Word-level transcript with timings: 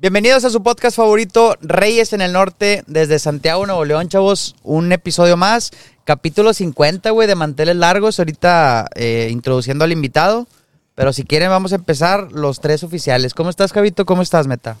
Bienvenidos 0.00 0.44
a 0.44 0.50
su 0.50 0.62
podcast 0.62 0.96
favorito, 0.96 1.56
Reyes 1.60 2.12
en 2.12 2.20
el 2.20 2.32
Norte, 2.32 2.84
desde 2.86 3.18
Santiago, 3.18 3.66
Nuevo 3.66 3.84
León, 3.84 4.08
chavos. 4.08 4.54
Un 4.62 4.92
episodio 4.92 5.36
más, 5.36 5.72
capítulo 6.04 6.54
50, 6.54 7.10
güey, 7.10 7.26
de 7.26 7.34
manteles 7.34 7.74
largos. 7.74 8.20
Ahorita 8.20 8.86
eh, 8.94 9.28
introduciendo 9.32 9.84
al 9.84 9.90
invitado. 9.90 10.46
Pero 10.94 11.12
si 11.12 11.24
quieren, 11.24 11.50
vamos 11.50 11.72
a 11.72 11.74
empezar 11.74 12.30
los 12.30 12.60
tres 12.60 12.84
oficiales. 12.84 13.34
¿Cómo 13.34 13.50
estás, 13.50 13.72
Javito? 13.72 14.06
¿Cómo 14.06 14.22
estás, 14.22 14.46
Meta? 14.46 14.76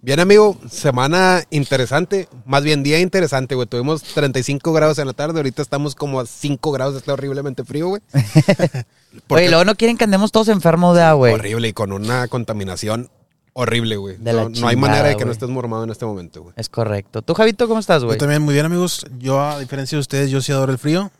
Bien, 0.00 0.18
amigo, 0.18 0.56
semana 0.70 1.42
interesante, 1.50 2.26
más 2.46 2.64
bien 2.64 2.82
día 2.82 3.00
interesante, 3.00 3.54
güey. 3.54 3.66
Tuvimos 3.66 4.02
35 4.02 4.72
grados 4.72 4.98
en 4.98 5.08
la 5.08 5.12
tarde, 5.12 5.40
ahorita 5.40 5.60
estamos 5.60 5.94
como 5.94 6.20
a 6.20 6.26
5 6.26 6.72
grados, 6.72 6.96
está 6.96 7.12
horriblemente 7.12 7.64
frío, 7.64 7.88
güey. 7.88 8.00
Oye, 9.28 9.50
luego 9.50 9.66
no 9.66 9.74
quieren 9.74 9.98
que 9.98 10.04
andemos 10.04 10.32
todos 10.32 10.48
enfermos 10.48 10.96
de 10.96 11.02
agua, 11.02 11.28
güey. 11.28 11.34
Horrible 11.34 11.68
y 11.68 11.72
con 11.74 11.92
una 11.92 12.28
contaminación 12.28 13.10
horrible, 13.52 13.96
güey. 13.96 14.16
De 14.16 14.32
la 14.32 14.44
No, 14.44 14.48
no 14.50 14.68
hay 14.68 14.76
manera 14.76 15.04
de 15.04 15.10
que 15.10 15.14
güey. 15.16 15.26
no 15.26 15.32
estés 15.32 15.48
mormado 15.48 15.84
en 15.84 15.90
este 15.90 16.04
momento, 16.06 16.42
güey. 16.42 16.54
Es 16.56 16.68
correcto. 16.68 17.22
¿Tú, 17.22 17.34
Javito, 17.34 17.66
cómo 17.68 17.80
estás, 17.80 18.04
güey? 18.04 18.16
Yo 18.16 18.20
también 18.20 18.42
muy 18.42 18.54
bien, 18.54 18.66
amigos. 18.66 19.04
Yo, 19.18 19.40
a 19.40 19.58
diferencia 19.60 19.96
de 19.96 20.00
ustedes, 20.00 20.30
yo 20.30 20.40
sí 20.40 20.52
adoro 20.52 20.72
el 20.72 20.78
frío. 20.78 21.10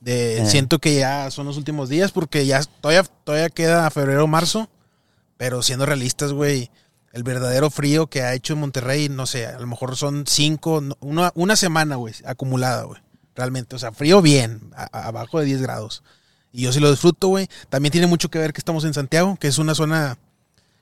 De, 0.00 0.38
Eh. 0.42 0.46
Siento 0.46 0.78
que 0.78 0.94
ya 0.94 1.30
son 1.30 1.46
los 1.46 1.56
últimos 1.56 1.88
días 1.88 2.12
porque 2.12 2.46
ya 2.46 2.62
todavía, 2.80 3.02
todavía 3.24 3.48
queda 3.50 3.90
febrero 3.90 4.26
marzo. 4.26 4.68
Pero 5.36 5.62
siendo 5.62 5.86
realistas, 5.86 6.32
güey, 6.32 6.70
el 7.12 7.22
verdadero 7.22 7.70
frío 7.70 8.06
que 8.08 8.22
ha 8.22 8.34
hecho 8.34 8.52
en 8.54 8.60
Monterrey, 8.60 9.08
no 9.08 9.26
sé, 9.26 9.46
a 9.46 9.58
lo 9.58 9.66
mejor 9.66 9.96
son 9.96 10.24
cinco, 10.26 10.80
no, 10.80 10.96
una, 11.00 11.32
una 11.34 11.56
semana, 11.56 11.96
güey, 11.96 12.14
acumulada, 12.24 12.82
güey. 12.84 13.00
Realmente, 13.34 13.76
o 13.76 13.78
sea, 13.78 13.92
frío 13.92 14.20
bien, 14.20 14.60
a- 14.76 14.88
a- 14.92 15.06
abajo 15.06 15.38
de 15.38 15.46
10 15.46 15.62
grados. 15.62 16.02
Y 16.52 16.62
yo 16.62 16.72
sí 16.72 16.80
lo 16.80 16.90
disfruto, 16.90 17.28
güey. 17.28 17.48
También 17.68 17.92
tiene 17.92 18.06
mucho 18.08 18.30
que 18.30 18.38
ver 18.38 18.52
que 18.52 18.60
estamos 18.60 18.84
en 18.84 18.94
Santiago, 18.94 19.36
que 19.38 19.46
es 19.48 19.58
una 19.58 19.74
zona 19.76 20.18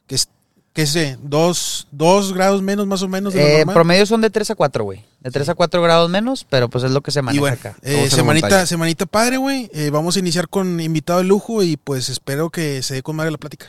que 0.06 0.14
es, 0.14 0.28
qué 0.76 0.86
sé, 0.86 1.16
dos, 1.22 1.88
dos 1.90 2.34
grados 2.34 2.60
menos 2.60 2.86
más 2.86 3.00
o 3.00 3.08
menos 3.08 3.32
de 3.32 3.40
lo 3.40 3.46
Eh, 3.48 3.56
normal. 3.60 3.74
promedio 3.74 4.04
son 4.04 4.20
de 4.20 4.28
3 4.30 4.50
a 4.50 4.54
4, 4.54 4.84
güey. 4.84 5.02
De 5.20 5.30
3 5.30 5.48
a 5.48 5.55
4 5.55 5.80
grados 5.83 6.10
menos, 6.10 6.46
pero 6.48 6.68
pues 6.68 6.84
es 6.84 6.91
lo 6.91 7.00
que 7.00 7.10
se 7.10 7.20
Y 7.20 7.22
maneja 7.22 7.41
bueno, 7.41 7.56
acá. 7.58 7.77
eh, 7.83 8.10
semanita, 8.10 8.66
semanita 8.66 9.06
padre, 9.06 9.38
güey. 9.38 9.70
Eh, 9.72 9.88
vamos 9.91 10.16
a 10.16 10.18
iniciar 10.18 10.48
con 10.48 10.78
invitado 10.80 11.20
de 11.20 11.24
lujo 11.24 11.62
y 11.62 11.78
pues 11.78 12.10
espero 12.10 12.50
que 12.50 12.83
se 12.83 12.92
dé 12.94 13.02
con 13.02 13.16
madre 13.16 13.30
la 13.30 13.38
plática. 13.38 13.66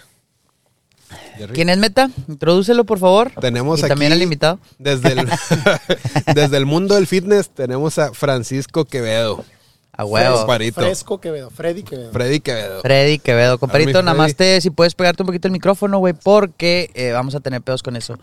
¿Quién 1.54 1.70
es 1.70 1.78
Meta? 1.78 2.10
Introdúcelo, 2.28 2.84
por 2.84 3.00
favor. 3.00 3.32
Tenemos 3.40 3.80
y 3.80 3.84
también 3.88 4.12
aquí- 4.12 4.18
al 4.20 4.24
invitado. 4.24 4.60
Desde 4.78 5.14
el, 5.14 5.30
desde 6.36 6.58
el 6.58 6.66
mundo 6.66 6.96
del 6.96 7.08
fitness 7.08 7.50
tenemos 7.50 7.98
a 8.00 8.12
Francisco 8.14 8.84
Quevedo. 8.86 9.46
A 9.98 10.06
huevo. 10.06 10.38
Comparito. 10.38 10.80
Fresco 10.80 11.20
Quevedo, 11.20 11.50
Freddy 11.50 11.82
Quevedo. 11.82 12.12
Freddy 12.12 12.40
Quevedo. 12.40 12.82
Freddy 12.82 13.18
Quevedo, 13.18 13.58
compadrito, 13.58 14.00
mi 14.00 14.06
nada 14.06 14.16
más 14.16 14.36
te, 14.36 14.62
si 14.62 14.70
puedes 14.70 14.94
pegarte 14.94 15.24
un 15.24 15.28
poquito 15.28 15.48
el 15.48 15.52
micrófono, 15.52 15.98
güey, 15.98 16.14
porque 16.14 16.92
eh, 16.94 17.12
vamos 17.12 17.34
a 17.34 17.40
tener 17.40 17.62
pedos 17.62 17.82
con 17.82 17.96
eso. 17.96 18.18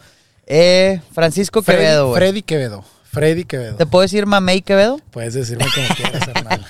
Eh, 0.46 1.00
Francisco 1.12 1.62
Freddy, 1.62 1.80
Quevedo, 1.80 2.08
güey. 2.08 2.18
Freddy 2.20 2.42
Quevedo. 2.42 2.84
Freddy 3.14 3.44
Quevedo. 3.44 3.76
¿Te 3.76 3.86
puedo 3.86 4.02
decir 4.02 4.26
Mamey 4.26 4.62
Quevedo? 4.62 5.00
Puedes 5.10 5.34
decirme 5.34 5.66
como 5.74 5.86
quieras, 5.96 6.26
carnal. 6.32 6.66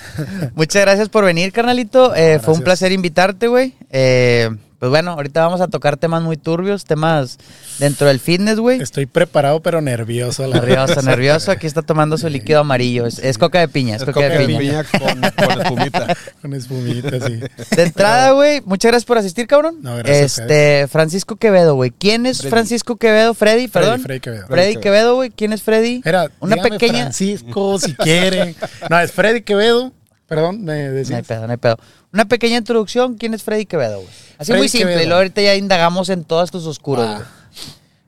Muchas 0.55 0.81
gracias 0.81 1.09
por 1.09 1.23
venir, 1.23 1.51
carnalito. 1.51 2.15
Eh, 2.15 2.39
fue 2.39 2.53
un 2.53 2.61
placer 2.61 2.91
invitarte, 2.91 3.47
güey. 3.47 3.73
Eh, 3.91 4.49
pues 4.85 4.91
bueno, 5.01 5.13
ahorita 5.13 5.41
vamos 5.41 5.61
a 5.61 5.67
tocar 5.67 5.97
temas 5.97 6.21
muy 6.21 6.37
turbios, 6.37 6.85
temas 6.85 7.39
dentro 7.79 8.05
del 8.05 8.19
fitness, 8.19 8.59
güey. 8.59 8.79
Estoy 8.79 9.07
preparado 9.07 9.59
pero 9.61 9.81
nervioso. 9.81 10.45
La 10.45 10.57
Nervioso, 10.59 11.01
nervioso. 11.01 11.49
Aquí 11.49 11.65
está 11.65 11.81
tomando 11.81 12.19
su 12.19 12.29
líquido 12.29 12.59
amarillo. 12.59 13.07
Es, 13.07 13.17
es 13.17 13.39
coca 13.39 13.59
de 13.61 13.67
piña, 13.67 13.95
es, 13.95 14.03
Es 14.03 14.05
coca, 14.05 14.19
de 14.21 14.27
coca 14.29 14.39
de 14.41 14.45
piña. 14.45 14.59
piña 14.59 14.83
con, 14.83 15.21
con 15.47 15.61
espumita. 15.63 16.17
Con 16.39 16.53
espumita, 16.53 17.27
sí. 17.27 17.39
De 17.75 17.81
entrada, 17.83 18.31
güey, 18.33 18.61
muchas 18.63 18.91
gracias 18.91 19.05
por 19.07 19.17
asistir, 19.17 19.47
cabrón. 19.47 19.77
No, 19.81 19.95
gracias 19.97 20.37
Este, 20.37 20.87
Francisco 20.87 21.37
Quevedo, 21.37 21.73
güey. 21.73 21.89
¿Quién 21.89 22.27
es 22.27 22.37
Freddy. 22.41 22.49
Francisco 22.51 22.97
Quevedo? 22.97 23.33
Freddy, 23.33 23.67
Freddy, 23.67 23.67
perdón. 23.69 24.01
Freddy 24.01 24.19
Quevedo. 24.19 24.47
Freddy 24.47 24.75
Quevedo, 24.77 25.15
güey. 25.15 25.31
¿Quién 25.31 25.51
es 25.51 25.63
Freddy? 25.63 26.01
Era 26.05 26.29
Una 26.41 26.57
pequeña. 26.57 27.01
Francisco, 27.05 27.79
si 27.79 27.95
quiere. 27.95 28.53
No, 28.87 28.99
es 28.99 29.11
Freddy 29.11 29.41
Quevedo. 29.41 29.93
Perdón, 30.27 30.63
me 30.63 30.89
No 30.89 31.15
hay 31.15 31.21
pedo, 31.23 31.45
no 31.45 31.51
hay 31.51 31.57
pedo. 31.57 31.77
Una 32.11 32.25
pequeña 32.25 32.57
introducción. 32.57 33.15
¿Quién 33.15 33.33
es 33.33 33.43
Freddy 33.43 33.65
Quevedo, 33.65 33.97
güey? 33.97 34.09
Así 34.37 34.47
Freddy 34.47 34.59
muy 34.61 34.69
simple. 34.69 34.87
Quevedo. 34.89 35.03
Y 35.03 35.05
luego 35.07 35.17
ahorita 35.19 35.41
ya 35.41 35.55
indagamos 35.55 36.09
en 36.09 36.23
todos 36.23 36.45
estos 36.45 36.65
oscuros, 36.65 37.05
Ah. 37.07 37.23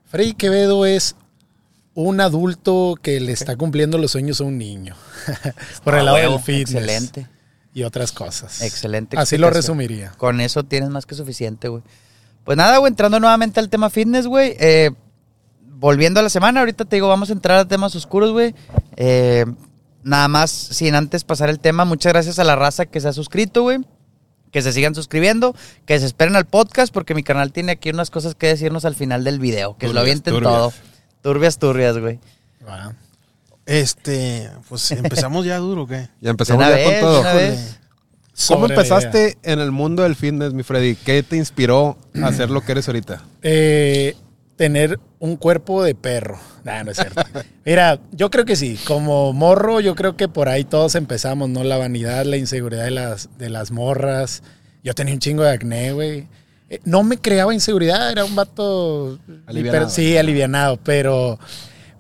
Freddy 0.10 0.34
Quevedo 0.34 0.86
es 0.86 1.16
un 1.94 2.20
adulto 2.22 2.96
que 3.02 3.20
le 3.20 3.32
está 3.34 3.56
cumpliendo 3.56 3.98
los 3.98 4.12
sueños 4.12 4.40
a 4.42 4.46
un 4.46 4.58
niño. 4.58 4.96
Por 5.84 5.94
el 5.96 6.02
Ah, 6.02 6.04
lado 6.04 6.18
huevo. 6.18 6.34
del 6.36 6.44
fitness. 6.44 6.72
Excelente. 6.76 7.28
Y 7.74 7.84
otras 7.84 8.12
cosas. 8.12 8.62
Excelente. 8.62 9.18
Así 9.18 9.38
lo 9.38 9.50
resumiría. 9.52 10.12
Con 10.18 10.42
eso 10.42 10.64
tienes 10.64 10.90
más 10.90 11.06
que 11.06 11.14
suficiente, 11.14 11.68
güey. 11.68 11.84
Pues 12.44 12.58
nada, 12.58 12.78
güey, 12.78 12.90
entrando 12.90 13.20
nuevamente 13.20 13.60
al 13.60 13.70
tema 13.70 13.90
fitness, 13.92 14.26
güey. 14.26 14.56
eh, 14.60 14.90
volviendo 15.80 16.20
a 16.20 16.24
la 16.24 16.30
semana, 16.30 16.62
ahorita 16.62 16.86
te 16.86 16.96
digo, 16.96 17.08
vamos 17.08 17.30
a 17.30 17.34
entrar 17.34 17.60
a 17.60 17.68
temas 17.68 17.94
oscuros, 17.96 18.32
güey. 18.32 18.56
Eh, 18.96 19.46
nada 20.08 20.28
más, 20.28 20.52
sin 20.52 20.96
antes 20.96 21.24
pasar 21.24 21.50
el 21.50 21.60
tema, 21.60 21.86
muchas 21.86 22.14
gracias 22.14 22.40
a 22.40 22.44
la 22.44 22.56
raza 22.56 22.86
que 22.86 23.00
se 23.00 23.08
ha 23.08 23.14
suscrito, 23.14 23.64
güey. 23.64 23.80
Que 24.52 24.62
se 24.62 24.72
sigan 24.72 24.96
suscribiendo, 24.96 25.54
que 25.86 26.00
se 26.00 26.06
esperen 26.06 26.36
al 26.36 26.46
podcast, 26.46 26.94
porque 26.94 27.14
mi 27.14 27.22
canal 27.22 27.52
tiene 27.52 27.74
aquí 27.74 27.90
unas 27.90 28.10
cosas 28.10 28.34
que 28.34 28.48
decirnos 28.48 28.86
al 28.86 28.96
final 28.96 29.24
del 29.24 29.40
video, 29.40 29.78
que 29.78 29.90
lo 29.90 30.00
avienten 30.00 30.34
turbias. 30.34 30.54
todo. 30.54 30.74
Turbias, 31.22 31.60
turbias, 31.60 31.98
güey. 31.98 32.20
Este, 33.66 34.50
pues 34.70 34.90
empezamos 34.94 35.46
ya 35.46 35.58
duro, 35.58 35.84
¿o 35.84 35.88
¿qué? 35.88 36.08
Ya 36.22 36.30
empezamos 36.32 36.66
ya 36.66 36.70
vez, 36.72 37.02
con 37.02 37.10
todo. 37.10 37.24
¿Cómo 38.48 38.68
empezaste 38.68 39.38
en 39.44 39.60
el 39.60 39.72
mundo 39.72 40.04
del 40.04 40.16
fitness, 40.16 40.54
mi 40.54 40.64
Freddy? 40.64 40.96
¿Qué 40.96 41.24
te 41.24 41.36
inspiró 41.36 41.98
a 42.22 42.28
hacer 42.28 42.50
lo 42.50 42.62
que 42.62 42.72
eres 42.72 42.88
ahorita? 42.88 43.24
Eh, 43.42 44.16
tener 44.58 45.00
un 45.20 45.38
cuerpo 45.38 45.84
de 45.84 45.96
perro. 45.96 46.40
Nah, 46.66 46.84
no 46.84 46.92
es 46.92 46.98
cierto. 46.98 47.22
Mira, 47.66 48.00
yo 48.12 48.30
creo 48.30 48.44
que 48.44 48.56
sí. 48.56 48.78
Como 48.86 49.32
morro, 49.32 49.80
yo 49.80 49.96
creo 49.96 50.18
que 50.18 50.28
por 50.28 50.50
ahí 50.50 50.64
todos 50.66 50.96
empezamos, 50.96 51.48
¿no? 51.50 51.64
La 51.64 51.78
vanidad, 51.78 52.26
la 52.26 52.38
inseguridad 52.38 52.84
de 52.84 52.92
las, 52.92 53.30
de 53.38 53.50
las 53.50 53.72
morras. 53.72 54.44
Yo 54.84 54.94
tenía 54.94 55.14
un 55.14 55.20
chingo 55.20 55.44
de 55.44 55.52
acné, 55.52 55.94
güey. 55.94 56.28
Eh, 56.70 56.80
No 56.84 57.04
me 57.04 57.18
creaba 57.18 57.54
inseguridad, 57.54 58.12
era 58.12 58.26
un 58.26 58.36
vato... 58.36 59.18
Alivianado. 59.46 59.86
hiper- 59.88 59.90
sí, 59.90 60.18
alivianado, 60.18 60.78
pero... 60.84 61.40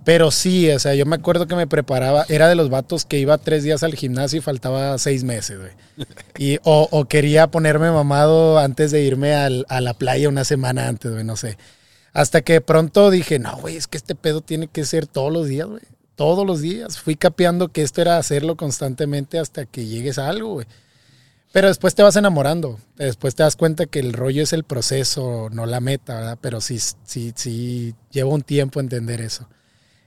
Pero 0.04 0.32
sí, 0.32 0.72
o 0.72 0.80
sea, 0.80 0.96
yo 0.96 1.06
me 1.06 1.18
acuerdo 1.18 1.48
que 1.48 1.56
me 1.58 1.68
preparaba, 1.68 2.26
era 2.30 2.48
de 2.48 2.56
los 2.56 2.70
vatos 2.70 3.04
que 3.04 3.20
iba 3.20 3.38
tres 3.38 3.64
días 3.64 3.84
al 3.84 3.94
gimnasio 3.94 4.40
y 4.40 4.42
faltaba 4.42 4.98
seis 5.00 5.24
meses, 5.26 5.60
güey. 5.60 5.72
Y, 6.38 6.60
o, 6.64 6.88
o 6.92 7.06
quería 7.06 7.48
ponerme 7.48 7.92
mamado 7.92 8.58
antes 8.58 8.92
de 8.92 9.02
irme 9.02 9.36
al- 9.36 9.66
a 9.68 9.82
la 9.82 9.94
playa 9.94 10.30
una 10.30 10.46
semana 10.46 10.88
antes, 10.88 11.12
güey, 11.12 11.26
no 11.26 11.36
sé. 11.36 11.58
Hasta 12.14 12.42
que 12.42 12.62
pronto 12.62 13.12
dije, 13.12 13.40
no, 13.40 13.58
güey, 13.58 13.78
es 13.78 13.88
que 13.88 13.98
este 13.98 14.16
pedo 14.16 14.42
tiene 14.42 14.68
que 14.68 14.86
ser 14.86 15.08
todos 15.08 15.32
los 15.32 15.48
días, 15.48 15.68
güey. 15.68 15.84
Todos 16.16 16.46
los 16.46 16.62
días. 16.62 17.00
Fui 17.00 17.16
capeando 17.16 17.68
que 17.70 17.84
esto 17.84 18.02
era 18.02 18.18
hacerlo 18.18 18.56
constantemente 18.56 19.38
hasta 19.38 19.66
que 19.66 19.86
llegues 19.86 20.18
a 20.18 20.30
algo, 20.30 20.54
güey. 20.54 20.68
Pero 21.52 21.68
después 21.68 21.96
te 21.96 22.04
vas 22.04 22.16
enamorando. 22.16 22.80
Después 22.98 23.36
te 23.36 23.44
das 23.44 23.56
cuenta 23.56 23.86
que 23.86 24.00
el 24.00 24.14
rollo 24.14 24.44
es 24.44 24.54
el 24.54 24.64
proceso, 24.64 25.50
no 25.52 25.66
la 25.66 25.80
meta, 25.80 26.16
¿verdad? 26.16 26.38
Pero 26.42 26.62
sí, 26.62 26.80
sí, 27.06 27.34
sí, 27.36 27.96
lleva 28.12 28.30
un 28.30 28.42
tiempo 28.42 28.80
entender 28.80 29.22
eso. 29.22 29.48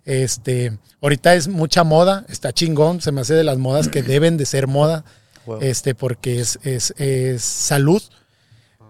Este, 0.04 0.78
ahorita 1.00 1.34
es 1.34 1.48
mucha 1.48 1.84
moda, 1.84 2.24
está 2.28 2.52
chingón, 2.52 3.00
se 3.00 3.12
me 3.12 3.20
hace 3.20 3.34
de 3.34 3.44
las 3.44 3.58
modas 3.58 3.88
que 3.88 4.02
deben 4.02 4.36
de 4.36 4.46
ser 4.46 4.66
moda, 4.66 5.04
este, 5.60 5.94
porque 5.94 6.40
es, 6.40 6.58
es, 6.62 6.94
es 6.96 7.42
salud, 7.42 8.02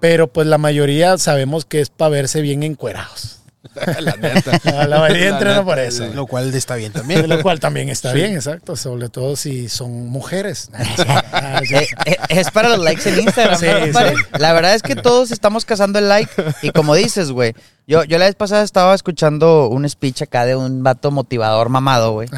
pero 0.01 0.29
pues 0.33 0.47
la 0.47 0.59
mayoría 0.59 1.17
sabemos 1.19 1.65
que 1.65 1.81
es 1.81 1.91
para 1.91 2.11
verse 2.11 2.41
bien 2.41 2.63
encuerados. 2.63 3.37
La 4.01 4.17
neta. 4.17 4.59
La, 4.65 4.87
la 4.89 5.01
mayoría 5.01 5.29
entrena 5.29 5.63
por 5.65 5.79
eso. 5.79 6.07
Lo 6.15 6.27
cual 6.27 6.53
está 6.55 6.77
bien 6.77 6.93
también. 6.93 7.29
Lo 7.29 7.41
cual 7.43 7.61
también 7.61 7.89
está 7.91 8.13
bien, 8.13 8.35
exacto, 8.35 8.75
sobre 8.75 9.11
todo 9.11 9.37
si 9.37 9.69
son 9.69 10.09
mujeres. 10.09 10.71
Es 10.79 11.07
Eh, 11.77 11.87
eh, 12.07 12.17
es 12.31 12.51
para 12.51 12.71
los 12.71 12.79
likes 12.79 13.09
en 13.09 13.21
Instagram, 13.21 13.59
Sí, 13.59 13.67
¿no, 13.67 13.81
compadre? 13.81 14.17
sí. 14.17 14.23
La 14.39 14.53
verdad 14.55 14.75
es 14.75 14.83
que 14.83 14.97
todos 14.97 15.31
estamos 15.31 15.65
cazando 15.65 15.99
el 15.99 16.09
like. 16.09 16.33
Y 16.63 16.71
como 16.71 16.95
dices, 16.95 17.31
güey, 17.31 17.55
yo, 17.87 18.03
yo 18.05 18.19
la 18.19 18.25
vez 18.25 18.35
pasada 18.35 18.63
estaba 18.63 18.95
escuchando 18.95 19.69
un 19.69 19.89
speech 19.89 20.23
acá 20.23 20.47
de 20.47 20.57
un 20.57 20.83
vato 20.83 21.11
motivador 21.11 21.69
mamado, 21.69 22.13
güey, 22.13 22.29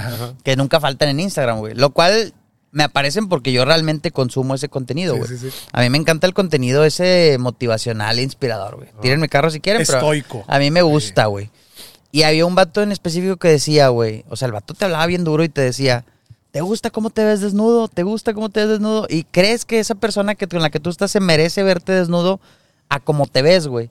que 0.44 0.56
nunca 0.56 0.81
faltan 0.81 1.08
en 1.11 1.20
Instagram, 1.20 1.58
güey. 1.61 1.75
Lo 1.75 1.91
cual 1.91 2.35
me 2.73 2.83
aparecen 2.85 3.29
porque 3.29 3.53
yo 3.53 3.65
realmente 3.65 4.11
consumo 4.11 4.55
ese 4.55 4.69
contenido, 4.69 5.15
güey. 5.17 5.29
sí, 5.29 5.37
sí. 5.39 5.51
A 5.73 5.83
mí 5.83 5.91
me 5.91 5.99
encanta 5.99 6.27
el 6.27 6.35
contenido 6.35 6.85
ese 6.85 7.37
motivacional 7.39 8.19
e 8.19 8.23
inspirador, 8.23 8.77
güey. 8.77 8.89
Tírenme 9.01 9.29
carro 9.29 9.51
si 9.51 9.61
quieren, 9.61 9.83
pero 9.87 9.99
Estoico. 9.99 10.45
a 10.49 10.59
mí 10.59 10.71
me 10.71 10.83
gusta, 10.83 11.27
güey. 11.27 11.51
Y 12.11 12.25
había 12.25 12.47
un 12.47 12.55
vato 12.55 12.83
en 12.83 12.91
específico 12.91 13.37
que 13.37 13.49
decía, 13.49 13.89
güey, 13.89 14.25
o 14.29 14.37
sea, 14.37 14.47
el 14.47 14.53
vato 14.53 14.75
te 14.75 14.87
hablaba 14.87 15.07
bien 15.07 15.23
duro 15.23 15.45
y 15.45 15.51
te 15.51 15.61
decía, 15.61 16.05
¿te 16.51 16.63
gusta 16.63 16.91
cómo 16.91 17.11
te 17.11 17.25
ves 17.25 17.43
desnudo? 17.43 17.89
¿Te 17.89 18.03
gusta 18.03 18.33
cómo 18.33 18.49
te 18.49 18.61
ves 18.61 18.71
desnudo? 18.71 19.07
Y 19.09 19.25
crees 19.25 19.65
que 19.67 19.79
esa 19.79 19.95
persona 19.95 20.35
que, 20.35 20.49
con 20.49 20.63
la 20.63 20.71
que 20.71 20.81
tú 20.81 20.89
estás 20.91 21.11
se 21.11 21.21
merece 21.21 21.63
verte 21.63 21.93
desnudo 21.93 22.41
a 22.89 23.01
cómo 23.01 23.27
te 23.27 23.43
ves, 23.43 23.67
güey. 23.67 23.91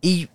Y 0.00 0.28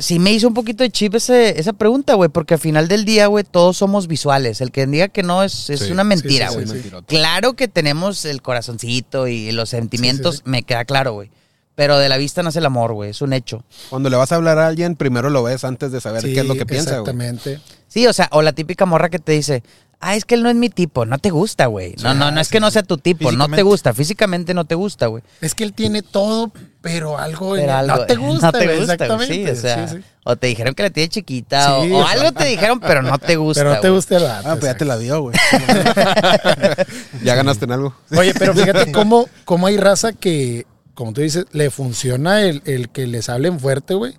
sí 0.00 0.18
me 0.18 0.32
hizo 0.32 0.48
un 0.48 0.54
poquito 0.54 0.82
de 0.84 0.90
chip 0.90 1.14
ese- 1.14 1.58
esa 1.58 1.72
pregunta, 1.72 2.14
güey, 2.14 2.28
porque 2.30 2.54
al 2.54 2.60
final 2.60 2.88
del 2.88 3.04
día, 3.04 3.26
güey, 3.26 3.44
todos 3.44 3.76
somos 3.76 4.06
visuales. 4.06 4.60
El 4.60 4.70
que 4.70 4.86
diga 4.86 5.08
que 5.08 5.22
no 5.22 5.42
es, 5.42 5.70
es 5.70 5.80
Sí, 5.80 5.92
una 5.92 6.04
mentira, 6.04 6.50
güey. 6.50 6.62
sí, 6.64 6.68
sí. 6.68 6.74
Mentirote. 6.74 7.06
Claro 7.14 7.54
que 7.54 7.68
tenemos 7.68 8.24
el 8.24 8.42
corazoncito 8.42 9.28
y 9.28 9.52
los 9.52 9.68
sentimientos, 9.70 10.36
sí. 10.36 10.42
me 10.44 10.62
queda 10.62 10.84
claro, 10.84 11.12
güey. 11.14 11.30
Pero 11.76 11.98
de 11.98 12.08
la 12.08 12.18
vista 12.18 12.42
nace 12.42 12.60
el 12.60 12.66
amor, 12.66 12.92
güey. 12.92 13.10
Es 13.10 13.20
un 13.20 13.32
hecho. 13.32 13.64
Cuando 13.90 14.08
le 14.08 14.16
vas 14.16 14.30
a 14.30 14.36
hablar 14.36 14.58
a 14.58 14.66
alguien, 14.68 14.94
primero 14.94 15.28
lo 15.30 15.42
ves 15.42 15.64
antes 15.64 15.90
de 15.90 16.00
saber 16.00 16.22
qué 16.22 16.40
es 16.40 16.46
lo 16.46 16.54
que 16.54 16.66
piensa, 16.66 17.00
güey. 17.00 17.00
Exactamente. 17.00 17.60
Sí, 17.88 18.06
o 18.06 18.12
sea, 18.12 18.28
o 18.30 18.42
la 18.42 18.52
típica 18.52 18.86
morra 18.86 19.08
que 19.10 19.18
te 19.18 19.32
dice, 19.32 19.62
ah, 20.04 20.16
es 20.16 20.24
que 20.24 20.34
él 20.34 20.42
no 20.42 20.48
es 20.50 20.56
mi 20.56 20.68
tipo, 20.70 21.04
no 21.06 21.18
te 21.18 21.30
gusta, 21.30 21.66
güey. 21.66 21.94
No, 22.02 22.14
no, 22.14 22.30
no 22.30 22.40
es 22.40 22.48
que 22.48 22.60
no 22.60 22.70
sea 22.70 22.82
tu 22.82 22.98
tipo, 22.98 23.32
no 23.32 23.48
te 23.48 23.62
gusta, 23.62 23.92
físicamente 23.94 24.54
no 24.54 24.64
te 24.64 24.74
gusta, 24.74 25.06
güey. 25.06 25.22
Es 25.40 25.54
que 25.54 25.64
él 25.64 25.72
tiene 25.72 26.02
todo, 26.02 26.52
pero 26.80 27.18
algo, 27.18 27.56
en 27.56 27.62
Pero 27.62 27.74
algo- 27.74 27.96
no 27.96 28.06
te 28.06 28.16
gusta, 28.16 28.46
no 28.46 28.52
te 28.58 28.64
güey, 28.66 28.78
gusta, 28.78 28.96
güey. 28.96 29.10
exactamente. 29.10 29.34
Sí, 29.34 29.50
o 29.50 29.56
sea, 29.60 29.88
Sí, 29.88 29.96
sí. 29.96 30.04
o 30.24 30.36
te 30.36 30.46
dijeron 30.48 30.74
que 30.74 30.82
la 30.82 30.90
tiene 30.90 31.08
chiquita, 31.08 31.80
Sí, 31.82 31.90
o, 31.92 31.98
o 31.98 32.06
algo 32.06 32.32
te 32.32 32.44
dijeron, 32.44 32.80
pero 32.80 33.02
no 33.02 33.18
te 33.18 33.36
gusta. 33.36 33.62
Pero 33.62 33.74
no 33.74 33.80
te 33.80 33.90
gusta 33.90 34.16
el 34.18 34.22
vato, 34.24 34.48
Ah, 34.50 34.56
pues 34.56 34.64
ya 34.72 34.76
te 34.76 34.84
la 34.84 34.98
dio, 34.98 35.20
güey. 35.22 35.36
Ya 37.22 37.34
ganaste 37.34 37.64
en 37.64 37.72
algo. 37.72 37.94
Oye, 38.16 38.34
pero 38.38 38.54
fíjate 38.54 38.92
cómo, 38.92 39.28
cómo 39.44 39.66
hay 39.66 39.76
raza 39.76 40.12
que, 40.12 40.66
como 40.94 41.12
tú 41.12 41.20
dices, 41.20 41.46
le 41.52 41.70
funciona 41.70 42.42
el, 42.42 42.62
el 42.66 42.88
que 42.90 43.06
les 43.06 43.28
hablen 43.28 43.58
fuerte, 43.60 43.94
güey. 43.94 44.14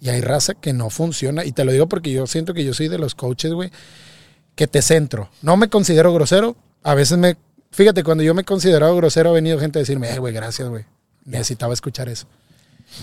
Y 0.00 0.08
hay 0.08 0.22
raza 0.22 0.54
que 0.54 0.72
no 0.72 0.88
funciona. 0.88 1.44
Y 1.44 1.52
te 1.52 1.64
lo 1.64 1.72
digo 1.72 1.86
porque 1.88 2.10
yo 2.10 2.26
siento 2.26 2.54
que 2.54 2.64
yo 2.64 2.72
soy 2.72 2.88
de 2.88 2.98
los 2.98 3.14
coaches, 3.14 3.52
güey, 3.52 3.70
que 4.60 4.66
te 4.66 4.82
centro. 4.82 5.30
No 5.40 5.56
me 5.56 5.70
considero 5.70 6.12
grosero. 6.12 6.54
A 6.82 6.92
veces 6.92 7.16
me... 7.16 7.38
Fíjate, 7.70 8.04
cuando 8.04 8.22
yo 8.22 8.34
me 8.34 8.42
he 8.42 8.44
considerado 8.44 8.94
grosero 8.94 9.30
ha 9.30 9.32
venido 9.32 9.58
gente 9.58 9.78
a 9.78 9.80
decirme, 9.80 10.12
eh, 10.12 10.18
güey, 10.18 10.34
gracias, 10.34 10.68
güey. 10.68 10.84
Necesitaba 11.24 11.72
escuchar 11.72 12.10
eso. 12.10 12.26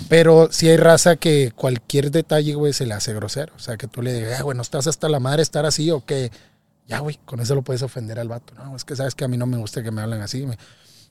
Pero 0.07 0.49
si 0.51 0.69
hay 0.69 0.77
raza 0.77 1.15
que 1.15 1.51
cualquier 1.55 2.11
detalle, 2.11 2.53
güey, 2.53 2.73
se 2.73 2.85
le 2.85 2.93
hace 2.93 3.11
grosero. 3.15 3.53
O 3.55 3.59
sea, 3.59 3.75
que 3.75 3.87
tú 3.87 4.03
le 4.03 4.13
digas, 4.13 4.39
"Eh, 4.39 4.43
güey, 4.43 4.55
no 4.55 4.61
estás 4.61 4.85
hasta 4.85 5.09
la 5.09 5.19
madre 5.19 5.41
estar 5.41 5.65
así 5.65 5.89
o 5.89 6.05
que... 6.05 6.31
Ya, 6.87 6.99
güey, 6.99 7.17
con 7.25 7.39
eso 7.39 7.55
lo 7.55 7.63
puedes 7.63 7.81
ofender 7.81 8.19
al 8.19 8.27
vato. 8.27 8.53
No, 8.53 8.75
es 8.75 8.85
que 8.85 8.95
sabes 8.95 9.15
que 9.15 9.25
a 9.25 9.27
mí 9.27 9.35
no 9.35 9.47
me 9.47 9.57
gusta 9.57 9.81
que 9.81 9.89
me 9.89 10.03
hablen 10.03 10.21
así. 10.21 10.45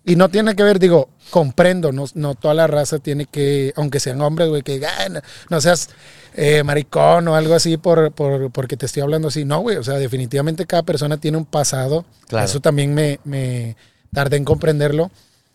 Y 0.05 0.15
no 0.15 0.29
tiene 0.29 0.55
que 0.55 0.63
ver, 0.63 0.79
digo, 0.79 1.09
comprendo, 1.31 1.91
no, 1.91 2.05
no 2.15 2.37
toda 2.37 2.55
la 2.55 2.69
raza 2.69 3.01
tiene 3.01 3.27
que, 3.27 3.73
aunque 3.75 3.99
sean 3.99 4.21
hombres, 4.21 4.49
güey, 4.49 4.63
que 4.63 4.75
digan, 4.75 4.93
"Ah, 4.97 5.09
no, 5.09 5.21
no 5.51 5.61
seas 5.61 5.89
eh, 6.37 6.63
maricón 6.63 7.27
o 7.29 7.35
algo 7.35 7.55
así 7.55 7.77
por, 7.77 8.13
por, 8.13 8.51
porque 8.53 8.77
te 8.77 8.87
estoy 8.87 9.03
hablando 9.03 9.29
así. 9.29 9.45
No, 9.45 9.61
güey, 9.61 9.77
o 9.77 9.83
sea, 9.83 9.95
definitivamente 9.95 10.67
cada 10.67 10.83
persona 10.83 11.17
tiene 11.19 11.39
un 11.39 11.47
pasado. 11.47 12.05
Claro. 12.29 12.45
Eso 12.45 12.61
también 12.61 12.95
me, 12.95 13.19
me 13.25 13.77
tardé 14.13 14.37
en 14.37 14.45
comprenderlo 14.45 15.11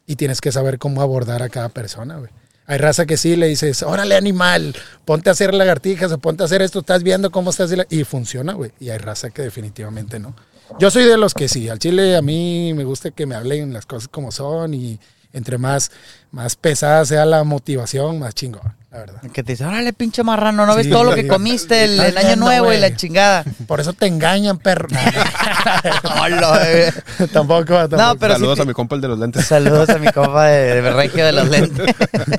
y 0.08 0.16
tienes 0.16 0.42
que 0.42 0.52
saber 0.52 0.80
cómo 0.80 1.02
abordar 1.02 1.44
a 1.44 1.50
cada 1.50 1.70
persona, 1.70 2.18
güey. 2.18 2.32
Hay 2.68 2.78
raza 2.78 3.06
que 3.06 3.18
sí 3.18 3.36
le 3.36 3.48
dices, 3.48 3.84
órale 3.84 4.16
animal, 4.16 4.76
ponte 5.04 5.30
a 5.30 5.34
hacer 5.34 5.54
lagartijas 5.54 6.12
o 6.12 6.20
ponte 6.20 6.44
a 6.44 6.46
hacer 6.46 6.62
esto, 6.62 6.80
estás 6.80 7.04
viendo 7.04 7.30
cómo 7.32 7.50
estás. 7.50 7.74
Y 7.90 8.04
funciona, 8.04 8.54
güey. 8.54 8.72
Y 8.80 8.90
hay 8.90 8.98
raza 8.98 9.30
que 9.30 9.42
definitivamente 9.42 10.20
no. 10.20 10.36
Yo 10.80 10.90
soy 10.90 11.04
de 11.04 11.18
los 11.18 11.34
que 11.34 11.48
sí, 11.48 11.70
al 11.70 11.80
chile 11.80 12.16
a 12.16 12.22
mí 12.22 12.74
me 12.74 12.84
gusta 12.84 13.12
que 13.12 13.26
me 13.26 13.36
hablen 13.36 13.74
las 13.74 13.86
cosas 13.86 14.08
como 14.08 14.32
son 14.32 14.74
y 14.74 15.00
entre 15.34 15.58
más, 15.58 15.92
más 16.32 16.56
pesada 16.56 17.06
sea 17.06 17.26
la 17.26 17.44
motivación, 17.44 18.20
más 18.20 18.34
chingón, 18.36 18.74
la 18.92 19.00
verdad. 19.00 19.22
Que 19.32 19.42
te 19.42 19.54
dice, 19.54 19.66
órale, 19.66 19.94
pinche 19.94 20.22
marrano, 20.22 20.66
¿no 20.66 20.76
ves 20.76 20.90
todo 20.90 21.06
lo 21.06 21.16
que 21.16 21.26
comiste 21.26 21.86
el, 21.86 22.00
año 22.00 22.14
viendo, 22.14 22.46
nuevo 22.46 22.74
y 22.74 22.78
la 22.78 22.94
chingada? 22.94 23.46
Por 23.66 23.80
eso 23.80 23.94
te 23.94 24.06
engañan, 24.06 24.58
perro. 24.60 24.90
Hola, 26.22 26.60
eh. 26.66 26.92
tampoco, 27.32 27.88
tampoco. 27.88 27.96
No, 27.96 28.18
pero 28.18 28.34
Saludos 28.34 28.60
a 28.60 28.66
mi 28.66 28.74
compa 28.74 28.96
el 28.96 29.02
de 29.02 29.08
los 29.08 29.20
lentes. 29.20 29.46
Saludos 29.46 29.88
a 29.90 29.98
mi 29.98 30.12
compa 30.12 30.48
de, 30.48 30.82
de 30.82 30.92
Regio 30.92 31.26
de 31.26 31.32
los 31.32 31.48
lentes. 31.48 31.96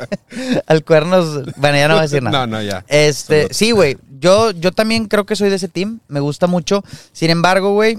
Al 0.66 0.84
cuernos, 0.84 1.56
bueno, 1.56 1.78
ya 1.78 1.88
no 1.88 1.94
voy 1.94 2.00
a 2.00 2.02
decir 2.02 2.22
nada. 2.22 2.46
No, 2.46 2.58
no, 2.58 2.62
ya. 2.62 2.84
Este, 2.86 3.42
Saludos. 3.42 3.56
sí, 3.56 3.70
güey. 3.70 3.96
Yo, 4.20 4.50
yo 4.50 4.72
también 4.72 5.06
creo 5.06 5.24
que 5.24 5.36
soy 5.36 5.48
de 5.48 5.56
ese 5.56 5.68
team. 5.68 6.00
Me 6.08 6.20
gusta 6.20 6.46
mucho. 6.46 6.84
Sin 7.12 7.30
embargo, 7.30 7.72
güey, 7.72 7.98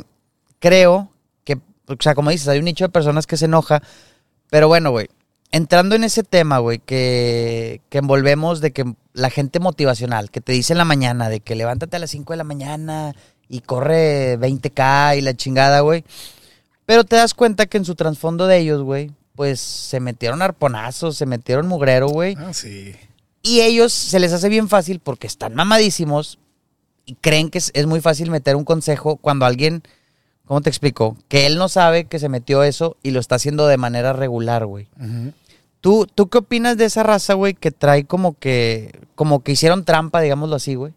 creo 0.60 1.12
que, 1.44 1.58
o 1.88 1.96
sea, 2.00 2.14
como 2.14 2.30
dices, 2.30 2.48
hay 2.48 2.60
un 2.60 2.66
nicho 2.66 2.86
de 2.86 2.90
personas 2.90 3.26
que 3.26 3.36
se 3.36 3.46
enoja. 3.46 3.82
Pero 4.52 4.68
bueno, 4.68 4.92
güey. 4.92 5.10
Entrando 5.54 5.94
en 5.94 6.04
ese 6.04 6.24
tema, 6.24 6.58
güey, 6.58 6.80
que, 6.80 7.80
que 7.90 8.00
envolvemos 8.00 8.60
de 8.60 8.72
que 8.72 8.96
la 9.14 9.30
gente 9.30 9.60
motivacional, 9.60 10.32
que 10.32 10.42
te 10.42 10.52
dice 10.52 10.74
en 10.74 10.80
la 10.80 10.84
mañana, 10.84 11.30
de 11.30 11.42
que 11.42 11.54
levántate 11.54 11.96
a 11.96 12.00
las 12.00 12.10
5 12.10 12.34
de 12.34 12.38
la 12.38 12.44
mañana 12.44 13.14
y 13.48 13.60
corre 13.60 14.40
20k 14.40 15.16
y 15.16 15.22
la 15.22 15.36
chingada, 15.36 15.82
güey. 15.82 16.04
Pero 16.88 17.04
te 17.04 17.18
das 17.18 17.36
cuenta 17.36 17.68
que 17.68 17.78
en 17.78 17.86
su 17.86 17.94
trasfondo 17.94 18.48
de 18.48 18.58
ellos, 18.58 18.82
güey, 18.82 19.12
pues 19.36 19.60
se 19.60 20.00
metieron 20.00 20.42
arponazos, 20.42 21.18
se 21.18 21.28
metieron 21.28 21.68
mugrero, 21.68 22.08
güey. 22.08 22.36
Ah, 22.40 22.52
sí. 22.52 22.96
Y 23.44 23.62
ellos 23.62 23.94
se 23.94 24.20
les 24.20 24.34
hace 24.34 24.50
bien 24.50 24.70
fácil 24.70 25.02
porque 25.02 25.28
están 25.28 25.54
mamadísimos 25.54 26.40
y 27.06 27.14
creen 27.14 27.52
que 27.52 27.60
es, 27.60 27.70
es 27.76 27.86
muy 27.86 28.02
fácil 28.02 28.32
meter 28.32 28.56
un 28.56 28.66
consejo 28.66 29.18
cuando 29.18 29.46
alguien, 29.46 29.84
¿cómo 30.46 30.62
te 30.62 30.70
explico? 30.72 31.16
Que 31.28 31.46
él 31.46 31.60
no 31.60 31.70
sabe 31.70 32.06
que 32.06 32.18
se 32.18 32.28
metió 32.30 32.64
eso 32.64 32.98
y 33.04 33.12
lo 33.12 33.20
está 33.20 33.36
haciendo 33.36 33.68
de 33.68 33.78
manera 33.78 34.14
regular, 34.14 34.66
güey. 34.66 34.88
¿Tú, 35.84 36.08
¿Tú 36.08 36.30
qué 36.30 36.38
opinas 36.38 36.78
de 36.78 36.86
esa 36.86 37.04
raza, 37.04 37.34
güey, 37.34 37.56
que 37.56 37.70
trae 37.70 38.06
como 38.06 38.40
que, 38.40 39.02
como 39.16 39.44
que 39.44 39.52
hicieron 39.52 39.84
trampa, 39.84 40.22
digámoslo 40.22 40.56
así, 40.56 40.76
güey? 40.76 40.94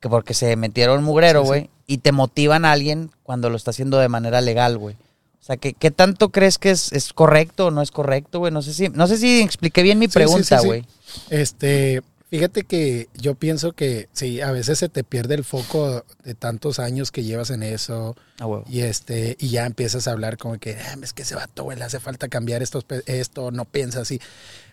Que 0.00 0.08
porque 0.08 0.32
se 0.32 0.56
metieron 0.56 1.04
mugrero, 1.04 1.40
Sí, 1.40 1.44
sí. 1.44 1.48
güey, 1.48 1.70
y 1.86 1.98
te 1.98 2.10
motivan 2.10 2.64
a 2.64 2.72
alguien 2.72 3.10
cuando 3.22 3.50
lo 3.50 3.56
está 3.56 3.72
haciendo 3.72 3.98
de 3.98 4.08
manera 4.08 4.40
legal, 4.40 4.78
güey. 4.78 4.94
O 4.94 5.44
sea, 5.46 5.58
¿qué, 5.58 5.74
qué 5.74 5.90
tanto 5.90 6.30
crees 6.30 6.56
que 6.56 6.70
es, 6.70 6.90
es 6.92 7.12
correcto 7.12 7.66
o 7.66 7.70
no 7.70 7.82
es 7.82 7.90
correcto, 7.90 8.38
güey? 8.38 8.50
No 8.50 8.62
sé 8.62 8.72
si, 8.72 8.88
no 8.88 9.06
sé 9.06 9.18
si 9.18 9.42
expliqué 9.42 9.82
bien 9.82 9.98
mi 9.98 10.06
Sí, 10.06 10.12
pregunta, 10.14 10.58
güey. 10.62 10.86
Este, 11.28 12.00
fíjate 12.30 12.64
que 12.64 13.08
yo 13.14 13.34
pienso 13.34 13.72
que 13.72 14.08
sí, 14.12 14.40
a 14.40 14.50
veces 14.52 14.78
se 14.78 14.88
te 14.88 15.04
pierde 15.04 15.34
el 15.34 15.44
foco 15.44 16.04
de 16.24 16.34
tantos 16.34 16.78
años 16.78 17.10
que 17.12 17.22
llevas 17.24 17.50
en 17.50 17.62
eso 17.62 18.16
Ah, 18.40 18.46
y 18.68 18.80
este 18.80 19.36
y 19.40 19.48
ya 19.48 19.64
empiezas 19.66 20.06
a 20.08 20.12
hablar 20.12 20.36
como 20.36 20.58
que 20.58 20.76
"Ah, 20.76 20.96
es 21.02 21.12
que 21.12 21.22
ese 21.22 21.34
vato, 21.34 21.64
güey, 21.64 21.78
le 21.78 21.84
hace 21.84 22.00
falta 22.00 22.28
cambiar 22.28 22.62
esto, 22.62 23.50
no 23.50 23.64
piensa 23.64 24.00
así. 24.00 24.20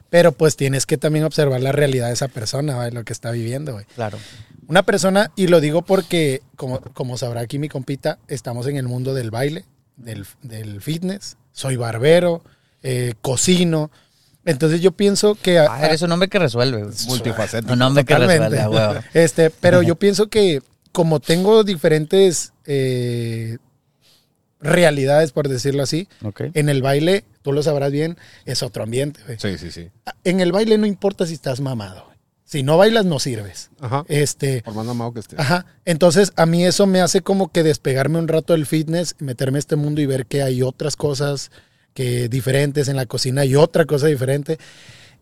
Pero 0.10 0.32
pues 0.32 0.56
tienes 0.56 0.86
que 0.86 0.98
también 0.98 1.26
observar 1.26 1.60
la 1.62 1.72
realidad 1.72 2.08
de 2.08 2.14
esa 2.14 2.28
persona, 2.28 2.90
lo 2.92 3.04
que 3.04 3.14
está 3.14 3.32
viviendo, 3.32 3.74
güey. 3.74 3.86
Claro. 3.96 4.20
Una 4.68 4.84
persona, 4.84 5.32
y 5.36 5.48
lo 5.48 5.60
digo 5.60 5.82
porque, 5.82 6.42
como, 6.56 6.82
como 6.82 7.18
sabrá 7.18 7.42
aquí 7.42 7.58
mi 7.58 7.68
compita, 7.68 8.20
estamos 8.28 8.68
en 8.68 8.78
el 8.78 8.88
mundo 8.88 9.14
del 9.16 9.32
baile, 9.32 9.66
del, 9.98 10.26
del 10.44 10.82
fitness, 10.82 11.38
soy 11.52 11.78
barbero, 11.78 12.44
eh, 12.84 13.14
cocino. 13.22 13.90
Entonces 14.46 14.82
yo 14.82 14.92
pienso 14.92 15.36
que... 15.36 15.60
a- 15.60 15.68
Ah, 15.74 15.86
eres 15.86 16.02
un 16.02 16.12
hombre 16.12 16.28
que 16.30 16.40
resuelve. 16.40 16.84
Multifacético. 17.08 17.74
Un 17.74 17.82
hombre 17.82 18.04
que 18.06 18.18
resuelve, 18.18 18.60
a 18.60 18.70
huevo. 18.70 18.96
Este, 19.14 19.50
pero 19.50 19.82
yo 19.82 19.96
pienso 19.96 20.28
que 20.28 20.62
como 20.92 21.20
tengo 21.20 21.64
diferentes 21.64 22.54
eh, 22.66 23.58
realidades, 24.60 25.32
por 25.32 25.48
decirlo 25.50 25.84
así, 25.84 26.08
en 26.54 26.70
el 26.70 26.82
baile, 26.82 27.26
tú 27.42 27.52
lo 27.52 27.64
sabrás 27.64 27.92
bien, 27.92 28.18
es 28.46 28.64
otro 28.64 28.84
ambiente. 28.84 29.20
güey. 29.26 29.38
Sí, 29.40 29.58
sí, 29.58 29.72
sí. 29.72 29.90
En 30.24 30.40
el 30.40 30.52
baile 30.52 30.78
no 30.78 30.86
importa 30.86 31.26
si 31.26 31.34
estás 31.34 31.60
mamado. 31.60 32.12
Si 32.46 32.62
no 32.62 32.78
bailas, 32.78 33.06
no 33.06 33.18
sirves. 33.20 33.72
Ajá. 33.80 34.06
Este, 34.08 34.62
Por 34.62 34.76
más 34.76 34.86
mamado 34.86 35.14
que 35.14 35.22
esté. 35.22 35.36
Ajá. 35.40 35.66
Entonces, 35.86 36.34
a 36.36 36.46
mí 36.46 36.64
eso 36.64 36.86
me 36.86 37.02
hace 37.02 37.22
como 37.22 37.52
que 37.52 37.64
despegarme 37.64 38.20
un 38.20 38.28
rato 38.28 38.54
del 38.54 38.66
fitness, 38.68 39.16
meterme 39.20 39.58
a 39.58 39.60
este 39.60 39.76
mundo 39.76 40.02
y 40.02 40.06
ver 40.06 40.28
que 40.28 40.44
hay 40.44 40.62
otras 40.62 40.96
cosas 40.96 41.50
que 41.94 42.30
diferentes 42.30 42.88
en 42.88 42.96
la 42.96 43.06
cocina 43.06 43.46
y 43.46 43.56
otra 43.56 43.86
cosa 43.86 44.08
diferente. 44.08 44.58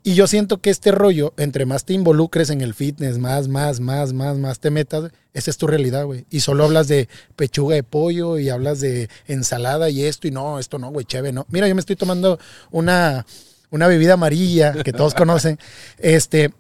Y 0.04 0.16
yo 0.16 0.26
siento 0.26 0.58
que 0.58 0.72
este 0.72 0.92
rollo, 0.92 1.34
entre 1.38 1.68
más 1.68 1.86
te 1.86 1.94
involucres 1.94 2.50
en 2.50 2.62
el 2.62 2.74
fitness, 2.74 3.20
más, 3.20 3.48
más, 3.48 3.80
más, 3.80 4.14
más, 4.14 4.38
más 4.38 4.60
te 4.60 4.72
metas, 4.72 5.12
esa 5.34 5.52
es 5.52 5.58
tu 5.58 5.68
realidad, 5.68 6.06
güey. 6.06 6.26
Y 6.32 6.40
solo 6.40 6.64
hablas 6.64 6.88
de 6.88 7.08
pechuga 7.36 7.76
de 7.76 7.84
pollo 7.84 8.40
y 8.40 8.50
hablas 8.50 8.80
de 8.80 9.10
ensalada 9.28 9.92
y 9.92 10.04
esto 10.04 10.28
y 10.28 10.32
no, 10.32 10.58
esto 10.58 10.80
no, 10.80 10.90
güey, 10.90 11.06
chévere, 11.06 11.34
no. 11.34 11.46
Mira, 11.50 11.68
yo 11.68 11.76
me 11.76 11.82
estoy 11.82 11.96
tomando 11.96 12.40
una, 12.72 13.28
una 13.70 13.86
bebida 13.86 14.14
amarilla 14.14 14.74
que 14.84 14.94
todos 14.94 15.14
conocen. 15.14 15.60
Este, 16.00 16.52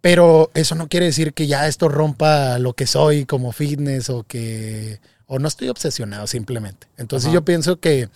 pero 0.00 0.52
eso 0.54 0.76
no 0.76 0.88
quiere 0.88 1.06
decir 1.06 1.34
que 1.34 1.48
ya 1.48 1.66
esto 1.66 1.88
rompa 1.88 2.60
lo 2.60 2.74
que 2.74 2.86
soy 2.86 3.24
como 3.24 3.52
fitness 3.52 4.10
o 4.10 4.22
que... 4.22 5.00
O 5.26 5.38
no 5.38 5.48
estoy 5.48 5.68
obsesionado 5.68 6.26
simplemente. 6.26 6.86
Entonces 6.96 7.26
Ajá. 7.26 7.34
yo 7.34 7.44
pienso 7.44 7.80
que, 7.80 8.08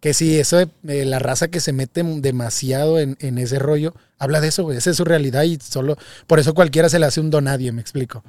que 0.00 0.14
sí, 0.14 0.38
eso 0.38 0.56
de 0.56 0.68
eh, 0.88 1.04
la 1.04 1.18
raza 1.18 1.48
que 1.48 1.60
se 1.60 1.72
mete 1.72 2.02
demasiado 2.02 2.98
en, 2.98 3.16
en 3.20 3.38
ese 3.38 3.58
rollo, 3.58 3.94
habla 4.18 4.40
de 4.40 4.48
eso, 4.48 4.62
güey. 4.62 4.78
Esa 4.78 4.90
es 4.90 4.96
su 4.96 5.04
realidad 5.04 5.42
y 5.42 5.58
solo... 5.60 5.96
Por 6.26 6.38
eso 6.38 6.54
cualquiera 6.54 6.88
se 6.88 6.98
le 6.98 7.06
hace 7.06 7.20
un 7.20 7.30
donadie, 7.30 7.70
me 7.72 7.82
explico. 7.82 8.24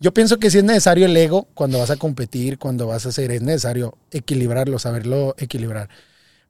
Yo 0.00 0.14
pienso 0.14 0.38
que 0.38 0.50
sí 0.50 0.58
es 0.58 0.64
necesario 0.64 1.06
el 1.06 1.16
ego 1.16 1.48
cuando 1.54 1.78
vas 1.78 1.90
a 1.90 1.96
competir, 1.96 2.58
cuando 2.58 2.86
vas 2.86 3.06
a 3.06 3.10
hacer, 3.10 3.30
es 3.32 3.42
necesario 3.42 3.96
equilibrarlo, 4.10 4.78
saberlo 4.78 5.34
equilibrar. 5.38 5.88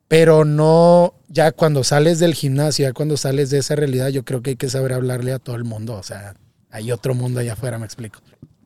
Pero 0.08 0.44
no, 0.44 1.14
ya 1.28 1.52
cuando 1.52 1.84
sales 1.84 2.18
del 2.18 2.34
gimnasio, 2.34 2.86
ya 2.86 2.92
cuando 2.92 3.16
sales 3.16 3.48
de 3.48 3.58
esa 3.58 3.74
realidad, 3.76 4.08
yo 4.08 4.24
creo 4.24 4.42
que 4.42 4.50
hay 4.50 4.56
que 4.56 4.68
saber 4.68 4.92
hablarle 4.92 5.32
a 5.32 5.38
todo 5.38 5.56
el 5.56 5.64
mundo. 5.64 5.94
O 5.94 6.02
sea, 6.02 6.34
hay 6.70 6.92
otro 6.92 7.14
mundo 7.14 7.40
allá 7.40 7.54
afuera, 7.54 7.78
me 7.78 7.86
explico. 7.86 8.20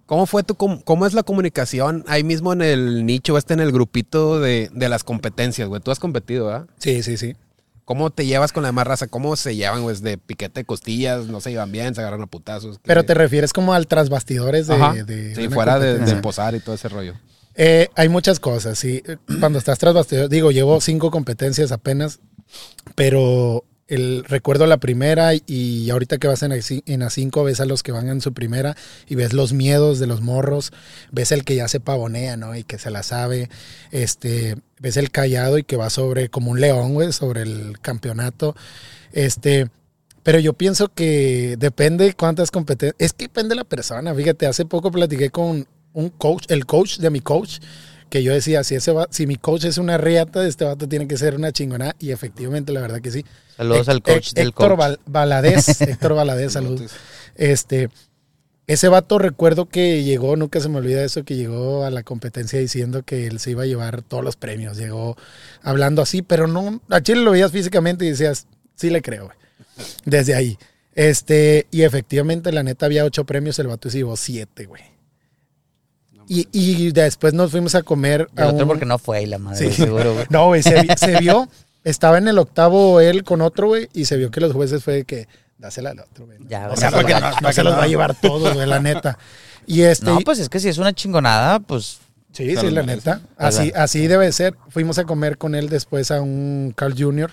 ¿Cómo 0.07 0.27
fue 0.27 0.43
tu, 0.45 0.55
com- 0.55 0.81
cómo 0.83 1.05
es 1.07 1.15
la 1.15 1.23
comunicación 1.25 2.05
ahí 2.07 2.23
mismo 2.25 2.53
en 2.53 2.63
el 2.63 3.05
nicho, 3.05 3.37
este 3.37 3.55
en 3.55 3.61
el 3.61 3.73
grupito 3.73 4.39
de, 4.41 4.71
de 4.73 4.89
las 4.89 5.03
competencias, 5.05 5.69
güey? 5.69 5.81
Tú 5.83 5.91
has 5.91 5.99
competido, 5.99 6.47
¿verdad? 6.47 6.67
Sí, 6.79 7.03
sí, 7.03 7.17
sí. 7.17 7.35
¿Cómo 7.85 8.11
te 8.11 8.27
llevas 8.27 8.53
con 8.53 8.63
la 8.63 8.69
demás 8.71 8.87
raza? 8.87 9.07
¿Cómo 9.09 9.37
se 9.37 9.55
llevan, 9.55 9.83
güey? 9.83 9.97
De 10.01 10.19
piquete 10.19 10.61
de 10.61 10.65
costillas, 10.65 11.27
no 11.27 11.41
se 11.41 11.51
llevan 11.51 11.71
bien, 11.71 11.95
se 11.95 12.01
agarran 12.01 12.23
a 12.23 12.27
putazos. 12.27 12.81
Pero 12.83 13.05
te 13.05 13.15
refieres 13.15 13.53
como 13.53 13.75
al 13.75 13.87
tras 13.87 14.09
bastidores 14.09 14.67
de, 14.67 14.75
Ajá. 14.75 14.93
de 14.95 15.35
sí, 15.35 15.49
fuera 15.49 15.79
de, 15.79 16.17
posar 16.17 16.55
y 16.55 16.61
todo 16.61 16.75
ese 16.75 16.89
rollo. 16.89 17.15
Eh, 17.55 17.89
hay 17.95 18.09
muchas 18.09 18.39
cosas, 18.41 18.79
sí. 18.79 19.03
Cuando 19.41 19.59
estás 19.59 19.79
tras 19.79 19.95
bastidores, 19.95 20.31
digo, 20.31 20.51
llevo 20.51 20.81
cinco 20.81 21.11
competencias 21.11 21.71
apenas, 21.73 22.19
pero 22.95 23.65
el, 23.89 24.25
recuerdo 24.25 24.67
la 24.67 24.79
primera 24.79 25.33
y 25.35 25.91
ahorita 25.91 26.19
que 26.19 26.29
vas 26.29 26.43
en, 26.43 26.53
en 26.53 27.01
A5 27.01 27.45
ves 27.45 27.61
a 27.61 27.67
los 27.67 27.83
que 27.83 27.93
van 27.93 28.09
en 28.09 28.21
su 28.21 28.33
primera 28.33 28.77
y 29.07 29.15
ves 29.15 29.33
los 29.33 29.53
miedos 29.53 29.99
de 29.99 30.07
los 30.07 30.21
morros, 30.21 30.73
ves 31.13 31.33
el 31.33 31.45
que 31.45 31.55
ya 31.55 31.69
se 31.69 31.81
pavonea, 31.81 32.37
¿no? 32.37 32.57
Y 32.57 32.65
que 32.65 32.79
se 32.79 32.91
la 32.91 33.03
sabe, 33.03 33.49
este, 33.91 34.57
ves 34.81 34.97
el 34.97 35.11
callado 35.11 35.59
y 35.59 35.65
que 35.65 35.77
va 35.77 35.91
sobre 35.91 36.29
como 36.29 36.51
un 36.51 36.61
león, 36.61 36.95
güey, 36.95 37.13
sobre 37.13 37.43
el 37.43 37.79
campeonato, 37.81 38.57
este, 39.13 39.69
pero 40.23 40.41
yo 40.41 40.55
pienso 40.55 40.89
que 40.89 41.57
depende 41.59 42.13
cuántas 42.15 42.51
competencias, 42.51 42.97
es 42.99 43.13
que 43.13 43.27
depende 43.27 43.51
de 43.51 43.57
la 43.57 43.65
persona, 43.65 44.15
fíjate, 44.15 44.47
hace 44.47 44.65
poco 44.65 44.91
platiqué 44.91 45.31
con 45.31 45.67
un 45.93 46.11
coach, 46.11 46.47
el 46.49 46.67
coach 46.67 46.99
de 46.99 47.11
mi 47.11 47.21
coach, 47.21 47.61
que 48.09 48.23
yo 48.23 48.33
decía, 48.33 48.63
si, 48.65 48.75
ese 48.75 48.93
va- 48.93 49.09
si 49.11 49.27
mi 49.27 49.37
coach 49.37 49.65
es 49.65 49.79
una 49.79 49.99
riata, 49.99 50.47
este 50.47 50.65
vato 50.65 50.89
tiene 50.89 51.07
que 51.09 51.17
ser 51.17 51.35
una 51.35 51.53
chingonada. 51.53 51.95
Y 51.99 52.11
efectivamente, 52.13 52.73
la 52.73 52.81
verdad 52.81 53.01
que 53.01 53.11
sí. 53.11 53.25
Saludos 53.57 53.89
al 53.89 54.03
coach 54.03 54.33
del 54.33 54.49
Héctor 54.49 54.69
coach. 54.71 54.79
Val- 54.79 55.01
Valadez. 55.07 55.81
Héctor 55.81 56.15
Valadez, 56.15 56.53
saludos. 56.53 56.93
Este, 57.35 57.89
ese 58.67 58.89
vato 58.89 59.19
recuerdo 59.19 59.67
que 59.67 60.03
llegó, 60.05 60.37
nunca 60.37 60.61
se 60.61 60.69
me 60.69 60.79
olvida 60.79 61.05
eso, 61.05 61.25
que 61.25 61.37
llegó 61.37 61.85
a 61.85 61.91
la 61.91 62.03
competencia 62.03 62.59
diciendo 62.59 63.03
que 63.03 63.27
él 63.27 63.39
se 63.39 63.53
iba 63.53 63.63
a 63.63 63.67
llevar 63.67 64.03
todos 64.03 64.25
los 64.25 64.37
premios. 64.37 64.77
Llegó 64.77 65.17
hablando 65.63 66.03
así, 66.03 66.23
pero 66.23 66.47
no, 66.47 66.81
a 66.89 67.01
Chile 67.01 67.21
lo 67.23 67.31
veías 67.33 67.53
físicamente 67.53 68.05
y 68.05 68.11
decías, 68.11 68.47
sí 68.75 68.91
le 68.91 69.03
creo, 69.03 69.27
güey. 69.27 69.37
Desde 70.05 70.35
ahí. 70.35 70.59
Este, 70.95 71.67
y 71.71 71.83
efectivamente, 71.83 72.51
la 72.53 72.63
neta, 72.63 72.87
había 72.87 73.05
ocho 73.05 73.25
premios, 73.25 73.59
el 73.59 73.67
vato 73.67 73.91
se 73.91 73.99
llevó 73.99 74.17
siete, 74.17 74.65
güey. 74.65 74.83
Y, 76.29 76.49
y 76.53 76.91
después 76.93 77.35
nos 77.35 77.51
fuimos 77.53 77.75
a 77.75 77.83
comer 77.83 78.29
el 78.37 78.43
a 78.43 78.49
otro 78.49 78.63
un- 78.63 78.69
porque 78.69 78.85
no 78.85 78.99
fue 78.99 79.23
y 79.23 79.27
la 79.27 79.39
madre, 79.39 79.71
Sí. 79.71 79.85
seguro, 79.85 80.15
güey. 80.15 80.27
no, 80.31 80.47
güey, 80.47 80.63
se, 80.63 80.83
vi- 80.83 80.89
se 80.97 81.17
vio, 81.21 81.49
estaba 81.85 82.19
en 82.19 82.27
el 82.29 82.39
octavo 82.39 83.01
él 83.01 83.23
con 83.25 83.41
otro, 83.43 83.69
güey, 83.69 83.89
y 83.93 84.07
se 84.07 84.17
vio 84.17 84.31
que 84.31 84.41
los 84.41 84.53
jueces 84.53 84.83
fue 84.83 84.95
de 84.95 85.05
que, 85.05 85.29
dásela 85.59 85.91
al 85.91 86.01
otro, 86.01 86.27
güey. 86.27 86.39
Ya, 86.49 86.69
o 86.69 86.77
sea, 86.77 86.91
no, 86.91 86.97
porque 86.97 87.13
no, 87.15 87.21
no, 87.21 87.27
para 87.31 87.41
no 87.41 87.49
que 87.49 87.55
se 87.55 87.63
los 87.63 87.75
va 87.79 87.85
a 87.85 87.89
llevar 87.89 88.21
todos, 88.21 88.55
güey, 88.55 88.67
la 88.67 88.81
neta. 88.81 89.19
Y 89.67 89.83
este, 89.83 90.07
No, 90.07 90.19
pues 90.21 90.39
es 90.41 90.49
que 90.49 90.59
si 90.61 90.69
es 90.69 90.79
una 90.79 90.93
chingonada, 90.93 91.61
pues 91.61 91.99
sí, 92.33 92.57
sí, 92.57 92.71
la 92.71 92.83
neta. 92.83 93.21
Así, 93.37 93.73
así 93.75 94.07
debe 94.07 94.31
ser. 94.33 94.55
Fuimos 94.69 94.99
a 94.99 95.05
comer 95.05 95.39
con 95.39 95.55
él 95.55 95.69
después 95.69 96.11
a 96.11 96.21
un 96.23 96.73
Carl 96.77 96.95
Jr. 96.97 97.31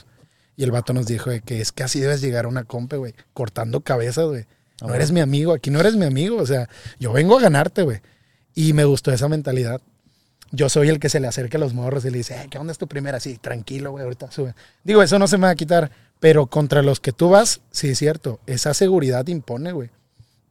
y 0.56 0.64
el 0.64 0.72
vato 0.72 0.94
nos 0.94 1.06
dijo 1.08 1.30
de 1.32 1.42
que 1.42 1.62
es 1.62 1.72
que 1.72 1.84
así 1.84 2.00
debes 2.00 2.22
llegar 2.22 2.46
a 2.46 2.48
una 2.48 2.64
compa, 2.64 2.96
güey, 2.98 3.14
cortando 3.34 3.82
cabezas, 3.82 4.26
güey. 4.26 4.46
No 4.82 4.94
eres 4.94 5.12
mi 5.12 5.20
amigo, 5.20 5.54
aquí 5.54 5.70
no 5.70 5.80
eres 5.80 5.96
mi 5.96 6.06
amigo, 6.06 6.38
o 6.38 6.46
sea, 6.46 6.68
yo 7.00 7.12
vengo 7.14 7.38
a 7.38 7.42
ganarte, 7.42 7.84
güey. 7.84 8.02
Y 8.56 8.74
me 8.74 8.86
gustó 8.86 9.12
esa 9.12 9.28
mentalidad. 9.28 9.82
Yo 10.52 10.70
soy 10.70 10.90
el 10.90 11.00
que 11.00 11.10
se 11.10 11.20
le 11.20 11.28
acerca 11.28 11.58
a 11.58 11.62
los 11.62 11.74
morros 11.74 12.06
y 12.06 12.12
le 12.12 12.18
dice, 12.20 12.36
"Eh, 12.36 12.48
¿qué 12.50 12.60
onda 12.60 12.72
es 12.72 12.78
tu 12.78 12.88
primera? 12.88 13.20
Sí, 13.20 13.38
tranquilo, 13.38 13.92
güey, 13.92 14.04
ahorita 14.04 14.32
sube. 14.32 14.54
Digo, 14.84 15.02
eso 15.02 15.18
no 15.18 15.28
se 15.28 15.38
me 15.38 15.48
va 15.48 15.52
a 15.52 15.56
quitar, 15.56 15.90
pero 16.20 16.46
contra 16.46 16.84
los 16.84 17.00
que 17.00 17.12
tú 17.12 17.30
vas, 17.30 17.62
sí 17.72 17.90
es 17.90 17.98
cierto, 17.98 18.40
esa 18.46 18.74
seguridad 18.76 19.26
impone, 19.28 19.72
güey. 19.72 19.90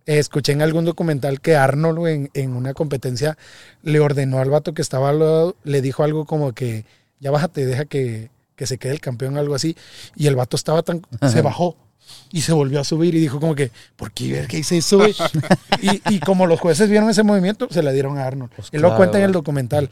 Escuché 0.04 0.50
en 0.52 0.62
algún 0.62 0.84
documental 0.84 1.40
que 1.40 1.54
Arnold, 1.54 1.98
güey, 1.98 2.14
en, 2.14 2.30
en 2.34 2.56
una 2.56 2.74
competencia, 2.74 3.38
le 3.84 4.00
ordenó 4.00 4.40
al 4.40 4.50
vato 4.50 4.74
que 4.74 4.82
estaba 4.82 5.10
al 5.10 5.20
lado, 5.20 5.56
le 5.62 5.80
dijo 5.80 6.02
algo 6.02 6.24
como 6.26 6.52
que, 6.52 6.84
ya 7.20 7.30
bájate, 7.30 7.64
deja 7.64 7.84
que, 7.84 8.30
que 8.56 8.66
se 8.66 8.78
quede 8.78 8.92
el 8.94 9.00
campeón, 9.00 9.36
algo 9.38 9.54
así. 9.54 9.76
Y 10.16 10.26
el 10.26 10.34
vato 10.34 10.56
estaba 10.56 10.82
tan, 10.82 11.02
se 11.30 11.40
bajó 11.42 11.76
y 12.30 12.40
se 12.42 12.52
volvió 12.52 12.80
a 12.80 12.84
subir 12.84 13.14
y 13.14 13.20
dijo 13.20 13.40
como 13.40 13.54
que, 13.54 13.70
¿por 13.96 14.12
qué 14.12 14.32
ver 14.32 14.46
qué 14.48 14.58
hice 14.58 14.78
eso, 14.78 15.06
y, 15.82 16.02
y 16.14 16.20
como 16.20 16.46
los 16.46 16.60
jueces 16.60 16.88
vieron 16.88 17.10
ese 17.10 17.22
movimiento, 17.22 17.68
se 17.70 17.82
la 17.82 17.92
dieron 17.92 18.18
a 18.18 18.26
Arnold. 18.26 18.50
Pues 18.54 18.68
Él 18.72 18.82
lo 18.82 18.96
cuenta 18.96 19.18
en 19.18 19.24
el 19.24 19.32
documental. 19.32 19.88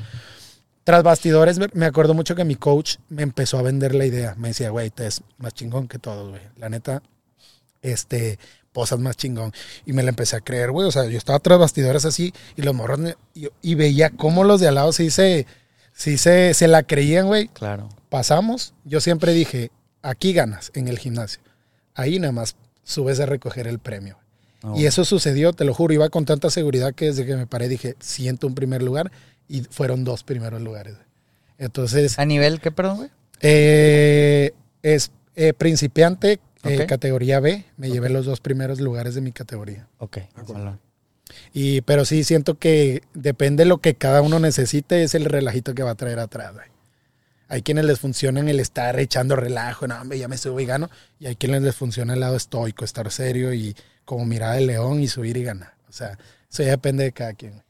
Tras 0.85 1.03
bastidores, 1.03 1.59
me- 1.75 1.87
acuerdo 1.87 2.15
mucho 2.15 2.35
que 2.35 2.45
mi 2.45 2.57
coach 2.57 2.97
me 3.11 3.23
empezó 3.23 3.59
a 3.59 3.63
vender 3.63 3.95
la 3.95 4.07
idea. 4.07 4.35
Me 4.39 4.49
decía, 4.49 4.71
güey, 4.71 4.91
te 4.91 5.07
es 5.07 5.23
más 5.39 5.53
chingón 5.55 5.87
que 5.89 5.99
todos, 5.99 6.31
güey. 6.31 6.41
La 6.57 6.69
neta, 6.71 7.03
este, 7.83 8.39
posas 8.73 8.99
más 8.99 9.17
chingón. 9.17 9.53
Y 9.85 9.93
me 9.93 10.03
la 10.03 10.09
empecé 10.09 10.37
a 10.37 10.41
creer, 10.41 10.71
güey. 10.71 10.89
O 10.89 10.91
sea, 10.93 11.05
yo 11.05 11.19
estaba 11.19 11.39
tras 11.39 11.59
bastidores 11.59 12.05
así 12.07 12.33
y 12.57 12.63
los 12.63 12.75
morros, 12.75 12.99
y 13.63 13.75
veía 13.75 14.11
cómo 14.11 14.43
los 14.43 14.61
de 14.61 14.69
al 14.69 14.77
lado 14.77 14.93
sí 14.93 15.11
se, 15.11 15.47
sí 15.93 16.17
se, 16.19 16.55
se 16.55 16.67
la 16.67 16.83
creían, 16.83 17.27
güey. 17.27 17.49
claro. 17.49 17.89
Pasamos, 18.09 18.75
yo 18.85 19.01
siempre 19.01 19.33
dije, 19.33 19.71
aquí 20.03 20.33
ganas 20.33 20.73
en 20.75 20.89
el 20.89 20.99
gimnasio. 20.99 21.41
Ahí 21.95 22.19
nada 22.19 22.33
más 22.33 22.57
subes 22.83 23.21
a 23.21 23.27
recoger 23.27 23.67
el 23.67 23.79
premio. 23.79 24.19
No, 24.63 24.79
Y 24.79 24.87
eso 24.87 25.05
sucedió, 25.05 25.53
te 25.53 25.65
lo 25.65 25.73
juro, 25.73 25.95
iba 25.95 26.09
con 26.11 26.25
tanta 26.25 26.51
seguridad 26.51 26.95
que 26.95 27.07
desde 27.07 27.25
que 27.25 27.37
me 27.37 27.47
paré 27.47 27.69
dije, 27.69 27.97
siento 27.99 28.47
un 28.47 28.55
primer 28.55 28.83
lugar 28.83 29.11
y 29.49 29.63
fueron 29.63 30.05
dos 30.05 30.23
primeros 30.23 30.61
lugares. 30.61 30.97
Entonces, 31.59 32.19
¿A 32.19 32.25
nivel 32.25 32.61
qué, 32.61 32.71
perdón, 32.71 32.97
güey? 32.99 33.11
eh, 33.41 34.53
es 34.83 35.11
eh, 35.37 35.53
principiante, 35.55 36.41
eh, 36.65 36.87
categoría 36.87 37.41
B, 37.41 37.65
me 37.77 37.91
llevé 37.91 38.11
los 38.11 38.27
dos 38.27 38.41
primeros 38.41 38.81
lugares 38.81 39.15
de 39.15 39.23
mi 39.23 39.33
categoría. 39.33 39.89
Ok. 39.99 40.19
salón. 40.47 40.79
Y, 41.53 41.81
pero 41.83 42.05
sí 42.05 42.25
siento 42.25 42.59
que 42.59 43.03
depende 43.15 43.65
de 43.65 43.69
lo 43.69 43.79
que 43.79 43.95
cada 43.95 44.21
uno 44.21 44.41
necesite, 44.41 45.03
es 45.03 45.15
el 45.15 45.25
relajito 45.25 45.75
que 45.75 45.83
va 45.83 45.93
a 45.93 45.95
traer 45.95 46.19
atrás. 46.19 46.53
güey. 46.55 46.67
Hay 47.51 47.61
quienes 47.63 47.85
les 47.85 48.01
funciona 48.01 48.41
el 48.41 48.61
estar 48.61 48.99
echando 48.99 49.37
relajo, 49.37 49.87
no, 49.87 50.01
hombre, 50.01 50.19
ya 50.19 50.29
me 50.29 50.39
subo 50.39 50.59
y 50.61 50.65
gano. 50.67 50.89
Y 51.19 51.27
hay 51.27 51.37
quienes 51.37 51.61
les 51.63 51.75
funciona 51.77 52.15
el 52.15 52.21
lado 52.21 52.37
estoico, 52.37 52.85
estar 52.85 53.11
serio 53.11 53.53
y 53.53 53.77
como 54.07 54.25
mirada 54.25 54.55
de 54.55 54.63
león 54.63 55.01
y 55.01 55.09
subir 55.09 55.37
y 55.37 55.43
ganar. 55.43 55.75
O 55.89 55.93
sea, 55.93 56.17
eso 56.51 56.63
ya 56.63 56.71
depende 56.71 57.05
de 57.05 57.13
cada 57.13 57.35
quien. 57.35 57.63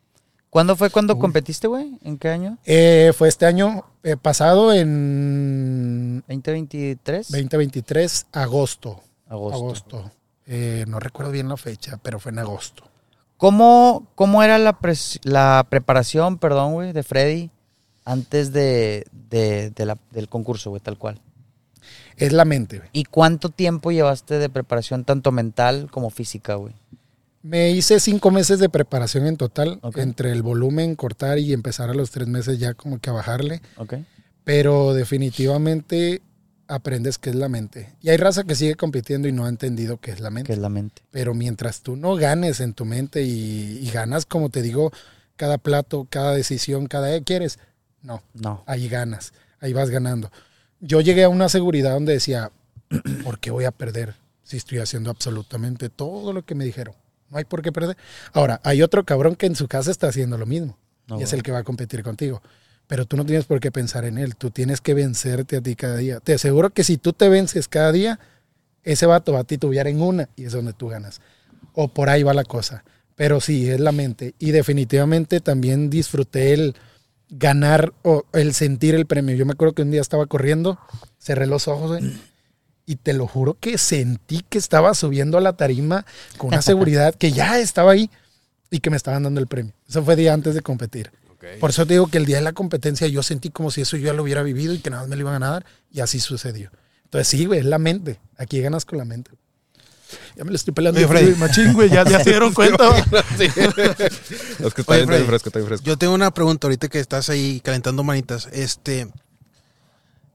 ¿Cuándo 0.50 0.76
fue 0.76 0.90
cuando 0.90 1.18
competiste, 1.18 1.66
güey? 1.66 1.98
¿En 2.02 2.18
qué 2.18 2.28
año? 2.28 2.58
Eh, 2.64 3.12
fue 3.16 3.28
este 3.28 3.46
año 3.46 3.84
eh, 4.02 4.16
pasado 4.16 4.72
en 4.72 6.22
¿2023? 6.28 7.28
2023, 7.28 8.26
agosto. 8.32 9.00
Agosto. 9.28 9.56
Agosto. 9.56 10.10
Eh, 10.46 10.84
no 10.88 10.98
recuerdo 10.98 11.30
bien 11.32 11.48
la 11.48 11.56
fecha, 11.56 11.98
pero 12.02 12.18
fue 12.18 12.32
en 12.32 12.40
agosto. 12.40 12.84
¿Cómo, 13.36 14.06
cómo 14.16 14.42
era 14.42 14.58
la, 14.58 14.78
pres- 14.78 15.20
la 15.22 15.64
preparación, 15.70 16.36
perdón, 16.38 16.72
güey, 16.74 16.92
de 16.92 17.02
Freddy 17.02 17.50
antes 18.04 18.52
de, 18.52 19.06
de- 19.30 19.70
de 19.70 19.86
la- 19.86 19.98
del 20.10 20.28
concurso, 20.28 20.70
güey, 20.70 20.80
tal 20.82 20.98
cual? 20.98 21.20
Es 22.16 22.32
la 22.32 22.44
mente, 22.44 22.78
güey. 22.78 22.90
¿Y 22.92 23.04
cuánto 23.04 23.48
tiempo 23.48 23.90
llevaste 23.92 24.38
de 24.38 24.48
preparación, 24.48 25.04
tanto 25.04 25.32
mental 25.32 25.88
como 25.90 26.10
física, 26.10 26.54
güey? 26.56 26.74
Me 27.42 27.70
hice 27.70 28.00
cinco 28.00 28.30
meses 28.30 28.58
de 28.58 28.68
preparación 28.68 29.26
en 29.26 29.38
total, 29.38 29.80
entre 29.96 30.30
el 30.32 30.42
volumen, 30.42 30.94
cortar 30.94 31.38
y 31.38 31.54
empezar 31.54 31.88
a 31.88 31.94
los 31.94 32.10
tres 32.10 32.28
meses 32.28 32.58
ya 32.58 32.74
como 32.74 32.98
que 32.98 33.08
a 33.08 33.14
bajarle. 33.14 33.62
Ok. 33.78 33.94
Pero 34.44 34.92
definitivamente 34.92 36.20
aprendes 36.68 37.18
qué 37.18 37.30
es 37.30 37.36
la 37.36 37.48
mente. 37.48 37.94
Y 38.02 38.10
hay 38.10 38.16
raza 38.18 38.44
que 38.44 38.54
sigue 38.54 38.74
compitiendo 38.74 39.26
y 39.26 39.32
no 39.32 39.46
ha 39.46 39.48
entendido 39.48 39.96
qué 39.96 40.10
es 40.10 40.20
la 40.20 40.28
Que 40.28 40.34
mente. 40.34 40.52
es 40.52 40.58
la 40.58 40.68
mente. 40.68 41.02
Pero 41.10 41.32
mientras 41.34 41.80
tú 41.80 41.96
no 41.96 42.14
ganes 42.16 42.60
en 42.60 42.74
tu 42.74 42.84
mente 42.84 43.22
y, 43.22 43.78
y 43.82 43.90
ganas, 43.90 44.26
como 44.26 44.50
te 44.50 44.60
digo, 44.62 44.92
cada 45.36 45.56
plato, 45.58 46.06
cada 46.10 46.34
decisión, 46.34 46.86
cada 46.86 47.14
¿eh, 47.14 47.22
quieres, 47.24 47.58
no, 48.02 48.22
No. 48.34 48.64
ahí 48.66 48.88
ganas, 48.88 49.32
ahí 49.60 49.72
vas 49.72 49.90
ganando. 49.90 50.30
Yo 50.80 51.00
llegué 51.00 51.24
a 51.24 51.28
una 51.28 51.48
seguridad 51.48 51.92
donde 51.92 52.14
decía, 52.14 52.50
¿por 53.24 53.38
qué 53.38 53.50
voy 53.50 53.64
a 53.64 53.70
perder 53.70 54.14
si 54.42 54.56
estoy 54.56 54.78
haciendo 54.78 55.10
absolutamente 55.10 55.88
todo 55.88 56.32
lo 56.32 56.44
que 56.44 56.54
me 56.54 56.64
dijeron? 56.64 56.94
No 57.30 57.38
hay 57.38 57.44
por 57.44 57.62
qué 57.62 57.70
perder. 57.70 57.96
Ahora, 58.32 58.60
hay 58.64 58.82
otro 58.82 59.04
cabrón 59.04 59.36
que 59.36 59.46
en 59.46 59.54
su 59.54 59.68
casa 59.68 59.90
está 59.90 60.08
haciendo 60.08 60.36
lo 60.36 60.46
mismo 60.46 60.76
No, 61.06 61.20
y 61.20 61.22
es 61.22 61.32
el 61.32 61.42
que 61.42 61.52
va 61.52 61.58
a 61.58 61.64
competir 61.64 62.02
contigo. 62.02 62.42
Pero 62.88 63.06
tú 63.06 63.16
no 63.16 63.24
tienes 63.24 63.44
por 63.44 63.60
qué 63.60 63.70
pensar 63.70 64.04
en 64.04 64.18
él, 64.18 64.34
tú 64.34 64.50
tienes 64.50 64.80
que 64.80 64.94
vencerte 64.94 65.56
a 65.56 65.60
ti 65.60 65.76
cada 65.76 65.96
día. 65.96 66.18
Te 66.18 66.34
aseguro 66.34 66.70
que 66.70 66.82
si 66.82 66.96
tú 66.96 67.12
te 67.12 67.28
vences 67.28 67.68
cada 67.68 67.92
día, 67.92 68.18
ese 68.82 69.06
vato 69.06 69.32
va 69.32 69.40
a 69.40 69.44
titubear 69.44 69.86
en 69.86 70.00
una 70.02 70.28
y 70.34 70.46
es 70.46 70.52
donde 70.52 70.72
tú 70.72 70.88
ganas. 70.88 71.20
O 71.72 71.86
por 71.86 72.08
ahí 72.08 72.24
va 72.24 72.34
la 72.34 72.42
cosa. 72.42 72.82
Pero 73.14 73.40
sí, 73.40 73.70
es 73.70 73.78
la 73.78 73.92
mente. 73.92 74.34
Y 74.40 74.50
definitivamente 74.50 75.38
también 75.40 75.88
disfruté 75.88 76.52
el 76.52 76.74
ganar 77.30 77.92
o 78.02 78.24
el 78.32 78.54
sentir 78.54 78.94
el 78.94 79.06
premio. 79.06 79.34
Yo 79.36 79.46
me 79.46 79.52
acuerdo 79.52 79.74
que 79.74 79.82
un 79.82 79.90
día 79.90 80.00
estaba 80.00 80.26
corriendo, 80.26 80.78
cerré 81.18 81.46
los 81.46 81.68
ojos 81.68 82.00
güey, 82.00 82.12
y 82.86 82.96
te 82.96 83.12
lo 83.12 83.26
juro 83.26 83.56
que 83.58 83.78
sentí 83.78 84.44
que 84.48 84.58
estaba 84.58 84.94
subiendo 84.94 85.38
a 85.38 85.40
la 85.40 85.54
tarima 85.54 86.04
con 86.36 86.48
una 86.48 86.62
seguridad 86.62 87.14
que 87.14 87.32
ya 87.32 87.58
estaba 87.58 87.92
ahí 87.92 88.10
y 88.70 88.80
que 88.80 88.90
me 88.90 88.96
estaban 88.96 89.22
dando 89.22 89.40
el 89.40 89.46
premio. 89.46 89.72
Eso 89.88 90.02
fue 90.04 90.16
día 90.16 90.32
antes 90.32 90.54
de 90.54 90.60
competir. 90.60 91.12
Por 91.58 91.70
eso 91.70 91.86
te 91.86 91.94
digo 91.94 92.06
que 92.06 92.18
el 92.18 92.26
día 92.26 92.36
de 92.36 92.42
la 92.42 92.52
competencia 92.52 93.06
yo 93.06 93.22
sentí 93.22 93.48
como 93.48 93.70
si 93.70 93.80
eso 93.80 93.96
yo 93.96 94.06
ya 94.06 94.12
lo 94.12 94.22
hubiera 94.22 94.42
vivido 94.42 94.74
y 94.74 94.78
que 94.78 94.90
nada 94.90 95.02
más 95.02 95.08
me 95.08 95.16
lo 95.16 95.22
iban 95.22 95.42
a 95.42 95.50
dar 95.50 95.66
y 95.90 96.00
así 96.00 96.20
sucedió. 96.20 96.70
Entonces 97.04 97.28
sí, 97.28 97.46
güey, 97.46 97.60
es 97.60 97.64
la 97.64 97.78
mente. 97.78 98.20
Aquí 98.36 98.60
ganas 98.60 98.84
con 98.84 98.98
la 98.98 99.06
mente. 99.06 99.30
Ya 100.36 100.44
me 100.44 100.50
lo 100.50 100.56
estoy 100.56 100.74
pelando. 100.74 100.98
Oye, 100.98 101.08
Freddy. 101.08 101.34
Machín, 101.36 101.72
güey, 101.72 101.88
ya, 101.90 102.04
ya 102.04 102.22
se 102.22 102.30
dieron 102.30 102.52
cuenta. 102.54 102.88
Sí. 103.38 103.44
Es 103.44 103.54
que 104.74 104.80
está 104.82 104.92
Oye, 104.92 104.98
bien, 104.98 105.06
Freddy, 105.06 105.18
bien 105.20 105.26
fresco, 105.26 105.48
está 105.48 105.58
bien 105.58 105.68
fresco. 105.68 105.84
Yo 105.86 105.96
tengo 105.96 106.14
una 106.14 106.30
pregunta 106.32 106.66
ahorita 106.66 106.88
que 106.88 107.00
estás 107.00 107.28
ahí 107.30 107.60
calentando 107.60 108.02
manitas. 108.04 108.48
Este, 108.52 109.08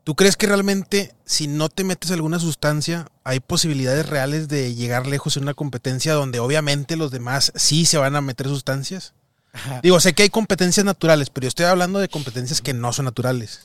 ¿tú 0.03 0.15
crees 0.15 0.35
que 0.37 0.47
realmente 0.47 1.13
si 1.25 1.47
no 1.47 1.69
te 1.69 1.83
metes 1.83 2.11
alguna 2.11 2.39
sustancia 2.39 3.07
hay 3.23 3.39
posibilidades 3.39 4.07
reales 4.07 4.47
de 4.47 4.75
llegar 4.75 5.07
lejos 5.07 5.35
en 5.37 5.43
una 5.43 5.53
competencia 5.53 6.13
donde 6.13 6.39
obviamente 6.39 6.95
los 6.95 7.11
demás 7.11 7.51
sí 7.55 7.85
se 7.85 7.97
van 7.97 8.15
a 8.15 8.21
meter 8.21 8.47
sustancias? 8.47 9.13
Digo, 9.81 9.99
sé 10.01 10.13
que 10.13 10.23
hay 10.23 10.29
competencias 10.29 10.85
naturales, 10.85 11.29
pero 11.29 11.45
yo 11.45 11.47
estoy 11.47 11.65
hablando 11.65 11.99
de 11.99 12.09
competencias 12.09 12.61
que 12.61 12.73
no 12.73 12.91
son 12.91 13.05
naturales. 13.05 13.61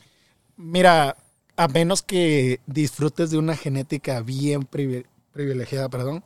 Mira, 0.57 1.17
a 1.57 1.67
menos 1.69 2.03
que 2.03 2.61
disfrutes 2.67 3.31
de 3.31 3.39
una 3.39 3.57
genética 3.57 4.21
bien 4.21 4.63
privi- 4.63 5.05
privilegiada, 5.33 5.89
perdón, 5.89 6.25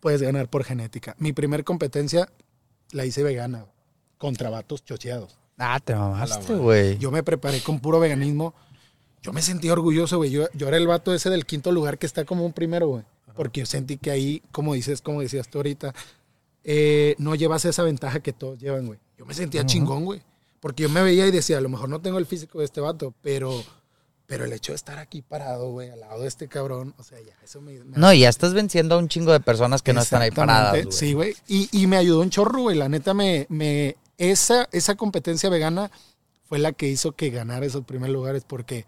puedes 0.00 0.22
ganar 0.22 0.48
por 0.48 0.64
genética. 0.64 1.14
Mi 1.18 1.32
primer 1.32 1.64
competencia 1.64 2.28
la 2.92 3.04
hice 3.04 3.22
vegana, 3.22 3.66
contra 4.16 4.50
vatos 4.50 4.84
chocheados. 4.84 5.38
Ah, 5.58 5.80
te 5.80 5.94
mamaste, 5.94 6.54
güey. 6.54 6.98
Yo 6.98 7.10
me 7.10 7.22
preparé 7.22 7.60
con 7.60 7.80
puro 7.80 7.98
veganismo. 7.98 8.54
Yo 9.22 9.32
me 9.32 9.42
sentí 9.42 9.68
orgulloso, 9.70 10.16
güey. 10.18 10.30
Yo, 10.30 10.46
yo 10.54 10.68
era 10.68 10.76
el 10.76 10.86
vato 10.86 11.12
ese 11.12 11.30
del 11.30 11.46
quinto 11.46 11.72
lugar 11.72 11.98
que 11.98 12.06
está 12.06 12.24
como 12.24 12.46
un 12.46 12.52
primero, 12.52 12.88
güey. 12.88 13.04
Porque 13.34 13.60
yo 13.60 13.66
sentí 13.66 13.98
que 13.98 14.10
ahí, 14.10 14.42
como 14.52 14.74
dices, 14.74 15.00
como 15.02 15.20
decías 15.20 15.48
tú 15.48 15.58
ahorita, 15.58 15.94
eh, 16.64 17.14
no 17.18 17.34
llevas 17.34 17.64
esa 17.64 17.82
ventaja 17.82 18.20
que 18.20 18.32
todos 18.32 18.58
llevan, 18.58 18.86
güey. 18.86 18.98
Yo 19.16 19.26
me 19.26 19.34
sentía 19.34 19.66
chingón, 19.66 20.04
güey. 20.04 20.22
Porque 20.60 20.84
yo 20.84 20.88
me 20.88 21.02
veía 21.02 21.26
y 21.26 21.30
decía, 21.30 21.58
a 21.58 21.60
lo 21.60 21.68
mejor 21.68 21.88
no 21.88 22.00
tengo 22.00 22.18
el 22.18 22.26
físico 22.26 22.58
de 22.60 22.64
este 22.64 22.80
vato, 22.80 23.14
pero, 23.22 23.62
pero 24.28 24.44
el 24.44 24.52
hecho 24.52 24.72
de 24.72 24.76
estar 24.76 24.98
aquí 24.98 25.22
parado, 25.22 25.70
güey, 25.70 25.88
al 25.88 26.00
lado 26.00 26.20
de 26.20 26.28
este 26.28 26.48
cabrón, 26.48 26.94
o 26.98 27.02
sea, 27.02 27.18
ya, 27.18 27.32
eso 27.42 27.62
me... 27.62 27.82
me 27.82 27.96
No, 27.96 28.12
y 28.12 28.20
ya 28.20 28.28
estás 28.28 28.52
venciendo 28.52 28.94
a 28.94 28.98
un 28.98 29.08
chingo 29.08 29.32
de 29.32 29.40
personas 29.40 29.80
que 29.80 29.94
no 29.94 30.02
están 30.02 30.20
ahí 30.20 30.30
paradas. 30.30 30.84
Güey. 30.84 30.92
Sí, 30.92 31.14
güey. 31.14 31.34
Y, 31.48 31.70
y 31.72 31.86
me 31.86 31.96
ayudó 31.96 32.20
un 32.20 32.28
chorro, 32.28 32.60
güey. 32.60 32.76
La 32.76 32.90
neta, 32.90 33.14
me, 33.14 33.46
me, 33.48 33.96
esa, 34.18 34.68
esa 34.70 34.96
competencia 34.96 35.48
vegana 35.48 35.90
fue 36.44 36.58
la 36.58 36.72
que 36.72 36.88
hizo 36.88 37.12
que 37.12 37.30
ganara 37.30 37.64
esos 37.64 37.86
primeros 37.86 38.12
lugares 38.12 38.44
porque 38.46 38.84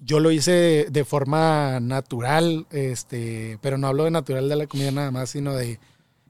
yo 0.00 0.18
lo 0.18 0.32
hice 0.32 0.88
de 0.90 1.04
forma 1.04 1.78
natural, 1.78 2.66
este, 2.72 3.60
pero 3.62 3.78
no 3.78 3.86
hablo 3.86 4.02
de 4.02 4.10
natural 4.10 4.48
de 4.48 4.56
la 4.56 4.66
comida 4.66 4.90
nada 4.90 5.12
más, 5.12 5.30
sino 5.30 5.54
de 5.54 5.78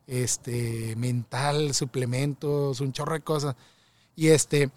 este 0.07 0.95
mental, 0.97 1.73
suplementos, 1.73 2.83
un 2.83 2.93
chorro 2.93 3.15
de 3.15 3.23
cosas. 3.23 3.57
Y 4.15 4.29
este, 4.29 4.69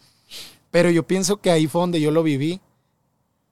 pero 0.72 0.89
yo 0.89 1.03
pienso 1.03 1.41
que 1.41 1.51
ahí 1.51 1.67
fue 1.67 1.81
donde 1.81 2.00
yo 2.00 2.12
lo 2.12 2.24
viví. 2.24 2.62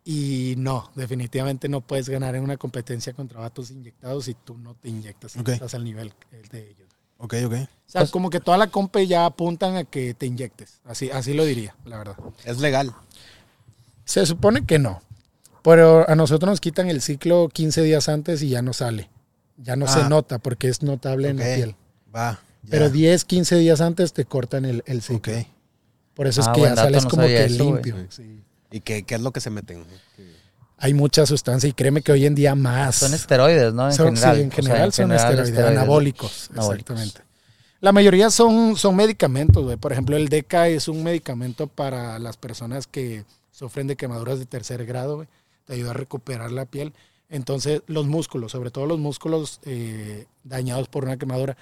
Y 0.08 0.54
no, 0.58 0.92
definitivamente 0.94 1.68
no 1.68 1.82
puedes 1.82 2.08
ganar 2.08 2.36
en 2.36 2.44
una 2.44 2.58
competencia 2.58 3.12
contra 3.14 3.40
vatos 3.40 3.72
inyectados 3.72 4.26
si 4.26 4.36
tú 4.36 4.56
no 4.56 4.76
te 4.76 4.88
inyectas, 4.90 5.32
si 5.32 5.40
Ok. 5.40 5.50
estás 5.50 5.74
al 5.74 5.84
nivel 5.84 6.14
de 6.52 6.70
ellos. 6.70 6.88
Ok, 7.18 7.34
ok. 7.46 7.54
O 7.54 7.68
sea, 7.88 8.06
como 8.08 8.30
que 8.30 8.40
toda 8.40 8.58
la 8.58 8.68
compe 8.68 9.08
ya 9.08 9.26
apuntan 9.26 9.76
a 9.78 9.84
que 9.84 10.14
te 10.14 10.28
inyectes. 10.28 10.80
Así, 10.86 11.10
así 11.10 11.34
lo 11.34 11.44
diría, 11.44 11.76
la 11.86 11.98
verdad. 11.98 12.18
Es 12.44 12.60
legal. 12.60 12.94
Se 14.04 14.26
supone 14.28 14.66
que 14.66 14.78
no. 14.78 15.02
Pero 15.64 16.08
a 16.08 16.14
nosotros 16.14 16.48
nos 16.52 16.62
quitan 16.62 16.88
el 16.90 17.02
ciclo 17.02 17.50
15 17.52 17.82
días 17.82 18.08
antes 18.08 18.44
y 18.44 18.50
ya 18.50 18.62
no 18.62 18.74
sale. 18.74 19.10
Ya 19.58 19.76
no 19.76 19.88
se 19.88 20.02
Ah. 20.02 20.10
nota 20.10 20.38
porque 20.38 20.68
es 20.68 20.84
notable 20.84 21.30
en 21.30 21.40
Ok. 21.40 21.46
la 21.48 21.56
piel. 21.56 21.76
Va. 22.16 22.40
ya. 22.64 22.70
Pero 22.70 22.90
10, 22.90 23.26
15 23.26 23.56
días 23.58 23.82
antes 23.82 24.14
te 24.14 24.26
cortan 24.26 24.66
el, 24.66 24.84
el 24.86 24.98
Ok. 25.00 25.04
ciclo. 25.04 25.34
Por 26.14 26.28
eso 26.28 26.42
es 26.42 26.48
Ah, 26.48 26.54
que 26.54 26.62
ya 26.62 26.76
sales 26.76 27.04
no 27.06 27.10
como 27.10 27.24
que 27.24 27.44
eso, 27.46 27.64
limpio. 27.64 27.96
Sí. 28.10 28.42
¿Y 28.72 28.82
qué, 28.82 29.04
qué 29.04 29.16
es 29.16 29.22
lo 29.22 29.32
que 29.32 29.40
se 29.42 29.50
meten? 29.50 29.86
Hay 30.78 30.94
mucha 30.94 31.26
sustancia 31.26 31.70
y 31.70 31.74
créeme 31.74 32.02
que 32.02 32.12
hoy 32.12 32.26
en 32.26 32.36
día 32.36 32.54
más. 32.56 32.96
Son 32.96 33.14
esteroides, 33.14 33.74
¿no? 33.74 33.88
En 33.88 33.94
Son- 33.94 34.16
general. 34.16 34.36
sí, 34.36 34.42
en 34.42 34.48
O 34.48 34.52
sea, 34.52 34.56
general 34.64 34.94
son 34.94 35.12
esteroides, 35.14 35.58
anabólicos, 35.60 36.50
Anabólicos. 36.52 37.00
exactamente. 37.00 37.22
La 37.82 37.92
mayoría 37.92 38.30
son, 38.30 38.76
son 38.76 38.96
medicamentos, 38.96 39.64
güey. 39.64 39.78
Por 39.78 39.92
ejemplo, 39.94 40.18
el 40.18 40.28
DECA 40.28 40.68
es 40.70 40.88
un 40.88 41.04
medicamento 41.04 41.68
para 41.68 42.20
las 42.20 42.36
personas 42.38 42.88
que 42.88 43.26
sufren 43.52 43.88
de 43.88 43.96
quemaduras 43.96 44.40
de 44.40 44.46
tercer 44.46 44.86
grado, 44.86 45.18
güey. 45.18 45.28
Te 45.66 45.74
ayuda 45.74 45.92
a 45.92 45.94
recuperar 45.94 46.52
la 46.52 46.66
piel. 46.66 46.94
Entonces, 47.30 47.82
los 47.88 48.06
músculos, 48.08 48.52
sobre 48.52 48.72
todo 48.72 48.86
los 48.86 49.00
músculos 49.00 49.60
eh, 49.64 50.26
dañados 50.44 50.88
por 50.90 51.06
una 51.06 51.18
quemadura. 51.18 51.58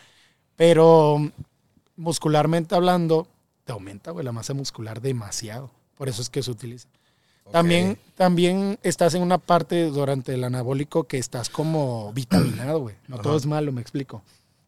Pero 0.56 1.32
muscularmente 1.96 2.76
hablando, 2.76 3.28
te 3.66 3.72
aumenta, 3.74 4.12
güey, 4.12 4.26
la 4.26 4.32
masa 4.32 4.54
muscular 4.54 5.02
demasiado. 5.02 5.72
Por 5.98 6.10
eso 6.10 6.22
es 6.22 6.30
que 6.30 6.44
se 6.44 6.52
utiliza. 6.52 6.88
También, 7.52 7.98
también 8.16 8.80
estás 8.84 9.14
en 9.16 9.22
una 9.22 9.38
parte 9.38 9.86
durante 9.86 10.34
el 10.34 10.44
anabólico 10.44 11.04
que 11.06 11.18
estás 11.18 11.50
como 11.50 12.12
vitaminado, 12.16 12.80
güey. 12.80 12.96
No 13.08 13.20
todo 13.20 13.38
es 13.38 13.46
malo, 13.46 13.72
me 13.72 13.82
explico. 13.82 14.24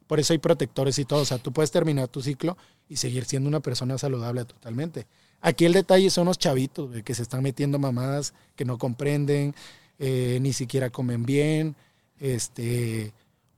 Por 0.06 0.20
eso 0.20 0.32
hay 0.32 0.38
protectores 0.38 0.98
y 0.98 1.04
todo. 1.04 1.20
O 1.20 1.24
sea, 1.24 1.38
tú 1.38 1.52
puedes 1.52 1.70
terminar 1.70 2.08
tu 2.08 2.22
ciclo 2.22 2.56
y 2.88 2.96
seguir 2.96 3.24
siendo 3.24 3.48
una 3.48 3.60
persona 3.60 3.98
saludable 3.98 4.44
totalmente. 4.44 5.06
Aquí 5.40 5.64
el 5.64 5.72
detalle 5.72 6.10
son 6.10 6.26
los 6.26 6.38
chavitos, 6.38 6.90
güey, 6.90 7.02
que 7.02 7.14
se 7.14 7.22
están 7.22 7.42
metiendo 7.42 7.78
mamadas, 7.78 8.34
que 8.54 8.64
no 8.64 8.78
comprenden, 8.78 9.54
eh, 9.98 10.38
ni 10.40 10.52
siquiera 10.52 10.90
comen 10.90 11.24
bien, 11.24 11.76
este, 12.20 13.12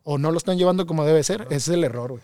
o 0.04 0.18
no 0.18 0.30
lo 0.30 0.38
están 0.38 0.58
llevando 0.58 0.86
como 0.86 1.04
debe 1.04 1.22
ser. 1.22 1.42
Ese 1.42 1.56
es 1.56 1.68
el 1.68 1.84
error, 1.84 2.12
güey. 2.12 2.22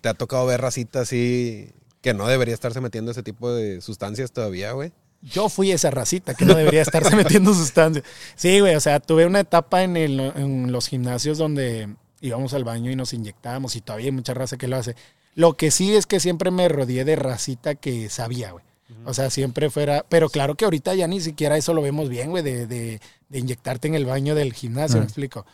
¿Te 0.00 0.08
ha 0.08 0.14
tocado 0.14 0.46
ver 0.46 0.60
racita 0.60 1.00
así 1.00 1.72
que 2.02 2.14
no 2.14 2.26
debería 2.26 2.54
estarse 2.54 2.80
metiendo 2.80 3.10
ese 3.10 3.22
tipo 3.22 3.52
de 3.52 3.80
sustancias 3.80 4.32
todavía, 4.32 4.72
güey? 4.72 4.92
Yo 5.22 5.48
fui 5.48 5.72
esa 5.72 5.90
racita 5.90 6.34
que 6.34 6.44
no 6.44 6.54
debería 6.54 6.82
estarse 6.82 7.16
metiendo 7.16 7.52
sustancias. 7.54 8.04
Sí, 8.36 8.60
güey, 8.60 8.74
o 8.76 8.80
sea, 8.80 9.00
tuve 9.00 9.26
una 9.26 9.40
etapa 9.40 9.82
en, 9.82 9.96
el, 9.96 10.20
en 10.20 10.70
los 10.72 10.88
gimnasios 10.88 11.38
donde 11.38 11.88
íbamos 12.20 12.54
al 12.54 12.64
baño 12.64 12.90
y 12.90 12.96
nos 12.96 13.12
inyectábamos 13.12 13.76
y 13.76 13.80
todavía 13.80 14.06
hay 14.06 14.12
mucha 14.12 14.34
raza 14.34 14.56
que 14.56 14.68
lo 14.68 14.76
hace. 14.76 14.94
Lo 15.34 15.54
que 15.56 15.70
sí 15.70 15.94
es 15.94 16.06
que 16.06 16.20
siempre 16.20 16.50
me 16.50 16.68
rodeé 16.68 17.04
de 17.04 17.16
racita 17.16 17.74
que 17.74 18.08
sabía, 18.08 18.52
güey. 18.52 18.64
O 19.04 19.12
sea, 19.14 19.30
siempre 19.30 19.68
fuera... 19.68 20.04
Pero 20.08 20.28
claro 20.30 20.54
que 20.54 20.64
ahorita 20.64 20.94
ya 20.94 21.08
ni 21.08 21.20
siquiera 21.20 21.56
eso 21.56 21.74
lo 21.74 21.82
vemos 21.82 22.08
bien, 22.08 22.30
güey, 22.30 22.42
de, 22.44 22.66
de, 22.66 23.00
de 23.28 23.38
inyectarte 23.38 23.88
en 23.88 23.94
el 23.96 24.06
baño 24.06 24.34
del 24.36 24.52
gimnasio. 24.52 24.98
¿me 24.98 25.04
explico? 25.04 25.44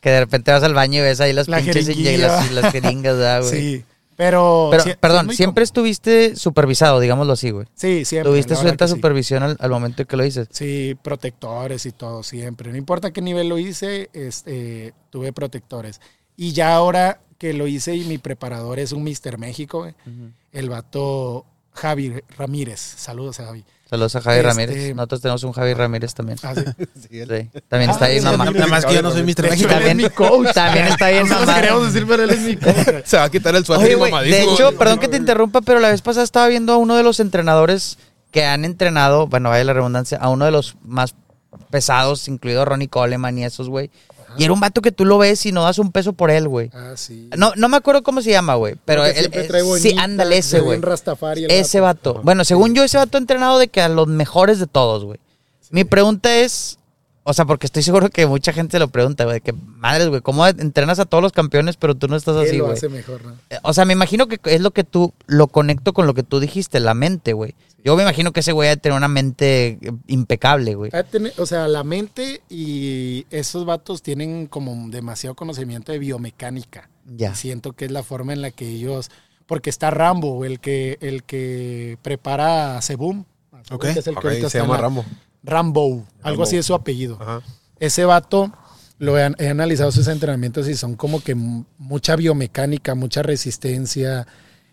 Que 0.00 0.10
de 0.10 0.20
repente 0.20 0.50
vas 0.50 0.62
al 0.64 0.74
baño 0.74 0.98
y 0.98 1.02
ves 1.02 1.20
ahí 1.20 1.32
las 1.32 1.46
La 1.46 1.58
pinches 1.58 1.86
jeringuilla. 1.86 2.12
y 2.12 2.16
las, 2.18 2.50
las 2.52 2.72
jeringas, 2.72 3.16
¿verdad, 3.16 3.42
güey? 3.48 3.52
Sí, 3.52 3.84
pero... 4.20 4.70
Perdón, 5.00 5.30
es 5.30 5.36
siempre 5.38 5.64
estuviste 5.64 6.36
supervisado, 6.36 7.00
digámoslo 7.00 7.32
así, 7.32 7.50
güey. 7.50 7.66
Sí, 7.74 8.04
siempre. 8.04 8.30
Tuviste 8.30 8.54
suelta 8.54 8.86
sí. 8.86 8.94
supervisión 8.94 9.42
al, 9.42 9.56
al 9.58 9.70
momento 9.70 10.04
que 10.04 10.16
lo 10.18 10.24
dices. 10.24 10.46
Sí, 10.50 10.94
protectores 11.00 11.86
y 11.86 11.92
todo, 11.92 12.22
siempre. 12.22 12.70
No 12.70 12.76
importa 12.76 13.12
qué 13.12 13.22
nivel 13.22 13.48
lo 13.48 13.56
hice, 13.56 14.10
este, 14.12 14.92
tuve 15.08 15.32
protectores. 15.32 16.02
Y 16.36 16.52
ya 16.52 16.74
ahora 16.74 17.22
que 17.38 17.54
lo 17.54 17.66
hice 17.66 17.96
y 17.96 18.04
mi 18.04 18.18
preparador 18.18 18.78
es 18.78 18.92
un 18.92 19.04
Mister 19.04 19.38
México, 19.38 19.78
güey, 19.78 19.94
el 20.52 20.68
vato 20.68 21.46
Javi 21.72 22.20
Ramírez. 22.36 22.78
Saludos 22.78 23.40
a 23.40 23.46
Javi. 23.46 23.64
Saludos 23.90 24.14
a 24.14 24.20
Javi 24.20 24.36
Este- 24.36 24.48
Ramírez. 24.48 24.94
Nosotros 24.94 25.20
tenemos 25.20 25.42
un 25.42 25.52
Javi 25.52 25.74
Ramírez 25.74 26.14
también. 26.14 26.38
Ah, 26.44 26.54
sí. 26.54 26.62
Sí, 27.10 27.18
él- 27.20 27.48
Sí, 27.52 27.60
también 27.68 27.90
está 27.90 28.04
Ah, 28.04 28.08
ahí 28.08 28.20
sí, 28.20 28.24
mamá. 28.24 28.44
Nada 28.44 28.66
más 28.68 28.84
que 28.86 28.94
yo 28.94 29.02
no 29.02 29.10
soy 29.10 29.22
Mr. 29.24 29.26
De 29.26 29.32
hecho, 29.32 29.50
México. 29.50 29.68
él 29.70 29.76
es 29.78 29.78
También- 29.88 29.96
mi 29.96 30.10
coach. 30.10 30.54
También 30.54 30.86
está 30.86 31.08
bien 31.08 31.22
Nosotros 31.24 31.46
mamado. 31.46 31.60
queríamos 31.60 31.92
decir, 31.92 32.06
pero 32.08 32.22
él 32.22 32.30
es 32.30 32.40
mi 32.40 32.56
coach. 32.56 32.74
Se 33.04 33.16
va 33.16 33.24
a 33.24 33.30
quitar 33.30 33.54
el 33.56 33.64
suéter 33.66 33.84
Oye, 33.86 33.92
y 33.94 33.96
güey, 34.10 34.30
de 34.30 34.42
hecho, 34.44 34.78
perdón 34.78 35.00
que 35.00 35.08
te 35.08 35.16
interrumpa, 35.16 35.60
pero 35.60 35.80
la 35.80 35.90
vez 35.90 36.00
pasada 36.02 36.22
estaba 36.22 36.46
viendo 36.46 36.72
a 36.72 36.76
uno 36.76 36.96
de 36.96 37.02
los 37.02 37.18
entrenadores 37.20 37.98
que 38.30 38.44
han 38.44 38.64
entrenado, 38.64 39.26
bueno, 39.26 39.48
vaya 39.50 39.64
la 39.64 39.72
redundancia, 39.72 40.16
a 40.18 40.28
uno 40.28 40.44
de 40.44 40.52
los 40.52 40.76
más 40.84 41.16
pesados, 41.70 42.28
incluido 42.28 42.64
Ronnie 42.64 42.86
Coleman 42.88 43.36
y 43.38 43.44
esos, 43.44 43.68
güey. 43.68 43.90
Y 44.36 44.44
era 44.44 44.52
un 44.52 44.60
vato 44.60 44.80
que 44.82 44.92
tú 44.92 45.04
lo 45.04 45.18
ves 45.18 45.44
y 45.46 45.52
no 45.52 45.62
das 45.64 45.78
un 45.78 45.92
peso 45.92 46.12
por 46.12 46.30
él, 46.30 46.48
güey. 46.48 46.70
Ah, 46.72 46.92
sí. 46.96 47.28
No, 47.36 47.52
no 47.56 47.68
me 47.68 47.76
acuerdo 47.76 48.02
cómo 48.02 48.22
se 48.22 48.30
llama, 48.30 48.54
güey. 48.54 48.76
Pero 48.84 49.04
él, 49.04 49.30
sí, 49.78 49.94
ándale, 49.98 50.38
ese, 50.38 50.60
güey. 50.60 50.80
Ese 51.48 51.80
vato. 51.80 52.20
Bueno, 52.22 52.44
según 52.44 52.74
yo, 52.74 52.84
ese 52.84 52.98
vato 52.98 53.18
entrenado 53.18 53.58
de 53.58 53.68
que 53.68 53.80
a 53.80 53.88
los 53.88 54.06
mejores 54.06 54.58
de 54.58 54.66
todos, 54.66 55.04
güey. 55.04 55.18
Mi 55.70 55.84
pregunta 55.84 56.36
es, 56.38 56.78
o 57.22 57.32
sea, 57.32 57.44
porque 57.44 57.66
estoy 57.66 57.82
seguro 57.82 58.08
que 58.08 58.26
mucha 58.26 58.52
gente 58.52 58.78
lo 58.78 58.88
pregunta, 58.88 59.24
güey, 59.24 59.34
de 59.34 59.40
que 59.40 59.52
madres, 59.52 60.08
güey, 60.08 60.20
¿cómo 60.20 60.46
entrenas 60.46 60.98
a 60.98 61.04
todos 61.04 61.22
los 61.22 61.32
campeones 61.32 61.76
pero 61.76 61.94
tú 61.94 62.08
no 62.08 62.16
estás 62.16 62.36
Él 62.36 62.42
así, 62.48 62.56
lo 62.56 62.64
güey? 62.64 62.76
hace 62.76 62.88
mejor, 62.88 63.24
¿no? 63.24 63.34
Eh, 63.50 63.58
O 63.62 63.72
sea, 63.72 63.84
me 63.84 63.92
imagino 63.92 64.26
que 64.26 64.40
es 64.44 64.60
lo 64.60 64.72
que 64.72 64.82
tú, 64.84 65.12
lo 65.26 65.46
conecto 65.46 65.92
con 65.92 66.06
lo 66.06 66.14
que 66.14 66.22
tú 66.22 66.40
dijiste, 66.40 66.80
la 66.80 66.94
mente, 66.94 67.32
güey. 67.32 67.54
Yo 67.84 67.96
me 67.96 68.02
imagino 68.02 68.32
que 68.32 68.40
ese 68.40 68.52
güey 68.52 68.76
tener 68.76 68.96
una 68.96 69.08
mente 69.08 69.78
impecable, 70.06 70.74
güey. 70.74 70.90
O 71.38 71.46
sea, 71.46 71.66
la 71.68 71.82
mente 71.84 72.42
y 72.48 73.26
esos 73.30 73.64
vatos 73.64 74.02
tienen 74.02 74.46
como 74.46 74.88
demasiado 74.90 75.34
conocimiento 75.34 75.92
de 75.92 75.98
biomecánica. 75.98 76.90
Ya. 77.06 77.32
Y 77.32 77.34
siento 77.36 77.72
que 77.72 77.86
es 77.86 77.90
la 77.90 78.02
forma 78.02 78.32
en 78.32 78.42
la 78.42 78.50
que 78.50 78.68
ellos. 78.68 79.10
Porque 79.46 79.70
está 79.70 79.90
Rambo, 79.90 80.44
el 80.44 80.60
que, 80.60 80.96
el 81.00 81.24
que 81.24 81.98
prepara 82.02 82.76
a 82.78 82.82
Sebum. 82.82 83.24
a 83.52 83.64
Sebum, 83.64 83.76
Ok. 83.76 83.82
que 83.94 83.98
es 83.98 84.06
el 84.06 84.14
que 84.16 84.28
ahorita 84.28 84.50
se 84.50 84.58
llama 84.58 84.74
la- 84.76 84.80
Rambo. 84.82 85.04
Rambo. 85.42 85.84
Algo 85.90 86.06
Rambo. 86.22 86.42
así 86.44 86.56
es 86.56 86.66
su 86.66 86.74
apellido. 86.74 87.16
Ajá. 87.20 87.40
Ese 87.80 88.04
vato, 88.04 88.52
lo 88.98 89.18
he, 89.18 89.32
he 89.38 89.48
analizado 89.48 89.90
sus 89.90 90.06
entrenamientos 90.06 90.68
y 90.68 90.74
son 90.76 90.94
como 90.94 91.20
que 91.20 91.34
mucha 91.34 92.14
biomecánica, 92.14 92.94
mucha 92.94 93.22
resistencia. 93.22 94.26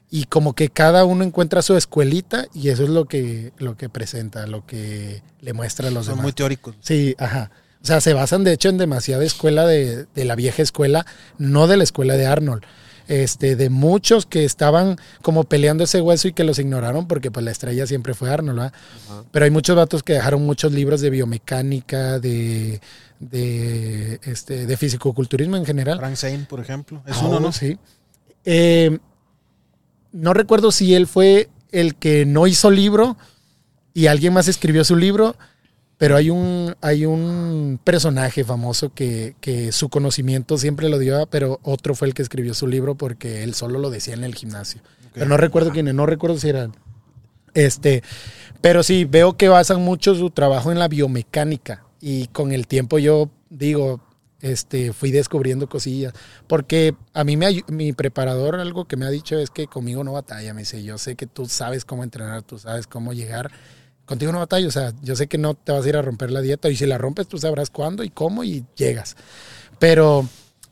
Y 0.09 0.23
como 0.25 0.53
que 0.53 0.69
cada 0.69 1.03
uno 1.05 1.23
encuentra 1.25 1.61
su 1.61 1.75
escuelita 1.75 2.47
y 2.53 2.69
eso 2.69 2.83
es 2.83 2.89
lo 2.89 3.05
que, 3.05 3.51
lo 3.57 3.75
que 3.75 3.89
presenta, 3.89 4.47
lo 4.47 4.65
que 4.65 5.21
le 5.41 5.53
muestra 5.53 5.89
a 5.89 5.91
los 5.91 6.05
Son 6.05 6.13
demás. 6.13 6.23
muy 6.23 6.31
teóricos. 6.33 6.75
Sí, 6.79 7.13
ajá. 7.17 7.51
O 7.83 7.85
sea, 7.85 7.99
se 8.01 8.13
basan 8.13 8.43
de 8.43 8.53
hecho 8.53 8.69
en 8.69 8.77
demasiada 8.77 9.23
escuela 9.25 9.65
de, 9.65 10.05
de 10.15 10.25
la 10.25 10.35
vieja 10.35 10.61
escuela, 10.61 11.05
no 11.37 11.67
de 11.67 11.77
la 11.77 11.83
escuela 11.83 12.15
de 12.15 12.25
Arnold. 12.25 12.63
Este, 13.09 13.55
de 13.55 13.69
muchos 13.69 14.25
que 14.25 14.43
estaban 14.43 14.97
como 15.21 15.45
peleando 15.45 15.85
ese 15.85 16.01
hueso 16.01 16.27
y 16.27 16.33
que 16.33 16.43
los 16.43 16.59
ignoraron 16.59 17.07
porque 17.07 17.31
pues 17.31 17.45
la 17.45 17.51
estrella 17.51 17.87
siempre 17.87 18.13
fue 18.13 18.29
Arnold, 18.29 18.59
¿verdad? 18.59 18.73
Pero 19.31 19.45
hay 19.45 19.51
muchos 19.51 19.77
vatos 19.77 20.03
que 20.03 20.13
dejaron 20.13 20.45
muchos 20.45 20.73
libros 20.73 20.99
de 20.99 21.09
biomecánica, 21.09 22.19
de, 22.19 22.81
de, 23.21 24.19
este, 24.23 24.65
de 24.65 24.77
fisicoculturismo 24.77 25.55
en 25.55 25.65
general. 25.65 25.99
Frank 25.99 26.15
Zane, 26.15 26.45
por 26.49 26.59
ejemplo. 26.59 27.01
Es 27.05 27.15
Ah, 27.17 27.25
uno, 27.27 27.39
¿no? 27.39 27.51
Sí. 27.53 27.77
Eh, 28.43 28.97
no 30.11 30.33
recuerdo 30.33 30.71
si 30.71 30.95
él 30.95 31.07
fue 31.07 31.49
el 31.71 31.95
que 31.95 32.25
no 32.25 32.47
hizo 32.47 32.71
libro 32.71 33.17
y 33.93 34.07
alguien 34.07 34.33
más 34.33 34.47
escribió 34.47 34.83
su 34.83 34.95
libro, 34.95 35.35
Pero 35.97 36.15
hay 36.15 36.29
un, 36.29 36.75
hay 36.81 37.05
un 37.05 37.79
personaje 37.83 38.43
famoso 38.43 38.93
que, 38.93 39.35
que 39.41 39.71
su 39.71 39.89
conocimiento 39.89 40.59
siempre 40.59 40.89
lo 40.89 40.99
dio, 40.99 41.25
pero 41.25 41.59
otro 41.63 41.95
fue 41.95 42.07
el 42.07 42.13
que 42.13 42.21
escribió 42.21 42.53
su 42.53 42.67
libro 42.67 42.93
porque 42.93 43.43
él 43.43 43.55
solo 43.55 43.79
lo 43.79 43.89
decía 43.89 44.13
en 44.13 44.23
el 44.23 44.35
gimnasio. 44.35 44.81
Pero 45.13 45.25
no 45.25 45.37
recuerdo 45.37 45.71
quién 45.71 45.95
no 45.95 46.05
recuerdo 46.05 46.37
si 46.37 46.49
eran. 46.49 46.73
Este, 47.55 48.03
pero 48.61 48.83
sí, 48.83 49.05
veo 49.05 49.35
que 49.35 49.49
basan 49.49 49.81
mucho 49.81 50.13
su 50.13 50.29
trabajo 50.29 50.71
en 50.71 50.77
la 50.77 50.87
biomecánica. 50.87 51.83
Y 51.99 52.27
con 52.27 52.51
el 52.51 52.67
tiempo 52.67 52.99
yo 52.99 53.31
digo, 53.49 53.99
este, 54.41 54.93
fui 54.93 55.11
descubriendo 55.11 55.67
cosillas. 55.69 56.13
Porque 56.47 56.95
a 57.13 57.23
mí 57.23 57.37
me, 57.37 57.63
mi 57.67 57.93
preparador 57.93 58.55
algo 58.55 58.85
que 58.85 58.95
me 58.97 59.05
ha 59.05 59.09
dicho 59.09 59.37
es 59.39 59.49
que 59.49 59.67
conmigo 59.67 60.03
no 60.03 60.13
batalla. 60.13 60.53
Me 60.53 60.61
dice, 60.61 60.83
yo 60.83 60.97
sé 60.97 61.15
que 61.15 61.27
tú 61.27 61.45
sabes 61.47 61.85
cómo 61.85 62.03
entrenar, 62.03 62.43
tú 62.43 62.57
sabes 62.59 62.87
cómo 62.87 63.13
llegar. 63.13 63.51
Contigo 64.05 64.31
no 64.31 64.39
batalla, 64.39 64.67
o 64.67 64.71
sea, 64.71 64.93
yo 65.01 65.15
sé 65.17 65.27
que 65.27 65.37
no 65.37 65.53
te 65.53 65.71
vas 65.73 65.85
a 65.85 65.89
ir 65.89 65.97
a 65.97 66.01
romper 66.01 66.31
la 66.31 66.41
dieta. 66.41 66.69
Y 66.69 66.75
si 66.77 66.85
la 66.85 66.97
rompes, 66.97 67.27
tú 67.27 67.37
sabrás 67.37 67.69
cuándo 67.69 68.03
y 68.03 68.09
cómo 68.09 68.43
y 68.43 68.63
llegas. 68.75 69.17
Pero 69.79 70.27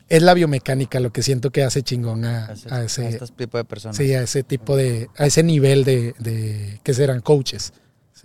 es 0.07 0.21
la 0.21 0.33
biomecánica 0.33 0.99
lo 0.99 1.11
que 1.11 1.23
siento 1.23 1.51
que 1.51 1.63
hace 1.63 1.81
chingón 1.81 2.25
a, 2.25 2.51
Ese- 2.53 2.69
a 2.69 2.75
a 2.77 2.83
ese, 2.83 3.19
tipo 3.35 3.57
de 3.57 3.65
personas. 3.65 3.97
sí, 3.97 4.13
a 4.13 4.21
ese 4.21 4.43
tipo 4.43 4.77
de, 4.77 5.09
a 5.17 5.25
ese 5.25 5.43
nivel 5.43 5.83
de, 5.83 6.13
de 6.19 6.79
que 6.83 6.93
serán 6.93 7.21
coaches. 7.21 7.73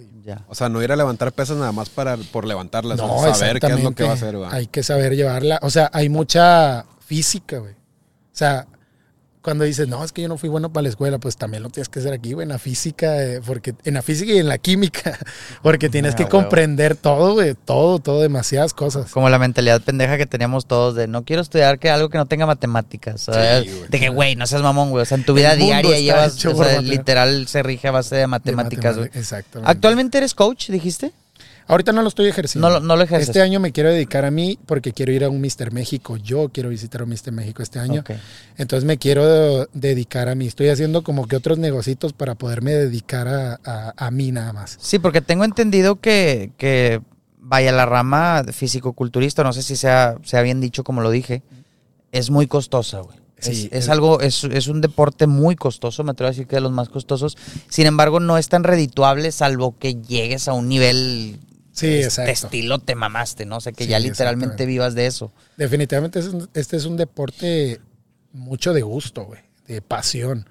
Sí. 0.00 0.10
Ya. 0.24 0.44
O 0.48 0.54
sea, 0.54 0.68
no 0.68 0.82
ir 0.82 0.90
a 0.90 0.96
levantar 0.96 1.32
pesas 1.32 1.56
nada 1.58 1.72
más 1.72 1.90
para 1.90 2.16
por 2.16 2.46
levantarlas, 2.46 2.96
No, 2.96 3.16
o 3.16 3.22
sea, 3.22 3.34
saber 3.34 3.60
qué 3.60 3.66
es 3.66 3.82
lo 3.82 3.92
que 3.92 4.04
va 4.04 4.10
a 4.10 4.14
exactamente. 4.14 4.26
hacer, 4.26 4.36
güey. 4.38 4.50
Hay 4.50 4.66
que 4.66 4.82
saber 4.82 5.14
llevarla. 5.14 5.58
O 5.62 5.68
sea, 5.70 5.90
hay 5.92 6.08
mucha 6.08 6.86
física, 7.00 7.58
güey. 7.58 7.72
O 7.74 7.76
sea, 8.40 8.66
cuando 9.42 9.64
dices, 9.64 9.88
no, 9.88 10.04
es 10.04 10.12
que 10.12 10.20
yo 10.22 10.28
no 10.28 10.36
fui 10.36 10.48
bueno 10.50 10.70
para 10.72 10.82
la 10.82 10.88
escuela, 10.90 11.18
pues 11.18 11.36
también 11.36 11.62
lo 11.62 11.70
tienes 11.70 11.88
que 11.88 11.98
hacer 12.00 12.12
aquí, 12.12 12.34
güey, 12.34 12.42
en 12.44 12.50
la 12.50 12.58
física, 12.58 13.22
eh, 13.22 13.40
porque 13.46 13.74
en 13.84 13.94
la 13.94 14.02
física 14.02 14.32
y 14.32 14.38
en 14.38 14.48
la 14.48 14.58
química, 14.58 15.18
porque 15.62 15.88
tienes 15.88 16.12
Ah, 16.12 16.16
que 16.16 16.22
huevo. 16.24 16.38
comprender 16.40 16.94
todo, 16.96 17.32
güey, 17.34 17.54
todo, 17.64 17.98
todo, 18.00 18.20
demasiadas 18.20 18.74
cosas. 18.74 19.10
Como 19.12 19.28
la 19.30 19.38
mentalidad 19.38 19.80
pendeja 19.80 20.18
que 20.18 20.26
teníamos 20.26 20.66
todos 20.66 20.94
de 20.94 21.06
no 21.06 21.24
quiero 21.24 21.40
estudiar 21.42 21.78
que 21.78 21.88
algo 21.90 22.10
que 22.10 22.18
no 22.18 22.26
tenga 22.26 22.44
matemáticas. 22.46 23.22
Sí, 23.22 23.30
güey. 23.32 23.88
de 23.88 23.98
que, 24.00 24.08
güey, 24.10 24.36
no 24.36 24.46
seas 24.46 24.62
mamón, 24.62 24.90
güey. 24.90 25.02
O 25.02 25.06
sea, 25.06 25.16
en 25.16 25.24
tu 25.24 25.32
vida 25.34 25.54
diaria 25.56 25.98
llevas, 25.98 26.44
o 26.44 26.54
sea, 26.62 26.80
literal 26.82 27.46
se 27.48 27.62
rige 27.62 27.88
a 27.88 27.92
base 27.92 28.14
de 28.16 28.20
De 28.22 28.26
matemáticas, 28.26 28.96
güey. 28.96 29.08
matemática- 29.08 29.18
Exactamente. 29.18 29.70
¿Actualmente 29.70 30.18
eres 30.18 30.34
coach, 30.34 30.68
dijiste? 30.70 31.12
Ahorita 31.70 31.92
no 31.92 32.02
lo 32.02 32.08
estoy 32.08 32.26
ejerciendo. 32.26 32.68
No 32.68 32.74
lo- 32.74 32.80
no 32.80 32.96
lo 32.96 33.02
ejerces. 33.02 33.28
Este 33.28 33.40
año 33.42 33.60
me 33.60 33.72
quiero 33.72 33.90
dedicar 33.90 34.24
a 34.24 34.30
mí 34.30 34.58
porque 34.66 34.92
quiero 34.92 35.12
ir 35.12 35.24
a 35.24 35.28
un 35.30 35.40
Mister 35.40 35.72
México. 35.72 36.16
Yo 36.16 36.48
quiero 36.48 36.68
visitar 36.68 37.02
un 37.02 37.08
Mister 37.10 37.32
México 37.32 37.62
este 37.62 37.78
año. 37.78 38.02
Entonces 38.58 38.84
me 38.84 38.98
quiero 38.98 39.66
dedicar 39.72 40.28
a 40.28 40.34
mí. 40.34 40.46
Estoy 40.46 40.68
haciendo 40.68 41.02
como 41.02 41.26
que 41.28 41.36
otros 41.36 41.58
negocios 41.58 42.12
para 42.12 42.34
poderme 42.34 42.72
dedicar 42.72 43.28
a, 43.28 43.60
a- 43.64 43.94
a 43.96 44.10
mí 44.10 44.32
nada 44.32 44.52
más. 44.52 44.76
Sí, 44.80 44.98
porque 44.98 45.20
tengo 45.20 45.44
entendido 45.44 45.96
que, 46.00 46.52
que 46.56 47.00
vaya 47.38 47.72
la 47.72 47.86
rama 47.86 48.44
físico-culturista, 48.52 49.42
no 49.44 49.52
sé 49.52 49.62
si 49.62 49.76
sea, 49.76 50.16
sea 50.24 50.42
bien 50.42 50.60
dicho 50.60 50.84
como 50.84 51.00
lo 51.00 51.10
dije, 51.10 51.42
es 52.12 52.30
muy 52.30 52.46
costosa, 52.46 53.00
güey. 53.00 53.18
Sí, 53.38 53.68
es- 53.72 53.88
algo, 53.88 54.20
es, 54.20 54.44
es 54.44 54.66
un 54.68 54.82
deporte 54.82 55.26
muy 55.26 55.56
costoso, 55.56 56.04
me 56.04 56.10
atrevo 56.10 56.26
a 56.28 56.30
decir 56.32 56.46
que 56.46 56.56
de 56.56 56.60
los 56.60 56.72
más 56.72 56.90
costosos. 56.90 57.38
Sin 57.68 57.86
embargo, 57.86 58.20
no 58.20 58.36
es 58.36 58.48
tan 58.50 58.64
redituable 58.64 59.32
salvo 59.32 59.74
que 59.78 59.94
llegues 59.94 60.46
a 60.46 60.52
un 60.52 60.68
nivel 60.68 61.40
Sí, 61.80 62.02
exacto. 62.02 62.30
estilo 62.30 62.78
te 62.78 62.94
mamaste, 62.94 63.46
¿no? 63.46 63.56
O 63.56 63.60
sea, 63.60 63.72
que 63.72 63.84
Sí, 63.84 63.90
ya 63.90 63.98
literalmente 63.98 64.66
vivas 64.66 64.94
de 64.94 65.06
eso. 65.06 65.32
Definitivamente 65.56 66.20
este 66.54 66.76
es 66.76 66.84
un 66.84 66.96
deporte 66.96 67.80
mucho 68.32 68.72
de 68.72 68.82
gusto, 68.82 69.24
güey, 69.24 69.40
de 69.66 69.82
pasión. 69.82 70.48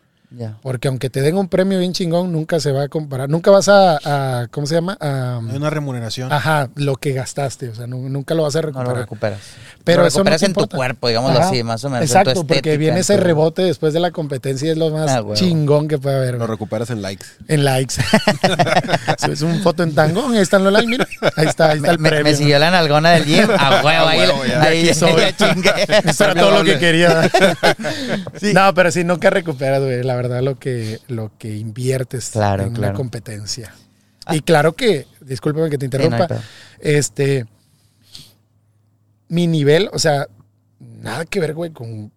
Porque 0.62 0.88
aunque 0.88 1.10
te 1.10 1.22
den 1.22 1.38
un 1.38 1.48
premio 1.50 1.80
bien 1.80 1.92
chingón, 1.92 2.32
nunca 2.32 2.60
se 2.60 2.72
va 2.72 2.84
a 2.84 2.88
comparar. 2.88 3.30
Nunca 3.30 3.50
vas 3.50 3.68
a, 3.68 3.98
a- 4.42 4.48
¿cómo 4.52 4.68
se 4.68 4.76
llama? 4.76 4.96
A- 5.02 5.40
Hay 5.50 5.56
una 5.58 5.72
remuneración. 5.72 6.32
ajá, 6.32 6.70
lo 6.76 6.98
que 6.98 7.14
gastaste. 7.14 7.70
O 7.70 7.74
sea, 7.76 7.88
nu- 7.88 8.10
nunca 8.10 8.36
lo 8.36 8.44
vas 8.44 8.56
a 8.56 8.60
No 8.62 8.68
recuperar. 8.68 8.88
lo 8.90 8.96
recuperas. 9.02 9.40
Pero 9.84 10.02
lo 10.04 10.08
eso 10.08 10.20
no 10.20 10.26
recuperas 10.26 10.44
en 10.44 10.54
tu 10.54 10.68
cuerpo, 10.68 11.08
digámoslo 11.08 11.40
así, 11.40 11.64
más 11.64 11.84
o 11.84 11.90
menos. 11.90 12.06
Exacto, 12.06 12.34
porque 12.46 12.56
estética, 12.58 12.78
viene 12.78 12.94
en 12.98 13.00
ese 13.02 13.18
tu- 13.18 13.24
rebote 13.24 13.64
después 13.64 13.92
de 13.94 14.00
la 14.02 14.12
competencia 14.12 14.68
y 14.68 14.72
es 14.72 14.78
lo 14.78 14.92
más 14.92 15.10
Ah, 15.10 15.24
chingón 15.34 15.88
que 15.88 15.98
puede 15.98 16.18
haber. 16.18 16.36
Lo 16.36 16.46
recuperas 16.46 16.92
en 16.92 17.02
likes. 17.02 17.26
En 17.48 17.66
likes. 17.66 17.96
es 19.32 19.42
un 19.42 19.62
foto 19.64 19.82
en 19.82 19.96
tango, 19.96 20.28
ahí 20.30 20.38
están 20.38 20.64
los 20.64 20.72
likes, 20.72 20.88
mira. 20.90 21.08
Ahí 21.38 21.48
está, 21.48 21.72
ahí 21.72 21.78
está 21.78 21.88
Me, 21.88 21.94
el 21.94 21.98
premio. 22.16 22.24
me 22.26 22.36
siguió 22.36 22.60
la 22.60 22.70
nalgona 22.70 23.12
del 23.12 23.26
gym. 23.26 23.48
A 23.58 23.82
huevo, 23.84 24.08
ahí, 24.08 24.20
huevo, 24.20 24.46
ya. 24.46 24.62
ahí, 24.62 24.94
soy. 24.94 25.14
ya 25.22 25.36
chingué. 25.36 25.72
Eso 26.06 26.24
era 26.26 26.36
todo 26.36 26.52
lo 26.52 26.64
que 26.64 26.78
quería. 26.78 27.30
No, 28.54 28.74
pero 28.74 28.92
sí, 28.92 29.04
nunca 29.04 29.30
recuperas, 29.30 29.82
güey. 29.82 30.04
La 30.04 30.16
verdad, 30.22 30.42
lo 30.42 30.60
que, 30.60 31.00
lo 31.08 31.32
que 31.38 31.56
inviertes 31.58 32.30
Claro, 32.32 32.64
en 32.64 32.74
claro. 32.74 32.90
una 32.90 32.98
competencia. 32.98 33.74
Y 34.32 34.42
claro 34.42 34.74
que, 34.74 35.08
discúlpame 35.22 35.70
que 35.70 35.78
te 35.78 35.86
Sí, 35.88 35.92
no 35.98 36.04
hay 36.04 36.12
interrumpa, 36.22 36.44
este, 36.80 37.46
mi 39.28 39.48
nivel, 39.48 39.90
o 39.94 40.00
sea, 40.00 40.28
nada 40.80 41.26
que 41.26 41.40
ver, 41.40 41.54
güey, 41.54 41.72
con 41.72 42.12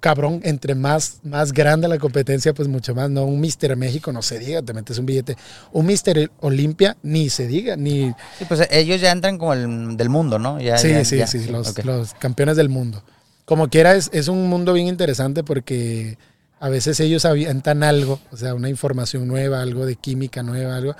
cabrón, 0.00 0.40
entre 0.42 0.74
más, 0.74 1.20
más 1.22 1.52
grande 1.52 1.86
la 1.86 1.96
competencia, 1.96 2.52
pues 2.52 2.66
mucho 2.66 2.92
más, 2.92 3.08
¿no? 3.08 3.24
Un 3.24 3.40
Mister 3.40 3.76
México, 3.76 4.10
no 4.12 4.20
se 4.20 4.40
diga, 4.40 4.60
te 4.60 4.72
metes 4.72 4.98
un 4.98 5.06
billete. 5.06 5.36
Un 5.72 5.86
Mister 5.86 6.28
Olimpia, 6.40 6.96
ni 7.04 7.30
se 7.30 7.46
diga, 7.46 7.76
ni, 7.76 8.12
Sí, 8.36 8.44
pues 8.48 8.66
ellos 8.72 9.00
ya 9.00 9.12
entran 9.12 9.38
como 9.38 9.52
el 9.52 9.96
del 9.96 10.08
mundo, 10.08 10.40
¿no? 10.40 10.60
Ya, 10.60 10.76
Sí, 10.76 10.90
ya- 10.90 11.04
sí, 11.04 11.18
ya. 11.18 11.26
sí, 11.28 11.44
los, 11.46 11.84
los 11.84 12.14
campeones 12.14 12.56
del 12.56 12.68
mundo. 12.68 13.04
Como 13.44 13.68
quiera, 13.68 13.94
es, 13.94 14.10
es 14.12 14.26
un 14.26 14.48
mundo 14.48 14.72
bien 14.72 14.88
interesante 14.88 15.44
porque 15.44 16.18
a 16.62 16.68
veces 16.68 17.00
ellos 17.00 17.24
avientan 17.24 17.82
algo, 17.82 18.20
o 18.30 18.36
sea, 18.36 18.54
una 18.54 18.68
información 18.68 19.26
nueva, 19.26 19.60
algo 19.60 19.84
de 19.84 19.96
química 19.96 20.44
nueva, 20.44 20.76
algo, 20.76 20.94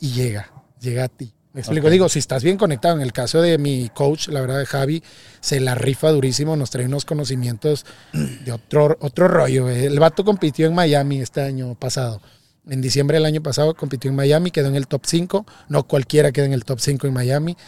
y 0.00 0.12
llega, 0.12 0.50
llega 0.80 1.04
a 1.04 1.08
ti. 1.08 1.34
Me 1.52 1.60
explico, 1.60 1.90
digo, 1.90 2.08
si 2.08 2.20
estás 2.20 2.42
bien 2.42 2.56
conectado, 2.56 2.96
en 2.96 3.02
el 3.02 3.12
caso 3.12 3.42
de 3.42 3.58
mi 3.58 3.90
coach, 3.90 4.28
la 4.28 4.40
verdad 4.40 4.64
Javi, 4.66 5.02
se 5.42 5.60
la 5.60 5.74
rifa 5.74 6.10
durísimo, 6.10 6.56
nos 6.56 6.70
trae 6.70 6.86
unos 6.86 7.04
conocimientos 7.04 7.84
de 8.14 8.50
otro, 8.50 8.96
otro 9.00 9.28
rollo. 9.28 9.68
El 9.68 10.00
vato 10.00 10.24
compitió 10.24 10.66
en 10.66 10.74
Miami 10.74 11.20
este 11.20 11.42
año 11.42 11.74
pasado. 11.74 12.22
En 12.66 12.80
diciembre 12.80 13.18
del 13.18 13.26
año 13.26 13.42
pasado 13.42 13.74
compitió 13.74 14.08
en 14.08 14.16
Miami, 14.16 14.50
quedó 14.50 14.68
en 14.68 14.76
el 14.76 14.86
top 14.86 15.02
5. 15.04 15.44
No 15.68 15.86
cualquiera 15.86 16.32
queda 16.32 16.46
en 16.46 16.54
el 16.54 16.64
top 16.64 16.80
5 16.80 17.06
en 17.06 17.12
Miami. 17.12 17.58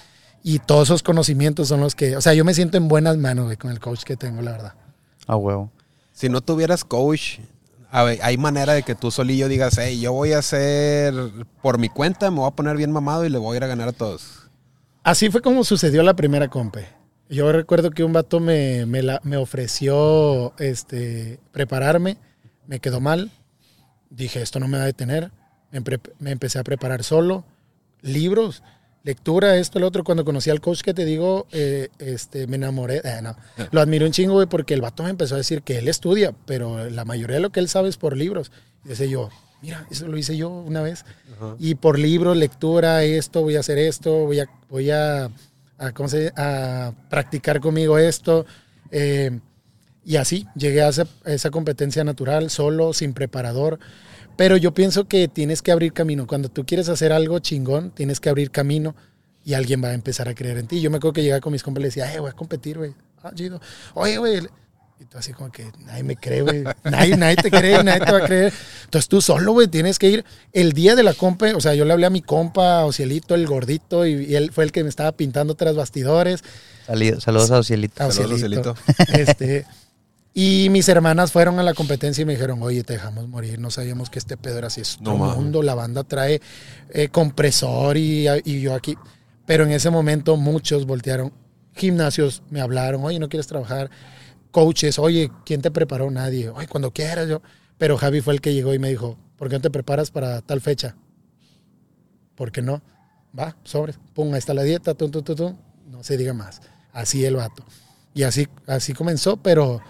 Y 0.42 0.60
todos 0.60 0.88
esos 0.88 1.02
conocimientos 1.02 1.68
son 1.68 1.80
los 1.80 1.94
que, 1.94 2.16
o 2.16 2.22
sea, 2.22 2.32
yo 2.32 2.46
me 2.46 2.54
siento 2.54 2.78
en 2.78 2.88
buenas 2.88 3.18
manos 3.18 3.44
güey, 3.44 3.58
con 3.58 3.70
el 3.70 3.78
coach 3.78 4.04
que 4.04 4.16
tengo, 4.16 4.40
la 4.40 4.52
verdad. 4.52 4.74
A 5.26 5.36
huevo. 5.36 5.70
Si 6.14 6.28
no 6.28 6.40
tuvieras 6.40 6.84
coach, 6.84 7.40
hay 7.90 8.36
manera 8.38 8.72
de 8.72 8.82
que 8.84 8.94
tú 8.94 9.10
solillo 9.10 9.48
digas, 9.48 9.76
hey, 9.78 10.00
yo 10.00 10.12
voy 10.12 10.32
a 10.32 10.38
hacer 10.38 11.12
por 11.60 11.78
mi 11.78 11.88
cuenta, 11.88 12.30
me 12.30 12.38
voy 12.38 12.48
a 12.48 12.52
poner 12.52 12.76
bien 12.76 12.92
mamado 12.92 13.24
y 13.26 13.28
le 13.30 13.38
voy 13.38 13.54
a 13.54 13.56
ir 13.58 13.64
a 13.64 13.66
ganar 13.66 13.88
a 13.88 13.92
todos. 13.92 14.48
Así 15.02 15.28
fue 15.30 15.42
como 15.42 15.64
sucedió 15.64 16.02
la 16.04 16.14
primera 16.14 16.48
compe. 16.48 16.86
Yo 17.28 17.50
recuerdo 17.52 17.90
que 17.90 18.04
un 18.04 18.12
vato 18.12 18.38
me, 18.38 18.86
me, 18.86 19.02
la- 19.02 19.20
me 19.24 19.36
ofreció 19.36 20.54
este, 20.58 21.40
prepararme, 21.52 22.16
me 22.66 22.78
quedó 22.80 23.00
mal. 23.00 23.32
Dije, 24.08 24.40
esto 24.40 24.60
no 24.60 24.68
me 24.68 24.78
va 24.78 24.84
a 24.84 24.86
detener. 24.86 25.32
Me, 25.72 25.82
me 26.20 26.30
empecé 26.30 26.58
a 26.60 26.64
preparar 26.64 27.02
solo. 27.02 27.44
Libros, 28.02 28.62
lectura, 29.04 29.56
esto, 29.56 29.78
lo 29.78 29.86
otro. 29.86 30.02
Cuando 30.02 30.24
conocí 30.24 30.50
al 30.50 30.60
coach 30.60 30.80
que 30.80 30.94
te 30.94 31.04
digo, 31.04 31.46
eh, 31.52 31.88
este, 31.98 32.46
me 32.46 32.56
enamoré. 32.56 33.00
Eh, 33.04 33.20
no. 33.22 33.36
Lo 33.70 33.80
admiro 33.80 34.06
un 34.06 34.12
chingo, 34.12 34.34
güey, 34.34 34.48
porque 34.48 34.74
el 34.74 34.80
vato 34.80 35.04
me 35.04 35.10
empezó 35.10 35.36
a 35.36 35.38
decir 35.38 35.62
que 35.62 35.78
él 35.78 35.88
estudia, 35.88 36.34
pero 36.46 36.90
la 36.90 37.04
mayoría 37.04 37.36
de 37.36 37.42
lo 37.42 37.50
que 37.50 37.60
él 37.60 37.68
sabe 37.68 37.88
es 37.88 37.96
por 37.96 38.16
libros. 38.16 38.50
Y 38.84 38.88
decía 38.88 39.06
yo, 39.06 39.30
mira, 39.62 39.86
eso 39.90 40.08
lo 40.08 40.16
hice 40.16 40.36
yo 40.36 40.48
una 40.48 40.82
vez. 40.82 41.04
Y 41.58 41.76
por 41.76 41.98
libros, 41.98 42.36
lectura, 42.36 43.04
esto, 43.04 43.42
voy 43.42 43.56
a 43.56 43.60
hacer 43.60 43.78
esto, 43.78 44.10
voy 44.24 44.40
a, 44.40 44.46
voy 44.68 44.90
a, 44.90 45.30
a, 45.78 45.92
¿cómo 45.92 46.08
se 46.08 46.32
a 46.36 46.92
practicar 47.10 47.60
conmigo 47.60 47.98
esto. 47.98 48.46
Eh, 48.90 49.38
y 50.04 50.16
así 50.16 50.46
llegué 50.54 50.82
a 50.82 50.88
esa, 50.88 51.06
a 51.24 51.32
esa 51.32 51.50
competencia 51.50 52.04
natural, 52.04 52.50
solo, 52.50 52.92
sin 52.92 53.14
preparador. 53.14 53.78
Pero 54.36 54.56
yo 54.56 54.72
pienso 54.74 55.04
que 55.06 55.28
tienes 55.28 55.62
que 55.62 55.72
abrir 55.72 55.92
camino. 55.92 56.26
Cuando 56.26 56.48
tú 56.48 56.64
quieres 56.66 56.88
hacer 56.88 57.12
algo 57.12 57.38
chingón, 57.38 57.90
tienes 57.90 58.20
que 58.20 58.28
abrir 58.28 58.50
camino 58.50 58.94
y 59.44 59.54
alguien 59.54 59.82
va 59.82 59.88
a 59.88 59.94
empezar 59.94 60.28
a 60.28 60.34
creer 60.34 60.58
en 60.58 60.66
ti. 60.66 60.80
Yo 60.80 60.90
me 60.90 60.96
acuerdo 60.96 61.12
que 61.14 61.22
llegaba 61.22 61.40
con 61.40 61.52
mis 61.52 61.62
compas 61.62 61.80
y 61.80 61.84
les 61.84 61.94
decía, 61.94 62.12
eh, 62.14 62.18
voy 62.20 62.30
a 62.30 62.32
competir, 62.32 62.78
güey. 62.78 62.94
Ah, 63.22 63.30
chido. 63.34 63.60
Oye, 63.94 64.18
güey. 64.18 64.40
Y 65.00 65.04
tú 65.06 65.18
así 65.18 65.32
como 65.32 65.50
que 65.50 65.66
nadie 65.86 66.04
me 66.04 66.14
cree, 66.16 66.42
güey. 66.42 66.62
Nadie, 66.84 67.16
nadie 67.16 67.34
te 67.36 67.50
cree, 67.50 67.82
nadie 67.82 68.00
te 68.06 68.12
va 68.12 68.18
a 68.18 68.26
creer. 68.26 68.52
Entonces 68.84 69.08
tú 69.08 69.20
solo, 69.20 69.52
güey, 69.52 69.66
tienes 69.66 69.98
que 69.98 70.08
ir 70.08 70.24
el 70.52 70.72
día 70.72 70.94
de 70.94 71.02
la 71.02 71.14
compa. 71.14 71.46
O 71.56 71.60
sea, 71.60 71.74
yo 71.74 71.84
le 71.84 71.92
hablé 71.92 72.06
a 72.06 72.10
mi 72.10 72.22
compa, 72.22 72.84
Ocielito, 72.84 73.34
el 73.34 73.44
gordito, 73.46 74.06
y, 74.06 74.24
y 74.26 74.34
él 74.36 74.52
fue 74.52 74.62
el 74.64 74.70
que 74.72 74.82
me 74.84 74.88
estaba 74.88 75.10
pintando 75.12 75.56
tras 75.56 75.74
bastidores. 75.74 76.44
Salido- 76.86 77.20
saludos 77.20 77.50
a 77.50 77.58
Ocielito. 77.58 78.02
a 78.04 78.12
Saludos, 78.12 78.36
Ocielito. 78.36 78.76
Este, 79.12 79.66
y 80.34 80.68
mis 80.70 80.88
hermanas 80.88 81.32
fueron 81.32 81.58
a 81.58 81.62
la 81.62 81.72
competencia 81.72 82.22
y 82.22 82.24
me 82.24 82.32
dijeron, 82.32 82.62
oye, 82.62 82.82
te 82.82 82.94
dejamos 82.94 83.28
morir, 83.28 83.58
no 83.58 83.70
sabíamos 83.70 84.10
que 84.10 84.18
este 84.18 84.36
pedo 84.36 84.58
era 84.58 84.66
así, 84.66 84.80
es 84.80 85.00
No 85.00 85.16
mundo, 85.16 85.62
la 85.62 85.74
banda 85.74 86.04
trae 86.04 86.42
eh, 86.90 87.08
compresor 87.08 87.96
y, 87.96 88.26
y 88.44 88.60
yo 88.60 88.74
aquí. 88.74 88.96
Pero 89.46 89.64
en 89.64 89.70
ese 89.70 89.90
momento 89.90 90.36
muchos 90.36 90.86
voltearon, 90.86 91.32
gimnasios 91.72 92.42
me 92.50 92.60
hablaron, 92.60 93.04
oye, 93.04 93.18
¿no 93.18 93.28
quieres 93.28 93.46
trabajar? 93.46 93.90
Coaches, 94.50 94.98
oye, 94.98 95.30
¿quién 95.46 95.62
te 95.62 95.70
preparó? 95.70 96.10
Nadie. 96.10 96.48
Oye, 96.50 96.66
cuando 96.68 96.92
quieras 96.92 97.28
yo. 97.28 97.40
Pero 97.78 97.96
Javi 97.96 98.20
fue 98.20 98.34
el 98.34 98.40
que 98.40 98.54
llegó 98.54 98.74
y 98.74 98.78
me 98.78 98.88
dijo, 98.88 99.18
¿por 99.36 99.48
qué 99.48 99.56
no 99.56 99.60
te 99.60 99.70
preparas 99.70 100.10
para 100.10 100.40
tal 100.42 100.60
fecha? 100.60 100.96
¿Por 102.34 102.52
qué 102.52 102.62
no? 102.62 102.82
va, 103.38 103.56
sobre, 103.64 103.94
pum, 104.14 104.32
ahí 104.32 104.38
está 104.38 104.54
la 104.54 104.62
dieta, 104.62 104.94
tum, 104.94 105.10
tum, 105.10 105.22
tum, 105.22 105.36
tum, 105.36 105.56
no 105.90 106.02
se 106.02 106.16
diga 106.16 106.32
más. 106.32 106.62
Así 106.92 107.24
el 107.24 107.36
vato. 107.36 107.64
Y 108.14 108.22
así, 108.22 108.46
así 108.66 108.94
comenzó, 108.94 109.36
pero 109.36 109.80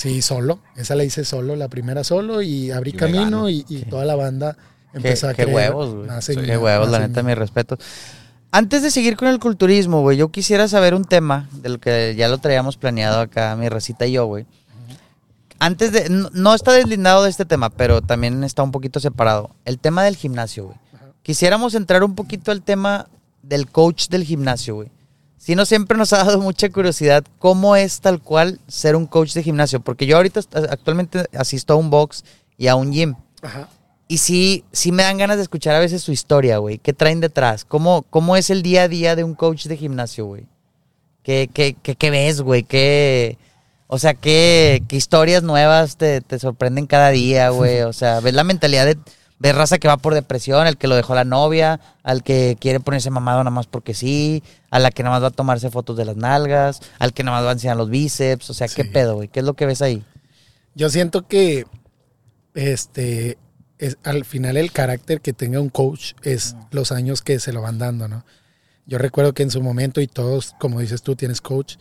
sí, 0.00 0.22
solo. 0.22 0.60
Esa 0.76 0.94
la 0.94 1.04
hice 1.04 1.24
solo, 1.24 1.56
la 1.56 1.68
primera 1.68 2.04
solo, 2.04 2.42
y 2.42 2.70
abrí 2.70 2.90
Y 2.90 2.94
camino 2.94 3.48
y, 3.48 3.62
toda 3.88 4.04
la 4.04 4.16
banda 4.16 4.56
empezó 4.94 5.26
Qué, 5.26 5.32
a 5.32 5.34
qué 5.34 5.42
creer 5.44 5.56
huevos, 5.56 5.94
güey. 5.94 6.06
más 6.06 6.26
Qué 6.26 6.56
huevos, 6.56 6.88
la 6.88 7.00
neta, 7.00 7.22
mí. 7.22 7.28
mis 7.28 7.38
respetos. 7.38 7.78
Antes 8.50 8.82
de 8.82 8.90
seguir 8.90 9.16
con 9.16 9.28
el 9.28 9.38
culturismo, 9.38 10.00
güey, 10.00 10.16
yo 10.16 10.30
quisiera 10.30 10.66
saber 10.68 10.94
un 10.94 11.04
tema 11.04 11.48
del 11.52 11.78
que 11.78 12.14
ya 12.16 12.28
lo 12.28 12.38
traíamos 12.38 12.76
planeado 12.76 13.20
acá, 13.20 13.54
mi 13.56 13.68
recita 13.68 14.06
y 14.06 14.12
yo, 14.12 14.26
güey. 14.26 14.46
Antes 15.58 15.92
de. 15.92 16.08
No, 16.08 16.30
no 16.32 16.54
está 16.54 16.72
deslindado 16.72 17.24
de 17.24 17.30
este 17.30 17.44
tema, 17.44 17.68
pero 17.68 18.00
también 18.00 18.42
está 18.42 18.62
un 18.62 18.72
poquito 18.72 18.98
separado. 18.98 19.50
El 19.66 19.78
tema 19.78 20.02
del 20.02 20.16
gimnasio, 20.16 20.64
güey. 20.64 20.76
Quisiéramos 21.22 21.74
entrar 21.74 22.02
un 22.02 22.14
poquito 22.14 22.50
al 22.50 22.62
tema 22.62 23.06
del 23.42 23.68
coach 23.68 24.08
del 24.08 24.24
gimnasio, 24.24 24.76
güey. 24.76 24.88
Si 25.40 25.54
no 25.54 25.64
siempre 25.64 25.96
nos 25.96 26.12
ha 26.12 26.18
dado 26.18 26.38
mucha 26.38 26.68
curiosidad 26.68 27.24
cómo 27.38 27.74
es 27.74 28.02
tal 28.02 28.20
cual 28.20 28.60
ser 28.68 28.94
un 28.94 29.06
coach 29.06 29.32
de 29.32 29.42
gimnasio, 29.42 29.80
porque 29.80 30.04
yo 30.04 30.18
ahorita 30.18 30.40
actualmente 30.68 31.24
asisto 31.34 31.72
a 31.72 31.76
un 31.76 31.88
box 31.88 32.24
y 32.58 32.66
a 32.66 32.74
un 32.74 32.92
gym. 32.92 33.14
Ajá. 33.40 33.66
Y 34.06 34.18
sí, 34.18 34.64
sí 34.70 34.92
me 34.92 35.02
dan 35.02 35.16
ganas 35.16 35.38
de 35.38 35.42
escuchar 35.42 35.74
a 35.74 35.78
veces 35.78 36.02
su 36.02 36.12
historia, 36.12 36.58
güey. 36.58 36.76
¿Qué 36.76 36.92
traen 36.92 37.20
detrás? 37.20 37.64
¿Cómo, 37.64 38.02
¿Cómo 38.10 38.36
es 38.36 38.50
el 38.50 38.60
día 38.60 38.82
a 38.82 38.88
día 38.88 39.16
de 39.16 39.24
un 39.24 39.34
coach 39.34 39.64
de 39.64 39.78
gimnasio, 39.78 40.26
güey? 40.26 40.44
¿Qué, 41.22 41.48
qué, 41.50 41.74
qué, 41.82 41.94
qué 41.94 42.10
ves, 42.10 42.42
güey? 42.42 42.62
¿Qué, 42.62 43.38
o 43.86 43.98
sea, 43.98 44.12
qué, 44.12 44.82
qué 44.88 44.96
historias 44.96 45.42
nuevas 45.42 45.96
te, 45.96 46.20
te 46.20 46.38
sorprenden 46.38 46.86
cada 46.86 47.08
día, 47.08 47.48
güey? 47.48 47.80
O 47.80 47.94
sea, 47.94 48.20
ves 48.20 48.34
la 48.34 48.44
mentalidad 48.44 48.84
de... 48.84 48.98
Ves 49.40 49.54
raza 49.54 49.78
que 49.78 49.88
va 49.88 49.96
por 49.96 50.12
depresión, 50.12 50.66
el 50.66 50.76
que 50.76 50.86
lo 50.86 50.94
dejó 50.94 51.14
la 51.14 51.24
novia, 51.24 51.80
al 52.02 52.22
que 52.22 52.58
quiere 52.60 52.78
ponerse 52.78 53.08
mamado 53.08 53.38
nada 53.38 53.50
más 53.50 53.66
porque 53.66 53.94
sí, 53.94 54.42
a 54.70 54.78
la 54.78 54.90
que 54.90 55.02
nada 55.02 55.16
más 55.16 55.22
va 55.22 55.28
a 55.28 55.30
tomarse 55.32 55.70
fotos 55.70 55.96
de 55.96 56.04
las 56.04 56.16
nalgas, 56.16 56.80
al 56.98 57.14
que 57.14 57.24
nada 57.24 57.38
más 57.38 57.46
va 57.46 57.50
a 57.50 57.52
enseñar 57.54 57.78
los 57.78 57.88
bíceps. 57.88 58.50
O 58.50 58.54
sea, 58.54 58.68
¿qué 58.68 58.84
pedo, 58.84 59.14
güey? 59.14 59.28
¿Qué 59.28 59.40
es 59.40 59.46
lo 59.46 59.54
que 59.54 59.64
ves 59.64 59.80
ahí? 59.80 60.04
Yo 60.74 60.90
siento 60.90 61.26
que 61.26 61.64
este 62.54 63.38
es 63.78 63.96
al 64.04 64.26
final 64.26 64.58
el 64.58 64.72
carácter 64.72 65.22
que 65.22 65.32
tenga 65.32 65.58
un 65.58 65.70
coach 65.70 66.12
es 66.22 66.54
los 66.70 66.92
años 66.92 67.22
que 67.22 67.40
se 67.40 67.54
lo 67.54 67.62
van 67.62 67.78
dando, 67.78 68.08
¿no? 68.08 68.26
Yo 68.84 68.98
recuerdo 68.98 69.32
que 69.32 69.42
en 69.42 69.50
su 69.50 69.62
momento, 69.62 70.02
y 70.02 70.06
todos, 70.06 70.54
como 70.58 70.80
dices 70.80 71.02
tú, 71.02 71.16
tienes 71.16 71.40
coach, 71.40 71.76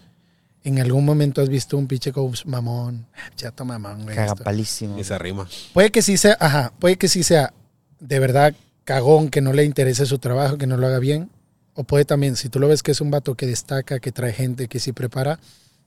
en 0.64 0.80
algún 0.80 1.06
momento 1.06 1.42
has 1.42 1.50
visto 1.50 1.78
un 1.78 1.88
pinche 1.88 2.12
coach 2.12 2.46
mamón, 2.46 3.06
chato 3.36 3.66
mamón, 3.66 4.04
güey. 4.04 4.18
esto. 4.18 4.36
Cagapalísimo. 4.36 5.00
Y 5.00 5.04
se 5.04 5.14
arrima. 5.14 5.48
Puede 5.74 5.92
que 5.92 6.02
sí 6.02 6.18
sea, 6.18 6.38
ajá, 6.40 6.74
puede 6.80 6.98
que 6.98 7.08
sí 7.08 7.24
sea 7.24 7.54
de 8.00 8.20
verdad 8.20 8.56
cagón, 8.84 9.30
que 9.30 9.42
no 9.42 9.54
le 9.54 9.64
interese 9.64 10.06
su 10.06 10.20
trabajo, 10.20 10.58
que 10.58 10.68
no 10.68 10.78
lo 10.78 10.88
haga 10.88 11.00
bien. 11.00 11.30
O 11.76 11.84
puede 11.84 12.06
también, 12.06 12.36
si 12.36 12.50
tú 12.50 12.60
lo 12.60 12.68
ves 12.68 12.84
que 12.84 12.92
es 12.92 13.02
un 13.02 13.12
vato 13.12 13.36
que 13.36 13.46
destaca, 13.46 14.00
que 14.00 14.12
trae 14.12 14.34
gente, 14.34 14.68
que 14.68 14.80
sí 14.80 14.92
prepara, 14.92 15.40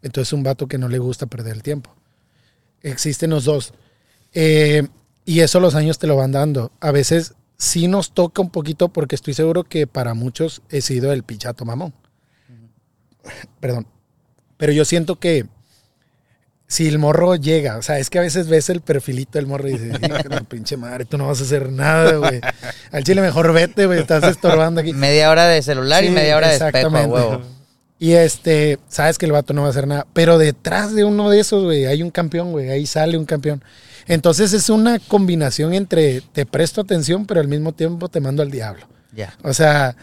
entonces 0.02 0.28
es 0.28 0.32
un 0.32 0.42
vato 0.42 0.66
que 0.66 0.78
no 0.78 0.88
le 0.88 0.98
gusta 0.98 1.26
perder 1.26 1.54
el 1.54 1.62
tiempo. 1.62 1.94
Existen 2.80 3.30
los 3.30 3.44
dos. 3.44 3.74
Eh, 4.32 4.88
y 5.24 5.40
eso 5.40 5.61
los 5.61 5.74
años 5.74 5.98
te 5.98 6.06
lo 6.06 6.16
van 6.16 6.32
dando. 6.32 6.72
A 6.80 6.92
veces 6.92 7.35
sí 7.58 7.88
nos 7.88 8.12
toca 8.12 8.40
un 8.40 8.50
poquito 8.50 8.88
porque 8.88 9.14
estoy 9.14 9.35
seguro 9.35 9.64
que 9.64 9.87
para 9.87 10.14
muchos 10.14 10.62
he 10.70 10.80
sido 10.80 11.12
el 11.12 11.22
pichato 11.22 11.64
mamón. 11.64 11.92
Perdón. 13.61 13.87
Pero 14.62 14.72
yo 14.72 14.85
siento 14.85 15.16
que 15.16 15.44
si 16.68 16.87
el 16.87 17.01
morro 17.01 17.35
llega, 17.35 17.79
o 17.79 17.83
sea, 17.83 17.98
es 17.98 18.11
que 18.11 18.20
a 18.20 18.22
veces 18.22 18.46
ves 18.46 18.70
el 18.70 18.81
perfilito 18.81 19.33
del 19.33 19.48
morro 19.48 19.68
y 19.68 19.72
dices, 19.72 19.98
"Hijo 20.01 20.14
de 20.18 20.29
la 20.29 20.42
pinche 20.42 20.77
madre, 20.77 21.05
tú 21.05 21.18
no 21.18 21.27
vas 21.27 21.40
a 21.40 21.42
hacer 21.42 21.72
nada, 21.72 22.12
güey. 22.12 22.40
Al 22.92 23.03
chile 23.03 23.22
mejor 23.22 23.53
vete, 23.53 23.87
güey, 23.87 23.98
estás 23.98 24.22
estorbando 24.22 24.81
aquí. 24.81 24.92
Media 24.92 25.33
hora 25.33 25.48
de 25.48 25.62
celular 25.62 26.05
y 26.05 26.11
media 26.11 26.37
hora 26.37 26.51
de 26.51 26.55
espejo, 26.55 26.90
huevo. 26.90 27.42
Y 27.98 28.12
este, 28.12 28.79
sabes 28.87 29.18
que 29.18 29.27
el 29.27 29.33
vato 29.33 29.53
no 29.53 29.62
va 29.62 29.66
a 29.66 29.70
hacer 29.70 29.88
nada. 29.88 30.07
Pero 30.12 30.38
detrás 30.38 30.94
de 30.94 31.03
uno 31.03 31.29
de 31.29 31.40
esos, 31.40 31.64
güey, 31.64 31.87
hay 31.87 32.01
un 32.01 32.12
campeón, 32.12 32.53
güey. 32.53 32.70
Ahí 32.70 32.87
sale 32.87 33.18
un 33.18 33.25
campeón. 33.25 33.64
Entonces 34.07 34.53
es 34.53 34.70
una 34.70 35.01
combinación 35.01 35.75
entre 35.75 36.20
te 36.20 36.46
presto 36.46 36.83
atención, 36.83 37.27
pero 37.27 37.40
al 37.40 37.48
mismo 37.48 37.72
tiempo 37.72 38.09
te 38.09 38.20
mando 38.20 38.44
al 38.44 38.53
diablo. 38.53 38.87
Ya. 39.12 39.35
O 39.42 39.55
sea, 39.55 39.96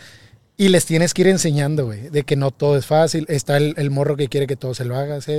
y 0.59 0.67
les 0.67 0.85
tienes 0.85 1.13
que 1.13 1.21
ir 1.21 1.29
enseñando, 1.29 1.85
güey, 1.85 2.09
de 2.09 2.23
que 2.23 2.35
no 2.35 2.51
todo 2.51 2.75
es 2.77 2.85
fácil. 2.85 3.25
Está 3.29 3.55
el, 3.55 3.73
el 3.77 3.91
morro 3.91 4.17
que 4.17 4.27
quiere 4.27 4.45
que 4.45 4.57
todo 4.57 4.73
se 4.73 4.83
lo 4.83 4.97
haga. 4.97 5.21
¿sí? 5.21 5.31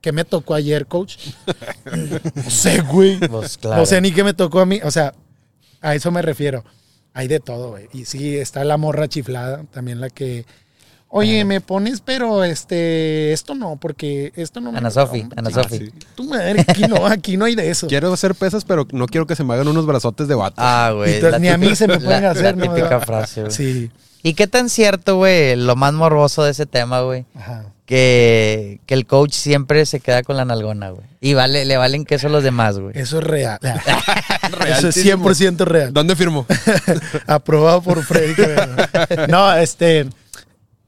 ¿Qué 0.00 0.10
me 0.10 0.24
tocó 0.24 0.54
ayer, 0.54 0.86
coach? 0.86 1.16
no 2.34 2.50
sé, 2.50 2.80
güey. 2.80 3.18
Pues 3.18 3.58
claro. 3.58 3.80
No 3.82 3.86
sé 3.86 4.00
ni 4.00 4.10
qué 4.10 4.24
me 4.24 4.32
tocó 4.32 4.60
a 4.60 4.66
mí. 4.66 4.80
O 4.82 4.90
sea, 4.90 5.12
a 5.82 5.94
eso 5.94 6.10
me 6.10 6.22
refiero. 6.22 6.64
Hay 7.12 7.28
de 7.28 7.40
todo, 7.40 7.72
güey. 7.72 7.88
Y 7.92 8.06
sí, 8.06 8.38
está 8.38 8.64
la 8.64 8.78
morra 8.78 9.06
chiflada, 9.06 9.64
también 9.70 10.00
la 10.00 10.08
que. 10.08 10.46
Oye, 11.08 11.44
me 11.44 11.60
pones, 11.60 12.00
pero 12.00 12.42
este, 12.42 13.32
esto 13.34 13.54
no, 13.54 13.76
porque 13.76 14.32
esto 14.34 14.62
no 14.62 14.72
me. 14.72 14.78
Ana 14.78 14.90
Sofi, 14.90 15.26
Ana 15.36 15.50
chica, 15.50 15.62
Sofi. 15.64 15.92
Tu 16.16 16.24
madre, 16.24 16.64
aquí 16.66 16.82
no, 16.88 17.06
aquí 17.06 17.36
no 17.36 17.44
hay 17.44 17.54
de 17.54 17.70
eso. 17.70 17.86
Quiero 17.86 18.12
hacer 18.12 18.34
pesas, 18.34 18.64
pero 18.64 18.88
no 18.92 19.06
quiero 19.06 19.26
que 19.26 19.36
se 19.36 19.44
me 19.44 19.52
hagan 19.54 19.68
unos 19.68 19.84
brazotes 19.84 20.26
de 20.26 20.34
vato. 20.34 20.56
Ah, 20.58 20.90
güey. 20.94 21.20
La 21.20 21.38
ni 21.38 21.48
a 21.48 21.58
mí 21.58 21.76
se 21.76 21.86
me 21.86 21.98
la- 21.98 22.00
pueden 22.00 22.24
hacer, 22.24 22.56
La 22.56 22.66
¿no? 22.66 22.74
típica 22.74 22.98
frase, 23.00 23.42
güey. 23.42 23.52
Sí. 23.52 23.90
¿Y 24.26 24.32
qué 24.32 24.46
tan 24.46 24.70
cierto, 24.70 25.16
güey, 25.16 25.54
lo 25.54 25.76
más 25.76 25.92
morboso 25.92 26.42
de 26.44 26.52
ese 26.52 26.64
tema, 26.64 27.02
güey? 27.02 27.26
Ajá. 27.36 27.66
Que, 27.84 28.80
que 28.86 28.94
el 28.94 29.04
coach 29.04 29.34
siempre 29.34 29.84
se 29.84 30.00
queda 30.00 30.22
con 30.22 30.38
la 30.38 30.46
nalgona, 30.46 30.88
güey. 30.88 31.06
Y 31.20 31.34
vale, 31.34 31.66
le 31.66 31.76
valen 31.76 32.06
queso 32.06 32.28
a 32.28 32.30
los 32.30 32.42
demás, 32.42 32.78
güey. 32.78 32.98
Eso 32.98 33.18
es 33.18 33.24
real. 33.24 33.58
Eso 33.62 34.88
es 34.88 34.96
Realísimo. 34.96 35.28
100% 35.28 35.58
real. 35.66 35.92
¿Dónde 35.92 36.16
firmo? 36.16 36.46
Aprobado 37.26 37.82
por 37.82 38.02
Freddy. 38.02 38.34
No, 39.28 39.52
este. 39.52 40.06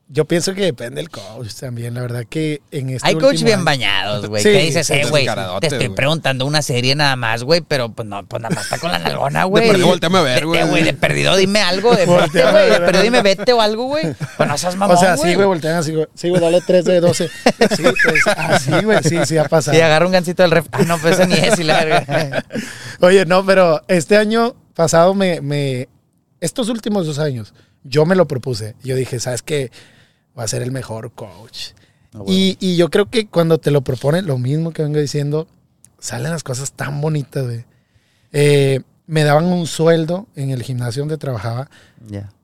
Yo 0.09 0.25
pienso 0.25 0.55
que 0.55 0.63
depende 0.63 0.97
del 1.01 1.11
coach 1.11 1.53
también. 1.55 1.95
La 1.95 2.01
verdad 2.01 2.23
que 2.31 2.63
en 2.71 2.91
este. 2.91 3.09
Hay 3.09 3.17
coach 3.17 3.43
bien 3.43 3.57
año- 3.57 3.65
bañados, 3.65 4.27
güey. 4.29 4.41
Sí, 4.41 4.51
¿Qué 4.51 4.63
dices, 4.63 4.89
eh, 4.91 5.05
güey? 5.11 5.27
Te 5.61 5.67
estoy 5.67 5.87
güey. 5.89 5.97
preguntando 5.97 6.47
una 6.47 6.63
serie 6.63 6.95
nada 6.95 7.17
más, 7.17 7.43
güey, 7.43 7.61
pero 7.61 7.91
pues 7.91 8.07
no, 8.07 8.25
pues 8.25 8.41
nada 8.41 8.55
más 8.55 8.65
está 8.67 8.79
con 8.79 8.93
la 8.93 9.01
nalgona, 9.01 9.43
güey. 9.45 9.67
perdido, 9.67 9.89
volteame 9.89 10.19
a 10.19 10.23
ver, 10.23 10.47
Vete, 10.47 10.65
güey. 10.65 10.85
De 10.85 10.95
perdido, 10.95 11.37
dime 11.37 11.59
algo. 11.61 11.91
De 11.97 12.07
vete, 12.07 12.43
güey. 12.51 12.71
De 12.71 12.81
perdido, 12.81 13.03
dime 13.03 13.23
vete 13.23 13.53
o 13.53 13.61
algo, 13.61 13.87
güey. 13.87 14.15
Pues 14.37 14.49
no 14.49 14.57
seas 14.57 14.77
mamón, 14.77 14.97
O 14.97 15.01
sea, 15.01 15.17
sí, 15.17 15.35
güey, 15.35 15.47
voltean 15.47 15.75
así, 15.75 15.93
güey. 15.93 16.07
Sí, 16.15 16.29
güey, 16.29 16.41
dale 16.41 16.61
3 16.65 16.85
de 16.85 17.01
12. 17.01 17.29
Sí, 17.77 17.83
pues, 17.83 18.27
así, 18.29 18.71
güey, 18.85 18.99
sí, 19.03 19.19
sí 19.27 19.37
ha 19.39 19.49
pasado. 19.49 19.77
Sí, 19.77 19.81
agarra 19.83 20.07
un 20.07 20.13
gancito 20.13 20.43
del 20.45 20.53
ref. 20.53 20.67
Ah, 20.71 20.83
no, 20.87 20.99
pues 20.99 21.19
ese 21.19 21.27
ni 21.27 21.35
es, 21.35 21.59
y 21.59 21.65
la 21.65 21.85
verga. 21.85 22.45
Oye, 23.01 23.27
no, 23.27 23.45
pero 23.45 23.83
este 23.89 24.17
año 24.17 24.55
pasado 24.75 25.15
me, 25.15 25.41
me. 25.41 25.89
Estos 26.41 26.69
últimos 26.69 27.07
dos 27.07 27.19
años, 27.19 27.55
yo 27.83 28.07
me 28.07 28.15
lo 28.15 28.29
propuse. 28.29 28.77
Yo 28.85 28.95
dije, 28.95 29.19
¿sabes 29.19 29.43
qué? 29.43 29.73
Va 30.39 30.45
a 30.45 30.49
ser 30.49 30.63
el 30.63 30.73
mejor 30.73 31.13
coach. 31.13 31.69
Ah, 32.15 32.23
y, 32.27 32.57
y 32.61 32.77
yo 32.77 32.91
creo 32.91 33.11
que 33.11 33.27
cuando 33.27 33.59
te 33.59 33.71
lo 33.71 33.83
proponen, 33.83 34.27
lo 34.27 34.39
mismo 34.39 34.73
que 34.73 34.83
vengo 34.83 34.99
diciendo, 34.99 35.47
salen 35.99 36.31
las 36.31 36.43
cosas 36.43 36.73
tan 36.73 37.01
bonitas, 37.01 37.45
güey. 37.45 37.65
Eh, 38.33 38.81
me 39.07 39.25
daban 39.25 39.47
un 39.47 39.67
sueldo 39.67 40.27
en 40.35 40.51
el 40.51 40.63
gimnasio 40.63 41.03
donde 41.03 41.17
trabajaba, 41.17 41.71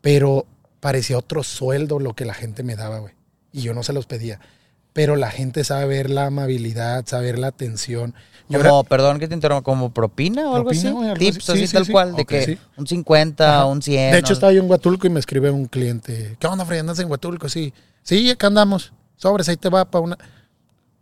pero 0.00 0.46
parecía 0.80 1.18
otro 1.18 1.42
sueldo 1.42 1.98
lo 1.98 2.14
que 2.14 2.24
la 2.24 2.34
gente 2.34 2.62
me 2.62 2.76
daba, 2.76 2.98
güey. 2.98 3.14
Y 3.52 3.62
yo 3.62 3.74
no 3.74 3.82
se 3.82 3.92
los 3.92 4.06
pedía. 4.06 4.40
Pero 4.92 5.16
la 5.16 5.30
gente 5.30 5.64
sabe 5.64 5.86
ver 5.86 6.10
la 6.10 6.26
amabilidad, 6.26 7.04
sabe 7.06 7.26
ver 7.26 7.38
la 7.38 7.46
atención. 7.48 8.14
Yo 8.48 8.60
era- 8.60 8.68
Como, 8.70 8.84
perdón 8.84 9.18
que 9.18 9.28
te 9.28 9.34
interrumpa, 9.34 9.62
como 9.62 9.90
propina 9.94 10.50
o 10.50 10.56
algo 10.56 10.68
Propina, 10.70 10.90
así. 10.90 10.98
algo 11.08 11.14
Tips 11.14 11.36
así. 11.36 11.44
Sí, 11.46 11.52
así 11.52 11.66
sí, 11.68 11.72
tal 11.72 11.86
sí. 11.86 11.92
cual, 11.92 12.14
de 12.14 12.24
que 12.26 12.44
sí. 12.44 12.58
un 12.76 12.86
50, 12.86 13.48
Ajá. 13.56 13.64
un 13.66 13.80
100. 13.80 14.12
De 14.12 14.18
hecho, 14.18 14.34
estaba 14.34 14.52
yo 14.52 14.62
en 14.62 14.68
Huatulco 14.70 15.06
y 15.06 15.10
me 15.10 15.20
escribe 15.20 15.50
un 15.50 15.66
cliente. 15.66 16.36
¿Qué 16.38 16.46
onda, 16.46 16.64
Freddy? 16.66 16.80
¿Andas 16.80 16.98
en 16.98 17.10
Huatulco? 17.10 17.48
Sí. 17.48 17.72
Sí, 18.02 18.28
acá 18.30 18.48
andamos. 18.48 18.92
Sobres, 19.16 19.48
ahí 19.48 19.56
te 19.56 19.70
va 19.70 19.84
para 19.86 20.02
una. 20.04 20.18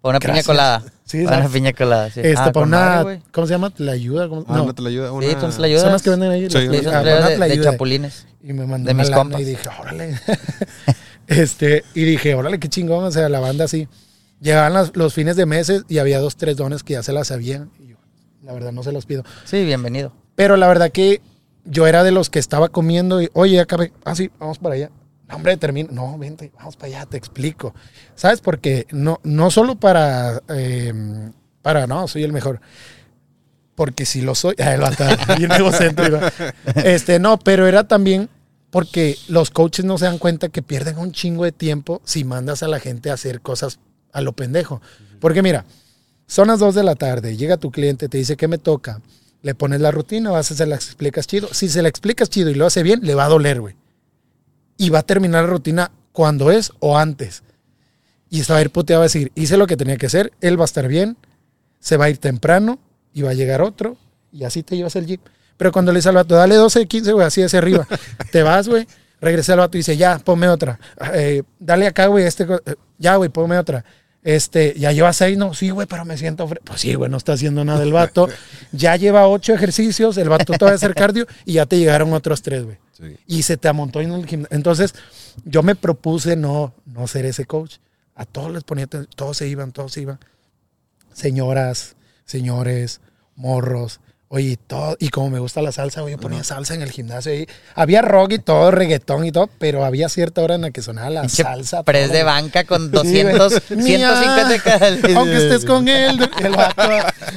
Para 0.03 0.19
una 0.19 0.21
piña 0.21 0.43
colada. 0.45 0.83
Sí, 1.05 1.25
para 1.25 1.39
una 1.39 1.49
piña 1.49 1.73
colada, 1.73 2.11
sí. 2.11 2.21
Este, 2.21 2.35
Ah, 2.39 2.53
para 2.53 2.67
una. 2.67 2.79
madre. 2.79 3.23
¿Cómo 3.33 3.47
se 3.47 3.53
llama? 3.55 3.73
¿La 3.79 3.93
ayuda? 3.93 4.29
¿Cómo? 4.29 4.45
Ah, 4.47 4.59
no. 4.59 4.67
no 4.67 4.75
te 4.75 4.83
la 4.83 4.89
ayuda. 4.91 5.11
Una... 5.13 5.27
Sí, 5.27 5.33
entonces 5.33 5.59
la 5.61 5.67
ayuda. 5.67 5.81
Son 5.81 5.93
las 5.93 6.03
que 6.03 6.11
venden 6.11 6.31
ahí. 6.31 6.43
Sí, 6.49 6.59
Sí, 6.59 6.87
ah, 6.87 7.03
de, 7.03 7.61
chapulines. 7.63 8.27
Y 8.43 8.53
me 8.53 8.67
mandó 8.67 8.87
de 8.87 8.95
mis 8.95 9.11
compas. 9.11 9.41
y 9.41 9.45
dije, 9.45 9.69
órale. 9.81 10.19
este, 11.31 11.85
y 11.95 12.03
dije, 12.03 12.35
órale, 12.35 12.59
qué 12.59 12.69
chingón. 12.69 13.05
O 13.05 13.11
sea, 13.11 13.29
la 13.29 13.39
banda 13.39 13.65
así. 13.65 13.89
Llegaban 14.41 14.91
los 14.95 15.15
fines 15.15 15.37
de 15.37 15.47
meses 15.47 15.85
y 15.89 15.99
había 15.99 16.19
dos, 16.19 16.37
tres 16.37 16.57
dones 16.57 16.83
que 16.83 16.95
ya 16.95 17.03
se 17.03 17.13
las 17.13 17.29
sabían. 17.29 17.71
Y 17.79 17.91
yo, 17.91 17.97
la 18.43 18.53
verdad, 18.53 18.73
no 18.73 18.83
se 18.83 18.91
los 18.91 19.07
pido. 19.07 19.23
Sí, 19.45 19.65
bienvenido. 19.65 20.13
Pero 20.35 20.57
la 20.57 20.67
verdad 20.67 20.91
que 20.91 21.21
yo 21.65 21.87
era 21.87 22.03
de 22.03 22.11
los 22.11 22.31
que 22.31 22.41
estaba 22.41 22.69
comiendo 22.69 23.23
y, 23.23 23.31
oye, 23.35 23.61
acabé. 23.61 23.93
Ah, 24.05 24.17
sí, 24.17 24.31
vamos 24.41 24.59
para 24.59 24.75
allá. 24.75 24.91
No, 25.29 25.37
hombre, 25.37 25.57
termino. 25.57 25.91
No, 25.93 26.19
vente, 26.19 26.51
vamos 26.57 26.77
para 26.77 26.89
allá, 26.89 27.07
te 27.07 27.17
explico. 27.17 27.75
¿Sabes? 28.17 28.41
Porque 28.41 28.87
no, 28.91 29.21
no 29.23 29.53
solo 29.53 29.77
para, 29.77 30.43
eh, 30.49 30.93
para, 31.63 31.87
no, 31.87 32.09
soy 32.09 32.25
el 32.25 32.33
mejor. 32.33 32.61
Porque 33.77 34.05
si 34.05 34.21
lo 34.21 34.35
soy, 34.35 34.57
bien 35.39 35.53
egocéntrico. 35.53 36.19
Este, 36.75 37.21
no, 37.21 37.39
pero 37.39 37.69
era 37.69 37.87
también 37.87 38.29
porque 38.71 39.19
los 39.29 39.51
coaches 39.51 39.85
no 39.85 39.99
se 39.99 40.07
dan 40.07 40.19
cuenta 40.19 40.49
que 40.49 40.63
pierden 40.63 40.99
un 40.99 41.13
chingo 41.13 41.45
de 41.45 41.53
tiempo 41.53 42.01
si 42.05 42.25
mandas 42.25 42.63
a 42.63 42.69
la 42.69 42.81
gente 42.81 43.11
a 43.11 43.15
hacer 43.15 43.41
cosas 43.41 43.79
a 44.13 44.21
lo 44.21 44.33
pendejo. 44.33 44.81
Porque 45.21 45.43
mira, 45.43 45.65
son 46.27 46.49
las 46.49 46.61
2 46.61 46.75
de 46.75 46.85
la 46.85 46.95
tarde, 46.95 47.37
llega 47.37 47.57
tu 47.57 47.71
cliente, 47.71 48.09
te 48.09 48.19
dice 48.19 48.37
que 48.37 48.49
me 48.49 48.59
toca, 48.59 49.01
le 49.43 49.55
pones 49.55 49.81
la 49.81 49.91
rutina, 49.91 50.31
vas 50.31 50.51
a 50.53 50.55
se 50.55 50.67
la 50.67 50.77
explicas 50.77 51.27
chido. 51.27 51.49
Si 51.53 51.69
se 51.69 51.83
la 51.83 51.89
explicas 51.89 52.31
chido 52.31 52.51
y 52.51 52.55
lo 52.55 52.67
hace 52.67 52.83
bien, 52.83 53.01
le 53.03 53.15
va 53.15 53.25
a 53.25 53.29
doler, 53.29 53.61
güey. 53.61 53.77
y 54.77 54.89
va 54.89 55.01
a 55.01 55.03
terminar 55.03 55.45
la 55.45 55.51
rutina 55.51 55.91
cuando 56.13 56.51
es 56.51 56.73
o 56.81 56.97
antes. 56.97 57.43
Y 58.31 58.45
se 58.45 58.53
va 58.53 58.61
a 58.61 58.63
ir 58.63 58.71
puteado 58.71 59.03
a 59.03 59.07
decir, 59.07 59.33
hice 59.35 59.57
lo 59.57 59.67
que 59.67 59.77
tenía 59.77 59.97
que 59.97 60.07
hacer, 60.07 60.33
él 60.41 60.59
va 60.59 60.65
a 60.65 60.67
estar 60.67 60.89
bien, 60.89 61.17
se 61.81 61.97
va 61.97 62.07
a 62.07 62.11
ir 62.11 62.19
temprano 62.19 62.79
y 63.13 63.23
va 63.23 63.31
a 63.31 63.35
llegar 63.35 63.61
otro 63.61 63.97
y 64.33 64.45
así 64.45 64.63
te 64.63 64.77
llevas 64.77 64.97
el 64.97 65.07
jeep. 65.07 65.21
Pero 65.61 65.73
cuando 65.73 65.93
le 65.93 65.99
dice 65.99 66.09
al 66.09 66.15
vato, 66.15 66.35
dale 66.37 66.55
12, 66.55 66.87
15, 66.87 67.13
güey, 67.13 67.27
así 67.27 67.43
hacia 67.43 67.59
arriba, 67.59 67.87
te 68.33 68.43
vas, 68.43 68.67
güey, 68.67 68.87
regresa 69.21 69.53
al 69.53 69.59
vato 69.59 69.77
y 69.77 69.81
dice, 69.81 69.95
ya, 69.95 70.19
ponme 70.19 70.49
otra. 70.49 70.81
Eh, 71.13 71.43
dale 71.59 71.87
acá, 71.87 72.07
güey, 72.07 72.25
este, 72.25 72.45
eh, 72.45 72.77
ya, 72.97 73.17
güey, 73.17 73.29
ponme 73.29 73.59
otra. 73.59 73.85
Este, 74.23 74.73
ya 74.79 74.91
lleva 74.93 75.13
seis, 75.13 75.37
no, 75.37 75.53
sí, 75.53 75.69
güey, 75.69 75.87
pero 75.87 76.07
me 76.07 76.17
siento 76.17 76.49
fre-". 76.49 76.63
Pues 76.65 76.81
sí, 76.81 76.95
güey, 76.95 77.11
no 77.11 77.19
está 77.19 77.35
haciendo 77.35 77.63
nada 77.63 77.83
el 77.83 77.93
vato. 77.93 78.27
Ya 78.73 78.97
lleva 78.97 79.29
ocho 79.29 79.53
ejercicios, 79.53 80.17
el 80.17 80.31
vato 80.31 80.55
te 80.55 80.65
va 80.65 80.71
a 80.71 80.75
hacer 80.77 80.95
cardio 80.95 81.27
y 81.45 81.55
ya 81.55 81.67
te 81.67 81.77
llegaron 81.77 82.11
otros 82.15 82.41
tres, 82.41 82.65
güey. 82.65 82.79
Sí. 82.93 83.19
Y 83.27 83.43
se 83.43 83.59
te 83.59 83.69
amontó 83.69 84.01
en 84.01 84.13
el 84.13 84.27
gimnasio. 84.27 84.57
Entonces, 84.57 84.95
yo 85.45 85.63
me 85.63 85.75
propuse 85.75 86.37
no, 86.37 86.73
no 86.87 87.07
ser 87.07 87.27
ese 87.27 87.45
coach. 87.45 87.77
A 88.15 88.25
todos 88.25 88.51
les 88.51 88.65
ponía, 88.65 88.87
todos 88.87 89.37
se 89.37 89.47
iban, 89.47 89.73
todos 89.73 89.93
se 89.93 90.01
iban. 90.01 90.21
Señoras, 91.13 91.97
señores, 92.25 93.03
morros. 93.37 94.01
Oye, 94.33 94.51
y 94.51 94.57
todo, 94.57 94.97
y 95.01 95.09
como 95.09 95.29
me 95.29 95.41
gusta 95.41 95.61
la 95.61 95.73
salsa, 95.73 96.03
güey, 96.03 96.15
yo 96.15 96.21
ponía 96.21 96.45
salsa 96.45 96.73
en 96.75 96.83
el 96.83 96.93
gimnasio 96.93 97.33
ahí. 97.33 97.49
Había 97.75 98.01
rock 98.01 98.35
y 98.35 98.39
todo, 98.39 98.71
reggaetón 98.71 99.25
y 99.25 99.33
todo, 99.33 99.51
pero 99.59 99.85
había 99.85 100.09
cierta 100.09 100.41
hora 100.41 100.55
en 100.55 100.61
la 100.61 100.71
que 100.71 100.83
sonaba 100.83 101.11
la 101.11 101.29
salsa. 101.29 101.83
Pres 101.83 102.07
todo, 102.07 102.17
de 102.19 102.23
banca 102.23 102.63
con 102.63 102.93
Sí, 103.03 103.23
güey. 103.25 103.37
200, 103.37 103.71
Mía, 103.79 104.15
150 104.23 104.63
cada. 104.63 105.19
Aunque 105.19 105.37
estés 105.37 105.65
con 105.65 105.89
él, 105.89 106.31
el 106.45 106.53
vato. 106.53 106.83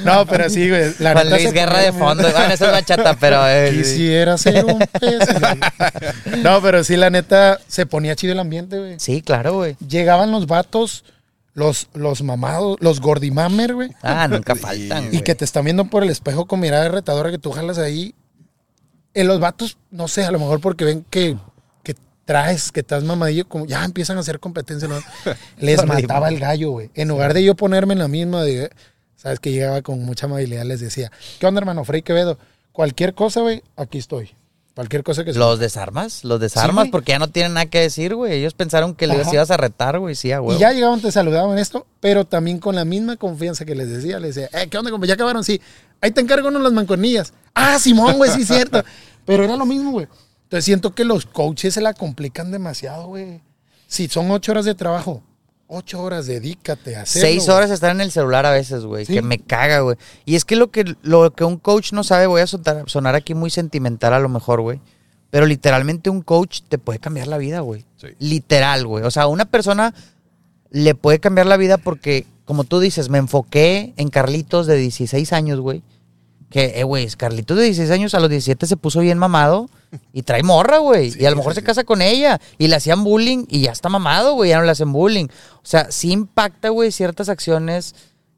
No, 0.04 0.24
pero 0.26 0.48
sí, 0.48 0.68
güey. 0.70 0.94
La 1.00 1.14
Juan 1.14 1.30
Luis 1.30 1.52
Guerra 1.52 1.80
de 1.80 1.92
fondo. 1.92 2.30
Bueno, 2.30 2.54
eso 2.54 2.66
es 2.66 2.70
bachata, 2.70 3.16
pero. 3.18 3.44
eh, 3.48 3.72
Quisiera 3.72 4.38
ser 4.38 4.64
un 4.64 4.78
pez. 4.78 5.18
No, 6.44 6.62
pero 6.62 6.84
sí, 6.84 6.96
la 6.96 7.10
neta, 7.10 7.58
se 7.66 7.86
ponía 7.86 8.14
chido 8.14 8.34
el 8.34 8.38
ambiente, 8.38 8.78
güey. 8.78 9.00
Sí, 9.00 9.20
claro, 9.20 9.54
güey. 9.54 9.76
Llegaban 9.84 10.30
los 10.30 10.46
vatos, 10.46 11.02
los, 11.54 11.88
los 11.94 12.22
mamados, 12.22 12.76
los 12.80 13.00
gordimamer, 13.00 13.74
güey. 13.74 13.90
Ah, 14.02 14.28
nunca 14.28 14.54
faltan. 14.56 15.06
Y 15.06 15.08
güey. 15.08 15.24
que 15.24 15.34
te 15.34 15.44
están 15.44 15.64
viendo 15.64 15.84
por 15.86 16.02
el 16.02 16.10
espejo 16.10 16.46
con 16.46 16.60
mirada 16.60 16.88
retadora 16.88 17.30
que 17.30 17.38
tú 17.38 17.52
jalas 17.52 17.78
ahí. 17.78 18.14
En 19.14 19.28
los 19.28 19.38
vatos, 19.38 19.78
no 19.90 20.08
sé, 20.08 20.24
a 20.24 20.32
lo 20.32 20.40
mejor 20.40 20.60
porque 20.60 20.84
ven 20.84 21.06
que, 21.08 21.36
que 21.84 21.94
traes, 22.24 22.72
que 22.72 22.80
estás 22.80 23.04
mamadillo, 23.04 23.48
como 23.48 23.64
ya 23.64 23.84
empiezan 23.84 24.16
a 24.16 24.20
hacer 24.20 24.40
competencia. 24.40 24.88
¿no? 24.88 24.96
Les 25.58 25.86
mataba 25.86 26.28
el 26.28 26.40
gallo, 26.40 26.72
güey. 26.72 26.90
En 26.94 27.08
lugar 27.08 27.32
de 27.32 27.44
yo 27.44 27.54
ponerme 27.54 27.92
en 27.92 28.00
la 28.00 28.08
misma, 28.08 28.42
de, 28.42 28.70
sabes 29.14 29.38
que 29.38 29.52
llegaba 29.52 29.82
con 29.82 30.04
mucha 30.04 30.26
amabilidad, 30.26 30.64
les 30.64 30.80
decía, 30.80 31.12
¿qué 31.38 31.46
onda, 31.46 31.60
hermano? 31.60 31.84
Frey 31.84 32.02
Quevedo, 32.02 32.38
cualquier 32.72 33.14
cosa, 33.14 33.40
güey, 33.40 33.62
aquí 33.76 33.98
estoy. 33.98 34.34
Cualquier 34.74 35.04
cosa 35.04 35.24
que 35.24 35.32
se 35.32 35.38
¿Los 35.38 35.60
desarmas? 35.60 36.24
Los 36.24 36.40
desarmas 36.40 36.88
porque 36.90 37.12
ya 37.12 37.20
no 37.20 37.28
tienen 37.28 37.54
nada 37.54 37.66
que 37.66 37.80
decir, 37.80 38.16
güey. 38.16 38.32
Ellos 38.32 38.54
pensaron 38.54 38.96
que 38.96 39.06
les 39.06 39.32
ibas 39.32 39.52
a 39.52 39.56
retar, 39.56 40.00
güey. 40.00 40.16
Sí, 40.16 40.32
a 40.32 40.40
huevo. 40.40 40.58
Y 40.58 40.60
ya 40.60 40.72
llegaban, 40.72 41.00
te 41.00 41.12
saludaban 41.12 41.58
esto, 41.58 41.86
pero 42.00 42.24
también 42.24 42.58
con 42.58 42.74
la 42.74 42.84
misma 42.84 43.16
confianza 43.16 43.64
que 43.64 43.76
les 43.76 43.88
decía, 43.88 44.18
les 44.18 44.34
decía, 44.34 44.50
eh, 44.60 44.66
¿qué 44.68 44.76
onda, 44.76 44.90
compa? 44.90 45.06
¿Ya 45.06 45.14
acabaron? 45.14 45.44
Sí. 45.44 45.60
Ahí 46.00 46.10
te 46.10 46.20
encargo 46.20 46.48
unos 46.48 46.60
las 46.60 46.72
manconillas. 46.72 47.32
Ah, 47.54 47.78
Simón, 47.78 48.16
güey, 48.16 48.32
sí 48.32 48.44
cierto. 48.44 48.82
Pero 49.24 49.44
era 49.44 49.56
lo 49.56 49.64
mismo, 49.64 49.92
güey. 49.92 50.08
Entonces 50.42 50.64
siento 50.64 50.92
que 50.92 51.04
los 51.04 51.24
coaches 51.24 51.74
se 51.74 51.80
la 51.80 51.94
complican 51.94 52.50
demasiado, 52.50 53.06
güey. 53.06 53.42
Si 53.86 54.08
son 54.08 54.28
ocho 54.32 54.50
horas 54.52 54.64
de 54.64 54.74
trabajo, 54.74 55.22
ocho 55.74 56.02
horas, 56.02 56.26
dedícate 56.26 56.96
a 56.96 57.02
hacerlo. 57.02 57.28
Seis 57.28 57.48
horas 57.48 57.70
estar 57.70 57.90
en 57.90 58.00
el 58.00 58.10
celular 58.10 58.46
a 58.46 58.50
veces, 58.50 58.84
güey. 58.84 59.04
Sí. 59.04 59.14
Que 59.14 59.22
me 59.22 59.38
caga, 59.38 59.80
güey. 59.80 59.96
Y 60.24 60.36
es 60.36 60.44
que 60.44 60.56
lo 60.56 60.70
que, 60.70 60.96
lo 61.02 61.32
que 61.32 61.44
un 61.44 61.58
coach 61.58 61.92
no 61.92 62.04
sabe, 62.04 62.26
voy 62.26 62.40
a 62.40 62.46
sonar, 62.46 62.88
sonar 62.88 63.14
aquí 63.14 63.34
muy 63.34 63.50
sentimental 63.50 64.14
a 64.14 64.18
lo 64.18 64.28
mejor, 64.28 64.60
güey. 64.60 64.80
Pero 65.30 65.46
literalmente 65.46 66.10
un 66.10 66.22
coach 66.22 66.60
te 66.68 66.78
puede 66.78 66.98
cambiar 66.98 67.26
la 67.26 67.38
vida, 67.38 67.60
güey. 67.60 67.84
Sí. 67.96 68.08
Literal, 68.18 68.86
güey. 68.86 69.04
O 69.04 69.10
sea, 69.10 69.26
una 69.26 69.44
persona 69.44 69.94
le 70.70 70.94
puede 70.94 71.20
cambiar 71.20 71.46
la 71.46 71.56
vida 71.56 71.78
porque, 71.78 72.26
como 72.44 72.64
tú 72.64 72.80
dices, 72.80 73.08
me 73.08 73.18
enfoqué 73.18 73.94
en 73.96 74.10
Carlitos 74.10 74.66
de 74.66 74.76
16 74.76 75.32
años, 75.32 75.60
güey. 75.60 75.82
Que, 76.54 76.78
eh, 76.78 76.84
güey, 76.84 77.08
Carlitos 77.08 77.56
de 77.56 77.64
16 77.64 77.90
años 77.90 78.14
a 78.14 78.20
los 78.20 78.30
17 78.30 78.68
se 78.68 78.76
puso 78.76 79.00
bien 79.00 79.18
mamado 79.18 79.68
y 80.12 80.22
trae 80.22 80.44
morra, 80.44 80.78
güey. 80.78 81.12
y 81.18 81.24
a 81.24 81.30
lo 81.30 81.36
mejor 81.36 81.52
se 81.52 81.64
casa 81.64 81.82
con 81.82 82.00
ella 82.00 82.40
y 82.58 82.68
le 82.68 82.76
hacían 82.76 83.02
bullying 83.02 83.44
y 83.48 83.62
ya 83.62 83.72
está 83.72 83.88
mamado, 83.88 84.34
güey, 84.34 84.50
ya 84.50 84.58
no 84.58 84.64
le 84.64 84.70
hacen 84.70 84.92
bullying. 84.92 85.24
O 85.24 85.64
sea, 85.64 85.90
sí 85.90 86.12
impacta, 86.12 86.68
güey, 86.68 86.92
ciertas 86.92 87.28
acciones 87.28 87.96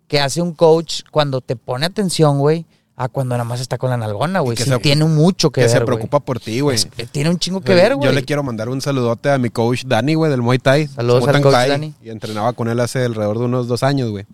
que 0.08 0.18
hace 0.18 0.40
un 0.40 0.54
coach 0.54 1.02
cuando 1.10 1.42
te 1.42 1.56
pone 1.56 1.84
atención, 1.84 2.38
güey, 2.38 2.64
a 2.98 3.08
cuando 3.08 3.34
nada 3.36 3.44
más 3.44 3.60
está 3.60 3.76
con 3.76 3.90
la 3.90 3.96
nalgona, 3.98 4.40
güey. 4.40 4.56
que 4.56 4.64
Sí 4.64 4.70
se- 4.70 4.78
tiene 4.78 5.04
mucho 5.04 5.50
que, 5.50 5.60
Que 5.60 5.66
ver, 5.66 5.70
se 5.70 5.76
güey. 5.78 5.86
preocupa 5.86 6.20
por 6.20 6.40
ti, 6.40 6.60
güey. 6.60 6.78
Tiene 7.12 7.28
un 7.30 7.38
chingo 7.38 7.60
que 7.60 7.74
ver, 7.74 7.94
güey. 7.94 8.06
Yo 8.08 8.12
le 8.12 8.24
quiero 8.24 8.42
mandar 8.42 8.68
un 8.70 8.80
saludote 8.80 9.30
a 9.30 9.36
mi 9.38 9.50
coach 9.50 9.84
Dani, 9.84 10.14
güey, 10.14 10.30
del 10.30 10.40
Muay 10.40 10.58
Thai. 10.58 10.86
Saludos 10.88 11.20
Muay 11.24 11.36
al 11.36 11.42
Thai, 11.42 11.52
coach 11.52 11.68
Dani. 11.68 11.94
Y 12.02 12.08
entrenaba 12.10 12.52
con 12.54 12.68
él 12.68 12.80
hace 12.80 13.04
alrededor 13.04 13.38
de 13.38 13.44
unos 13.44 13.68
dos 13.68 13.82
años, 13.82 14.10
güey. 14.10 14.24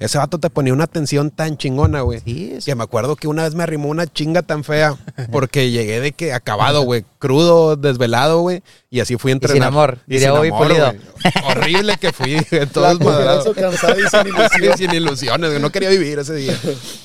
Ese 0.00 0.16
vato 0.18 0.38
te 0.38 0.48
ponía 0.50 0.72
una 0.72 0.84
atención 0.84 1.30
tan 1.30 1.56
chingona, 1.58 2.00
güey. 2.00 2.20
Sí, 2.24 2.52
es- 2.56 2.64
Que 2.64 2.74
me 2.74 2.82
acuerdo 2.82 3.16
que 3.16 3.28
una 3.28 3.44
vez 3.44 3.54
me 3.54 3.62
arrimó 3.62 3.88
una 3.88 4.06
chinga 4.06 4.42
tan 4.42 4.64
fea 4.64 4.96
porque 5.30 5.70
llegué 5.70 6.00
de 6.00 6.12
que 6.12 6.32
acabado, 6.32 6.82
güey. 6.82 7.04
Crudo, 7.18 7.76
desvelado, 7.76 8.40
güey. 8.40 8.62
Y 8.90 9.00
así 9.00 9.16
fui 9.18 9.30
a 9.30 9.34
entrenar. 9.34 9.56
sin 9.56 9.62
amor, 9.62 9.98
diría 10.06 10.32
Bobby 10.32 10.50
Pulido. 10.50 10.86
güey. 10.86 11.00
Horrible 11.46 11.96
que 12.00 12.12
fui. 12.12 12.38
Todo 12.72 12.84
La 12.84 12.94
desmadrado. 12.94 13.44
confianza 13.44 13.86
cansada 13.94 13.96
y 14.00 14.08
sin 14.08 14.34
ilusión. 14.34 14.72
Sí, 14.78 14.84
sin 14.84 14.94
ilusiones, 14.94 15.50
güey. 15.50 15.62
No 15.62 15.70
quería 15.70 15.90
vivir 15.90 16.18
ese 16.18 16.34
día. 16.34 16.58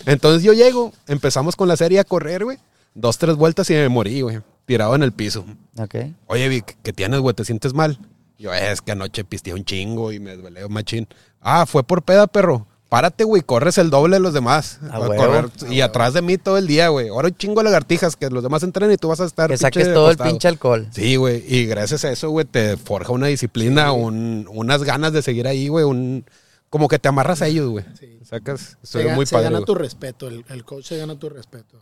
Entonces 0.06 0.42
yo 0.42 0.54
llego, 0.54 0.94
empezamos 1.08 1.56
con 1.56 1.68
la 1.68 1.78
serie 1.78 2.00
a 2.00 2.04
correr, 2.04 2.44
güey. 2.44 2.58
Dos, 2.94 3.18
tres 3.18 3.36
vueltas 3.36 3.70
y 3.70 3.74
me 3.74 3.90
morí, 3.90 4.22
güey. 4.22 4.40
Tirado 4.66 4.96
en 4.96 5.04
el 5.04 5.12
piso. 5.12 5.46
Ok. 5.78 5.96
Oye, 6.28 6.48
Vic, 6.50 6.78
¿qué 6.82 6.94
tienes, 6.94 7.20
güey? 7.20 7.36
¿Te 7.36 7.46
sientes 7.46 7.74
mal? 7.74 8.00
Yo, 8.38 8.54
es 8.54 8.82
que 8.82 8.92
anoche 8.92 9.24
pisteé 9.24 9.54
un 9.54 9.64
chingo 9.66 10.12
y 10.12 10.20
me 10.20 10.36
duele 10.36 10.66
un 10.66 10.74
machín. 10.74 11.08
Ah, 11.42 11.66
fue 11.66 11.84
por 11.84 12.02
peda, 12.04 12.28
perro. 12.28 12.66
Párate, 12.90 13.24
güey, 13.24 13.42
corres 13.42 13.78
el 13.78 13.90
doble 13.90 14.16
de 14.18 14.20
los 14.22 14.34
demás. 14.34 14.80
A 14.92 15.00
correr. 15.00 15.50
y 15.70 15.82
atrás 15.82 16.14
de 16.14 16.22
mí 16.22 16.38
todo 16.38 16.58
el 16.58 16.68
día, 16.68 16.88
güey. 16.90 17.10
Ahora 17.10 17.28
un 17.28 17.36
chingo 17.36 17.60
de 17.62 17.66
lagartijas 17.66 18.16
que 18.16 18.30
los 18.30 18.44
demás 18.44 18.64
entrenen 18.64 18.94
y 18.94 18.98
tú 18.98 19.08
vas 19.10 19.20
a 19.20 19.26
estar. 19.26 19.50
Que 19.50 19.58
saques 19.58 19.92
todo 19.94 20.10
el 20.12 20.18
pinche 20.18 20.48
alcohol. 20.48 20.88
Sí, 20.92 21.16
güey. 21.16 21.44
Y 21.48 21.66
gracias 21.66 22.06
a 22.06 22.12
eso, 22.12 22.30
güey, 22.30 22.46
te 22.46 22.78
forja 22.78 23.12
una 23.12 23.28
disciplina, 23.28 23.92
un- 23.92 24.48
unas 24.52 24.84
ganas 24.84 25.12
de 25.14 25.22
seguir 25.22 25.48
ahí, 25.48 25.68
güey. 25.68 25.84
Un, 25.84 26.26
como 26.70 26.88
que 26.88 27.00
te 27.00 27.08
amarras 27.08 27.42
a 27.42 27.48
ellos, 27.48 27.70
güey. 27.70 27.86
Sí. 28.00 28.20
Sacas. 28.24 28.78
Se, 28.84 29.04
ga- 29.06 29.16
muy 29.16 29.26
se 29.26 29.34
padre. 29.36 29.46
gana 29.46 29.58
güey. 29.60 29.66
tu 29.66 29.76
respeto, 29.76 30.28
el, 30.28 30.44
el 30.50 30.66
coach 30.66 30.86
se 30.86 30.98
gana 30.98 31.18
tu 31.18 31.30
respeto. 31.30 31.80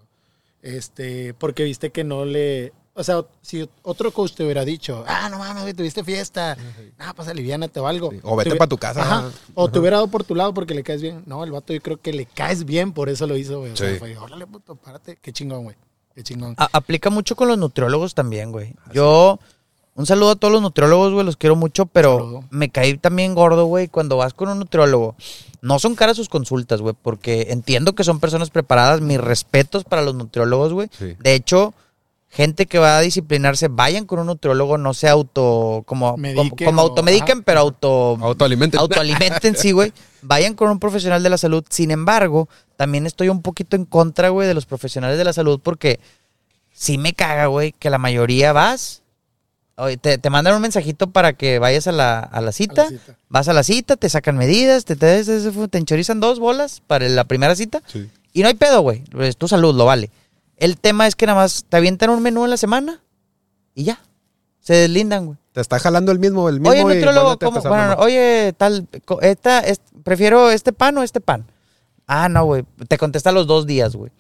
Este, 0.62 1.34
porque 1.34 1.64
viste 1.64 1.92
que 1.92 2.04
no 2.04 2.26
le. 2.26 2.74
O 2.96 3.04
sea, 3.04 3.26
si 3.42 3.68
otro 3.82 4.12
coach 4.12 4.34
te 4.34 4.44
hubiera 4.44 4.64
dicho, 4.64 5.04
ah, 5.08 5.28
no 5.30 5.40
mames, 5.40 5.64
güey, 5.64 5.74
tuviste 5.74 6.04
fiesta, 6.04 6.56
ah, 7.00 7.14
pues 7.16 7.28
aliviánate 7.28 7.80
o 7.80 7.88
algo. 7.88 8.12
Sí, 8.12 8.20
o 8.22 8.36
vete 8.36 8.52
Te 8.52 8.56
hubi- 8.56 8.60
pa' 8.60 8.68
tu 8.68 8.78
casa. 8.78 9.02
Ajá. 9.02 9.32
O 9.56 9.68
te 9.70 9.80
hubiera 9.80 9.98
dado 9.98 10.10
por 10.10 10.24
tu 10.24 10.36
lado 10.36 10.54
porque 10.54 10.76
le 10.76 10.84
caes 10.84 11.02
bien. 11.02 11.24
No, 11.26 11.44
el 11.44 11.52
vato 11.52 11.74
yo 11.74 11.82
creo 11.82 12.00
que 12.00 12.14
le 12.14 12.28
caes 12.28 12.66
bien, 12.66 12.94
por 12.94 13.10
eso 13.10 13.26
lo 13.26 13.36
hizo, 13.36 13.60
güey. 13.60 13.72
O 13.72 13.76
sea, 13.76 13.92
Sí. 13.94 13.98
fue, 14.00 14.16
órale, 14.16 14.46
puto, 14.46 14.76
párate. 14.76 15.18
Qué 15.20 15.34
chingón, 15.34 15.64
güey. 15.64 15.76
Qué 16.14 16.22
chingón. 16.22 16.54
A- 16.60 16.70
aplica 16.72 17.10
mucho 17.10 17.36
con 17.36 17.48
los 17.48 17.58
nutriólogos 17.58 18.14
también, 18.14 18.52
güey. 18.52 18.76
Yo, 18.94 19.40
un 19.96 20.06
saludo 20.06 20.32
a 20.32 20.36
todos 20.36 20.52
los 20.52 20.62
nutriólogos, 20.62 21.14
güey, 21.14 21.26
los 21.26 21.38
quiero 21.38 21.56
mucho, 21.56 21.86
pero 21.86 22.18
Saludo. 22.18 22.44
me 22.50 22.70
caí 22.70 22.98
también 22.98 23.36
gordo, 23.36 23.66
güey, 23.66 23.88
cuando 23.88 24.18
vas 24.18 24.34
con 24.34 24.50
un 24.50 24.60
nutriólogo. 24.60 25.16
No 25.62 25.80
son 25.80 25.96
caras 25.96 26.18
sus 26.18 26.30
consultas, 26.30 26.82
güey, 26.82 26.96
porque 27.00 27.48
entiendo 27.52 27.94
que 27.94 28.04
son 28.04 28.20
personas 28.20 28.50
preparadas. 28.50 29.02
Mis 29.02 29.20
respetos 29.22 29.84
para 29.84 30.02
los 30.02 30.16
nutriólogos, 30.16 30.74
güey. 30.74 30.90
Sí. 30.98 31.16
De 31.20 31.36
hecho, 31.36 31.74
gente 32.30 32.66
que 32.66 32.80
va 32.80 32.98
a 32.98 33.02
disciplinarse, 33.02 33.68
vayan 33.68 34.06
con 34.06 34.18
un 34.20 34.26
nutriólogo, 34.26 34.80
no 34.80 34.94
se 34.96 35.08
auto, 35.08 35.84
como, 35.86 36.12
como, 36.12 36.18
Mediquen 36.18 36.66
como 36.66 36.82
o- 36.82 36.86
automediquen, 36.88 37.44
pero 37.44 37.60
auto, 37.60 38.18
Autoalimenten. 38.20 38.80
autoalimenten, 38.80 39.56
sí, 39.56 39.72
güey. 39.72 39.94
Vayan 40.24 40.56
con 40.56 40.70
un 40.72 40.80
profesional 40.80 41.22
de 41.22 41.30
la 41.30 41.38
salud. 41.38 41.64
Sin 41.70 41.92
embargo, 41.92 42.50
también 42.76 43.06
estoy 43.06 43.30
un 43.30 43.44
poquito 43.44 43.76
en 43.76 43.86
contra, 43.86 44.30
güey, 44.30 44.48
de 44.48 44.56
los 44.56 44.66
profesionales 44.66 45.18
de 45.20 45.24
la 45.24 45.34
salud 45.34 45.60
porque 45.64 46.00
sí 46.74 46.98
me 46.98 47.14
caga, 47.14 47.46
güey, 47.46 47.72
que 47.74 47.92
la 47.92 48.00
mayoría 48.00 48.52
vas, 48.52 49.03
oye, 49.78 49.98
te, 49.98 50.18
te 50.18 50.30
mandan 50.30 50.56
un 50.56 50.62
mensajito 50.62 51.10
para 51.12 51.34
que 51.34 51.60
vayas 51.60 51.88
a 51.88 51.92
la, 51.92 52.20
a 52.20 52.42
la 52.42 52.52
cita, 52.52 52.82
A 52.84 52.86
la 52.86 52.90
cita. 52.92 53.18
vas 53.30 53.48
a 53.48 53.54
la 53.54 53.64
cita, 53.64 53.96
te 53.96 54.10
sacan 54.10 54.38
medidas, 54.38 54.86
te, 54.86 54.96
te, 54.96 55.24
te, 55.24 55.68
te 55.68 55.78
enchorizan 55.78 56.20
dos 56.20 56.40
bolas 56.40 56.82
para 56.86 57.08
la 57.10 57.24
primera 57.26 57.56
cita 57.56 57.82
Sí. 57.88 58.10
y 58.34 58.42
no 58.42 58.48
hay 58.48 58.54
pedo, 58.56 58.82
güey. 58.82 59.04
Es 59.20 59.38
tu 59.38 59.48
salud, 59.48 59.76
lo 59.76 59.86
vale. 59.86 60.10
El 60.58 60.78
tema 60.78 61.08
es 61.08 61.16
que 61.16 61.26
nada 61.26 61.40
más 61.40 61.66
te 61.68 61.78
avientan 61.78 62.10
un 62.10 62.22
menú 62.22 62.44
en 62.44 62.50
la 62.52 62.58
semana 62.58 63.02
y 63.76 63.84
ya. 63.86 64.00
Se 64.60 64.74
deslindan, 64.76 65.26
güey. 65.26 65.38
Te 65.52 65.62
está 65.62 65.78
jalando 65.80 66.12
el 66.12 66.20
mismo, 66.20 66.48
el 66.50 66.60
mismo. 66.60 66.70
Oye, 66.72 66.84
nutriólogo, 66.84 67.38
¿cómo? 67.38 67.62
Bueno, 67.62 67.96
oye, 68.00 68.54
tal, 68.58 68.88
esta, 69.22 69.60
es- 69.60 69.82
prefiero 70.04 70.50
este 70.52 70.72
pan 70.74 70.98
o 70.98 71.04
este 71.04 71.20
pan. 71.22 71.46
Ah, 72.08 72.30
no, 72.30 72.46
güey. 72.46 72.64
Te 72.88 72.98
contesta 72.98 73.30
a 73.30 73.34
los 73.34 73.46
dos 73.48 73.66
días, 73.68 73.96
güey. 73.96 74.12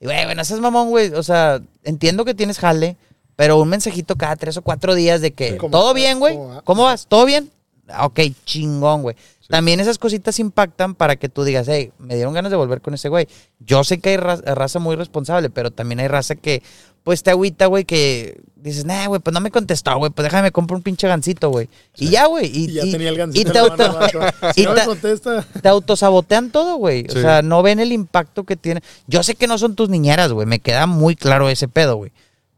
Y, 0.00 0.06
güey, 0.06 0.24
bueno, 0.24 0.42
ese 0.42 0.54
es 0.54 0.60
mamón, 0.60 0.90
güey. 0.90 1.12
O 1.14 1.22
sea, 1.22 1.60
entiendo 1.84 2.24
que 2.24 2.34
tienes 2.34 2.58
jale, 2.58 2.96
pero 3.42 3.58
un 3.60 3.68
mensajito 3.68 4.14
cada 4.14 4.36
tres 4.36 4.56
o 4.56 4.62
cuatro 4.62 4.94
días 4.94 5.20
de 5.20 5.32
que 5.32 5.56
¿Cómo 5.56 5.72
todo 5.72 5.94
bien, 5.94 6.20
güey. 6.20 6.36
¿Cómo 6.36 6.48
va? 6.48 6.62
¿Cómo 6.62 6.82
vas? 6.84 7.06
¿Todo 7.08 7.24
bien? 7.24 7.50
Ah, 7.88 8.06
Ok, 8.06 8.20
chingón, 8.44 9.02
güey. 9.02 9.16
Sí. 9.40 9.48
También 9.48 9.80
esas 9.80 9.98
cositas 9.98 10.38
impactan 10.38 10.94
para 10.94 11.16
que 11.16 11.28
tú 11.28 11.42
digas, 11.42 11.66
hey, 11.68 11.90
me 11.98 12.14
dieron 12.14 12.34
ganas 12.34 12.52
de 12.52 12.56
volver 12.56 12.80
con 12.80 12.94
ese 12.94 13.08
güey. 13.08 13.26
Yo 13.58 13.82
sé 13.82 13.98
que 13.98 14.10
hay 14.10 14.16
ra- 14.16 14.36
raza 14.36 14.78
muy 14.78 14.94
responsable, 14.94 15.50
pero 15.50 15.72
también 15.72 15.98
hay 15.98 16.06
raza 16.06 16.36
que, 16.36 16.62
pues, 17.02 17.24
te 17.24 17.32
agüita, 17.32 17.66
güey, 17.66 17.84
que 17.84 18.40
dices, 18.54 18.84
nah, 18.84 19.08
güey, 19.08 19.20
pues 19.20 19.34
no 19.34 19.40
me 19.40 19.50
contestó, 19.50 19.96
güey, 19.98 20.12
pues 20.12 20.22
déjame 20.22 20.52
comprar 20.52 20.76
un 20.76 20.84
pinche 20.84 21.08
gancito, 21.08 21.50
güey. 21.50 21.68
Y 21.96 22.10
ya, 22.10 22.26
güey. 22.26 22.46
Y, 22.46 22.66
Y 22.70 22.72
ya 22.74 22.84
y- 22.86 22.92
tenía 22.92 23.08
el 23.08 23.14
y 23.16 23.18
gancito. 23.18 23.52
te, 23.52 23.60
mano, 23.88 23.98
auto- 23.98 24.20
y 24.56 24.62
no 24.66 24.74
te- 24.74 24.84
contesta. 24.84 25.44
te 25.60 25.68
autosabotean 25.68 26.52
todo, 26.52 26.76
güey. 26.76 27.06
O 27.08 27.20
sea, 27.20 27.42
no 27.42 27.60
ven 27.64 27.80
el 27.80 27.90
impacto 27.90 28.44
que 28.44 28.54
tiene. 28.54 28.82
Yo 29.08 29.24
sé 29.24 29.34
que 29.34 29.48
no 29.48 29.58
son 29.58 29.74
tus 29.74 29.88
niñeras, 29.88 30.30
güey. 30.32 30.46
Me 30.46 30.60
queda 30.60 30.86
muy 30.86 31.16
claro 31.16 31.48
ese 31.48 31.66
pedo, 31.66 31.96
güey. 31.96 32.12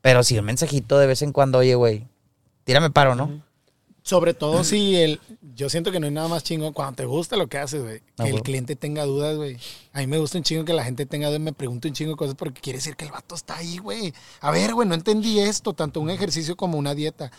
Pero 0.05 0.23
sí, 0.23 0.39
un 0.39 0.45
mensajito 0.45 0.99
de 0.99 1.07
vez 1.07 1.23
en 1.23 1.33
cuando, 1.33 1.57
oye, 1.61 1.75
güey, 1.77 2.07
tírame 2.65 2.91
paro, 2.91 3.15
¿no? 3.15 3.43
Sobre 4.03 4.35
todo 4.35 4.63
si 4.65 4.97
el. 4.97 5.19
Yo 5.55 5.71
siento 5.71 5.91
que 5.91 5.99
no 5.99 6.05
hay 6.05 6.13
nada 6.13 6.29
más 6.29 6.45
chingón 6.45 6.75
cuando 6.75 6.97
te 6.97 7.07
gusta 7.07 7.37
lo 7.39 7.47
que 7.47 7.57
haces, 7.57 7.83
güey. 7.83 8.01
Que 8.01 8.07
Ah, 8.19 8.27
el 8.27 8.33
güey. 8.33 8.43
cliente 8.43 8.77
tenga 8.77 9.07
dudas, 9.07 9.35
güey. 9.39 9.57
A 9.95 10.01
mí 10.01 10.07
me 10.07 10.19
gusta 10.19 10.37
un 10.37 10.45
chingo 10.45 10.67
que 10.67 10.75
la 10.75 10.85
gente 10.85 11.07
tenga 11.07 11.29
dudas, 11.29 11.41
me 11.41 11.55
pregunte 11.55 11.89
un 11.89 11.95
chingo 11.95 12.11
de 12.11 12.17
cosas 12.19 12.35
porque 12.35 12.61
quiere 12.61 12.81
decir 12.81 12.97
que 12.97 13.07
el 13.07 13.13
vato 13.13 13.35
está 13.35 13.57
ahí, 13.57 13.79
güey. 13.79 14.13
A 14.43 14.51
ver, 14.51 14.75
güey, 14.75 14.87
no 14.87 14.95
entendí 14.95 15.39
esto, 15.41 15.73
tanto 15.73 16.01
un 16.03 16.11
ejercicio 16.11 16.55
como 16.55 16.77
una 16.77 16.95
dieta. 16.95 17.33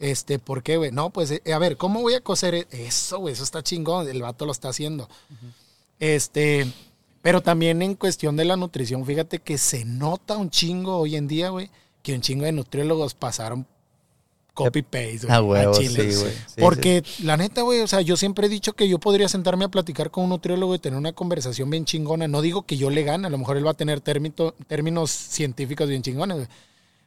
Este, 0.00 0.40
¿por 0.40 0.64
qué, 0.64 0.76
güey? 0.76 0.90
No, 0.90 1.10
pues, 1.10 1.30
eh, 1.30 1.52
a 1.54 1.58
ver, 1.60 1.76
¿cómo 1.76 2.00
voy 2.02 2.14
a 2.14 2.20
coser 2.20 2.54
e- 2.56 2.66
eso, 2.72 3.20
güey? 3.20 3.34
Eso 3.34 3.44
está 3.44 3.62
chingón, 3.62 4.08
el 4.08 4.20
vato 4.22 4.44
lo 4.44 4.50
está 4.50 4.70
haciendo. 4.70 5.08
Este, 6.00 6.66
pero 7.22 7.42
también 7.42 7.80
en 7.80 7.94
cuestión 7.94 8.34
de 8.36 8.44
la 8.44 8.56
nutrición, 8.56 9.04
fíjate 9.06 9.38
que 9.38 9.56
se 9.56 9.84
nota 9.84 10.36
un 10.36 10.50
chingo 10.50 10.96
hoy 10.98 11.14
en 11.14 11.28
día, 11.28 11.50
güey, 11.50 11.70
que 12.08 12.14
un 12.14 12.22
chingo 12.22 12.44
de 12.46 12.52
nutriólogos 12.52 13.12
pasaron 13.14 13.66
copy-paste, 14.54 15.18
güey, 15.26 15.32
A 15.32 15.42
huevo, 15.42 15.74
chile. 15.78 16.10
sí, 16.12 16.18
güey. 16.20 16.32
Sí, 16.32 16.60
Porque 16.60 17.04
la 17.22 17.36
neta, 17.36 17.62
güey, 17.62 17.80
o 17.80 17.86
sea, 17.86 18.00
yo 18.00 18.16
siempre 18.16 18.46
he 18.46 18.50
dicho 18.50 18.72
que 18.72 18.88
yo 18.88 18.98
podría 18.98 19.28
sentarme 19.28 19.66
a 19.66 19.68
platicar 19.68 20.10
con 20.10 20.24
un 20.24 20.30
nutriólogo 20.30 20.74
y 20.74 20.78
tener 20.78 20.98
una 20.98 21.12
conversación 21.12 21.68
bien 21.70 21.84
chingona. 21.84 22.26
No 22.28 22.40
digo 22.40 22.62
que 22.62 22.76
yo 22.78 22.88
le 22.90 23.04
gane, 23.04 23.26
a 23.26 23.30
lo 23.30 23.36
mejor 23.38 23.56
él 23.58 23.66
va 23.66 23.72
a 23.72 23.74
tener 23.74 24.00
términos 24.00 25.10
científicos 25.10 25.86
bien 25.88 26.02
chingones, 26.02 26.36
güey. 26.38 26.48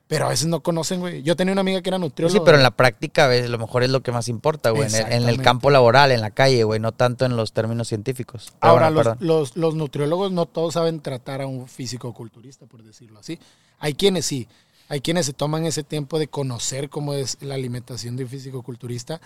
Pero 0.08 0.26
a 0.26 0.30
veces 0.30 0.48
no 0.48 0.60
conocen, 0.62 1.00
güey. 1.00 1.24
Yo 1.24 1.36
tenía 1.36 1.52
una 1.54 1.62
amiga 1.62 1.82
que 1.82 1.90
era 1.90 1.98
nutrióloga. 1.98 2.38
sí, 2.40 2.44
pero 2.46 2.58
en 2.58 2.64
la 2.64 2.72
práctica, 2.72 3.26
a 3.26 3.28
veces, 3.28 3.48
a 3.48 3.50
lo 3.50 3.58
mejor 3.58 3.84
es 3.84 3.90
lo 3.90 4.02
que 4.02 4.12
más 4.12 4.28
importa, 4.28 4.70
güey. 4.70 4.84
En 4.84 4.90
el, 4.90 4.96
en 4.96 5.02
el 5.08 5.14
Exactamente. 5.14 5.44
campo 5.44 5.70
laboral, 5.72 6.12
en 6.12 6.22
la 6.22 6.32
calle, 6.32 6.64
güey. 6.64 6.80
No 6.80 6.92
tanto 6.92 7.26
en 7.26 7.36
los 7.36 7.54
términos 7.54 7.88
científicos. 7.88 8.54
Pero 8.60 8.72
Ahora, 8.74 8.88
bueno, 8.92 8.96
los, 8.96 9.08
perdón. 9.18 9.28
los, 9.28 9.58
los 9.58 9.76
nutriólogos 9.76 10.32
no 10.32 10.46
todos 10.46 10.74
saben 10.76 11.00
tratar 11.02 11.42
a 11.42 11.48
un 11.48 11.68
físico-culturista, 11.68 12.66
por 12.66 12.84
decirlo 12.84 13.20
así. 13.20 13.40
Hay 13.80 13.94
quienes 13.94 14.26
sí. 14.26 14.48
Hay 14.92 15.00
quienes 15.00 15.26
se 15.26 15.32
toman 15.32 15.66
ese 15.66 15.86
tiempo 15.86 16.20
de 16.20 16.28
conocer 16.28 16.90
cómo 16.90 17.14
es 17.14 17.38
la 17.40 17.56
alimentación 17.56 18.18
de 18.18 18.26
un 18.26 18.30
físico-culturista 18.30 19.22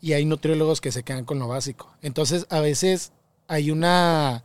y 0.00 0.12
hay 0.12 0.24
nutriólogos 0.24 0.80
que 0.80 0.92
se 0.92 1.02
quedan 1.02 1.24
con 1.24 1.40
lo 1.40 1.48
básico. 1.48 1.92
Entonces, 2.00 2.46
a 2.48 2.60
veces 2.60 3.10
hay 3.48 3.72
una, 3.72 4.44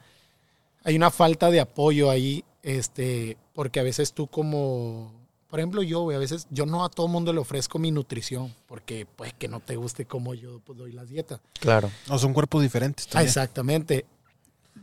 hay 0.84 0.95
una 0.95 1.11
falta 1.11 1.51
de 1.51 1.59
apoyo 1.59 2.09
ahí, 2.09 2.43
este, 2.63 3.38
porque 3.53 3.80
a 3.80 3.84
veces 3.84 4.11
tú 4.13 4.26
como, 4.26 5.13
por 5.51 5.59
ejemplo 5.59 5.84
yo, 5.84 6.01
güey, 6.01 6.18
a 6.18 6.20
veces 6.20 6.47
yo 6.49 6.66
no 6.66 6.84
a 6.84 6.89
todo 6.89 7.07
mundo 7.07 7.32
le 7.32 7.41
ofrezco 7.41 7.78
mi 7.78 7.91
nutrición, 7.91 8.51
porque 8.66 9.05
pues 9.05 9.36
que 9.36 9.47
no 9.47 9.59
te 9.59 9.76
guste 9.76 10.05
como 10.05 10.34
yo 10.34 10.61
pues, 10.66 10.80
doy 10.80 10.93
las 10.93 11.09
dietas. 11.09 11.41
Claro. 11.59 11.91
No, 12.09 12.18
son 12.18 12.34
cuerpos 12.34 12.63
diferentes 12.63 13.05
Ah, 13.05 13.11
también. 13.11 13.28
Exactamente. 13.28 14.05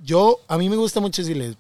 Yo, 0.01 0.39
a 0.47 0.59
mí 0.59 0.69
me 0.69 0.77
gusta 0.77 1.01
mucho 1.01 1.23
decirles, 1.23 1.57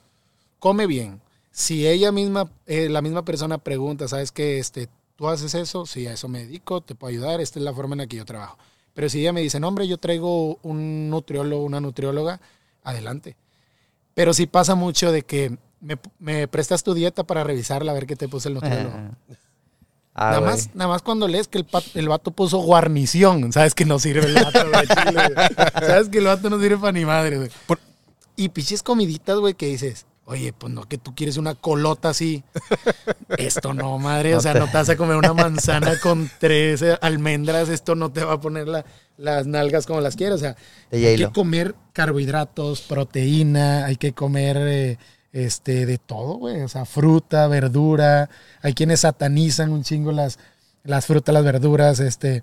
come 0.61 0.87
bien. 0.87 1.21
Si 1.53 1.87
ella 1.87 2.11
misma, 2.13 2.51
eh, 2.67 2.89
la 2.89 3.03
misma 3.03 3.25
persona 3.25 3.59
pregunta, 3.59 4.09
¿sabes 4.09 4.33
qué? 4.33 4.59
Este, 4.59 4.89
¿Tú 5.17 5.29
haces 5.29 5.55
eso? 5.55 5.85
Sí, 5.87 6.07
a 6.07 6.15
eso 6.15 6.27
me 6.29 6.41
dedico, 6.41 6.81
te 6.81 6.95
puedo 6.95 7.11
ayudar, 7.11 7.41
esta 7.41 7.59
es 7.59 7.65
la 7.65 7.73
forma 7.75 7.95
en 7.95 7.99
la 7.99 8.07
que 8.07 8.17
yo 8.17 8.25
trabajo. 8.25 8.57
Pero 8.95 9.09
si 9.09 9.21
ella 9.21 9.33
me 9.33 9.41
dice, 9.43 9.61
no, 9.61 9.69
hombre, 9.69 9.87
yo 9.87 9.99
traigo 9.99 10.59
un 10.63 11.11
nutriólogo, 11.11 11.63
una 11.65 11.81
nutrióloga, 11.81 12.41
adelante. 12.83 13.37
Pero 14.15 14.33
sí 14.35 14.47
pasa 14.47 14.75
mucho 14.75 15.13
de 15.13 15.23
que 15.23 15.57
me, 15.81 15.99
me 16.19 16.49
prestas 16.49 16.83
tu 16.83 16.95
dieta 16.95 17.25
para 17.25 17.45
revisarla, 17.45 17.93
a 17.93 17.95
ver 17.95 18.07
qué 18.07 18.17
te 18.17 18.29
puso 18.29 18.49
el 18.49 18.55
nutriólogo. 18.55 18.95
Ah, 20.15 20.31
nada, 20.31 20.41
más, 20.43 20.71
nada 20.75 20.89
más 20.89 21.01
cuando 21.03 21.27
lees 21.29 21.49
que 21.49 21.57
el, 21.59 21.65
pa- 21.65 21.83
el 21.95 22.09
vato 22.09 22.31
puso 22.33 22.59
guarnición, 22.59 23.51
sabes 23.53 23.75
que 23.75 23.87
no 23.87 23.99
sirve 23.99 24.27
el 24.27 24.35
vato, 24.35 24.61
güey, 24.71 24.87
chile, 24.87 25.13
güey. 25.35 25.49
Sabes 25.89 26.09
que 26.11 26.19
el 26.19 26.25
vato 26.27 26.51
no 26.51 26.61
sirve 26.61 26.77
para 26.77 26.93
ni 26.93 27.05
madre, 27.07 27.39
güey. 27.39 27.51
Por- 27.67 27.81
Y 28.37 28.51
pinches 28.51 28.83
comiditas, 28.83 29.39
güey, 29.39 29.55
que 29.55 29.67
dices, 29.67 30.05
oye, 30.25 30.53
pues 30.53 30.73
no, 30.73 30.85
que 30.89 30.99
tú 30.99 31.15
quieres 31.15 31.37
una 31.37 31.55
colota 31.55 32.11
así. 32.11 32.43
Esto 33.39 33.75
no, 33.75 33.99
madre, 33.99 34.35
o 34.37 34.41
sea, 34.41 34.55
no 34.55 34.67
te 34.67 34.75
vas 34.77 34.89
a 34.89 34.97
comer 34.97 35.17
una 35.17 35.33
manzana 35.35 35.99
con 36.01 36.31
tres 36.39 36.83
eh, 36.83 36.97
almendras, 37.01 37.69
esto 37.69 37.95
no 37.95 38.13
te 38.13 38.23
va 38.25 38.35
a 38.35 38.41
poner 38.41 38.69
la- 38.69 38.85
las 39.19 39.47
nalgas 39.47 39.87
como 39.87 40.01
las 40.01 40.17
quieres, 40.17 40.37
o 40.37 40.39
sea, 40.39 40.57
hay 40.91 41.17
que 41.17 41.33
comer 41.33 41.75
carbohidratos, 41.93 42.81
proteína, 42.83 43.85
hay 43.87 43.97
que 43.97 44.13
comer 44.13 44.57
eh, 44.59 44.99
este 45.33 45.87
de 45.87 45.99
todo, 45.99 46.35
güey. 46.35 46.63
O 46.63 46.69
sea, 46.69 46.85
fruta, 46.85 47.47
verdura. 47.47 48.29
Hay 48.63 48.75
quienes 48.75 49.01
satanizan 49.01 49.71
un 49.73 49.83
chingo 49.85 50.13
las, 50.13 50.39
las 50.85 51.07
frutas, 51.07 51.33
las 51.33 51.45
verduras, 51.45 52.01
este. 52.01 52.43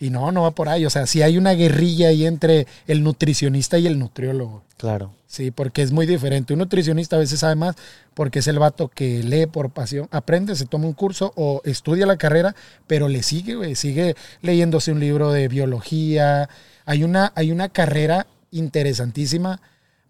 Y 0.00 0.10
no, 0.10 0.30
no 0.30 0.42
va 0.42 0.52
por 0.52 0.68
ahí. 0.68 0.86
O 0.86 0.90
sea, 0.90 1.06
sí 1.06 1.22
hay 1.22 1.38
una 1.38 1.52
guerrilla 1.52 2.08
ahí 2.08 2.24
entre 2.24 2.66
el 2.86 3.02
nutricionista 3.02 3.78
y 3.78 3.86
el 3.86 3.98
nutriólogo. 3.98 4.62
Claro. 4.76 5.12
Sí, 5.26 5.50
porque 5.50 5.82
es 5.82 5.90
muy 5.92 6.06
diferente. 6.06 6.52
Un 6.52 6.60
nutricionista 6.60 7.16
a 7.16 7.18
veces 7.18 7.40
sabe 7.40 7.56
más 7.56 7.74
porque 8.14 8.38
es 8.38 8.46
el 8.46 8.58
vato 8.58 8.88
que 8.88 9.22
lee 9.22 9.46
por 9.46 9.70
pasión, 9.70 10.08
aprende, 10.10 10.56
se 10.56 10.66
toma 10.66 10.86
un 10.86 10.92
curso 10.94 11.32
o 11.36 11.60
estudia 11.64 12.06
la 12.06 12.16
carrera, 12.16 12.54
pero 12.86 13.08
le 13.08 13.22
sigue, 13.22 13.54
güey, 13.56 13.74
sigue 13.74 14.14
leyéndose 14.40 14.90
un 14.92 15.00
libro 15.00 15.30
de 15.32 15.48
biología. 15.48 16.48
Hay 16.86 17.04
una, 17.04 17.32
hay 17.34 17.52
una 17.52 17.68
carrera 17.68 18.26
interesantísima 18.50 19.60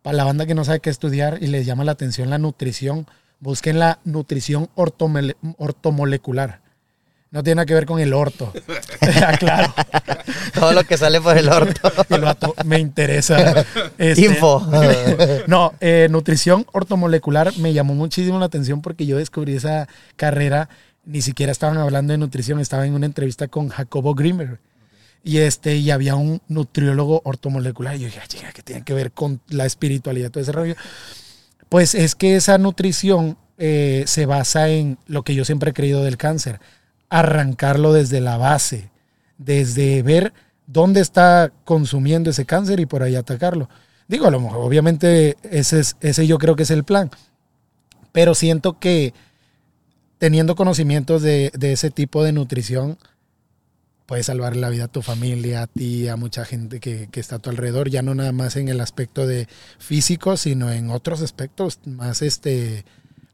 para 0.02 0.16
la 0.16 0.24
banda 0.24 0.46
que 0.46 0.54
no 0.54 0.64
sabe 0.64 0.80
qué 0.80 0.90
estudiar 0.90 1.38
y 1.42 1.48
les 1.48 1.66
llama 1.66 1.84
la 1.84 1.92
atención 1.92 2.30
la 2.30 2.38
nutrición. 2.38 3.06
Busquen 3.40 3.78
la 3.78 3.98
nutrición 4.04 4.68
ortomole- 4.76 5.36
ortomolecular. 5.58 6.60
No 7.30 7.42
tiene 7.42 7.56
nada 7.56 7.66
que 7.66 7.74
ver 7.74 7.86
con 7.86 8.00
el 8.00 8.14
orto. 8.14 8.52
claro. 9.38 9.74
Todo 10.54 10.72
lo 10.72 10.84
que 10.84 10.96
sale 10.96 11.20
por 11.20 11.36
el 11.36 11.48
orto. 11.48 11.92
El 12.08 12.22
vato 12.22 12.54
me 12.64 12.78
interesa. 12.78 13.64
Este, 13.98 14.24
Info. 14.24 14.66
no, 15.46 15.74
eh, 15.80 16.08
nutrición 16.10 16.66
ortomolecular 16.72 17.56
me 17.58 17.72
llamó 17.72 17.94
muchísimo 17.94 18.38
la 18.38 18.46
atención 18.46 18.80
porque 18.80 19.06
yo 19.06 19.18
descubrí 19.18 19.56
esa 19.56 19.88
carrera. 20.16 20.68
Ni 21.04 21.22
siquiera 21.22 21.52
estaban 21.52 21.78
hablando 21.78 22.12
de 22.12 22.18
nutrición, 22.18 22.60
estaba 22.60 22.86
en 22.86 22.94
una 22.94 23.06
entrevista 23.06 23.48
con 23.48 23.68
Jacobo 23.68 24.14
Grimmer. 24.14 24.58
Y 25.24 25.38
este, 25.38 25.76
y 25.76 25.90
había 25.90 26.14
un 26.16 26.40
nutriólogo 26.48 27.22
ortomolecular. 27.24 27.96
Y 27.96 28.00
yo 28.00 28.06
dije, 28.06 28.20
"Ah, 28.22 28.26
chinga, 28.26 28.52
¿qué 28.52 28.62
tiene 28.62 28.82
que 28.82 28.94
ver 28.94 29.12
con 29.12 29.40
la 29.48 29.66
espiritualidad, 29.66 30.30
todo 30.30 30.42
ese 30.42 30.52
rollo? 30.52 30.74
Pues 31.68 31.94
es 31.94 32.14
que 32.14 32.36
esa 32.36 32.56
nutrición 32.58 33.36
eh, 33.58 34.04
se 34.06 34.24
basa 34.26 34.68
en 34.68 34.98
lo 35.06 35.24
que 35.24 35.34
yo 35.34 35.44
siempre 35.44 35.70
he 35.70 35.74
creído 35.74 36.04
del 36.04 36.16
cáncer, 36.16 36.60
arrancarlo 37.08 37.92
desde 37.92 38.20
la 38.20 38.36
base, 38.36 38.90
desde 39.38 40.02
ver 40.02 40.32
dónde 40.66 41.00
está 41.00 41.52
consumiendo 41.64 42.30
ese 42.30 42.44
cáncer 42.44 42.80
y 42.80 42.86
por 42.86 43.02
ahí 43.02 43.16
atacarlo. 43.16 43.68
Digo, 44.06 44.26
a 44.26 44.30
lo 44.30 44.40
mejor, 44.40 44.58
obviamente, 44.58 45.36
ese, 45.42 45.80
es, 45.80 45.96
ese 46.00 46.26
yo 46.26 46.38
creo 46.38 46.56
que 46.56 46.62
es 46.62 46.70
el 46.70 46.84
plan. 46.84 47.10
Pero 48.12 48.34
siento 48.34 48.78
que 48.78 49.14
teniendo 50.18 50.56
conocimientos 50.56 51.22
de, 51.22 51.52
de 51.56 51.72
ese 51.72 51.90
tipo 51.90 52.24
de 52.24 52.32
nutrición, 52.32 52.98
puedes 54.06 54.26
salvar 54.26 54.56
la 54.56 54.70
vida 54.70 54.84
a 54.84 54.88
tu 54.88 55.02
familia, 55.02 55.62
a 55.62 55.66
ti, 55.66 56.08
a 56.08 56.16
mucha 56.16 56.46
gente 56.46 56.80
que, 56.80 57.08
que 57.10 57.20
está 57.20 57.36
a 57.36 57.38
tu 57.38 57.50
alrededor, 57.50 57.90
ya 57.90 58.00
no 58.00 58.14
nada 58.14 58.32
más 58.32 58.56
en 58.56 58.68
el 58.68 58.80
aspecto 58.80 59.26
de 59.26 59.48
físico, 59.78 60.38
sino 60.38 60.72
en 60.72 60.90
otros 60.90 61.20
aspectos 61.20 61.78
más, 61.84 62.22
este, 62.22 62.86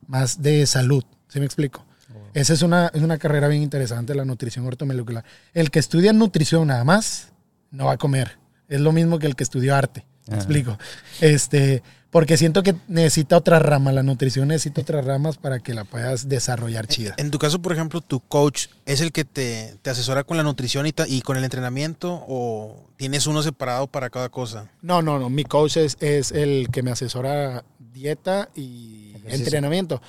más 0.08 0.42
de 0.42 0.66
salud. 0.66 1.04
¿Sí 1.28 1.38
me 1.38 1.46
explico? 1.46 1.86
Esa 2.34 2.52
es 2.52 2.62
una, 2.62 2.88
es 2.92 3.02
una 3.02 3.16
carrera 3.16 3.48
bien 3.48 3.62
interesante, 3.62 4.14
la 4.14 4.24
nutrición 4.24 4.66
ortomolecular. 4.66 5.24
El 5.54 5.70
que 5.70 5.78
estudia 5.78 6.12
nutrición 6.12 6.66
nada 6.68 6.84
más, 6.84 7.28
no 7.70 7.86
va 7.86 7.92
a 7.92 7.96
comer. 7.96 8.38
Es 8.68 8.80
lo 8.80 8.92
mismo 8.92 9.18
que 9.18 9.26
el 9.26 9.36
que 9.36 9.44
estudió 9.44 9.74
arte. 9.74 10.04
¿Me 10.26 10.34
Ah. 10.34 10.38
explico? 10.38 10.78
Este, 11.20 11.82
porque 12.10 12.36
siento 12.36 12.62
que 12.62 12.74
necesita 12.88 13.36
otra 13.36 13.58
rama, 13.58 13.92
la 13.92 14.02
nutrición 14.02 14.48
necesita 14.48 14.80
otras 14.80 15.04
ramas 15.04 15.36
para 15.36 15.58
que 15.60 15.74
la 15.74 15.84
puedas 15.84 16.28
desarrollar 16.28 16.86
chida. 16.86 17.14
En 17.18 17.30
tu 17.30 17.38
caso, 17.38 17.60
por 17.60 17.72
ejemplo, 17.72 18.00
tu 18.00 18.20
coach 18.20 18.66
es 18.86 19.00
el 19.00 19.12
que 19.12 19.24
te, 19.24 19.76
te 19.82 19.90
asesora 19.90 20.24
con 20.24 20.36
la 20.36 20.42
nutrición 20.42 20.86
y, 20.86 20.92
ta- 20.92 21.06
y 21.06 21.20
con 21.22 21.36
el 21.36 21.44
entrenamiento 21.44 22.24
o 22.26 22.88
tienes 22.96 23.26
uno 23.26 23.42
separado 23.42 23.86
para 23.86 24.10
cada 24.10 24.28
cosa. 24.30 24.70
No, 24.80 25.02
no, 25.02 25.18
no. 25.18 25.28
Mi 25.28 25.44
coach 25.44 25.76
es, 25.76 25.96
es 26.00 26.32
el 26.32 26.68
que 26.72 26.82
me 26.82 26.90
asesora 26.90 27.64
dieta 27.78 28.48
y 28.54 29.10
Ejercicio. 29.16 29.36
entrenamiento. 29.44 30.00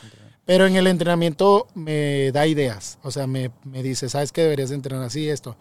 Pero 0.46 0.68
en 0.68 0.76
el 0.76 0.88
entrenamiento 0.88 1.68
me 1.74 2.32
da 2.32 2.46
ideas. 2.46 3.00
O 3.02 3.12
sea, 3.12 3.28
me, 3.28 3.52
me 3.64 3.82
dice, 3.82 4.10
¿sabes 4.10 4.32
qué 4.32 4.42
deberías 4.42 4.70
de 4.70 4.76
entrenar 4.76 5.04
así, 5.04 5.28
esto? 5.30 5.58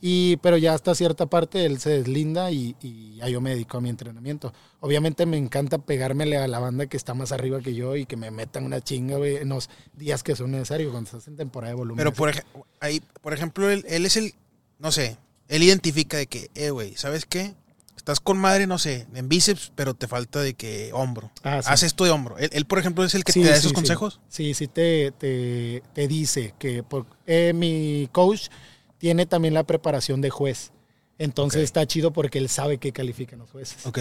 Y, 0.00 0.36
pero 0.38 0.58
ya 0.58 0.74
hasta 0.74 0.94
cierta 0.94 1.26
parte 1.26 1.64
él 1.64 1.78
se 1.80 1.90
deslinda 1.90 2.50
y, 2.50 2.76
ya 3.16 3.28
yo 3.28 3.40
me 3.40 3.50
dedico 3.50 3.78
a 3.78 3.80
mi 3.80 3.88
entrenamiento. 3.88 4.52
Obviamente 4.80 5.24
me 5.24 5.38
encanta 5.38 5.78
pegármele 5.78 6.36
a 6.36 6.46
la 6.46 6.58
banda 6.58 6.86
que 6.86 6.98
está 6.98 7.14
más 7.14 7.32
arriba 7.32 7.60
que 7.60 7.74
yo 7.74 7.96
y 7.96 8.04
que 8.04 8.16
me 8.16 8.30
metan 8.30 8.64
una 8.64 8.80
chinga, 8.82 9.16
güey, 9.16 9.36
en 9.36 9.48
los 9.48 9.70
días 9.94 10.22
que 10.22 10.36
son 10.36 10.50
necesarios 10.50 10.90
cuando 10.90 11.08
estás 11.08 11.26
en 11.28 11.36
temporada 11.36 11.72
de 11.72 11.78
volumen. 11.78 11.96
Pero 11.96 12.12
por, 12.12 12.30
ahí, 12.80 13.02
por 13.22 13.32
ejemplo, 13.32 13.70
él, 13.70 13.84
él 13.88 14.04
es 14.04 14.18
el, 14.18 14.34
no 14.78 14.92
sé, 14.92 15.16
él 15.48 15.62
identifica 15.62 16.18
de 16.18 16.26
que, 16.26 16.50
eh, 16.54 16.70
güey, 16.70 16.94
¿sabes 16.96 17.24
qué? 17.24 17.54
Estás 18.06 18.20
con 18.20 18.38
madre, 18.38 18.68
no 18.68 18.78
sé, 18.78 19.08
en 19.16 19.28
bíceps, 19.28 19.72
pero 19.74 19.92
te 19.94 20.06
falta 20.06 20.40
de 20.40 20.54
que 20.54 20.92
hombro. 20.92 21.32
Ah, 21.42 21.60
sí. 21.60 21.68
Haz 21.72 21.82
esto 21.82 22.04
de 22.04 22.10
hombro. 22.12 22.38
Él, 22.38 22.50
él, 22.52 22.64
por 22.64 22.78
ejemplo, 22.78 23.02
es 23.02 23.16
el 23.16 23.24
que 23.24 23.32
Sí, 23.32 23.42
te 23.42 23.48
da 23.48 23.54
sí, 23.54 23.58
esos 23.58 23.72
consejos. 23.72 24.20
Sí, 24.28 24.54
sí, 24.54 24.68
te, 24.68 25.10
te, 25.18 25.82
te 25.92 26.06
dice 26.06 26.54
que 26.56 26.84
por- 26.84 27.06
eh, 27.26 27.52
mi 27.52 28.08
coach 28.12 28.46
tiene 28.98 29.26
también 29.26 29.54
la 29.54 29.64
preparación 29.64 30.20
de 30.20 30.30
juez. 30.30 30.70
Entonces 31.18 31.62
Ok. 31.62 31.64
está 31.64 31.84
chido 31.86 32.12
porque 32.12 32.38
él 32.38 32.48
sabe 32.48 32.78
que 32.78 32.92
califican 32.92 33.40
los 33.40 33.50
jueces. 33.50 33.84
Ok. 33.86 33.98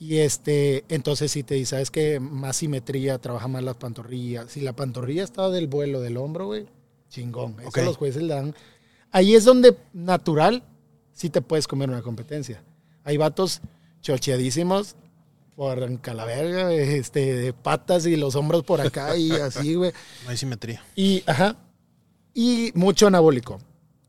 Y 0.00 0.16
este, 0.16 0.84
entonces 0.88 1.30
sí 1.30 1.44
te 1.44 1.54
dice, 1.54 1.70
¿sabes 1.76 1.92
que 1.92 2.18
Más 2.18 2.56
simetría, 2.56 3.18
trabaja 3.20 3.46
más 3.46 3.62
las 3.62 3.76
pantorrillas. 3.76 4.50
Si 4.50 4.62
la 4.62 4.72
pantorrilla 4.74 5.22
está 5.22 5.48
del 5.50 5.68
vuelo 5.68 6.00
del 6.00 6.16
hombro, 6.16 6.46
güey, 6.46 6.66
chingón. 7.08 7.60
Eso 7.60 7.68
Ok. 7.68 7.78
los 7.84 7.96
jueces 7.98 8.24
le 8.24 8.34
dan. 8.34 8.54
Ahí 9.12 9.36
es 9.36 9.44
donde 9.44 9.76
natural 9.92 10.64
sí 11.12 11.30
te 11.30 11.40
puedes 11.40 11.68
comer 11.68 11.88
una 11.88 12.02
competencia. 12.02 12.64
Hay 13.04 13.16
vatos 13.16 13.60
chocheadísimos 14.00 14.96
por 15.56 16.00
calaverga, 16.00 16.72
este, 16.72 17.34
de 17.34 17.52
patas 17.52 18.06
y 18.06 18.16
los 18.16 18.34
hombros 18.34 18.64
por 18.64 18.80
acá 18.80 19.16
y 19.16 19.30
así, 19.32 19.74
güey. 19.74 19.92
No 20.24 20.30
hay 20.30 20.36
simetría. 20.36 20.82
Y, 20.96 21.22
ajá, 21.26 21.56
y 22.32 22.72
mucho 22.74 23.06
anabólico. 23.06 23.58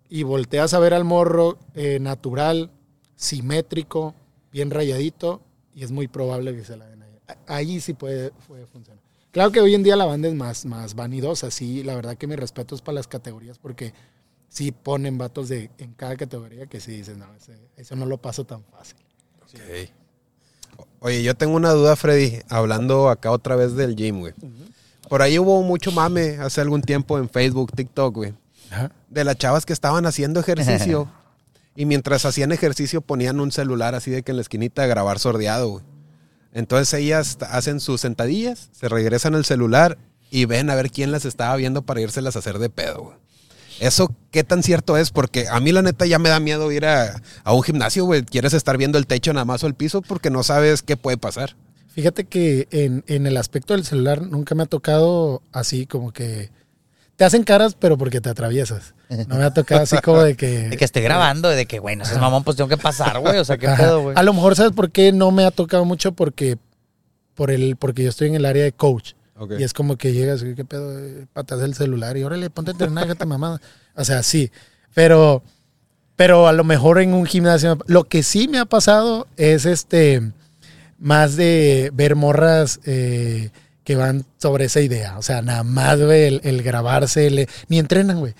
Y 0.09 0.23
volteas 0.23 0.73
a 0.73 0.79
ver 0.79 0.93
al 0.93 1.03
morro 1.03 1.57
eh, 1.73 1.99
natural, 1.99 2.71
simétrico, 3.15 4.15
bien 4.51 4.71
rayadito, 4.71 5.41
y 5.73 5.83
es 5.83 5.91
muy 5.91 6.07
probable 6.07 6.55
que 6.55 6.63
se 6.63 6.77
la 6.77 6.87
den 6.87 7.03
ahí. 7.03 7.19
Ahí 7.47 7.79
sí 7.79 7.93
puede, 7.93 8.31
puede 8.47 8.65
funcionar. 8.65 9.03
Claro 9.31 9.51
que 9.51 9.59
hoy 9.59 9.75
en 9.75 9.83
día 9.83 9.97
la 9.97 10.05
banda 10.05 10.29
es 10.29 10.33
más, 10.33 10.65
más 10.65 10.95
vanidosa, 10.95 11.51
sí, 11.51 11.83
la 11.83 11.95
verdad 11.95 12.15
que 12.17 12.27
mi 12.27 12.35
respeto 12.35 12.73
es 12.73 12.81
para 12.81 12.95
las 12.95 13.07
categorías, 13.07 13.57
porque 13.59 13.93
sí 14.55 14.71
ponen 14.71 15.17
vatos 15.17 15.49
de, 15.49 15.69
en 15.77 15.93
cada 15.93 16.15
categoría 16.15 16.65
que 16.67 16.79
sí 16.79 16.91
dices, 16.91 17.17
no, 17.17 17.25
ese- 17.35 17.59
eso 17.75 17.95
no 17.97 18.05
lo 18.05 18.17
paso 18.17 18.45
tan 18.45 18.63
fácil. 18.63 18.95
Oye, 20.99 21.23
yo 21.23 21.35
tengo 21.35 21.55
una 21.55 21.71
duda, 21.71 21.95
Freddy, 21.95 22.39
hablando 22.49 23.09
acá 23.09 23.31
otra 23.31 23.55
vez 23.55 23.75
del 23.75 23.95
gym, 23.95 24.19
güey. 24.19 24.33
Por 25.09 25.21
ahí 25.21 25.37
hubo 25.37 25.61
mucho 25.61 25.91
mame 25.91 26.37
hace 26.39 26.61
algún 26.61 26.81
tiempo 26.81 27.17
en 27.17 27.29
Facebook, 27.29 27.71
TikTok, 27.75 28.15
güey. 28.15 28.33
De 29.09 29.23
las 29.23 29.37
chavas 29.37 29.65
que 29.65 29.73
estaban 29.73 30.05
haciendo 30.05 30.39
ejercicio 30.39 31.09
y 31.75 31.85
mientras 31.85 32.25
hacían 32.25 32.51
ejercicio 32.51 33.01
ponían 33.01 33.39
un 33.39 33.51
celular 33.51 33.93
así 33.93 34.09
de 34.09 34.23
que 34.23 34.31
en 34.31 34.37
la 34.37 34.41
esquinita 34.41 34.83
a 34.83 34.87
grabar 34.87 35.19
sordeado, 35.19 35.69
güey. 35.69 35.83
Entonces 36.53 36.93
ellas 36.93 37.37
hacen 37.49 37.79
sus 37.81 37.99
sentadillas, 38.01 38.69
se 38.71 38.87
regresan 38.89 39.35
al 39.35 39.43
celular 39.45 39.97
y 40.31 40.45
ven 40.45 40.69
a 40.69 40.75
ver 40.75 40.89
quién 40.89 41.11
las 41.11 41.25
estaba 41.25 41.55
viendo 41.57 41.81
para 41.83 41.99
irselas 42.01 42.35
a 42.35 42.39
hacer 42.39 42.59
de 42.59 42.69
pedo, 42.69 43.03
güey. 43.03 43.17
Eso, 43.79 44.13
¿qué 44.31 44.43
tan 44.43 44.63
cierto 44.63 44.97
es? 44.97 45.11
Porque 45.11 45.47
a 45.49 45.59
mí 45.59 45.71
la 45.71 45.81
neta 45.81 46.05
ya 46.05 46.19
me 46.19 46.29
da 46.29 46.39
miedo 46.39 46.71
ir 46.71 46.85
a, 46.85 47.21
a 47.43 47.53
un 47.53 47.63
gimnasio, 47.63 48.05
güey. 48.05 48.23
Quieres 48.23 48.53
estar 48.53 48.77
viendo 48.77 48.97
el 48.97 49.07
techo 49.07 49.33
nada 49.33 49.45
más 49.45 49.63
o 49.63 49.67
el 49.67 49.73
piso 49.73 50.01
porque 50.01 50.29
no 50.29 50.43
sabes 50.43 50.81
qué 50.81 50.97
puede 50.97 51.17
pasar. 51.17 51.55
Fíjate 51.89 52.25
que 52.25 52.67
en, 52.71 53.03
en 53.07 53.25
el 53.25 53.37
aspecto 53.37 53.73
del 53.73 53.85
celular 53.85 54.21
nunca 54.21 54.53
me 54.55 54.63
ha 54.63 54.65
tocado 54.65 55.41
así 55.53 55.85
como 55.85 56.11
que 56.11 56.51
te 57.15 57.23
hacen 57.23 57.43
caras, 57.43 57.75
pero 57.79 57.97
porque 57.97 58.19
te 58.19 58.29
atraviesas. 58.29 58.93
No 59.27 59.37
me 59.37 59.43
ha 59.45 59.53
tocado 59.53 59.83
así 59.83 59.97
como 59.99 60.21
de 60.21 60.35
que... 60.35 60.47
De 60.69 60.77
que 60.77 60.83
esté 60.83 60.99
grabando, 61.01 61.47
de 61.47 61.65
que, 61.65 61.79
güey, 61.79 61.95
no 61.95 62.03
seas 62.03 62.19
mamón, 62.19 62.43
pues 62.43 62.57
tengo 62.57 62.67
que 62.67 62.77
pasar, 62.77 63.19
güey. 63.19 63.37
O 63.37 63.45
sea, 63.45 63.57
qué 63.57 63.67
Ajá. 63.67 63.83
pedo, 63.83 64.01
güey. 64.01 64.15
A 64.17 64.23
lo 64.23 64.33
mejor, 64.33 64.55
¿sabes 64.55 64.73
por 64.73 64.91
qué 64.91 65.11
no 65.13 65.31
me 65.31 65.45
ha 65.45 65.51
tocado 65.51 65.85
mucho? 65.85 66.11
Porque, 66.11 66.57
por 67.33 67.51
el, 67.51 67.77
porque 67.77 68.03
yo 68.03 68.09
estoy 68.09 68.27
en 68.27 68.35
el 68.35 68.45
área 68.45 68.63
de 68.63 68.73
coach. 68.73 69.13
Y 69.59 69.63
es 69.63 69.73
como 69.73 69.97
que 69.97 70.13
llegas, 70.13 70.43
¿qué 70.55 70.63
pedo? 70.65 70.97
Eh, 70.97 71.25
Patas 71.33 71.59
del 71.59 71.73
celular 71.75 72.15
y 72.17 72.23
órale, 72.23 72.49
ponte 72.49 72.71
a 72.71 72.73
entrenar, 72.73 73.03
déjate 73.05 73.25
mamada. 73.25 73.59
O 73.95 74.05
sea, 74.05 74.23
sí. 74.23 74.49
Pero, 74.93 75.43
pero 76.15 76.47
a 76.47 76.53
lo 76.53 76.63
mejor 76.63 76.99
en 77.01 77.13
un 77.13 77.25
gimnasio. 77.25 77.77
Lo 77.87 78.05
que 78.05 78.23
sí 78.23 78.47
me 78.47 78.59
ha 78.59 78.65
pasado 78.65 79.27
es 79.35 79.65
este 79.65 80.31
más 80.97 81.35
de 81.35 81.91
ver 81.93 82.15
morras 82.15 82.79
eh, 82.85 83.49
que 83.83 83.95
van 83.95 84.25
sobre 84.37 84.65
esa 84.65 84.79
idea. 84.79 85.17
O 85.17 85.21
sea, 85.21 85.41
nada 85.41 85.63
más, 85.63 85.99
güey, 86.01 86.23
el, 86.25 86.41
el 86.43 86.63
grabarse, 86.63 87.27
el- 87.27 87.49
ni 87.67 87.79
entrenan, 87.79 88.19
güey. 88.19 88.33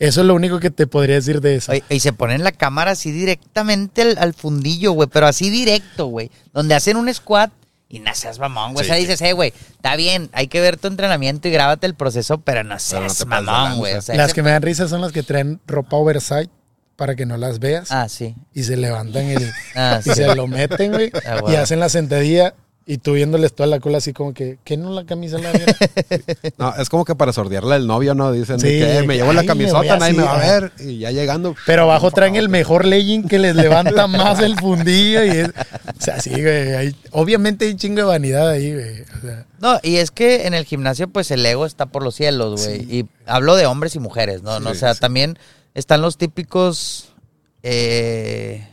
Eso 0.00 0.22
es 0.22 0.26
lo 0.26 0.34
único 0.34 0.58
que 0.60 0.70
te 0.70 0.86
podría 0.86 1.16
decir 1.16 1.40
de 1.42 1.56
eso. 1.56 1.72
Oye, 1.72 1.84
y 1.90 2.00
se 2.00 2.12
ponen 2.14 2.42
la 2.42 2.52
cámara 2.52 2.92
así 2.92 3.12
directamente 3.12 4.02
al, 4.02 4.18
al 4.18 4.34
fundillo, 4.34 4.92
güey, 4.92 5.08
pero 5.12 5.26
así 5.26 5.50
directo, 5.50 6.06
güey. 6.06 6.30
Donde 6.54 6.74
hacen 6.74 6.96
un 6.96 7.12
squat 7.12 7.52
y 7.90 7.98
no 7.98 8.14
seas 8.14 8.38
mamón, 8.38 8.72
güey. 8.72 8.86
o 8.86 8.86
sea, 8.86 8.96
dices, 8.96 9.20
eh, 9.20 9.32
güey, 9.32 9.52
está 9.72 9.96
bien, 9.96 10.30
hay 10.32 10.46
que 10.46 10.60
ver 10.60 10.76
tu 10.78 10.86
entrenamiento 10.86 11.48
y 11.48 11.50
grábate 11.50 11.86
el 11.86 11.94
proceso, 11.94 12.38
pero 12.40 12.62
no 12.62 12.76
Pero 12.88 13.02
no 13.02 13.10
seas 13.10 13.26
mamón, 13.26 13.78
güey. 13.78 13.94
O 13.94 14.00
sea, 14.02 14.14
Las 14.14 14.32
que 14.32 14.42
me 14.42 14.50
dan 14.50 14.62
risa 14.62 14.88
son 14.88 15.00
las 15.00 15.10
que 15.12 15.22
traen 15.24 15.60
ropa 15.66 15.96
oversize 15.96 16.48
para 16.96 17.16
que 17.16 17.26
no 17.26 17.36
las 17.36 17.58
veas. 17.58 17.90
Ah, 17.90 18.08
sí. 18.08 18.36
y 18.54 18.62
se 18.62 18.76
levantan 18.76 19.24
el, 19.24 19.50
Ah, 19.74 20.00
y 20.00 20.08
sí. 20.08 20.14
se 20.14 20.34
lo 20.34 20.46
meten, 20.46 20.92
güey, 20.92 21.10
Ah, 21.26 21.40
y 21.48 21.56
hacen 21.56 21.80
la 21.80 21.88
sentadilla 21.88 22.54
y 22.86 22.98
tú 22.98 23.12
viéndoles 23.12 23.54
toda 23.54 23.66
la 23.68 23.78
cola 23.78 23.98
así 23.98 24.12
como 24.12 24.34
que, 24.34 24.58
¿qué 24.64 24.76
no 24.76 24.90
la 24.90 25.04
camisa 25.04 25.38
la 25.38 25.52
viera? 25.52 25.76
No, 26.58 26.74
es 26.76 26.88
como 26.88 27.04
que 27.04 27.14
para 27.14 27.32
sordearle 27.32 27.74
al 27.76 27.86
novio, 27.86 28.14
¿no? 28.14 28.32
Dicen 28.32 28.58
Sí, 28.58 28.66
que 28.66 28.98
"Eh, 28.98 29.02
me 29.06 29.16
llevo 29.16 29.32
la 29.32 29.44
camisota, 29.44 29.96
nadie 29.98 30.14
me 30.14 30.24
va 30.24 30.34
a 30.36 30.38
ver. 30.60 30.72
Y 30.80 30.98
ya 30.98 31.10
llegando. 31.12 31.54
Pero 31.66 31.82
abajo 31.84 32.10
traen 32.10 32.36
el 32.36 32.48
mejor 32.48 32.84
legging 32.84 33.28
que 33.28 33.38
les 33.38 33.54
levanta 33.54 34.06
más 34.08 34.40
el 34.40 34.56
fundillo 34.58 35.24
y 35.24 35.28
es, 35.30 35.48
o 35.48 36.00
sea, 36.00 36.20
sí, 36.20 36.30
güey, 36.30 36.74
hay- 36.74 36.96
obviamente 37.12 37.66
hay 37.66 37.72
un 37.72 37.76
chingo 37.78 37.96
de 37.98 38.02
vanidad 38.04 38.48
ahí, 38.48 38.72
güey, 38.74 39.02
o 39.02 39.20
sea, 39.22 39.46
No, 39.60 39.78
y 39.82 39.96
es 39.96 40.10
que 40.10 40.46
en 40.46 40.54
el 40.54 40.64
gimnasio, 40.64 41.06
pues 41.08 41.30
el 41.30 41.44
ego 41.46 41.66
está 41.66 41.86
por 41.86 42.02
los 42.02 42.14
cielos, 42.16 42.64
güey. 42.64 42.80
Y 42.92 43.06
hablo 43.26 43.54
de 43.56 43.66
hombres 43.66 43.94
y 43.94 43.98
mujeres, 44.00 44.42
¿no? 44.42 44.58
no 44.58 44.70
o 44.70 44.74
sea, 44.74 44.94
también 44.94 45.38
están 45.74 46.00
los 46.02 46.16
típicos 46.18 47.12
eh, 47.62 48.66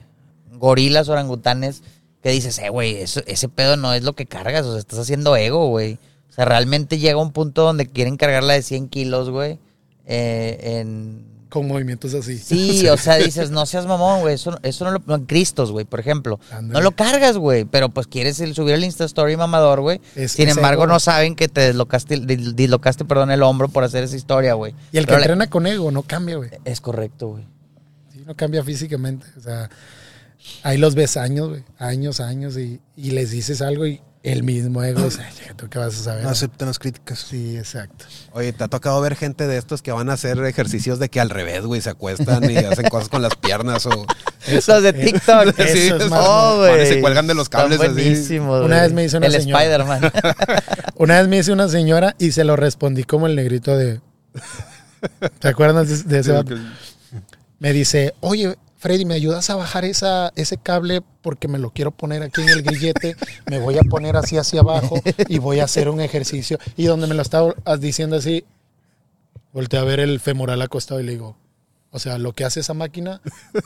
gorilas, 0.53 1.09
orangutanes, 1.09 1.83
que 2.24 2.30
dices, 2.30 2.57
eh, 2.59 2.70
güey, 2.70 2.97
ese 2.97 3.49
pedo 3.49 3.78
no 3.78 3.93
es 3.93 4.03
lo 4.03 4.13
que 4.13 4.26
cargas, 4.26 4.65
o 4.65 4.72
sea, 4.72 4.80
estás 4.80 4.99
haciendo 4.99 5.36
ego, 5.36 5.68
güey. 5.70 5.99
O 6.30 6.34
sea, 6.34 6.45
realmente 6.45 6.97
llega 6.99 7.18
un 7.18 7.32
punto 7.32 7.63
donde 7.63 7.88
quieren 7.88 8.18
cargarla 8.18 8.53
de 8.53 8.61
100 8.61 8.89
kilos, 8.89 9.30
güey. 9.30 9.59
eh, 10.05 10.80
en 10.80 11.26
con 11.49 11.65
movimientos 11.65 12.13
así. 12.13 12.38
Sí, 12.43 12.88
o 12.89 12.97
sea, 12.97 13.15
dices, 13.15 13.51
no 13.51 13.65
seas 13.65 13.86
mamón, 13.86 14.20
güey. 14.20 14.36
Eso, 14.36 14.59
eso 14.63 14.84
no 14.84 14.91
lo. 14.91 15.01
no, 15.05 15.26
Cristos, 15.26 15.72
güey, 15.72 15.86
por 15.86 15.99
ejemplo. 16.01 16.39
No 16.61 16.82
lo 16.82 16.91
cargas, 16.91 17.38
güey. 17.38 17.63
Pero 17.63 17.88
pues 17.89 18.05
quieres 18.07 18.39
el, 18.41 18.53
subir 18.53 18.74
el 18.76 18.84
Insta 18.84 19.05
Story 19.05 19.38
mamador, 19.38 19.80
güey. 19.80 20.01
Sin 20.28 20.49
embargo, 20.49 20.84
ego. 20.84 20.91
no 20.93 20.99
saben 20.99 21.36
que 21.36 21.47
te 21.47 21.61
deslocaste, 21.61 22.18
dis- 22.22 22.53
dislocaste, 22.53 23.05
perdón, 23.05 23.32
el 23.32 23.43
hombro 23.43 23.70
por 23.70 23.86
hacer 23.86 24.03
esa 24.03 24.18
historia, 24.18 24.55
güey. 24.55 24.76
Y 24.91 24.97
el 24.97 25.05
que 25.05 25.13
la- 25.13 25.20
entrena 25.20 25.49
con 25.49 25.65
ego 25.68 25.89
no 25.89 26.03
cambia, 26.03 26.36
güey. 26.36 26.49
Es 26.65 26.82
correcto, 26.82 27.30
güey. 27.30 27.45
Sí, 28.11 28.24
no 28.26 28.36
cambia 28.36 28.61
físicamente. 28.61 29.26
O 29.38 29.41
sea, 29.41 29.70
ahí 30.63 30.77
los 30.77 30.95
ves 30.95 31.17
años, 31.17 31.49
güey. 31.49 31.63
Años, 31.79 32.19
años. 32.19 32.57
Y, 32.57 32.79
y 32.95 33.11
les 33.11 33.31
dices 33.31 33.61
algo 33.61 33.85
y 33.87 34.01
el 34.23 34.43
mismo 34.43 34.83
ego. 34.83 35.05
O 35.05 35.11
sea, 35.11 35.29
¿tú 35.57 35.69
qué 35.69 35.79
vas 35.79 35.99
a 35.99 36.03
saber? 36.03 36.23
No 36.23 36.29
aceptan 36.29 36.67
las 36.67 36.79
críticas. 36.79 37.19
Sí, 37.19 37.57
exacto. 37.57 38.05
Oye, 38.33 38.51
¿te 38.53 38.63
ha 38.63 38.67
tocado 38.67 38.99
ver 39.01 39.15
gente 39.15 39.47
de 39.47 39.57
estos 39.57 39.81
que 39.81 39.91
van 39.91 40.09
a 40.09 40.13
hacer 40.13 40.37
ejercicios 40.45 40.99
de 40.99 41.09
que 41.09 41.19
al 41.19 41.29
revés, 41.29 41.63
güey, 41.63 41.81
se 41.81 41.89
acuestan 41.89 42.49
y 42.49 42.57
hacen 42.57 42.87
cosas 42.89 43.09
con 43.09 43.21
las 43.21 43.35
piernas 43.35 43.85
o... 43.85 44.05
Los 44.51 44.65
de 44.83 44.93
TikTok. 44.93 45.59
Eso 45.59 45.73
Sí, 45.73 45.87
es 45.87 45.91
es- 45.93 46.09
Oh, 46.11 46.65
se 46.85 47.01
cuelgan 47.01 47.27
de 47.27 47.33
los 47.35 47.49
cables 47.49 47.79
así. 47.81 48.37
Una 48.39 48.59
güey. 48.59 48.69
vez 48.69 48.93
me 48.93 49.03
hizo 49.03 49.17
una 49.17 49.27
El 49.27 49.33
señora. 49.33 49.61
Spider-Man. 49.63 50.11
Una 50.95 51.19
vez 51.19 51.27
me 51.27 51.37
hice 51.37 51.51
una 51.51 51.67
señora 51.67 52.15
y 52.17 52.31
se 52.31 52.43
lo 52.43 52.55
respondí 52.55 53.03
como 53.03 53.27
el 53.27 53.35
negrito 53.35 53.75
de. 53.77 54.01
¿Te 55.39 55.47
acuerdas 55.49 55.87
de, 56.07 56.15
de 56.15 56.19
ese? 56.19 56.43
Me 57.59 57.71
dice, 57.73 58.13
oye, 58.21 58.57
Freddy, 58.78 59.05
¿me 59.05 59.15
ayudas 59.15 59.49
a 59.49 59.55
bajar 59.55 59.86
esa, 59.86 60.32
ese 60.36 60.57
cable? 60.57 61.01
Porque 61.21 61.47
me 61.47 61.57
lo 61.57 61.71
quiero 61.71 61.91
poner 61.91 62.21
aquí 62.23 62.41
en 62.41 62.49
el 62.49 62.61
grillete. 62.61 63.15
Me 63.49 63.59
voy 63.59 63.78
a 63.78 63.82
poner 63.82 64.15
así 64.15 64.38
hacia 64.38 64.61
abajo 64.61 65.01
y 65.28 65.39
voy 65.39 65.59
a 65.59 65.63
hacer 65.63 65.89
un 65.89 65.99
ejercicio. 65.99 66.59
Y 66.75 66.86
donde 66.86 67.07
me 67.07 67.15
lo 67.15 67.21
estaba 67.23 67.55
diciendo 67.80 68.17
así, 68.17 68.45
volteé 69.51 69.80
a 69.80 69.84
ver 69.84 69.99
el 69.99 70.19
femoral 70.19 70.61
acostado 70.61 70.99
y 70.99 71.03
le 71.03 71.13
digo, 71.13 71.36
o 71.89 71.99
sea, 71.99 72.19
lo 72.19 72.34
que 72.34 72.45
hace 72.45 72.59
esa 72.59 72.75
máquina, 72.75 73.21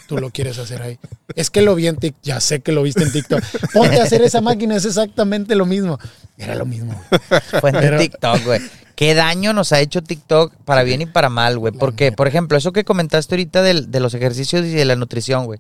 tú 0.08 0.18
lo 0.18 0.30
quieres 0.30 0.58
hacer 0.60 0.82
ahí. 0.82 0.98
Es 1.36 1.50
que 1.50 1.62
lo 1.62 1.76
vi 1.76 1.88
en 1.88 1.98
TikTok, 1.98 2.24
ya 2.24 2.40
sé 2.40 2.62
que 2.62 2.72
lo 2.72 2.84
viste 2.84 3.04
en 3.04 3.12
TikTok. 3.12 3.44
Ponte 3.74 4.00
a 4.00 4.04
hacer 4.04 4.22
esa 4.22 4.40
máquina, 4.40 4.76
es 4.78 4.86
exactamente 4.86 5.56
lo 5.56 5.66
mismo. 5.66 6.00
Era 6.38 6.56
lo 6.56 6.66
mismo. 6.66 6.94
Fue 7.60 7.72
en 7.72 7.76
Pero- 7.80 8.00
TikTok, 8.00 8.44
güey. 8.46 8.62
Qué 9.02 9.16
daño 9.16 9.52
nos 9.52 9.72
ha 9.72 9.80
hecho 9.80 10.04
TikTok 10.04 10.54
para 10.64 10.84
bien 10.84 11.02
y 11.02 11.06
para 11.08 11.28
mal, 11.28 11.58
güey. 11.58 11.74
Porque, 11.74 12.12
por 12.12 12.28
ejemplo, 12.28 12.56
eso 12.56 12.72
que 12.72 12.84
comentaste 12.84 13.34
ahorita 13.34 13.64
del- 13.64 13.90
de 13.90 14.00
los 14.00 14.14
ejercicios 14.14 14.64
y 14.64 14.70
de 14.70 14.86
la 14.86 14.96
nutrición, 14.96 15.46
güey. 15.46 15.60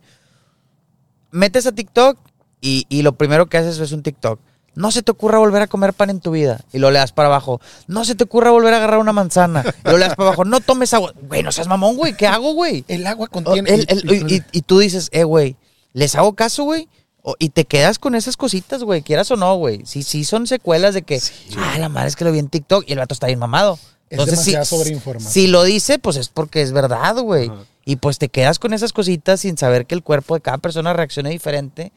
Metes 1.31 1.65
a 1.65 1.71
TikTok 1.71 2.19
y, 2.61 2.85
y 2.87 3.01
lo 3.01 3.13
primero 3.13 3.47
que 3.47 3.57
haces 3.57 3.79
es 3.79 3.93
un 3.93 4.03
TikTok. 4.03 4.39
No 4.75 4.91
se 4.91 5.01
te 5.01 5.09
ocurra 5.09 5.39
volver 5.39 5.63
a 5.63 5.65
comer 5.67 5.93
pan 5.93 6.11
en 6.11 6.19
tu 6.19 6.29
vida. 6.29 6.61
Y 6.71 6.77
lo 6.77 6.91
le 6.91 6.99
das 6.99 7.13
para 7.13 7.29
abajo. 7.29 7.59
No 7.87 8.05
se 8.05 8.13
te 8.13 8.25
ocurra 8.25 8.51
volver 8.51 8.75
a 8.75 8.77
agarrar 8.77 8.99
una 8.99 9.11
manzana. 9.11 9.63
Y 9.85 9.89
lo 9.89 9.97
le 9.97 10.05
das 10.05 10.15
para 10.15 10.27
abajo. 10.29 10.45
No 10.45 10.59
tomes 10.59 10.93
agua. 10.93 11.11
Güey, 11.27 11.41
no 11.41 11.51
seas 11.51 11.67
mamón, 11.67 11.95
güey. 11.97 12.15
¿Qué 12.15 12.27
hago, 12.27 12.53
güey? 12.53 12.85
El 12.87 13.07
agua 13.07 13.27
contiene. 13.27 13.71
el- 13.73 13.85
el- 13.89 14.11
y, 14.29 14.35
y- 14.35 14.43
y 14.51 14.61
tú 14.61 14.77
dices, 14.77 15.09
eh, 15.13 15.23
güey, 15.23 15.55
¿les 15.93 16.13
hago 16.13 16.35
caso, 16.35 16.63
güey? 16.63 16.87
O- 17.23 17.35
y 17.37 17.49
te 17.49 17.65
quedas 17.65 17.99
con 17.99 18.15
esas 18.15 18.35
cositas, 18.37 18.83
güey, 18.83 19.01
quieras 19.03 19.29
o 19.31 19.35
no, 19.35 19.55
güey. 19.55 19.81
Sí, 19.85 20.01
sí 20.03 20.23
son 20.23 20.47
secuelas 20.47 20.93
de 20.95 21.03
que, 21.03 21.21
ah, 21.57 21.77
la 21.79 21.87
madre 21.89 22.07
es 22.09 22.15
que 22.15 22.25
lo 22.25 22.31
vi 22.31 22.39
en 22.39 22.49
TikTok 22.49 22.83
y 22.87 22.93
el 22.93 22.99
vato 22.99 23.13
está 23.13 23.27
bien 23.27 23.39
mamado. 23.39 23.73
Es 24.09 24.19
Entonces, 24.19 24.39
demasiada 24.39 24.65
si, 24.65 24.75
sobreinformación. 24.75 25.31
si 25.31 25.47
lo 25.47 25.63
dice, 25.63 25.99
pues 25.99 26.17
es 26.17 26.29
porque 26.29 26.61
es 26.61 26.71
verdad, 26.73 27.15
güey. 27.21 27.51
Y 27.85 27.95
pues 27.97 28.17
te 28.17 28.29
quedas 28.29 28.59
con 28.59 28.73
esas 28.73 28.91
cositas 28.93 29.39
sin 29.41 29.57
saber 29.57 29.85
que 29.85 29.95
el 29.95 30.03
cuerpo 30.03 30.35
de 30.35 30.41
cada 30.41 30.57
persona 30.57 30.93
reacciona 30.93 31.29
diferente. 31.29 31.91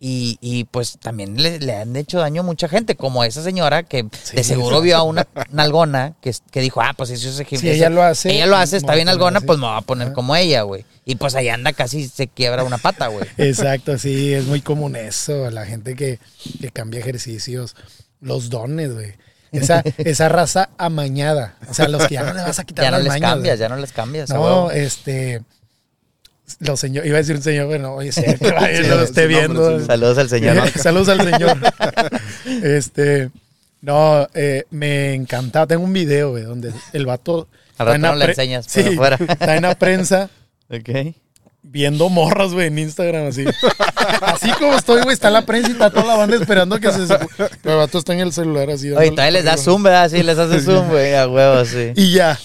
Y, 0.00 0.38
y, 0.40 0.62
pues 0.64 0.98
también 1.00 1.42
le, 1.42 1.58
le 1.58 1.74
han 1.74 1.96
hecho 1.96 2.20
daño 2.20 2.42
a 2.42 2.44
mucha 2.44 2.68
gente, 2.68 2.94
como 2.94 3.24
esa 3.24 3.42
señora 3.42 3.82
que 3.82 4.06
de 4.32 4.44
seguro 4.44 4.80
vio 4.80 4.96
a 4.96 5.02
una 5.02 5.26
nalgona 5.50 6.14
que, 6.20 6.32
que 6.52 6.60
dijo, 6.60 6.80
ah, 6.80 6.94
pues 6.96 7.10
eso 7.10 7.28
es 7.28 7.40
ejemplo. 7.40 7.68
Si 7.68 7.70
ella 7.70 7.90
lo 7.90 8.04
hace, 8.04 8.30
Ella 8.30 8.46
lo 8.46 8.56
hace, 8.56 8.76
está 8.76 8.94
bien 8.94 9.06
poner 9.06 9.14
algona, 9.14 9.38
así. 9.38 9.46
pues 9.46 9.58
me 9.58 9.66
voy 9.66 9.76
a 9.76 9.80
poner 9.80 10.12
como 10.12 10.36
ella, 10.36 10.62
güey. 10.62 10.84
Y 11.04 11.16
pues 11.16 11.34
ahí 11.34 11.48
anda 11.48 11.72
casi 11.72 12.06
se 12.06 12.28
quiebra 12.28 12.62
una 12.62 12.78
pata, 12.78 13.08
güey. 13.08 13.26
Exacto, 13.38 13.98
sí, 13.98 14.32
es 14.32 14.44
muy 14.44 14.60
común 14.60 14.94
eso, 14.94 15.50
la 15.50 15.66
gente 15.66 15.96
que, 15.96 16.20
que 16.60 16.70
cambia 16.70 17.00
ejercicios, 17.00 17.74
los 18.20 18.50
dones, 18.50 18.94
güey. 18.94 19.14
Esa, 19.50 19.82
esa 19.98 20.28
raza 20.28 20.70
amañada, 20.78 21.56
o 21.68 21.74
sea, 21.74 21.88
los 21.88 22.06
que 22.06 22.14
ya 22.14 22.22
no 22.22 22.34
le 22.34 22.42
vas 22.42 22.58
a 22.58 22.64
quitar 22.64 22.84
Ya 22.84 22.90
no 22.92 22.98
las 22.98 23.04
les 23.04 23.12
mañas, 23.14 23.30
cambias, 23.30 23.58
ya 23.58 23.68
no 23.68 23.76
les 23.76 23.92
cambias. 23.92 24.30
No, 24.30 24.70
este, 24.70 25.42
los 26.60 26.80
señores, 26.80 27.08
iba 27.08 27.16
a 27.18 27.20
decir 27.20 27.36
un 27.36 27.42
señor, 27.42 27.66
bueno, 27.66 27.94
oye, 27.94 28.10
vaya, 28.40 28.82
Sí, 28.82 28.88
no 28.88 28.94
lo 28.96 29.02
esté 29.02 29.26
viendo. 29.26 29.84
Saludos 29.84 30.18
al 30.18 30.28
señor. 30.28 30.68
Saludos 30.76 31.08
al 31.08 31.20
señor. 31.22 31.56
este, 32.62 33.30
no, 33.80 34.26
eh, 34.34 34.64
me 34.70 35.14
encantaba. 35.14 35.66
Tengo 35.66 35.84
un 35.84 35.92
video, 35.92 36.30
güey, 36.30 36.44
donde 36.44 36.72
el 36.92 37.06
vato. 37.06 37.48
Al 37.78 37.84
está 37.84 37.84
rato 37.84 37.94
en 37.94 38.02
la 38.02 38.10
no 38.10 38.16
le 38.16 38.24
enseñas, 38.26 38.66
Sí, 38.68 38.82
pero 38.82 38.96
fuera. 38.96 39.18
está 39.28 39.56
en 39.56 39.62
la 39.62 39.78
prensa 39.78 40.30
Ok. 40.68 41.14
viendo 41.62 42.08
morras, 42.08 42.52
güey, 42.52 42.66
en 42.66 42.78
Instagram, 42.80 43.28
así. 43.28 43.44
así 44.22 44.50
como 44.58 44.74
estoy, 44.74 45.02
güey, 45.02 45.14
está 45.14 45.30
la 45.30 45.46
prensa 45.46 45.68
y 45.68 45.72
está 45.72 45.90
toda 45.90 46.06
la 46.06 46.16
banda 46.16 46.36
esperando 46.36 46.80
que 46.80 46.90
se... 46.90 47.06
Pero 47.36 47.48
el 47.74 47.76
vato 47.76 47.98
está 47.98 48.14
en 48.14 48.20
el 48.20 48.32
celular 48.32 48.68
así. 48.70 48.90
Oye, 48.90 49.10
todavía 49.10 49.30
les 49.30 49.44
da 49.44 49.56
zoom, 49.56 49.82
¿verdad? 49.84 50.10
Sí, 50.10 50.22
les 50.24 50.36
hace 50.38 50.60
zoom, 50.64 50.88
güey, 50.88 51.14
a 51.14 51.28
huevo, 51.28 51.64
sí. 51.64 51.92
Y 51.94 52.12
ya. 52.14 52.38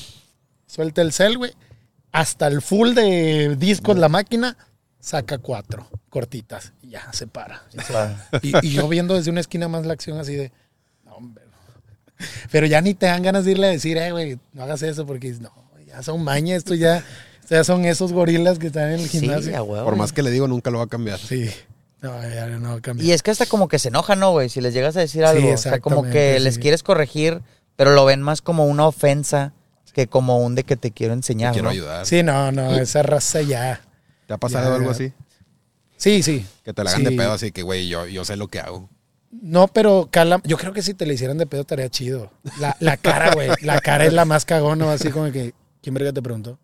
Suelta 0.68 1.02
el 1.02 1.12
cel, 1.14 1.38
güey. 1.38 1.52
Hasta 2.14 2.48
el 2.48 2.62
full 2.62 2.94
de 2.94 3.56
discos, 3.58 3.98
la 3.98 4.08
máquina, 4.08 4.56
saca 5.00 5.40
cuatro 5.40 5.88
cortitas. 6.10 6.72
Y 6.82 6.92
ya, 6.92 7.12
se 7.12 7.28
para. 7.28 7.64
Y, 7.74 7.82
se 7.82 7.92
va. 7.94 8.16
Y- 8.42 8.68
y 8.68 8.72
yo 8.72 8.88
viendo 8.88 9.16
desde 9.16 9.32
una 9.32 9.42
esquina 9.42 9.68
más 9.68 9.86
la 9.86 9.94
acción 9.94 10.18
así 10.20 10.36
de... 10.36 10.52
No, 11.04 11.16
hombre. 11.16 11.44
no". 11.46 12.26
Pero 12.52 12.68
ya 12.68 12.80
ni 12.82 12.94
te 12.94 13.08
dan 13.08 13.24
ganas 13.24 13.44
de 13.46 13.52
irle 13.52 13.68
a 13.68 13.72
decir, 13.72 13.98
eh, 13.98 14.12
güey, 14.12 14.40
no 14.54 14.64
hagas 14.64 14.82
eso 14.84 15.06
porque 15.06 15.32
no, 15.42 15.52
ya 15.88 16.02
son 16.04 16.24
mañas, 16.24 16.60
esto 16.60 16.76
ya, 16.76 16.98
esto 17.42 17.56
ya 17.56 17.64
son 17.64 17.84
esos 17.86 18.14
gorilas 18.14 18.60
que 18.60 18.68
están 18.68 18.90
en 18.92 19.00
el 19.00 19.10
Sí, 19.10 19.20
gimnasio. 19.20 19.66
Por 19.66 19.96
más 19.96 20.14
que 20.14 20.22
le 20.24 20.30
digo, 20.32 20.48
nunca 20.48 20.70
lo 20.70 20.78
va 20.78 20.86
a 20.86 20.88
cambiar. 20.88 21.20
Sí. 21.20 21.50
No, 22.02 22.22
ya 22.30 22.46
no 22.48 22.70
va 22.74 22.76
a 22.76 22.82
cambiar. 22.82 23.08
Y 23.08 23.12
es 23.12 23.24
que 23.24 23.32
hasta 23.32 23.46
como 23.48 23.68
que 23.68 23.80
se 23.80 23.88
enoja, 23.88 24.16
¿no, 24.16 24.32
güey? 24.34 24.50
Si 24.50 24.62
les 24.62 24.74
llegas 24.74 24.96
a 24.98 25.00
decir 25.00 25.26
algo. 25.26 25.52
o 25.52 25.58
sea, 25.58 25.80
como 25.80 26.04
que 26.04 26.40
les 26.40 26.56
sí. 26.56 26.60
quieres 26.62 26.84
corregir, 26.84 27.42
pero 27.76 27.92
lo 27.96 28.06
ven 28.06 28.22
más 28.22 28.42
como 28.42 28.66
una 28.68 28.86
ofensa 28.86 29.54
que 29.94 30.08
como 30.08 30.40
un 30.40 30.56
de 30.56 30.64
que 30.64 30.76
te 30.76 30.92
quiero 30.92 31.14
enseñar, 31.14 31.54
Quiero 31.54 31.66
¿no? 31.66 31.72
ayudar. 31.72 32.06
Sí, 32.06 32.24
no, 32.24 32.52
no, 32.52 32.76
esa 32.76 33.04
raza 33.04 33.42
ya. 33.42 33.82
¿Te 34.28 34.34
ha 34.34 34.38
pasado 34.38 34.70
Ya, 34.70 34.76
algo 34.76 34.88
ya. 34.88 34.92
así? 34.92 35.14
Sí, 35.98 36.24
sí. 36.24 36.46
Que 36.64 36.74
te 36.74 36.84
la 36.84 36.90
hagan 36.90 37.04
Sí. 37.06 37.10
de 37.12 37.18
pedo 37.18 37.32
así 37.32 37.52
que, 37.52 37.62
güey, 37.62 37.88
yo, 37.88 38.08
yo 38.08 38.26
sé 38.26 38.36
lo 38.36 38.48
que 38.48 38.60
hago. 38.60 38.90
No, 39.32 39.68
pero 39.68 40.10
cala, 40.12 40.42
yo 40.44 40.58
creo 40.58 40.74
que 40.74 40.82
si 40.82 40.94
te 40.94 41.06
le 41.06 41.14
hicieran 41.14 41.38
de 41.38 41.46
pedo 41.48 41.62
estaría 41.62 41.90
chido. 41.90 42.32
La, 42.60 42.76
la 42.80 42.98
cara, 42.98 43.34
güey. 43.34 43.50
La 43.62 43.80
cara 43.82 44.06
es 44.06 44.14
la 44.14 44.26
más 44.26 44.46
cagona, 44.46 44.92
así 44.92 45.10
como 45.10 45.32
que. 45.32 45.54
¿Quién 45.82 45.96
verga 45.96 46.14
te 46.14 46.22
preguntó? 46.22 46.60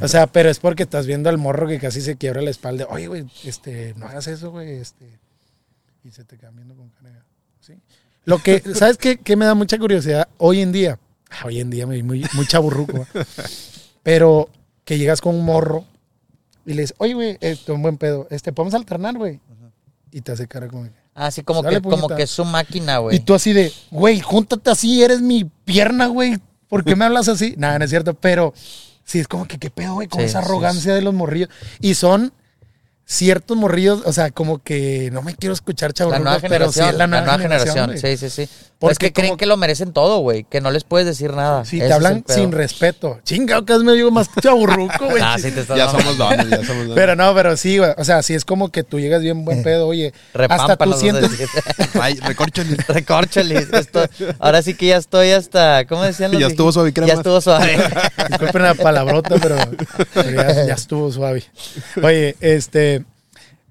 O 0.00 0.08
sea, 0.08 0.26
pero 0.26 0.48
es 0.48 0.58
porque 0.58 0.84
estás 0.84 1.06
viendo 1.06 1.28
al 1.28 1.36
morro 1.36 1.68
que 1.68 1.78
casi 1.78 2.00
se 2.00 2.16
quiebra 2.16 2.40
la 2.40 2.48
espalda. 2.50 2.86
Oye, 2.88 3.06
güey, 3.06 3.26
este, 3.44 3.92
no 3.96 4.06
hagas 4.06 4.26
eso, 4.28 4.50
güey. 4.50 4.70
Este. 4.78 5.18
Y 6.04 6.10
se 6.10 6.24
te 6.24 6.36
viendo 6.36 6.74
con 6.74 6.88
cara. 6.90 7.22
¿sí? 7.60 7.74
Lo 8.24 8.38
que, 8.38 8.62
¿sabes 8.74 8.96
qué, 8.96 9.18
qué 9.18 9.36
me 9.36 9.44
da 9.44 9.54
mucha 9.54 9.78
curiosidad? 9.78 10.28
Hoy 10.38 10.60
en 10.60 10.72
día, 10.72 10.98
hoy 11.44 11.60
en 11.60 11.70
día 11.70 11.86
me 11.86 11.96
vi 11.96 12.02
muy, 12.02 12.24
muy 12.34 12.46
chaburruco, 12.46 13.06
pero 14.02 14.48
que 14.84 14.98
llegas 14.98 15.20
con 15.20 15.34
un 15.34 15.44
morro 15.44 15.84
y 16.66 16.74
le 16.74 16.82
dices, 16.82 16.94
oye, 16.98 17.14
güey, 17.14 17.38
esto 17.40 17.74
un 17.74 17.82
buen 17.82 17.96
pedo, 17.98 18.26
este, 18.30 18.52
podemos 18.52 18.74
alternar, 18.74 19.16
güey. 19.16 19.40
Y 20.10 20.20
te 20.20 20.32
hace 20.32 20.46
cara 20.46 20.68
como 20.68 20.84
que. 20.84 20.90
Así 21.14 21.42
como 21.42 21.62
Dale, 21.62 21.80
que, 21.80 21.88
como 21.88 22.08
que 22.08 22.22
es 22.24 22.30
su 22.30 22.44
máquina, 22.44 22.96
Y 22.96 23.02
güey. 23.02 23.20
tú 23.20 23.34
así 23.34 23.52
de, 23.52 23.72
güey, 23.90 24.20
júntate 24.20 24.70
así, 24.70 25.02
eres 25.02 25.20
mi 25.20 25.44
pierna, 25.64 26.06
güey. 26.06 26.38
¿Por 26.68 26.84
qué 26.84 26.96
me 26.96 27.04
hablas 27.04 27.28
así? 27.28 27.54
Nada, 27.56 27.78
no 27.78 27.84
es 27.84 27.90
cierto, 27.90 28.14
pero 28.14 28.52
sí 29.04 29.20
es 29.20 29.28
como 29.28 29.46
que 29.46 29.58
qué 29.58 29.70
pedo, 29.70 29.94
güey, 29.94 30.08
con 30.08 30.20
Sí, 30.20 30.26
esa 30.26 30.40
sí, 30.40 30.44
arrogancia 30.46 30.94
de 30.94 31.02
los 31.02 31.14
morrillos. 31.14 31.48
Y 31.80 31.94
son 31.94 32.32
ciertos 33.06 33.56
morrillos, 33.56 34.02
o 34.06 34.12
sea, 34.12 34.30
como 34.30 34.62
que 34.62 35.10
no 35.12 35.20
me 35.22 35.34
quiero 35.34 35.52
escuchar 35.52 35.90
La 35.90 35.94
chaburrucos, 35.94 36.24
nueva 36.24 36.38
pero 36.40 36.72
sí 36.72 36.80
generación, 36.80 36.88
es 36.90 36.98
la 36.98 37.06
nueva, 37.06 37.38
generación. 37.38 37.98
Sí, 37.98 38.16
sí, 38.16 38.30
sí. 38.30 38.48
Porque 38.78 38.92
es 38.92 38.98
que 38.98 39.12
creen 39.12 39.28
como- 39.30 39.36
que 39.38 39.46
lo 39.46 39.56
merecen 39.56 39.92
todo, 39.92 40.18
güey. 40.18 40.44
Que 40.44 40.60
no 40.60 40.70
les 40.70 40.84
puedes 40.84 41.06
decir 41.06 41.32
nada. 41.32 41.64
Sí, 41.64 41.78
Ese 41.78 41.86
te 41.88 41.92
hablan 41.94 42.24
sin 42.28 42.52
respeto. 42.52 43.18
Chinga, 43.24 43.64
que 43.64 43.72
es 43.74 43.78
medio 43.80 44.10
más 44.10 44.28
chaburruco, 44.42 45.06
güey. 45.08 45.22
Ah, 45.24 45.36
sí 45.38 45.50
te 45.52 45.60
estás 45.60 45.76
Ya 45.78 45.88
somos 45.90 46.18
dones, 46.18 46.48
ya 46.50 46.56
somos 46.58 46.88
dones. 46.88 46.94
Pero 46.94 47.16
no, 47.16 47.34
pero 47.34 47.56
sí, 47.56 47.78
güey. 47.78 47.92
O 47.96 48.04
sea, 48.04 48.22
sí 48.22 48.34
es 48.34 48.44
como 48.44 48.70
que 48.70 48.82
tú 48.82 49.00
llegas 49.00 49.22
bien 49.22 49.44
buen 49.44 49.62
pedo, 49.62 49.86
oye. 49.86 50.12
hasta 50.48 50.76
tú 50.76 50.92
sientes. 50.94 51.30
Ay, 52.00 52.14
recórchale. 52.20 52.76
Recórcholis. 52.88 53.72
Esto- 53.72 54.06
ahora 54.38 54.60
sí 54.60 54.74
que 54.74 54.86
ya 54.88 54.96
estoy 54.96 55.30
hasta. 55.30 55.86
¿Cómo 55.86 56.02
decían 56.02 56.32
los 56.32 56.40
Ya 56.40 56.48
estuvo 56.48 56.72
suave 56.72 56.92
crema. 56.92 57.08
Ya 57.08 57.14
estuvo 57.14 57.40
suave. 57.40 57.78
Disculpen 58.28 58.62
la 58.62 58.74
palabrota, 58.74 59.36
pero, 59.40 59.56
pero 60.12 60.30
ya, 60.30 60.66
ya 60.66 60.74
estuvo 60.74 61.10
suave. 61.12 61.44
Oye, 62.02 62.36
este. 62.40 62.93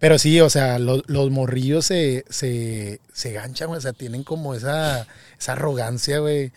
Pero 0.03 0.19
sí, 0.19 0.41
o 0.41 0.49
sea, 0.49 0.79
los, 0.79 1.01
los 1.07 1.31
morrillos 1.31 1.85
se, 1.85 2.25
se, 2.29 2.99
se 3.13 3.31
ganchan, 3.31 3.69
güey, 3.69 3.77
o 3.77 3.81
sea, 3.81 3.93
tienen 3.93 4.25
como 4.25 4.53
esa, 4.53 5.07
esa 5.39 5.53
arrogancia, 5.53 6.19
güey. 6.19 6.51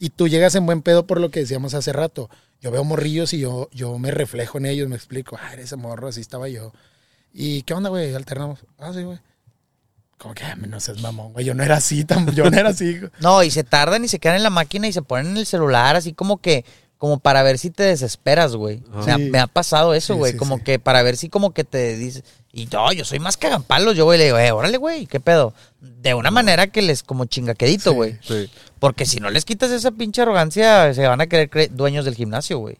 Y 0.00 0.10
tú 0.10 0.26
llegas 0.26 0.56
en 0.56 0.66
buen 0.66 0.82
pedo 0.82 1.06
por 1.06 1.20
lo 1.20 1.30
que 1.30 1.38
decíamos 1.38 1.74
hace 1.74 1.92
rato. 1.92 2.28
Yo 2.60 2.72
veo 2.72 2.82
morrillos 2.82 3.32
y 3.34 3.38
yo, 3.38 3.68
yo 3.70 3.96
me 4.00 4.10
reflejo 4.10 4.58
en 4.58 4.66
ellos, 4.66 4.88
me 4.88 4.96
explico, 4.96 5.38
ah, 5.40 5.52
eres 5.52 5.66
ese 5.66 5.76
morro, 5.76 6.08
así 6.08 6.20
estaba 6.20 6.48
yo. 6.48 6.72
¿Y 7.32 7.62
qué 7.62 7.72
onda, 7.74 7.88
güey? 7.88 8.12
Alternamos. 8.16 8.58
Ah, 8.80 8.90
sí, 8.92 9.04
güey. 9.04 9.20
Como 10.18 10.34
que, 10.34 10.42
ah, 10.42 10.56
no 10.56 10.80
seas 10.80 11.00
mamón, 11.00 11.34
güey. 11.34 11.44
Yo 11.44 11.54
no 11.54 11.62
era 11.62 11.76
así, 11.76 12.02
tan, 12.04 12.26
yo 12.34 12.50
no 12.50 12.58
era 12.58 12.70
así. 12.70 12.98
güey. 12.98 13.12
No, 13.20 13.44
y 13.44 13.52
se 13.52 13.62
tardan 13.62 14.04
y 14.04 14.08
se 14.08 14.18
quedan 14.18 14.38
en 14.38 14.42
la 14.42 14.50
máquina 14.50 14.88
y 14.88 14.92
se 14.92 15.02
ponen 15.02 15.28
en 15.28 15.36
el 15.36 15.46
celular 15.46 15.94
así 15.94 16.14
como 16.14 16.38
que, 16.38 16.64
como 16.96 17.20
para 17.20 17.44
ver 17.44 17.58
si 17.58 17.70
te 17.70 17.84
desesperas, 17.84 18.56
güey. 18.56 18.82
Me, 19.06 19.12
ha, 19.12 19.16
Sí. 19.18 19.22
me 19.30 19.38
ha 19.38 19.46
pasado 19.46 19.94
eso, 19.94 20.14
Sí, 20.14 20.18
güey. 20.18 20.32
sí, 20.32 20.38
como 20.38 20.56
sí. 20.56 20.64
que 20.64 20.80
para 20.80 21.04
ver 21.04 21.16
si 21.16 21.28
como 21.28 21.52
que 21.54 21.62
te 21.62 21.96
dices, 21.96 22.24
y 22.52 22.66
no, 22.66 22.92
yo 22.92 23.04
soy 23.04 23.18
más 23.18 23.36
cagapalos, 23.36 23.96
yo 23.96 24.04
voy 24.04 24.16
y 24.16 24.18
le 24.20 24.24
digo, 24.26 24.38
eh, 24.38 24.52
órale, 24.52 24.76
güey, 24.78 25.06
¿qué 25.06 25.20
pedo? 25.20 25.54
De 25.80 26.14
una 26.14 26.30
manera 26.30 26.66
que 26.68 26.82
les 26.82 27.02
como 27.02 27.26
chingaquedito, 27.26 27.90
Sí. 27.90 27.96
güey. 27.96 28.18
Sí. 28.22 28.50
Porque 28.78 29.06
si 29.06 29.20
no 29.20 29.30
les 29.30 29.44
quitas 29.44 29.70
esa 29.70 29.90
pinche 29.90 30.22
arrogancia, 30.22 30.92
se 30.94 31.06
van 31.06 31.20
a 31.20 31.26
querer 31.26 31.50
cre- 31.50 31.68
dueños 31.70 32.04
del 32.04 32.14
gimnasio, 32.14 32.58
güey. 32.58 32.76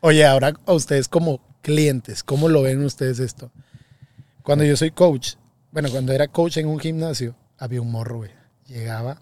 Oye, 0.00 0.24
ahora 0.24 0.54
a 0.66 0.72
ustedes 0.72 1.08
como 1.08 1.40
clientes, 1.62 2.22
¿cómo 2.22 2.48
lo 2.48 2.62
ven 2.62 2.84
ustedes 2.84 3.18
esto? 3.18 3.50
Cuando 4.42 4.64
yo 4.64 4.76
soy 4.76 4.90
coach, 4.92 5.34
bueno, 5.72 5.90
cuando 5.90 6.12
era 6.12 6.28
coach 6.28 6.56
en 6.58 6.68
un 6.68 6.78
gimnasio, 6.78 7.34
había 7.58 7.80
un 7.82 7.90
morro, 7.90 8.18
güey. 8.18 8.30
Llegaba 8.68 9.20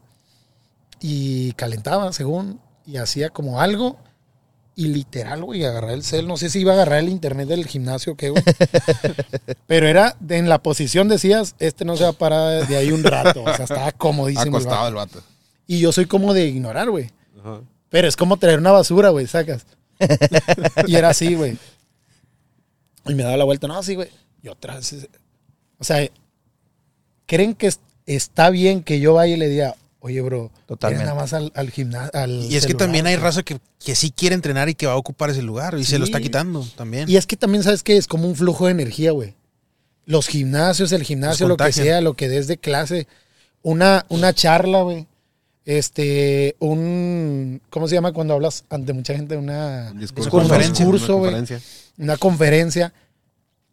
y 1.00 1.52
calentaba, 1.52 2.12
según, 2.12 2.60
y 2.86 2.96
hacía 2.98 3.30
como 3.30 3.60
algo, 3.60 3.98
y 4.76 4.88
literal, 4.88 5.44
güey, 5.44 5.64
agarrar 5.64 5.92
el 5.92 6.02
cel. 6.02 6.26
No 6.26 6.36
sé 6.36 6.50
si 6.50 6.60
iba 6.60 6.72
a 6.72 6.74
agarrar 6.74 6.98
el 6.98 7.08
internet 7.08 7.48
del 7.48 7.66
gimnasio 7.66 8.14
o 8.14 8.16
qué, 8.16 8.30
güey. 8.30 8.42
Pero 9.66 9.86
era, 9.86 10.16
de- 10.20 10.38
en 10.38 10.48
la 10.48 10.62
posición 10.62 11.08
decías, 11.08 11.54
este 11.58 11.84
no 11.84 11.96
se 11.96 12.04
va 12.04 12.10
a 12.10 12.14
parar 12.14 12.66
de 12.66 12.76
ahí 12.76 12.90
un 12.90 13.04
rato. 13.04 13.42
O 13.42 13.54
sea, 13.54 13.64
estaba 13.64 13.92
comodísimo. 13.92 14.42
el 14.58 14.62
Acostado 14.64 14.76
vato. 14.82 14.88
el 14.88 14.94
vato. 14.94 15.22
Y 15.66 15.78
yo 15.78 15.92
soy 15.92 16.06
como 16.06 16.34
de 16.34 16.46
ignorar, 16.46 16.90
güey. 16.90 17.10
Ajá. 17.40 17.60
Pero 17.88 18.08
es 18.08 18.16
como 18.16 18.36
traer 18.36 18.58
una 18.58 18.72
basura, 18.72 19.10
güey, 19.10 19.26
sacas. 19.26 19.64
y 20.88 20.96
era 20.96 21.10
así, 21.10 21.34
güey. 21.34 21.56
Y 23.06 23.14
me 23.14 23.22
daba 23.22 23.36
la 23.36 23.44
vuelta, 23.44 23.68
no, 23.68 23.82
sí, 23.82 23.94
güey. 23.94 24.08
Y 24.42 24.48
otra 24.48 24.74
vez. 24.76 25.08
O 25.78 25.84
sea, 25.84 26.06
¿creen 27.26 27.54
que 27.54 27.68
es- 27.68 27.80
está 28.06 28.50
bien 28.50 28.82
que 28.82 28.98
yo 29.00 29.14
vaya 29.14 29.34
y 29.34 29.38
le 29.38 29.48
diga, 29.48 29.76
oye, 30.05 30.20
bro, 30.20 30.50
Totalmente. 30.66 31.07
nada 31.07 31.16
más 31.16 31.32
al, 31.32 31.50
al 31.55 31.70
gimnasio? 31.70 32.11
Y 32.26 32.57
es 32.57 32.66
que 32.66 32.74
también 32.74 33.07
hay 33.07 33.16
raza 33.16 33.42
que, 33.42 33.59
que 33.82 33.94
sí 33.94 34.11
quiere 34.11 34.34
entrenar 34.34 34.68
y 34.68 34.74
que 34.74 34.86
va 34.86 34.92
a 34.92 34.96
ocupar 34.96 35.30
ese 35.30 35.40
lugar 35.40 35.78
y 35.78 35.84
se 35.84 35.98
lo 35.98 36.05
está 36.05 36.20
quitando 36.20 36.62
también. 36.76 37.09
Y 37.09 37.16
es 37.16 37.26
que 37.26 37.38
también, 37.38 37.62
¿sabes 37.64 37.82
qué? 37.82 37.96
Es 37.96 38.07
como 38.07 38.28
un 38.28 38.36
flujo 38.36 38.66
de 38.66 38.72
energía, 38.72 39.12
güey. 39.12 39.34
Los 40.05 40.28
gimnasios, 40.28 40.92
el 40.92 41.05
gimnasio, 41.05 41.48
lo 41.48 41.57
que 41.57 41.72
sea, 41.72 42.02
lo 42.02 42.12
que 42.12 42.28
des 42.28 42.46
de 42.48 42.59
clase. 42.59 43.09
Una, 43.62 44.05
una 44.11 44.34
charla, 44.34 44.82
güey. 44.82 45.07
Este, 45.64 46.55
un. 46.59 47.62
¿Cómo 47.70 47.88
se 47.88 47.94
llama 47.94 48.12
cuando 48.12 48.34
hablas 48.34 48.64
ante 48.68 48.92
mucha 48.92 49.14
gente? 49.14 49.38
Una. 49.38 49.88
Un 49.92 50.00
discurso. 50.00 50.28
Un 50.28 50.42
conferencia. 50.42 50.84
discurso, 50.84 51.16
Una 51.16 51.22
conferencia. 51.30 51.61
Una 51.96 52.16
conferencia. 52.18 52.92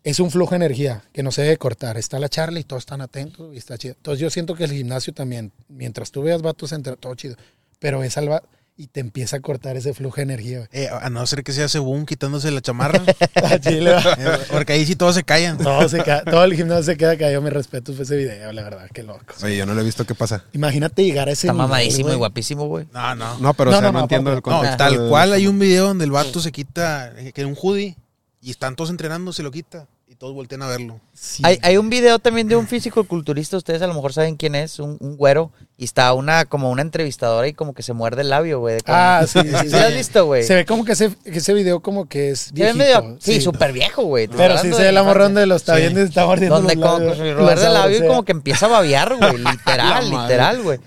Es 0.04 0.20
un 0.20 0.32
flujo 0.32 0.52
de 0.52 0.56
energía 0.58 1.04
que 1.14 1.22
no 1.22 1.32
se 1.32 1.44
debe 1.44 1.58
cortar. 1.58 1.98
Está 1.98 2.18
la 2.20 2.28
charla 2.30 2.60
y 2.60 2.64
todos 2.64 2.82
están 2.82 3.02
atentos 3.02 3.54
y 3.54 3.58
está 3.58 3.78
chido. 3.78 3.94
Entonces 3.98 4.20
yo 4.20 4.30
siento 4.32 4.56
que 4.56 4.64
el 4.64 4.72
gimnasio 4.72 5.14
también, 5.14 5.52
mientras 5.70 6.10
tú 6.12 6.24
veas 6.24 6.42
vatos 6.42 6.72
entre 6.72 6.96
todo 6.98 7.14
chido, 7.16 7.36
pero 7.80 8.00
ves 8.00 8.18
al 8.18 8.32
va 8.32 8.42
y 8.78 8.88
te 8.88 9.00
empieza 9.00 9.36
a 9.38 9.40
cortar 9.42 9.78
ese 9.78 9.94
flujo 9.94 10.16
de 10.16 10.22
energía. 10.24 10.68
Eh, 10.72 10.88
a 10.90 11.12
no 11.12 11.24
ser 11.28 11.44
que 11.44 11.52
sea 11.52 11.68
Sebum 11.68 12.06
quitándose 12.08 12.50
la 12.50 12.62
chamarra, 12.62 13.00
Chile, 13.62 13.94
eh, 14.18 14.38
porque 14.52 14.74
ahí 14.74 14.88
sí 14.88 14.96
todos 14.96 15.14
se 15.14 15.24
callan. 15.24 15.60
Todo, 15.60 15.88
se 15.88 16.02
ca- 16.02 16.24
todo 16.24 16.44
el 16.46 16.56
gimnasio 16.56 16.84
se 16.86 16.98
queda 16.98 17.16
callado. 17.16 17.44
Mi 17.44 17.52
respeto 17.52 17.94
por 17.94 18.02
ese 18.02 18.16
video, 18.16 18.52
la 18.54 18.64
verdad, 18.64 18.88
qué 18.92 19.04
loco. 19.04 19.24
Oye, 19.44 19.56
yo 19.58 19.68
no 19.68 19.76
lo 19.76 19.82
he 19.82 19.84
visto. 19.84 20.04
¿Qué 20.06 20.16
pasa? 20.16 20.46
Imagínate 20.54 21.04
llegar 21.04 21.30
a 21.30 21.34
ese 21.34 21.46
Está 21.46 21.54
nivel, 21.54 21.68
mamadísimo 21.68 22.12
y 22.12 22.16
guapísimo, 22.16 22.66
güey. 22.68 22.88
No, 22.92 23.14
no. 23.14 23.38
No, 23.38 23.54
pero 23.54 23.70
No, 23.70 23.78
o 23.78 23.80
sea, 23.82 23.88
no, 23.90 23.94
no, 23.94 24.00
no, 24.00 24.06
entiendo 24.06 24.34
el 24.34 24.42
contexto. 24.42 24.78
tal 24.78 25.08
cual 25.10 25.34
hay 25.34 25.46
un 25.46 25.60
video 25.60 25.86
donde 25.88 26.06
el 26.06 26.12
vato 26.12 26.40
se 26.40 26.52
quita, 26.52 27.14
eh, 27.20 27.34
que 27.34 27.42
era 27.42 27.48
un 27.48 27.58
hoodie, 27.62 27.98
y 28.42 28.52
están 28.52 28.76
todos 28.76 28.90
entrenando, 28.90 29.32
se 29.34 29.44
lo 29.44 29.52
quita. 29.52 29.88
Y 30.08 30.16
todos 30.16 30.34
voltean 30.34 30.62
a 30.62 30.68
verlo. 30.68 31.00
Sí. 31.14 31.42
Hay, 31.46 31.58
hay 31.62 31.78
un 31.78 31.90
video 31.90 32.20
también 32.20 32.50
de 32.50 32.58
un 32.58 32.68
físico 32.68 33.06
culturista, 33.06 33.56
ustedes 33.56 33.82
a 33.82 33.88
lo 33.88 33.94
mejor 33.94 34.12
saben 34.12 34.36
quién 34.36 34.56
es, 34.56 34.78
un, 34.80 34.98
un 35.00 35.16
güero, 35.16 35.54
y 35.78 35.86
está 35.86 36.12
una 36.14 36.44
como 36.44 36.70
una 36.70 36.82
entrevistadora 36.82 37.48
y 37.48 37.54
como 37.54 37.74
que 37.74 37.82
se 37.82 37.94
muerde 37.94 38.24
el 38.24 38.30
labio, 38.30 38.60
güey. 38.60 38.76
de 38.76 38.82
Ah, 38.88 39.24
sí, 39.26 39.40
sí, 39.40 39.48
¿Sí 39.62 39.70
sí. 39.70 39.70
lo 39.70 39.78
has 39.78 39.94
visto, 39.94 40.26
güey? 40.26 40.44
Se 40.44 40.54
ve 40.56 40.66
como 40.66 40.84
que 40.84 40.92
ese, 40.92 41.16
que 41.24 41.38
ese 41.38 41.54
video 41.54 41.80
como 41.80 42.10
que 42.10 42.32
es 42.32 42.52
viejito. 42.52 42.78
medio- 42.78 43.18
sí, 43.22 43.40
súper 43.40 43.72
viejo, 43.72 44.04
güey. 44.04 44.28
Pero 44.28 44.58
sí 44.58 44.70
se 44.74 44.80
de 44.80 44.84
ve 44.88 44.92
la 44.92 45.04
morra 45.04 45.12
infancia. 45.22 45.24
donde 45.24 45.46
lo 45.46 45.56
está 45.56 45.76
Sí. 45.76 45.82
viendo 45.82 46.02
y 46.02 46.04
está 46.04 46.26
mordiendo 46.26 46.56
Donde 46.58 46.76
los 46.76 46.86
como 46.86 47.16
se 47.16 47.36
muerde 47.36 47.68
el 47.68 47.74
labio 47.74 48.04
y 48.04 48.08
como 48.08 48.24
que 48.26 48.32
empieza 48.34 48.66
a 48.66 48.70
babear, 48.70 49.16
güey. 49.16 49.38
Literal, 49.38 50.10
literal, 50.10 50.62
güey. 50.62 50.80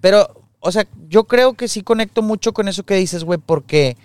Pero, 0.00 0.28
o 0.60 0.72
sea, 0.72 0.86
yo 1.08 1.24
creo 1.24 1.52
que 1.54 1.68
sí 1.68 1.82
conecto 1.82 2.22
mucho 2.22 2.52
con 2.54 2.68
eso 2.68 2.84
que 2.84 2.94
dices, 2.94 3.22
güey, 3.22 3.38
porque 3.44 3.98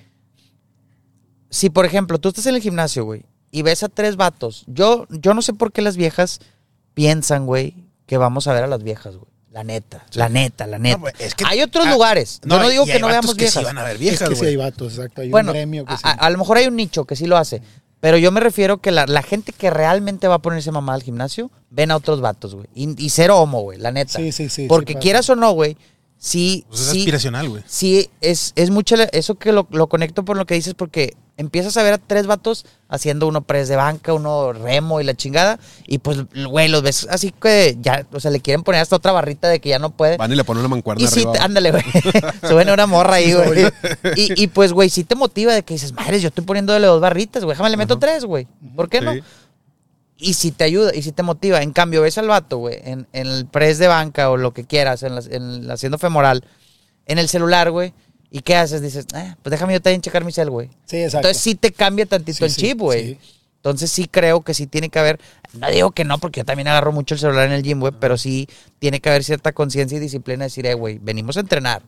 si, 1.51 1.69
por 1.69 1.85
ejemplo, 1.85 2.17
tú 2.17 2.29
estás 2.29 2.47
en 2.47 2.55
el 2.55 2.61
gimnasio, 2.61 3.05
güey, 3.05 3.23
y 3.51 3.61
ves 3.61 3.83
a 3.83 3.89
tres 3.89 4.15
vatos, 4.15 4.63
yo, 4.67 5.05
yo 5.11 5.35
no 5.35 5.43
sé 5.43 5.53
por 5.53 5.71
qué 5.71 5.83
las 5.83 5.95
viejas 5.97 6.39
piensan, 6.93 7.45
güey, 7.45 7.75
que 8.07 8.17
vamos 8.17 8.47
a 8.47 8.53
ver 8.53 8.63
a 8.63 8.67
las 8.67 8.81
viejas, 8.83 9.15
güey. 9.17 9.29
La 9.51 9.65
neta, 9.65 10.05
la 10.13 10.29
neta, 10.29 10.65
la 10.65 10.79
neta. 10.79 10.97
pues, 10.97 11.13
es 11.19 11.35
que- 11.35 11.43
hay 11.45 11.61
otros 11.61 11.85
ah, 11.85 11.91
lugares. 11.91 12.39
yo 12.41 12.57
no 12.57 12.69
digo 12.69 12.83
y 12.83 12.85
que 12.85 12.93
hay 12.93 13.01
no 13.01 13.07
veamos 13.07 13.31
que 13.35 13.39
viejas. 13.43 13.59
sí 13.59 13.65
van 13.65 13.77
a 13.77 13.83
ver 13.83 13.93
Es 13.95 13.99
viejas, 13.99 14.29
que 14.29 14.35
sí 14.37 14.45
hay 14.45 14.55
vatos, 14.55 14.93
exacto. 14.93 15.19
Hay 15.21 15.29
Bueno, 15.29 15.51
un 15.51 15.57
gremio 15.57 15.83
que 15.85 15.91
a, 15.93 15.97
sí. 15.97 16.03
a- 16.05 16.11
a 16.11 16.29
lo 16.29 16.37
mejor 16.37 16.55
hay 16.57 16.67
un 16.67 16.75
nicho 16.77 17.03
que 17.03 17.17
sí 17.17 17.25
lo 17.25 17.35
hace. 17.35 17.61
Pero 17.99 18.17
yo 18.17 18.31
me 18.31 18.39
refiero 18.39 18.77
que 18.77 18.91
la, 18.91 19.05
la 19.07 19.21
gente 19.21 19.51
que 19.51 19.69
realmente 19.69 20.27
va 20.29 20.35
a 20.35 20.39
ponerse 20.39 20.71
mamá 20.71 20.93
al 20.93 21.03
gimnasio, 21.03 21.51
ven 21.69 21.91
a 21.91 21.97
otros 21.97 22.21
vatos, 22.21 22.55
güey. 22.55 22.67
Y, 22.73 22.95
y 23.05 23.09
cero 23.09 23.39
homo, 23.39 23.61
güey, 23.61 23.77
la 23.77 23.91
neta. 23.91 24.13
Sí, 24.19 24.31
sí, 24.31 24.47
sí, 24.49 24.67
Porque 24.67 24.93
sí 24.93 24.99
quieras 24.99 25.29
o 25.29 25.35
no, 25.35 25.51
güey, 25.51 25.75
sí, 26.21 26.65
Pues 26.69 26.81
es 26.81 26.87
sí, 26.89 26.99
aspiracional, 26.99 27.49
güey. 27.49 27.63
sí, 27.65 28.09
es, 28.21 28.53
es 28.55 28.69
mucho 28.69 28.95
la- 28.95 29.05
eso 29.05 29.35
que 29.35 29.51
lo, 29.51 29.67
lo 29.71 29.87
conecto 29.87 30.23
por 30.23 30.37
lo 30.37 30.45
que 30.45 30.53
dices, 30.53 30.75
porque 30.75 31.15
empiezas 31.37 31.75
a 31.77 31.81
ver 31.83 31.93
a 31.93 31.97
tres 31.97 32.27
vatos 32.27 32.65
haciendo 32.87 33.25
uno 33.27 33.41
press 33.41 33.67
de 33.67 33.75
banca, 33.75 34.13
uno 34.13 34.53
remo 34.53 35.01
y 35.01 35.03
la 35.03 35.15
chingada, 35.15 35.57
y 35.87 35.97
pues, 35.97 36.19
güey, 36.47 36.67
los 36.67 36.83
ves 36.83 37.07
así 37.09 37.31
que 37.31 37.75
ya, 37.81 38.05
o 38.11 38.19
sea, 38.19 38.29
le 38.29 38.41
quieren 38.41 38.61
poner 38.61 38.81
hasta 38.81 38.95
otra 38.97 39.11
barrita 39.11 39.47
de 39.47 39.59
que 39.59 39.69
ya 39.69 39.79
no 39.79 39.89
puede. 39.89 40.17
Van 40.17 40.31
y 40.31 40.35
le 40.35 40.43
ponen 40.43 40.59
una 40.59 40.67
mancuerna 40.69 41.03
Y 41.03 41.07
sí, 41.07 41.25
te- 41.33 41.39
ándale, 41.39 41.71
güey. 41.71 41.83
Suben 42.47 42.69
a 42.69 42.73
una 42.73 42.85
morra 42.85 43.15
ahí, 43.15 43.33
güey. 43.33 43.65
Y, 44.15 44.43
y 44.43 44.47
pues, 44.47 44.73
güey, 44.73 44.89
sí 44.89 45.03
te 45.03 45.15
motiva 45.15 45.53
de 45.53 45.63
que 45.63 45.73
dices, 45.73 45.93
madre, 45.93 46.19
yo 46.19 46.27
estoy 46.27 46.43
poniéndole 46.45 46.85
dos 46.85 47.01
barritas, 47.01 47.43
güey. 47.43 47.55
Déjame 47.55 47.71
le 47.71 47.77
meto 47.77 47.97
tres, 47.97 48.25
güey. 48.25 48.45
¿Por 48.75 48.89
qué 48.89 49.01
no? 49.01 49.13
Y 50.23 50.35
si 50.35 50.51
te 50.51 50.63
ayuda, 50.65 50.93
y 50.93 51.01
si 51.01 51.11
te 51.11 51.23
motiva. 51.23 51.63
En 51.63 51.71
cambio, 51.73 52.03
ves 52.03 52.17
al 52.19 52.27
vato, 52.27 52.57
güey, 52.59 52.77
en, 52.83 53.07
en 53.11 53.25
el 53.27 53.47
press 53.47 53.79
de 53.79 53.87
banca 53.87 54.29
o 54.29 54.37
lo 54.37 54.53
que 54.53 54.65
quieras, 54.65 55.01
en, 55.01 55.15
las- 55.15 55.25
en 55.27 55.67
la 55.67 55.73
haciendo 55.73 55.97
femoral, 55.97 56.45
en 57.07 57.17
el 57.17 57.27
celular, 57.27 57.71
güey. 57.71 57.93
¿Y 58.29 58.41
qué 58.41 58.55
haces? 58.55 58.81
Dices, 58.81 59.07
eh, 59.15 59.35
pues 59.41 59.49
déjame 59.51 59.73
yo 59.73 59.81
también 59.81 60.01
checar 60.01 60.23
mi 60.23 60.31
cel, 60.31 60.49
güey. 60.51 60.69
Sí, 60.85 60.97
exacto. 60.97 61.27
Entonces 61.27 61.41
sí 61.41 61.55
te 61.55 61.71
cambia 61.71 62.05
tantito 62.05 62.37
Sí, 62.37 62.43
el 62.45 62.55
chip, 62.55 62.77
güey. 62.79 63.15
sí. 63.15 63.19
Entonces 63.57 63.91
sí 63.91 64.07
creo 64.07 64.41
que 64.41 64.53
sí 64.53 64.67
tiene 64.67 64.89
que 64.89 64.97
haber, 64.99 65.19
no 65.53 65.69
digo 65.69 65.91
que 65.91 66.03
no, 66.03 66.17
porque 66.17 66.39
yo 66.41 66.45
también 66.45 66.67
agarro 66.67 66.91
mucho 66.91 67.13
el 67.15 67.19
celular 67.19 67.45
en 67.47 67.51
el 67.53 67.61
gym, 67.63 67.79
güey, 67.79 67.93
pero 67.99 68.17
sí 68.17 68.47
tiene 68.79 68.99
que 69.01 69.09
haber 69.09 69.23
cierta 69.23 69.51
conciencia 69.51 69.97
y 69.97 69.99
disciplina 70.01 70.39
de 70.39 70.45
decir, 70.45 70.65
eh, 70.65 70.73
güey, 70.75 70.97
venimos 70.99 71.35
a 71.37 71.41
entrenar. 71.41 71.83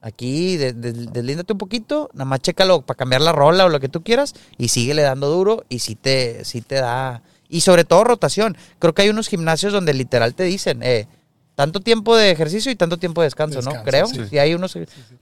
Aquí 0.00 0.56
de- 0.56 0.72
de- 0.72 0.92
deslíndate 0.92 1.52
un 1.54 1.58
poquito, 1.58 2.10
nada 2.14 2.24
más 2.24 2.40
chécalo 2.40 2.82
para 2.82 2.96
cambiar 2.96 3.20
la 3.20 3.32
rola 3.32 3.64
o 3.64 3.68
lo 3.68 3.78
que 3.80 3.88
tú 3.88 4.02
quieras 4.02 4.34
y 4.58 4.68
síguele 4.68 5.02
dando 5.02 5.28
duro 5.30 5.64
y 5.68 5.78
sí 5.80 5.94
te, 5.96 6.44
sí 6.44 6.60
te 6.62 6.76
da... 6.76 7.22
Y 7.48 7.60
sobre 7.60 7.84
todo 7.84 8.04
rotación. 8.04 8.56
Creo 8.78 8.94
que 8.94 9.02
hay 9.02 9.08
unos 9.10 9.28
gimnasios 9.28 9.72
donde 9.72 9.94
literal 9.94 10.34
te 10.34 10.44
dicen, 10.44 10.82
eh, 10.82 11.06
tanto 11.54 11.80
tiempo 11.80 12.16
de 12.16 12.30
ejercicio 12.30 12.72
y 12.72 12.76
tanto 12.76 12.96
tiempo 12.96 13.20
de 13.20 13.26
descanso, 13.26 13.62
¿no? 13.62 13.84
Creo. 13.84 14.06
sí. 14.06 14.38
Hay 14.38 14.54
unos... 14.54 14.76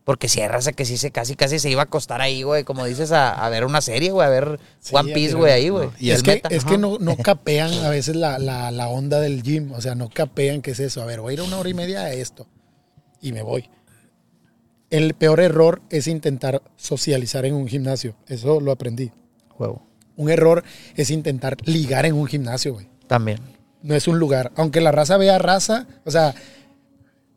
Porque 0.04 0.28
si 0.28 0.40
hay 0.40 0.48
raza 0.48 0.72
que 0.72 0.84
sí 0.84 0.96
se 0.96 1.10
casi 1.10 1.36
casi 1.36 1.58
se 1.58 1.68
iba 1.70 1.82
a 1.82 1.84
acostar 1.84 2.20
ahí, 2.22 2.42
güey, 2.42 2.64
como 2.64 2.84
dices, 2.86 3.12
a, 3.12 3.32
a 3.32 3.48
ver 3.50 3.64
una 3.64 3.80
serie, 3.80 4.10
güey, 4.10 4.26
a 4.26 4.30
ver 4.30 4.58
One 4.90 5.12
Piece, 5.12 5.34
güey, 5.34 5.52
ahí, 5.52 5.68
güey. 5.68 5.90
Y 5.98 6.10
es 6.10 6.22
que, 6.22 6.34
meta. 6.34 6.48
es 6.48 6.64
que 6.64 6.78
no, 6.78 6.98
no 6.98 7.16
capean 7.16 7.72
a 7.84 7.90
veces 7.90 8.16
la, 8.16 8.38
la, 8.38 8.70
la 8.70 8.88
onda 8.88 9.20
del 9.20 9.42
gym. 9.42 9.72
O 9.72 9.80
sea, 9.80 9.94
no 9.94 10.08
capean 10.08 10.62
qué 10.62 10.70
es 10.70 10.80
eso. 10.80 11.02
A 11.02 11.04
ver, 11.04 11.20
voy 11.20 11.32
a 11.32 11.34
ir 11.34 11.42
una 11.42 11.58
hora 11.58 11.68
y 11.68 11.74
media 11.74 12.00
a 12.02 12.12
esto. 12.12 12.46
Y 13.20 13.32
me 13.32 13.42
voy. 13.42 13.68
El 14.88 15.14
peor 15.14 15.40
error 15.40 15.82
es 15.90 16.06
intentar 16.06 16.62
socializar 16.76 17.44
en 17.44 17.54
un 17.54 17.68
gimnasio. 17.68 18.14
Eso 18.26 18.60
lo 18.60 18.72
aprendí. 18.72 19.12
Huevo. 19.58 19.91
Un 20.16 20.30
error 20.30 20.62
es 20.96 21.10
intentar 21.10 21.56
ligar 21.64 22.06
en 22.06 22.14
un 22.14 22.26
gimnasio, 22.26 22.74
güey. 22.74 22.88
También. 23.06 23.38
No 23.82 23.94
es 23.94 24.06
un 24.08 24.18
lugar. 24.18 24.52
Aunque 24.56 24.80
la 24.80 24.92
raza 24.92 25.16
vea 25.16 25.38
raza, 25.38 25.86
o 26.04 26.10
sea, 26.10 26.34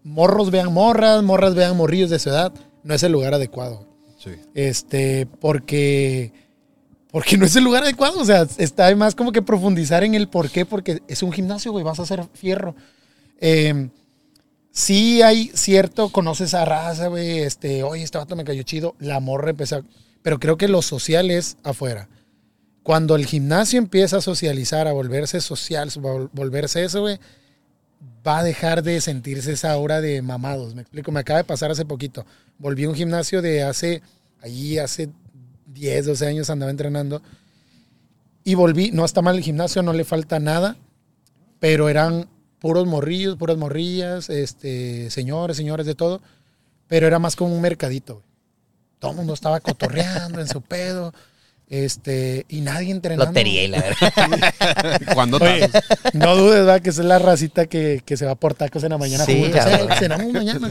morros 0.04 0.52
vean 0.52 0.72
morras, 0.74 1.24
morras 1.24 1.56
vean 1.56 1.76
morrillos 1.78 2.10
de 2.10 2.20
su 2.20 2.30
edad, 2.30 2.52
no 2.84 2.94
es 2.94 3.04
el 3.04 3.12
lugar 3.12 3.34
adecuado. 3.34 3.88
Sí. 4.20 4.32
Este, 4.54 5.26
porque, 5.40 6.32
porque 7.12 7.38
no 7.38 7.46
es 7.46 7.56
el 7.56 7.64
lugar 7.64 7.84
adecuado. 7.84 8.20
O 8.20 8.26
sea, 8.26 8.46
está 8.58 8.94
más 8.96 9.16
como 9.16 9.32
que 9.32 9.42
profundizar 9.42 10.04
en 10.04 10.14
el 10.16 10.28
por 10.28 10.50
qué, 10.50 10.66
porque 10.66 11.02
es 11.08 11.24
un 11.24 11.32
gimnasio, 11.32 11.72
güey, 11.72 11.84
vas 11.84 12.00
a 12.00 12.04
hacer 12.04 12.24
fierro. 12.34 12.76
Eh, 13.40 13.90
sí 14.72 15.22
hay 15.22 15.52
cierto, 15.54 16.10
conoces 16.10 16.54
a 16.54 16.66
raza, 16.66 17.08
güey, 17.08 17.40
este, 17.40 17.84
oye, 17.84 18.04
este 18.04 18.18
vato 18.18 18.36
me 18.36 18.44
cayó 18.46 18.64
chido, 18.64 18.96
la 19.00 19.20
morra 19.20 19.50
empezó, 19.52 19.78
a- 19.78 19.84
pero 20.22 20.40
creo 20.40 20.58
que 20.58 20.68
lo 20.68 20.82
social 20.82 21.32
es 21.32 21.58
afuera. 21.64 22.08
Cuando 22.86 23.16
el 23.16 23.26
gimnasio 23.26 23.80
empieza 23.80 24.18
a 24.18 24.22
socializar, 24.22 24.88
a 24.88 24.92
volverse 24.92 25.42
social, 25.42 25.90
vol- 25.90 26.30
volverse 26.34 26.84
eso, 26.84 27.02
güey, 27.02 27.18
va 28.26 28.38
a 28.38 28.44
dejar 28.44 28.84
de 28.84 29.02
sentirse 29.02 29.54
esa 29.54 29.72
aura 29.72 30.02
de 30.02 30.22
mamados. 30.22 30.76
Me 30.76 30.84
explico, 30.84 31.12
me 31.12 31.22
acaba 31.22 31.38
de 31.40 31.46
pasar 31.46 31.72
hace 31.72 31.84
poquito. 31.84 32.28
Volví 32.60 32.84
a 32.84 32.90
un 32.90 32.94
gimnasio 32.94 33.42
de 33.42 33.64
hace, 33.64 34.04
allí 34.40 34.78
hace 34.78 35.10
10, 35.74 36.06
12 36.06 36.28
años 36.28 36.52
andaba 36.52 36.70
entrenando. 36.70 37.24
Y 38.44 38.54
volví, 38.54 38.92
no 38.92 39.04
está 39.04 39.24
mal 39.24 39.36
el 39.38 39.42
gimnasio, 39.44 39.82
no 39.82 39.92
le 39.92 40.04
falta 40.04 40.40
nada, 40.40 40.78
pero 41.60 41.90
eran 41.90 42.30
puros 42.60 42.86
morrillos, 42.86 43.36
puras 43.36 43.58
morrillas, 43.58 44.30
este, 44.30 45.10
señores, 45.10 45.58
señores 45.58 45.88
de 45.88 45.96
todo, 45.96 46.22
pero 46.88 47.08
era 47.08 47.18
más 47.18 47.36
como 47.36 47.56
un 47.56 47.62
mercadito. 47.62 48.22
Todo 49.00 49.10
el 49.10 49.18
mundo 49.18 49.34
estaba 49.34 49.60
cotorreando 49.60 50.40
en 50.40 50.48
su 50.48 50.62
pedo, 50.62 51.16
este, 51.70 52.46
y 52.48 52.62
nadie 52.62 52.92
entrenando. 52.92 53.26
Lotería 53.26 53.64
y 53.64 53.68
la 53.68 53.82
verdad. 53.82 55.02
¿Cuándo 55.14 55.38
Oye, 55.38 55.70
no 56.14 56.36
dudes, 56.36 56.68
va, 56.68 56.80
que 56.80 56.92
esa 56.92 57.02
es 57.02 57.08
la 57.08 57.20
racita 57.20 57.66
que, 57.66 58.02
que 58.06 58.18
se 58.18 58.26
va 58.26 58.36
por 58.36 58.54
tacos 58.54 58.84
en 58.84 58.90
la 58.92 58.98
mañana. 58.98 59.26
Sí, 59.26 59.40
juntos. 59.42 59.62
Eh, 59.66 59.88
cenamos 60.00 60.32
mañana. 60.32 60.70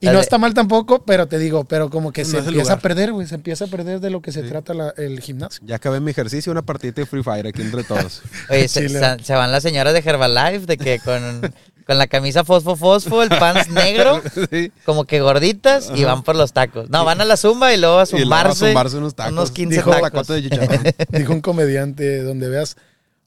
Y 0.00 0.06
no 0.06 0.20
está 0.20 0.36
mal 0.38 0.52
tampoco, 0.54 1.04
pero 1.04 1.26
te 1.26 1.38
digo, 1.38 1.64
pero 1.64 1.88
como 1.90 2.12
que 2.12 2.22
No 2.24 2.28
se 2.30 2.38
empieza 2.38 2.74
a 2.74 2.78
perder, 2.78 3.12
güey. 3.12 3.26
Se 3.26 3.34
empieza 3.34 3.64
a 3.64 3.68
perder 3.68 4.00
de 4.00 4.10
lo 4.10 4.20
que 4.20 4.30
se 4.32 4.42
trata 4.42 4.74
la- 4.74 4.92
el 4.98 5.20
gimnasio. 5.20 5.62
Ya 5.66 5.76
acabé 5.76 6.00
mi 6.00 6.10
ejercicio, 6.10 6.52
una 6.52 6.62
partidita 6.62 7.00
de 7.00 7.06
Free 7.06 7.22
Fire 7.22 7.46
aquí 7.46 7.62
entre 7.62 7.82
todos. 7.84 8.22
Oye, 8.50 8.68
se- 8.68 8.88
se 8.88 9.32
van 9.34 9.50
las 9.52 9.62
señoras 9.62 9.94
de 9.94 10.00
Herbalife 10.00 10.66
de 10.66 10.76
que 10.76 10.98
con, 10.98 11.52
con 11.86 11.98
la 11.98 12.06
camisa 12.08 12.42
fosfo 12.44 12.74
fosfo, 12.76 13.22
el 13.22 13.28
pants 13.28 13.68
negro, 13.70 14.20
Sí. 14.50 14.72
como 14.84 15.04
que 15.04 15.20
gorditas 15.20 15.90
y 15.94 16.02
van 16.04 16.22
por 16.24 16.34
los 16.36 16.52
tacos. 16.52 16.90
No, 16.90 17.04
van 17.04 17.20
a 17.20 17.24
la 17.24 17.36
zumba 17.36 17.72
y 17.72 17.76
luego 17.78 18.00
a 18.00 18.04
Y 18.04 18.24
luego 18.24 18.34
a 18.34 18.38
zumbarse, 18.54 18.66
zumbarse 18.66 18.96
unos 18.96 19.14
tacos. 19.14 19.32
unos 19.32 19.50
15 19.52 19.76
Dijo, 19.76 19.90
tacos. 19.92 20.26
de 20.26 20.42
chicharrón. 20.42 20.82
Dijo 21.10 21.32
un 21.32 21.40
comediante, 21.40 22.22
donde 22.22 22.48
veas 22.48 22.76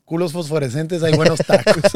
culos 0.04 0.34
fosforescentes, 0.34 1.04
hay 1.04 1.16
buenos 1.16 1.40
tacos. 1.40 1.84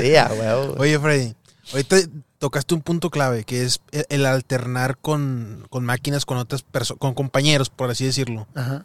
sí, 0.00 0.16
a 0.16 0.30
huevo. 0.32 0.74
Oye, 0.78 0.98
Freddy, 0.98 1.34
ahorita 1.72 1.96
tocaste 2.38 2.74
un 2.74 2.82
punto 2.82 3.10
clave, 3.10 3.44
que 3.44 3.64
es 3.64 3.80
el, 3.92 4.06
el 4.08 4.26
alternar 4.26 4.98
con, 4.98 5.66
con 5.70 5.84
máquinas, 5.84 6.26
con 6.26 6.38
otras 6.38 6.62
personas, 6.62 6.98
con 6.98 7.14
compañeros, 7.14 7.70
por 7.70 7.90
así 7.90 8.04
decirlo. 8.04 8.46
Ajá. 8.54 8.84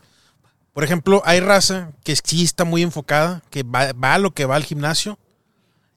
Por 0.73 0.83
ejemplo, 0.83 1.21
hay 1.25 1.39
raza 1.39 1.91
que 2.03 2.15
sí 2.15 2.43
está 2.43 2.63
muy 2.63 2.81
enfocada, 2.83 3.41
que 3.49 3.63
va, 3.63 3.91
va 3.93 4.13
a 4.15 4.19
lo 4.19 4.31
que 4.31 4.45
va 4.45 4.55
al 4.55 4.63
gimnasio 4.63 5.17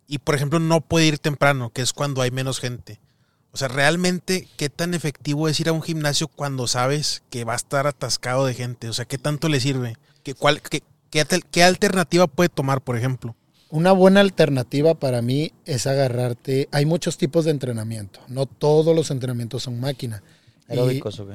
y, 0.09 0.19
por 0.19 0.35
ejemplo, 0.35 0.59
no 0.59 0.81
puede 0.81 1.07
ir 1.07 1.19
temprano, 1.19 1.71
que 1.71 1.83
es 1.83 1.93
cuando 1.93 2.23
hay 2.23 2.31
menos 2.31 2.59
gente. 2.59 3.01
O 3.53 3.59
sea, 3.59 3.69
realmente, 3.69 4.49
¿qué 4.57 4.71
tan 4.71 4.95
efectivo 4.95 5.47
es 5.47 5.61
ir 5.61 5.69
a 5.69 5.73
un 5.73 5.83
gimnasio 5.83 6.27
cuando 6.27 6.67
sabes 6.67 7.23
que 7.29 7.45
va 7.45 7.53
a 7.53 7.57
estar 7.57 7.87
atascado 7.87 8.47
de 8.47 8.55
gente? 8.55 8.89
O 8.89 8.93
sea, 8.95 9.05
¿qué 9.05 9.19
tanto 9.19 9.49
le 9.49 9.61
sirve? 9.61 9.97
¿Qué, 10.23 10.35
cuál, 10.35 10.63
qué, 10.63 10.83
qué 11.11 11.21
alter- 11.21 11.45
qué 11.51 11.63
alternativa 11.63 12.27
puede 12.27 12.49
tomar, 12.49 12.81
por 12.81 12.97
ejemplo? 12.97 13.37
Una 13.69 13.93
buena 13.93 14.21
alternativa 14.21 14.95
para 14.95 15.21
mí 15.23 15.53
es 15.67 15.87
agarrarte. 15.87 16.69
Hay 16.73 16.87
muchos 16.87 17.19
tipos 17.19 17.45
de 17.45 17.51
entrenamiento. 17.53 18.21
No 18.29 18.47
todos 18.47 18.97
los 18.97 19.11
entrenamientos 19.11 19.63
son 19.65 19.81
máquina. 19.81 20.23
Y 20.69 20.73
Aeróbicos, 20.73 21.21
¿o 21.21 21.29
qué? 21.29 21.35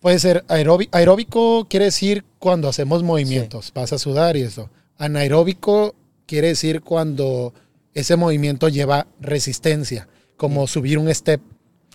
Puede 0.00 0.18
ser 0.18 0.44
aeróbico. 0.48 0.96
Aeróbico 0.96 1.66
quiere 1.68 1.86
decir 1.86 2.24
cuando 2.38 2.68
hacemos 2.68 3.02
movimientos, 3.02 3.72
vas 3.74 3.92
a 3.92 3.98
sudar 3.98 4.36
y 4.36 4.42
eso. 4.42 4.70
Anaeróbico 4.98 5.94
quiere 6.26 6.48
decir 6.48 6.80
cuando 6.80 7.52
ese 7.94 8.16
movimiento 8.16 8.68
lleva 8.68 9.06
resistencia, 9.20 10.08
como 10.36 10.66
subir 10.66 10.98
un 10.98 11.14
step. 11.14 11.40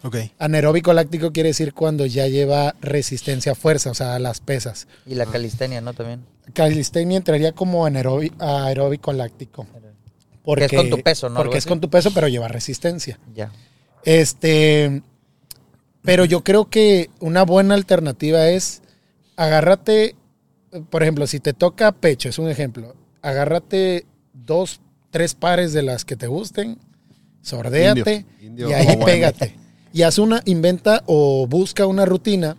Ok. 0.04 0.18
Anaeróbico 0.38 0.94
láctico 0.94 1.32
quiere 1.32 1.50
decir 1.50 1.74
cuando 1.74 2.06
ya 2.06 2.28
lleva 2.28 2.76
resistencia 2.80 3.54
a 3.54 3.56
fuerza, 3.56 3.90
o 3.90 3.96
sea, 3.96 4.16
a 4.16 4.20
las 4.20 4.40
pesas. 4.40 4.88
Y 5.08 5.16
la 5.16 5.26
calistenia, 5.26 5.82
¿no? 5.82 5.94
También. 5.94 6.24
Calistenia 6.54 7.18
entraría 7.18 7.54
como 7.54 7.86
aeróbico 7.86 9.14
láctico. 9.14 9.66
Porque, 10.44 10.66
es 10.66 10.74
con 10.74 10.90
tu 10.92 11.02
peso, 11.02 11.30
¿no? 11.30 11.38
Porque 11.38 11.58
es 11.58 11.66
con 11.66 11.82
tu 11.82 11.90
peso, 11.90 12.12
pero 12.14 12.28
lleva 12.28 12.48
resistencia. 12.48 13.20
Ya. 13.34 13.52
Este, 14.04 15.02
pero 16.06 16.26
yo 16.26 16.44
creo 16.44 16.70
que 16.70 17.10
una 17.20 17.44
buena 17.44 17.74
alternativa 17.76 18.48
es 18.50 18.82
agárrate, 19.36 20.16
por 20.90 21.04
ejemplo, 21.04 21.28
si 21.28 21.40
te 21.40 21.54
toca 21.54 21.92
pecho, 21.92 22.30
es 22.30 22.40
un 22.40 22.50
ejemplo, 22.50 22.96
agárrate 23.22 24.06
dos, 24.34 24.82
tres 25.12 25.34
pares 25.34 25.74
de 25.74 25.82
las 25.82 26.06
que 26.06 26.16
te 26.16 26.28
gusten, 26.28 26.78
sordéate 27.42 28.26
y 28.40 28.74
ahí 28.74 28.98
pégate. 29.04 29.58
Y 29.94 30.04
haz 30.04 30.20
una, 30.20 30.42
inventa 30.46 31.04
o 31.06 31.48
busca 31.48 31.86
una 31.86 32.06
rutina 32.06 32.58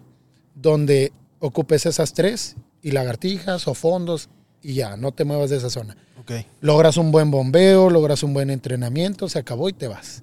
donde 0.55 1.13
ocupes 1.39 1.85
esas 1.85 2.15
tres 2.15 2.57
y 2.83 2.93
lagartijas 2.93 3.69
o 3.69 3.75
fondos 3.75 4.31
y 4.63 4.75
ya, 4.75 4.97
no 4.97 5.13
te 5.13 5.25
muevas 5.25 5.51
de 5.51 5.59
esa 5.59 5.71
zona. 5.71 5.97
Ok. 6.19 6.33
Logras 6.61 6.97
un 6.97 7.13
buen 7.13 7.31
bombeo, 7.31 7.91
logras 7.91 8.23
un 8.23 8.35
buen 8.35 8.51
entrenamiento, 8.51 9.29
se 9.29 9.39
acabó 9.39 9.69
y 9.69 9.73
te 9.73 9.87
vas. 9.87 10.23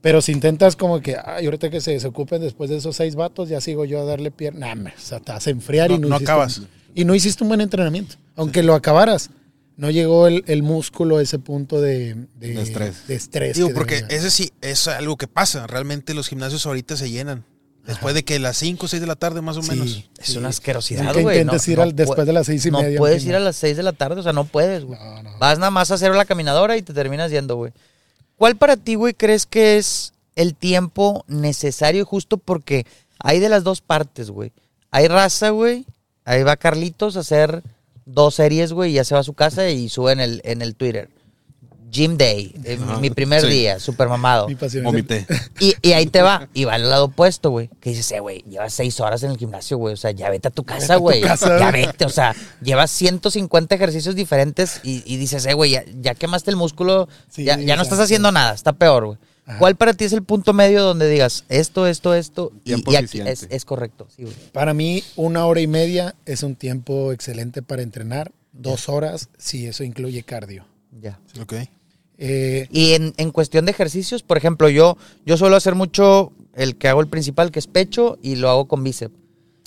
Pero 0.00 0.22
si 0.22 0.32
intentas 0.32 0.76
como 0.76 1.00
que, 1.00 1.16
ay, 1.22 1.46
ahorita 1.46 1.70
que 1.70 1.80
se 1.80 1.90
desocupen 1.92 2.40
después 2.40 2.70
de 2.70 2.76
esos 2.76 2.94
seis 2.96 3.16
vatos, 3.16 3.48
ya 3.48 3.60
sigo 3.60 3.84
yo 3.84 4.00
a 4.00 4.04
darle 4.04 4.30
pierna. 4.30 4.74
Nah, 4.74 4.90
o 4.96 5.00
sea, 5.00 5.18
te 5.20 5.32
vas 5.32 5.46
a 5.46 5.50
enfriar 5.50 5.90
y 5.90 5.94
No- 5.94 6.00
no, 6.00 6.08
no 6.08 6.14
hiciste 6.16 6.30
acabas. 6.32 6.58
un- 6.58 6.68
y 6.94 7.04
no 7.04 7.14
hiciste 7.14 7.42
un 7.44 7.48
buen 7.48 7.60
entrenamiento. 7.60 8.14
Aunque 8.36 8.62
lo 8.62 8.74
acabaras, 8.74 9.30
no 9.76 9.90
llegó 9.90 10.28
el, 10.28 10.44
el 10.46 10.62
músculo 10.62 11.18
a 11.18 11.22
ese 11.22 11.38
punto 11.40 11.80
de, 11.80 12.14
de, 12.38 12.54
De 12.54 12.62
estrés. 12.62 13.06
de 13.08 13.14
estrés 13.16 13.56
Digo, 13.56 13.68
que 13.68 13.74
porque 13.74 14.04
ese 14.08 14.30
sí 14.30 14.52
es 14.60 14.86
algo 14.86 15.16
que 15.16 15.26
pasa. 15.26 15.66
Realmente 15.66 16.14
los 16.14 16.28
gimnasios 16.28 16.64
ahorita 16.66 16.96
se 16.96 17.10
llenan. 17.10 17.44
Después 17.86 18.14
de 18.14 18.22
que 18.22 18.38
las 18.38 18.58
5 18.58 18.84
o 18.84 18.88
6 18.88 19.00
de 19.00 19.06
la 19.06 19.16
tarde 19.16 19.40
más 19.40 19.56
o 19.56 19.62
Sí, 19.62 19.70
menos. 19.70 20.04
Es 20.18 20.26
sí. 20.32 20.36
una 20.38 20.48
asquerosidad, 20.50 21.12
güey. 21.22 21.40
intentes 21.40 21.66
ir 21.68 21.80
al- 21.80 21.96
después 21.96 22.26
de 22.26 22.32
las 22.34 22.46
seis 22.46 22.66
y 22.66 22.70
no 22.70 22.82
media, 22.82 22.98
puedes 22.98 23.22
un 23.22 23.30
ir 23.30 23.34
a 23.36 23.40
las 23.40 23.56
seis 23.56 23.78
de 23.78 23.82
la 23.82 23.94
tarde, 23.94 24.20
o 24.20 24.22
sea, 24.22 24.34
no 24.34 24.44
puedes, 24.44 24.84
güey. 24.84 24.98
No, 25.00 25.22
no. 25.22 25.38
Vas 25.38 25.58
nada 25.58 25.70
más 25.70 25.90
a 25.90 25.94
hacer 25.94 26.14
la 26.14 26.26
caminadora 26.26 26.76
y 26.76 26.82
te 26.82 26.92
terminas 26.92 27.30
yendo, 27.30 27.56
güey. 27.56 27.72
¿Cuál 28.38 28.56
para 28.56 28.76
ti, 28.76 28.94
güey, 28.94 29.14
crees 29.14 29.46
que 29.46 29.76
es 29.76 30.12
el 30.36 30.54
tiempo 30.54 31.24
necesario 31.26 32.02
y 32.02 32.04
justo 32.04 32.38
porque 32.38 32.86
hay 33.18 33.40
de 33.40 33.48
las 33.48 33.64
dos 33.64 33.80
partes, 33.80 34.30
güey? 34.30 34.52
Hay 34.92 35.08
raza, 35.08 35.50
güey. 35.50 35.84
Ahí 36.24 36.44
va 36.44 36.56
Carlitos 36.56 37.16
a 37.16 37.20
hacer 37.20 37.64
dos 38.06 38.36
series, 38.36 38.72
güey, 38.72 38.92
y 38.92 38.94
ya 38.94 39.04
se 39.04 39.14
va 39.14 39.20
a 39.20 39.24
su 39.24 39.34
casa 39.34 39.68
y 39.68 39.88
sube 39.88 40.12
en 40.12 40.20
el, 40.20 40.40
en 40.44 40.62
el 40.62 40.76
Twitter. 40.76 41.10
Gym 41.90 42.16
Day, 42.16 42.54
eh, 42.64 42.78
Ajá, 42.80 42.98
mi 42.98 43.10
primer 43.10 43.40
sí. 43.40 43.48
día, 43.48 43.80
super 43.80 44.08
mamado. 44.08 44.48
Mi 44.48 44.54
pasión 44.54 44.84
Vomité. 44.84 45.26
Y, 45.60 45.74
y 45.82 45.92
ahí 45.92 46.06
te 46.06 46.22
va, 46.22 46.48
y 46.54 46.64
va 46.64 46.74
al 46.74 46.88
lado 46.88 47.06
opuesto, 47.06 47.50
güey. 47.50 47.68
Que 47.80 47.90
dices, 47.90 48.10
eh, 48.12 48.20
güey, 48.20 48.42
llevas 48.42 48.72
seis 48.72 49.00
horas 49.00 49.22
en 49.22 49.30
el 49.30 49.38
gimnasio, 49.38 49.76
güey. 49.78 49.94
O 49.94 49.96
sea, 49.96 50.10
ya 50.10 50.30
vete 50.30 50.48
a 50.48 50.50
tu 50.50 50.64
casa, 50.64 50.96
güey. 50.96 51.22
Ya 51.22 51.70
vete, 51.70 52.04
o 52.04 52.10
sea, 52.10 52.34
llevas 52.62 52.90
150 52.90 53.74
ejercicios 53.74 54.14
diferentes 54.14 54.80
y, 54.82 55.02
y 55.06 55.16
dices, 55.16 55.46
eh, 55.46 55.54
güey, 55.54 55.72
ya, 55.72 55.84
ya 56.00 56.14
quemaste 56.14 56.50
el 56.50 56.56
músculo, 56.56 57.08
Sí, 57.28 57.44
ya, 57.44 57.58
ya 57.58 57.76
no 57.76 57.82
estás 57.82 57.98
haciendo 58.00 58.30
nada, 58.32 58.54
está 58.54 58.72
peor, 58.72 59.06
güey. 59.06 59.18
Ajá. 59.46 59.58
¿Cuál 59.58 59.76
para 59.76 59.94
ti 59.94 60.04
es 60.04 60.12
el 60.12 60.22
punto 60.22 60.52
medio 60.52 60.82
donde 60.82 61.08
digas 61.08 61.44
esto, 61.48 61.86
esto, 61.86 62.12
esto? 62.14 62.52
Y, 62.56 62.60
Tiempo 62.60 62.92
y 62.92 62.96
aquí 62.96 63.04
eficiente. 63.06 63.32
es, 63.32 63.46
es 63.48 63.64
correcto, 63.64 64.06
sí, 64.14 64.24
güey. 64.24 64.34
Para 64.52 64.74
mí, 64.74 65.02
una 65.16 65.46
hora 65.46 65.60
y 65.62 65.66
media 65.66 66.14
es 66.26 66.42
un 66.42 66.54
tiempo 66.54 67.12
excelente 67.12 67.62
para 67.62 67.80
entrenar. 67.82 68.32
Dos 68.52 68.88
horas, 68.88 69.28
si 69.38 69.66
eso 69.66 69.84
incluye 69.84 70.22
cardio. 70.22 70.66
Ya. 71.00 71.18
Ok. 71.40 71.54
Eh, 72.18 72.66
Y 72.70 72.92
en, 72.94 73.14
en 73.16 73.30
cuestión 73.30 73.64
de 73.64 73.70
ejercicios, 73.70 74.22
por 74.22 74.36
ejemplo, 74.36 74.68
yo, 74.68 74.96
yo 75.24 75.36
suelo 75.36 75.56
hacer 75.56 75.74
mucho 75.74 76.32
el 76.54 76.76
que 76.76 76.88
hago 76.88 77.00
el 77.00 77.06
principal, 77.06 77.50
que 77.52 77.60
es 77.60 77.66
pecho, 77.68 78.18
y 78.22 78.36
lo 78.36 78.50
hago 78.50 78.66
con 78.66 78.82
bíceps. 78.82 79.14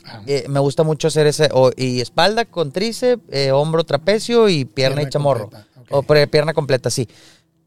ah, 0.05 0.21
Eh, 0.27 0.45
me 0.49 0.59
gusta 0.59 0.83
mucho 0.83 1.07
hacer 1.07 1.27
ese, 1.27 1.49
o- 1.53 1.71
y 1.75 2.01
espalda 2.01 2.43
con 2.45 2.71
tríceps, 2.71 3.23
eh, 3.31 3.51
hombro, 3.51 3.83
trapecio 3.85 4.49
y 4.49 4.65
pierna, 4.65 4.97
Pierna 4.97 5.07
y 5.09 5.11
chamorro. 5.11 5.43
completa. 5.49 5.67
O 5.89 6.03
pre- 6.03 6.27
pierna 6.27 6.53
completa, 6.53 6.89
sí. 6.89 7.07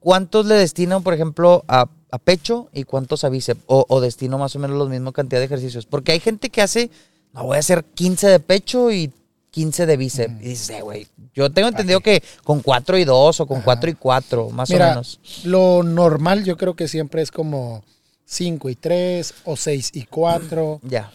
¿Cuántos 0.01 0.45
le 0.47 0.55
destino, 0.55 1.01
por 1.03 1.15
ejemplo, 1.15 1.65
a, 1.67 1.89
a 2.11 2.19
pecho 2.19 2.69
y 2.75 2.85
cuántos 2.85 3.25
a 3.25 3.31
bíceps? 3.31 3.61
O, 3.67 3.87
o 3.89 4.01
destino 4.03 4.37
más 4.39 4.55
o 4.55 4.59
menos 4.59 4.77
la 4.79 4.85
misma 4.85 5.13
cantidad 5.13 5.41
de 5.41 5.47
ejercicios. 5.47 5.87
Porque 5.87 6.13
hay 6.13 6.21
gente 6.21 6.51
que 6.51 6.61
hace, 6.61 6.91
no 7.33 7.45
voy 7.45 7.57
a 7.57 7.61
hacer 7.61 7.85
15 7.85 8.27
de 8.29 8.41
pecho 8.41 8.91
y 8.93 9.11
15 9.55 9.87
de 9.87 9.97
bíceps. 9.97 10.35
Y 10.43 10.49
dices, 10.49 10.71
eh, 10.71 10.83
güey, 10.83 11.07
yo 11.33 11.49
tengo 11.53 11.69
entendido 11.69 12.01
que 12.01 12.21
con 12.43 12.61
4 12.61 12.99
y 12.99 13.05
2 13.05 13.39
o 13.41 13.47
con 13.47 13.63
4 13.63 13.89
y 13.91 13.95
4, 13.95 14.51
más 14.51 14.69
o 14.69 14.73
Mira, 14.73 14.89
menos. 14.89 15.21
lo 15.45 15.85
normal 15.85 16.43
yo 16.45 16.57
creo 16.57 16.75
que 16.75 16.89
siempre 16.89 17.23
es 17.23 17.31
como 17.31 17.85
5 18.25 18.69
y 18.69 18.75
3 18.75 19.35
o 19.45 19.55
6 19.57 19.91
y 19.95 20.05
4. 20.07 20.81
Ya. 20.89 21.13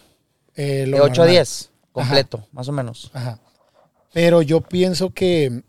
eh, 0.56 0.86
De 0.90 0.94
8 1.00 1.02
a 1.02 1.06
normal. 1.26 1.28
10, 1.28 1.70
completo, 1.92 2.46
más 2.52 2.66
o 2.68 2.72
menos. 2.72 3.10
Ajá. 3.12 3.38
Pero 4.14 4.40
yo 4.40 4.62
pienso 4.62 5.10
que, 5.10 5.62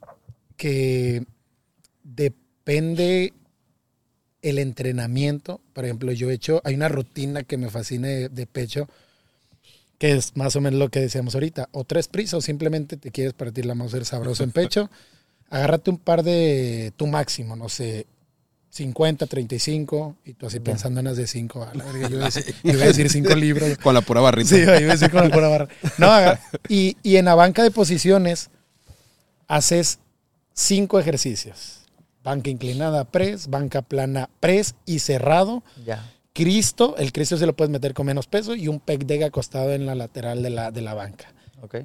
que 0.55 1.25
depende 2.03 3.33
el 4.41 4.59
entrenamiento. 4.59 5.59
Por 5.73 5.83
ejemplo, 5.83 6.11
yo 6.13 6.29
he 6.29 6.33
hecho, 6.35 6.61
hay 6.63 6.75
una 6.75 6.87
rutina 6.87 7.43
que 7.43 7.57
me 7.57 7.69
fascina 7.69 8.07
de, 8.07 8.29
de 8.29 8.47
pecho, 8.47 8.87
que 10.01 10.13
es 10.13 10.35
más 10.35 10.55
o 10.55 10.61
menos 10.61 10.79
lo 10.79 10.89
que 10.89 10.99
decíamos 10.99 11.35
ahorita. 11.35 11.69
O 11.73 11.83
tres 11.83 12.07
prisas, 12.07 12.33
o 12.33 12.41
simplemente 12.41 12.97
te 12.97 13.11
quieres 13.11 13.33
partir 13.33 13.67
la 13.67 13.75
Mauser 13.75 14.03
sabroso 14.03 14.43
en 14.43 14.51
pecho. 14.51 14.89
Agárrate 15.51 15.91
un 15.91 15.99
par 15.99 16.23
de 16.23 16.91
tu 16.97 17.05
máximo, 17.05 17.55
no 17.55 17.69
sé, 17.69 18.07
50, 18.71 19.27
35, 19.27 20.15
y 20.25 20.33
tú 20.33 20.47
así 20.47 20.59
pensando 20.59 21.01
en 21.01 21.05
las 21.05 21.17
de 21.17 21.27
5. 21.27 21.63
A 21.65 21.75
la 21.75 21.83
verga, 21.83 22.09
yo 22.09 22.15
iba 22.15 22.23
a 22.23 22.29
decir, 22.31 22.55
yo 22.63 22.71
iba 22.71 22.83
a 22.83 22.87
decir 22.87 23.11
5 23.11 23.35
libros. 23.35 23.77
Con 23.83 23.93
la 23.93 24.01
pura 24.01 24.21
barrita. 24.21 24.49
Sí, 24.49 24.61
iba 24.61 24.71
a 24.71 24.79
decir 24.79 25.11
con 25.11 25.23
la 25.23 25.29
pura 25.29 25.49
barra. 25.49 25.67
No, 25.99 26.09
y, 26.67 26.97
y 27.03 27.17
en 27.17 27.25
la 27.25 27.35
banca 27.35 27.61
de 27.61 27.69
posiciones 27.69 28.49
haces 29.47 29.99
cinco 30.55 30.99
ejercicios. 30.99 31.81
Banca 32.23 32.49
inclinada, 32.49 33.03
press, 33.03 33.51
banca 33.51 33.83
plana, 33.83 34.31
press 34.39 34.73
y 34.87 34.97
cerrado. 34.97 35.61
Ya. 35.85 36.11
Cristo, 36.33 36.95
el 36.97 37.11
Cristo 37.11 37.37
se 37.37 37.45
lo 37.45 37.55
puedes 37.55 37.71
meter 37.71 37.93
con 37.93 38.05
menos 38.05 38.27
peso 38.27 38.55
y 38.55 38.67
un 38.67 38.79
pec 38.79 39.05
deck 39.05 39.23
acostado 39.23 39.73
en 39.73 39.85
la 39.85 39.95
lateral 39.95 40.41
de 40.41 40.49
la, 40.49 40.71
de 40.71 40.81
la 40.81 40.93
banca. 40.93 41.33
Ok. 41.61 41.77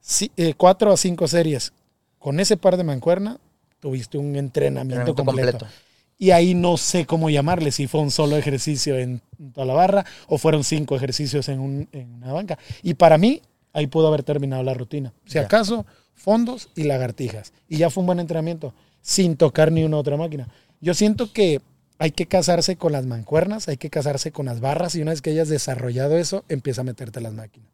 Sí, 0.00 0.30
eh, 0.36 0.54
cuatro 0.56 0.92
a 0.92 0.96
cinco 0.96 1.28
series. 1.28 1.72
Con 2.18 2.40
ese 2.40 2.56
par 2.56 2.76
de 2.76 2.84
mancuerna 2.84 3.38
tuviste 3.80 4.18
un 4.18 4.34
entrenamiento, 4.36 4.94
Entrenamiento 5.10 5.24
completo. 5.24 5.58
completo. 5.58 5.74
Y 6.18 6.30
ahí 6.30 6.54
no 6.54 6.76
sé 6.76 7.06
cómo 7.06 7.28
llamarle, 7.30 7.70
si 7.72 7.86
fue 7.86 8.00
un 8.00 8.10
solo 8.10 8.36
ejercicio 8.36 8.96
en 8.98 9.20
toda 9.52 9.66
la 9.66 9.74
barra 9.74 10.04
o 10.28 10.38
fueron 10.38 10.62
cinco 10.64 10.96
ejercicios 10.96 11.48
en, 11.48 11.60
un- 11.60 11.88
en 11.92 12.14
una 12.14 12.32
banca. 12.32 12.58
Y 12.82 12.94
para 12.94 13.18
mí, 13.18 13.42
ahí 13.72 13.86
pudo 13.88 14.08
haber 14.08 14.22
terminado 14.22 14.62
la 14.62 14.74
rutina. 14.74 15.12
Si 15.26 15.34
Ya. 15.34 15.42
acaso, 15.42 15.86
fondos 16.14 16.68
y 16.76 16.84
lagartijas. 16.84 17.52
Y 17.68 17.78
ya 17.78 17.90
fue 17.90 18.02
un 18.02 18.06
buen 18.06 18.20
entrenamiento, 18.20 18.74
sin 19.02 19.36
tocar 19.36 19.72
ni 19.72 19.82
una 19.84 19.98
otra 19.98 20.16
máquina. 20.16 20.48
Yo 20.80 20.94
siento 20.94 21.32
que 21.32 21.60
hay 21.98 22.10
que 22.10 22.26
casarse 22.26 22.76
con 22.76 22.92
las 22.92 23.06
mancuernas, 23.06 23.68
hay 23.68 23.76
que 23.76 23.90
casarse 23.90 24.32
con 24.32 24.46
las 24.46 24.60
barras 24.60 24.94
y 24.94 25.02
una 25.02 25.12
vez 25.12 25.22
que 25.22 25.30
hayas 25.30 25.48
desarrollado 25.48 26.16
eso, 26.16 26.44
empieza 26.48 26.80
a 26.80 26.84
meterte 26.84 27.20
a 27.20 27.22
las 27.22 27.32
máquinas. 27.32 27.68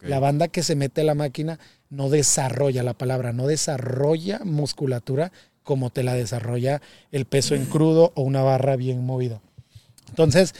La 0.00 0.20
banda 0.20 0.46
que 0.48 0.62
se 0.62 0.76
mete 0.76 1.00
a 1.00 1.04
la 1.04 1.14
máquina 1.14 1.58
no 1.90 2.10
desarrolla 2.10 2.84
la 2.84 2.94
palabra, 2.94 3.32
no 3.32 3.46
desarrolla 3.48 4.40
musculatura 4.44 5.32
como 5.64 5.90
te 5.90 6.02
la 6.02 6.14
desarrolla 6.14 6.80
el 7.10 7.24
peso 7.24 7.54
en 7.54 7.66
crudo 7.66 8.12
o 8.14 8.22
una 8.22 8.42
barra 8.42 8.76
bien 8.76 9.04
movida. 9.04 9.40
Entonces, 10.08 10.54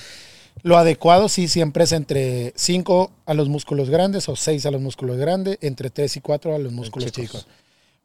lo 0.63 0.77
adecuado 0.77 1.29
sí 1.29 1.49
siempre 1.49 1.85
es 1.85 1.93
entre 1.93 2.53
5 2.57 3.13
a 3.25 3.35
los 3.35 3.49
músculos 3.49 3.89
grandes 3.89 4.29
o 4.29 4.37
6 4.37 4.67
a 4.67 4.71
los 4.71 4.81
músculos 4.81 5.17
grandes, 5.17 5.59
entre 5.61 5.91
3 5.91 6.17
y 6.17 6.21
4 6.21 6.55
a 6.55 6.59
los 6.59 6.73
músculos 6.73 7.13
chicos. 7.13 7.41
chicos. 7.41 7.47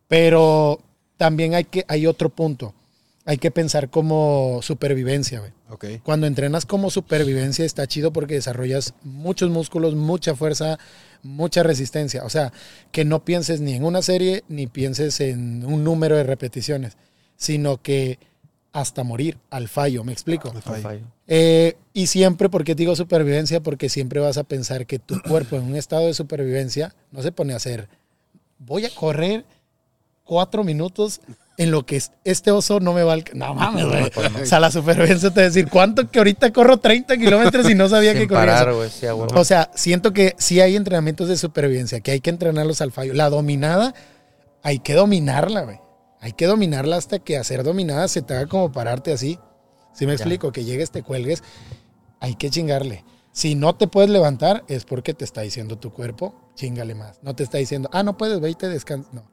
Pero 0.07 0.79
también 1.17 1.55
hay, 1.55 1.63
que, 1.65 1.83
hay 1.87 2.05
otro 2.05 2.29
punto. 2.29 2.73
Hay 3.25 3.37
que 3.37 3.51
pensar 3.51 3.89
como 3.89 4.59
supervivencia, 4.61 5.39
güey. 5.39 5.51
Ok. 5.69 5.85
Cuando 6.03 6.27
entrenas 6.27 6.65
como 6.65 6.89
supervivencia 6.89 7.63
está 7.63 7.87
chido 7.87 8.11
porque 8.11 8.35
desarrollas 8.35 8.93
muchos 9.03 9.49
músculos, 9.49 9.95
mucha 9.95 10.35
fuerza, 10.35 10.77
mucha 11.21 11.63
resistencia. 11.63 12.25
O 12.25 12.29
sea, 12.29 12.51
que 12.91 13.05
no 13.05 13.23
pienses 13.23 13.61
ni 13.61 13.73
en 13.73 13.85
una 13.85 14.01
serie 14.01 14.43
ni 14.49 14.67
pienses 14.67 15.21
en 15.21 15.65
un 15.65 15.83
número 15.83 16.17
de 16.17 16.23
repeticiones, 16.23 16.97
sino 17.37 17.81
que 17.81 18.19
hasta 18.73 19.03
morir 19.03 19.37
al 19.51 19.69
fallo, 19.69 20.03
¿me 20.03 20.11
explico? 20.11 20.51
Al 20.51 20.61
fallo. 20.61 20.81
Fallo. 20.81 21.05
Eh, 21.27 21.77
y 21.93 22.07
siempre, 22.07 22.49
¿por 22.49 22.63
qué 22.63 22.75
digo 22.75 22.95
supervivencia? 22.95 23.61
Porque 23.61 23.87
siempre 23.87 24.19
vas 24.19 24.37
a 24.37 24.43
pensar 24.43 24.85
que 24.85 24.99
tu 24.99 25.21
cuerpo 25.21 25.55
en 25.55 25.63
un 25.63 25.75
estado 25.75 26.07
de 26.07 26.13
supervivencia 26.13 26.93
no 27.11 27.21
se 27.21 27.31
pone 27.31 27.53
a 27.53 27.57
hacer, 27.57 27.87
voy 28.57 28.85
a 28.85 28.93
correr 28.93 29.45
cuatro 30.23 30.63
minutos 30.63 31.21
en 31.57 31.69
lo 31.71 31.85
que 31.85 31.97
es- 31.97 32.11
este 32.23 32.49
oso 32.51 32.79
no 32.79 32.93
me 32.93 33.03
va 33.03 33.13
al... 33.13 33.23
No 33.35 33.53
mames, 33.53 33.85
güey. 33.85 34.11
O 34.41 34.45
sea, 34.45 34.59
la 34.59 34.71
supervivencia 34.71 35.29
te 35.29 35.35
va 35.41 35.45
a 35.45 35.49
decir, 35.49 35.67
¿cuánto 35.69 36.09
que 36.09 36.17
ahorita 36.19 36.51
corro 36.51 36.77
30 36.77 37.15
kilómetros 37.17 37.69
y 37.69 37.75
no 37.75 37.87
sabía 37.89 38.13
que 38.13 38.21
Sin 38.21 38.29
corría 38.29 38.61
eso? 38.61 38.75
güey, 38.75 38.89
sí, 38.89 39.05
a. 39.05 39.13
O 39.15 39.43
sea, 39.45 39.69
siento 39.75 40.13
que 40.13 40.35
sí 40.39 40.59
hay 40.61 40.75
entrenamientos 40.75 41.27
de 41.29 41.37
supervivencia, 41.37 41.99
que 42.01 42.11
hay 42.11 42.21
que 42.21 42.31
entrenarlos 42.31 42.81
al 42.81 42.91
fallo. 42.91 43.13
La 43.13 43.29
dominada, 43.29 43.93
hay 44.63 44.79
que 44.79 44.93
dominarla, 44.93 45.61
güey. 45.61 45.79
Hay 46.21 46.31
que 46.33 46.45
dominarla 46.47 46.95
hasta 46.97 47.19
que 47.19 47.37
hacer 47.37 47.63
dominada 47.63 48.07
se 48.07 48.21
te 48.21 48.33
haga 48.33 48.47
como 48.47 48.71
pararte 48.71 49.11
así. 49.11 49.37
¿Sí 49.93 50.05
me 50.05 50.13
Ya. 50.13 50.15
explico? 50.15 50.51
Que 50.51 50.63
llegues, 50.63 50.89
te 50.89 51.03
cuelgues. 51.03 51.43
Hay 52.19 52.35
que 52.35 52.49
chingarle. 52.49 53.03
Si 53.31 53.55
no 53.55 53.75
te 53.75 53.87
puedes 53.87 54.09
levantar, 54.09 54.63
es 54.67 54.85
porque 54.85 55.13
te 55.13 55.25
está 55.25 55.41
diciendo 55.41 55.77
tu 55.77 55.91
cuerpo, 55.91 56.33
chingale 56.55 56.95
más. 56.95 57.19
No 57.23 57.35
te 57.35 57.43
está 57.43 57.57
diciendo, 57.57 57.89
ah, 57.91 58.03
no 58.03 58.15
puedes, 58.17 58.39
ve 58.39 58.49
y 58.51 58.55
te 58.55 58.69
descansa. 58.69 59.09
No. 59.11 59.23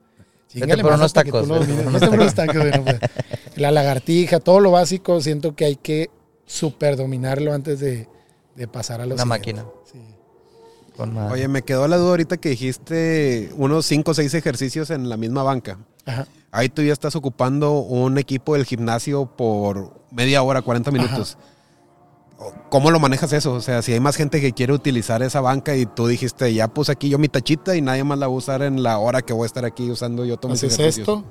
Chingale 0.53 0.82
por 0.82 0.92
unos 0.92 1.07
hasta 1.07 1.22
que 1.22 1.30
tú 1.30 1.36
tacos, 1.42 1.48
lo 1.48 1.61
vete 1.61 1.72
domines. 1.72 1.84
por 1.84 1.92
Vete 1.92 2.07
unos 2.07 2.11
por 2.11 2.20
unos 2.20 2.34
tacos, 2.34 2.57
güey, 2.57 2.70
no 2.72 2.84
puedes. 2.84 3.01
La 3.57 3.70
lagartija, 3.70 4.40
todo 4.40 4.61
lo 4.61 4.70
básico, 4.72 5.20
siento 5.20 5.55
que 5.55 5.64
hay 5.64 5.76
que 5.76 6.11
super 6.46 6.96
dominarlo 6.96 7.53
antes 7.53 7.78
de, 7.78 8.09
de 8.57 8.68
pasar 8.68 9.01
a 9.01 9.07
los 9.07 9.14
Una 9.14 9.24
máquina. 9.24 9.64
Sí. 9.90 9.98
Con 10.96 11.14
madre. 11.14 11.34
Oye, 11.34 11.48
me 11.48 11.62
quedó 11.62 11.86
la 11.86 11.96
duda 11.96 12.11
ahorita 12.11 12.36
que 12.38 12.48
dijiste 12.51 13.51
unos 13.57 13.86
5 13.86 14.11
o 14.11 14.14
6 14.14 14.34
ejercicios 14.34 14.90
en 14.90 15.09
la 15.09 15.16
misma 15.16 15.42
banca. 15.42 15.78
Ajá. 16.05 16.26
Ahí 16.53 16.68
tú 16.68 16.82
ya 16.82 16.92
estás 16.92 17.14
ocupando 17.14 17.78
un 17.78 18.18
equipo 18.18 18.55
del 18.55 18.64
gimnasio 18.64 19.26
por 19.36 20.01
media 20.11 20.42
hora, 20.42 20.62
40 20.62 20.90
minutos. 20.90 21.38
¿Cómo 22.70 22.91
lo 22.91 23.01
manejas 23.01 23.32
eso? 23.32 23.53
O 23.53 23.61
sea, 23.61 23.82
si 23.82 23.93
hay 23.93 24.01
más 24.01 24.16
gente 24.16 24.41
que 24.41 24.53
quiere 24.53 24.72
utilizar 24.72 25.22
esa 25.22 25.41
banca 25.41 25.76
y 25.76 25.86
tú 25.86 26.07
dijiste, 26.07 26.53
ya 26.55 26.68
puse 26.68 26.93
aquí 26.93 27.09
yo 27.09 27.18
mi 27.18 27.28
tachita 27.28 27.76
y 27.76 27.82
nadie 27.82 28.05
más 28.05 28.18
la 28.18 28.28
va 28.28 28.32
a 28.32 28.36
usar 28.36 28.62
en 28.62 28.82
la 28.82 28.99
hora 28.99 29.22
que 29.22 29.32
voy 29.32 29.45
a 29.45 29.47
estar 29.47 29.64
aquí 29.64 29.91
usando 29.91 30.24
yo 30.24 30.36
todos 30.36 30.53
mis 30.53 30.62
ejercicios. 30.62 30.99
esto. 30.99 31.24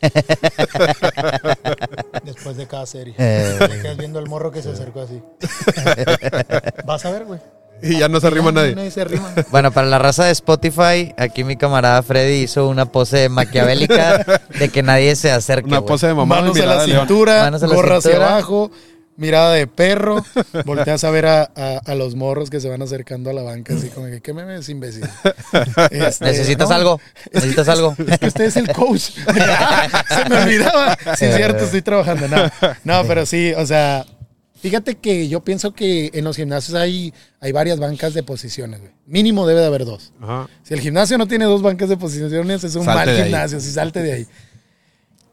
Después 2.24 2.56
de 2.56 2.66
cada 2.66 2.86
serie. 2.86 3.14
Eh. 3.18 3.56
Te 3.58 3.82
quedas 3.82 3.96
viendo 3.96 4.18
el 4.18 4.28
morro 4.28 4.50
que 4.50 4.62
se 4.62 4.70
acercó 4.70 5.00
así. 5.00 5.22
Vas 6.86 7.04
a 7.04 7.10
ver, 7.10 7.26
güey. 7.26 7.40
Y 7.90 7.98
ya 7.98 8.08
no 8.08 8.20
se 8.20 8.26
arrima 8.26 8.52
nadie. 8.52 8.74
Nadie 8.74 8.90
se 8.90 9.00
arrima. 9.00 9.32
Bueno, 9.50 9.70
para 9.72 9.86
la 9.86 9.98
raza 9.98 10.24
de 10.24 10.32
Spotify, 10.32 11.14
aquí 11.16 11.44
mi 11.44 11.56
camarada 11.56 12.02
Freddy 12.02 12.42
hizo 12.42 12.68
una 12.68 12.86
pose 12.86 13.28
maquiavélica 13.28 14.24
de 14.58 14.68
que 14.68 14.82
nadie 14.82 15.16
se 15.16 15.30
acerque. 15.32 15.68
Una 15.68 15.82
pose 15.82 16.06
de 16.06 16.14
mamá 16.14 16.36
Manos 16.40 16.58
a 16.60 16.66
la 16.66 16.84
cintura, 16.84 17.42
Manos 17.44 17.62
a 17.62 17.66
la 17.66 17.74
gorra 17.74 17.96
hacia 17.96 18.16
abajo, 18.16 18.70
mirada 19.16 19.52
de 19.52 19.66
perro. 19.66 20.24
Volteas 20.64 21.04
a 21.04 21.10
ver 21.10 21.26
a, 21.26 21.42
a- 21.54 21.80
a 21.84 21.94
los 21.94 22.14
morros 22.14 22.48
que 22.50 22.60
se 22.60 22.68
van 22.68 22.80
acercando 22.82 23.28
a 23.30 23.32
la 23.32 23.42
banca, 23.42 23.74
así 23.74 23.88
como 23.88 24.06
que, 24.06 24.20
¿qué 24.20 24.32
me 24.32 24.44
ves, 24.44 24.68
imbécil? 24.68 25.06
Este, 25.90 26.24
¿Necesitas 26.24 26.68
no, 26.70 26.74
algo? 26.74 27.00
¿Necesitas 27.32 27.68
algo? 27.68 27.94
Es 28.06 28.18
que 28.18 28.26
usted 28.28 28.44
es 28.44 28.56
el 28.56 28.72
coach. 28.72 29.10
Se 29.10 30.28
me 30.28 30.36
olvidaba. 30.42 30.96
Sí, 31.16 31.24
es 31.26 31.36
cierto, 31.36 31.64
estoy 31.64 31.82
trabajando. 31.82 32.28
No, 32.28 32.50
no, 32.84 33.04
pero 33.06 33.26
sí, 33.26 33.52
o 33.56 33.66
sea, 33.66 34.06
fíjate 34.60 34.96
que 34.96 35.28
yo 35.28 35.40
pienso 35.40 35.72
que 35.72 36.10
en 36.14 36.24
los 36.24 36.36
gimnasios 36.36 36.74
hay, 36.76 37.12
hay 37.40 37.52
varias 37.52 37.78
bancas 37.78 38.14
de 38.14 38.22
posiciones, 38.22 38.80
güey. 38.80 38.92
Mínimo 39.06 39.46
debe 39.46 39.60
de 39.60 39.66
haber 39.66 39.84
dos. 39.84 40.12
Ajá. 40.20 40.48
Si 40.62 40.74
el 40.74 40.80
gimnasio 40.80 41.18
no 41.18 41.26
tiene 41.26 41.44
dos 41.46 41.62
bancas 41.62 41.88
de 41.88 41.96
posiciones, 41.96 42.62
es 42.64 42.74
un 42.76 42.84
Salte 42.84 43.06
mal 43.12 43.22
gimnasio, 43.24 43.60
si 43.60 43.70
salte 43.72 44.02
de 44.02 44.12
ahí. 44.12 44.26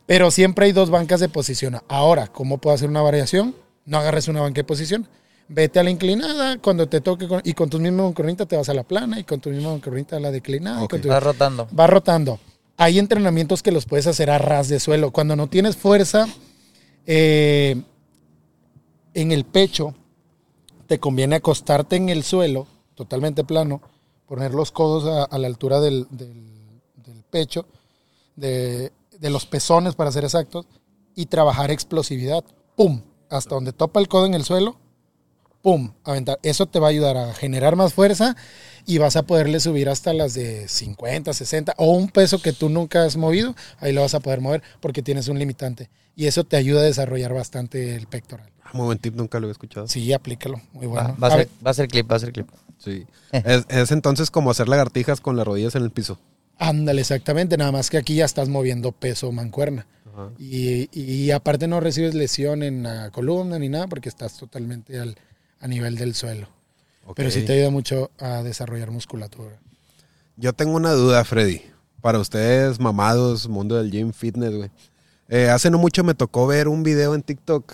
Pero 0.05 0.31
siempre 0.31 0.65
hay 0.67 0.71
dos 0.71 0.89
bancas 0.89 1.19
de 1.19 1.29
posición. 1.29 1.79
Ahora, 1.87 2.27
¿cómo 2.27 2.57
puedo 2.59 2.73
hacer 2.75 2.89
una 2.89 3.01
variación? 3.01 3.53
No 3.85 3.97
agarres 3.97 4.27
una 4.27 4.41
banca 4.41 4.55
de 4.55 4.63
posición. 4.63 5.07
Vete 5.49 5.79
a 5.79 5.83
la 5.83 5.89
inclinada, 5.89 6.57
cuando 6.57 6.87
te 6.87 6.99
toque, 7.01 7.27
con- 7.27 7.41
y 7.43 7.53
con 7.53 7.69
tu 7.69 7.79
misma 7.79 8.03
bancornita 8.03 8.45
te 8.45 8.57
vas 8.57 8.67
a 8.69 8.73
la 8.73 8.83
plana, 8.83 9.19
y 9.19 9.23
con 9.23 9.39
tu 9.39 9.49
misma 9.49 9.69
bancornita 9.71 10.17
a 10.17 10.19
la 10.19 10.31
declinada. 10.31 10.81
y 10.81 10.83
Ok. 10.85 10.89
con 10.91 11.01
tu- 11.01 11.07
Estás 11.09 11.23
rotando. 11.23 11.67
va 11.77 11.87
rotando. 11.87 12.39
Hay 12.77 12.99
entrenamientos 12.99 13.63
que 13.63 13.71
los 13.71 13.85
puedes 13.85 14.07
hacer 14.07 14.29
a 14.29 14.37
ras 14.37 14.67
de 14.69 14.79
suelo. 14.79 15.11
Cuando 15.11 15.35
no 15.35 15.47
tienes 15.47 15.75
fuerza 15.77 16.27
eh, 17.05 17.81
en 19.17 19.31
el 19.31 19.45
pecho, 19.45 19.95
te 20.85 20.99
conviene 20.99 21.37
acostarte 21.37 21.95
en 21.95 22.09
el 22.09 22.23
suelo, 22.23 22.67
totalmente 22.93 23.43
plano, 23.43 23.81
poner 24.27 24.53
los 24.53 24.71
codos 24.71 25.27
a, 25.31 25.37
la 25.39 25.47
altura 25.47 25.79
del 25.79 26.07
pecho, 27.31 27.65
de, 28.35 28.91
de 29.19 29.29
los 29.31 29.47
pezones 29.47 29.95
para 29.95 30.11
ser 30.11 30.23
exactos, 30.23 30.67
y 31.15 31.25
trabajar 31.25 31.71
explosividad. 31.71 32.43
¡Pum! 32.75 33.01
Hasta 33.29 33.55
donde 33.55 33.73
topa 33.73 33.99
el 33.99 34.07
codo 34.07 34.27
en 34.27 34.35
el 34.35 34.43
suelo, 34.43 34.77
¡pum! 35.63 35.93
Aventar. 36.03 36.37
Eso 36.43 36.67
te 36.67 36.79
va 36.79 36.87
a 36.87 36.89
ayudar 36.91 37.17
a 37.17 37.33
generar 37.33 37.75
más 37.75 37.95
fuerza 37.95 38.35
y 38.85 38.99
vas 38.99 39.15
a 39.15 39.23
poderle 39.23 39.59
subir 39.59 39.89
hasta 39.89 40.13
las 40.13 40.35
de 40.35 40.67
50, 40.67 41.33
60 41.33 41.73
o 41.77 41.91
un 41.91 42.09
peso 42.09 42.39
que 42.39 42.53
tú 42.53 42.69
nunca 42.69 43.03
has 43.03 43.17
movido, 43.17 43.55
ahí 43.79 43.93
lo 43.93 44.01
vas 44.01 44.13
a 44.13 44.19
poder 44.19 44.41
mover 44.41 44.61
porque 44.79 45.01
tienes 45.01 45.27
un 45.27 45.39
limitante. 45.39 45.89
Y 46.15 46.27
eso 46.27 46.43
te 46.43 46.55
ayuda 46.55 46.81
a 46.81 46.83
desarrollar 46.83 47.33
bastante 47.33 47.95
el 47.95 48.05
pectoral. 48.05 48.51
Ah, 48.67 48.71
Muy 48.73 48.85
buen 48.85 48.97
tip, 48.99 49.15
nunca 49.15 49.39
lo 49.39 49.47
he 49.47 49.51
escuchado. 49.51 49.87
Sí, 49.87 50.11
aplícalo. 50.13 50.61
Muy 50.73 50.87
bueno. 50.87 51.15
va 51.21 51.27
a 51.27 51.31
A 51.33 51.37
ser, 51.37 51.49
va 51.65 51.71
a 51.71 51.73
ser 51.73 51.87
clip, 51.87 52.11
va 52.11 52.15
a 52.17 52.19
ser 52.19 52.33
clip. 52.33 52.47
Sí. 52.77 53.05
es, 53.31 53.65
es 53.69 53.91
entonces 53.91 54.29
como 54.31 54.51
hacer 54.51 54.67
lagartijas 54.67 55.21
con 55.21 55.35
las 55.35 55.45
rodillas 55.45 55.75
en 55.75 55.83
el 55.83 55.91
piso. 55.91 56.19
ándale, 56.57 57.01
exactamente. 57.01 57.57
Nada 57.57 57.71
más 57.71 57.89
que 57.89 57.97
aquí 57.97 58.15
ya 58.15 58.25
estás 58.25 58.49
moviendo 58.49 58.91
peso 58.91 59.31
mancuerna. 59.31 59.87
Ajá. 60.13 60.29
Y, 60.39 60.89
y 60.91 61.31
aparte 61.31 61.67
no 61.67 61.79
recibes 61.79 62.13
lesión 62.15 62.63
en 62.63 62.83
la 62.83 63.11
columna 63.11 63.57
ni 63.59 63.69
nada 63.69 63.87
porque 63.87 64.09
estás 64.09 64.37
totalmente 64.37 64.99
al, 64.99 65.15
a 65.59 65.67
nivel 65.67 65.95
del 65.95 66.13
suelo. 66.15 66.47
Pero 67.15 67.31
sí 67.31 67.43
te 67.43 67.53
ayuda 67.53 67.69
mucho 67.69 68.11
a 68.19 68.43
desarrollar 68.43 68.91
musculatura. 68.91 69.57
Yo 70.35 70.51
tengo 70.51 70.75
una 70.75 70.91
duda, 70.91 71.23
Freddy. 71.23 71.61
Para 72.01 72.19
ustedes, 72.19 72.79
mamados, 72.81 73.47
mundo 73.47 73.75
del 73.77 73.89
gym, 73.91 74.11
fitness, 74.11 74.53
güey. 74.53 74.69
Eh, 75.29 75.49
hace 75.49 75.69
no 75.71 75.77
mucho 75.77 76.03
me 76.03 76.13
tocó 76.15 76.47
ver 76.47 76.67
un 76.67 76.83
video 76.83 77.15
en 77.15 77.21
TikTok. 77.21 77.73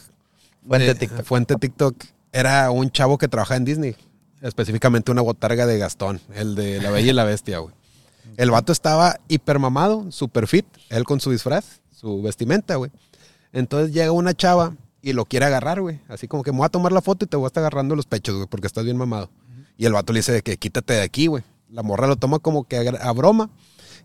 Fuente 0.68 0.88
de- 0.88 0.96
TikTok. 0.96 1.26
Fuente 1.26 1.56
TikTok. 1.56 1.96
Era 2.32 2.72
un 2.72 2.90
chavo 2.90 3.18
que 3.18 3.28
trabajaba 3.28 3.58
en 3.58 3.66
Disney. 3.66 3.96
Específicamente 4.42 5.12
una 5.12 5.22
botarga 5.22 5.66
de 5.66 5.78
Gastón, 5.78 6.20
el 6.34 6.56
de 6.56 6.82
La 6.82 6.90
Bella 6.92 7.12
y 7.12 7.14
la 7.14 7.24
Bestia, 7.24 7.60
güey. 7.60 7.74
El 8.38 8.52
vato 8.52 8.72
estaba 8.74 9.18
hiper 9.28 9.60
mamado, 9.60 10.12
super 10.12 10.48
fit, 10.48 10.66
él 10.90 11.04
con 11.06 11.20
su 11.20 11.32
disfraz, 11.32 11.82
su 11.92 12.22
vestimenta, 12.22 12.76
güey. 12.76 12.92
Entonces 13.54 13.94
llega 13.94 14.12
una 14.12 14.34
chava 14.34 14.76
y 15.02 15.14
lo 15.14 15.26
quiere 15.26 15.46
agarrar, 15.46 15.80
güey. 15.82 16.02
Así 16.10 16.28
como 16.28 16.44
que 16.44 16.52
me 16.52 16.58
voy 16.58 16.66
a 16.66 16.70
tomar 16.70 16.92
la 16.92 17.02
foto 17.02 17.24
y 17.26 17.28
te 17.28 17.38
voy 17.38 17.46
a 17.46 17.48
estar 17.48 17.62
agarrando 17.62 17.96
los 17.96 18.06
pechos, 18.06 18.36
güey, 18.36 18.48
porque 18.48 18.68
estás 18.68 18.84
bien 18.84 18.98
mamado. 18.98 19.30
Y 19.78 19.86
el 19.86 19.94
vato 19.94 20.12
le 20.14 20.20
dice 20.20 20.32
de 20.32 20.42
que 20.42 20.58
quítate 20.58 20.94
de 20.94 21.02
aquí, 21.02 21.28
güey. 21.28 21.44
La 21.70 21.84
morra 21.84 22.08
lo 22.08 22.16
toma 22.18 22.40
como 22.40 22.66
que 22.66 22.78
a 22.78 23.12
broma 23.14 23.50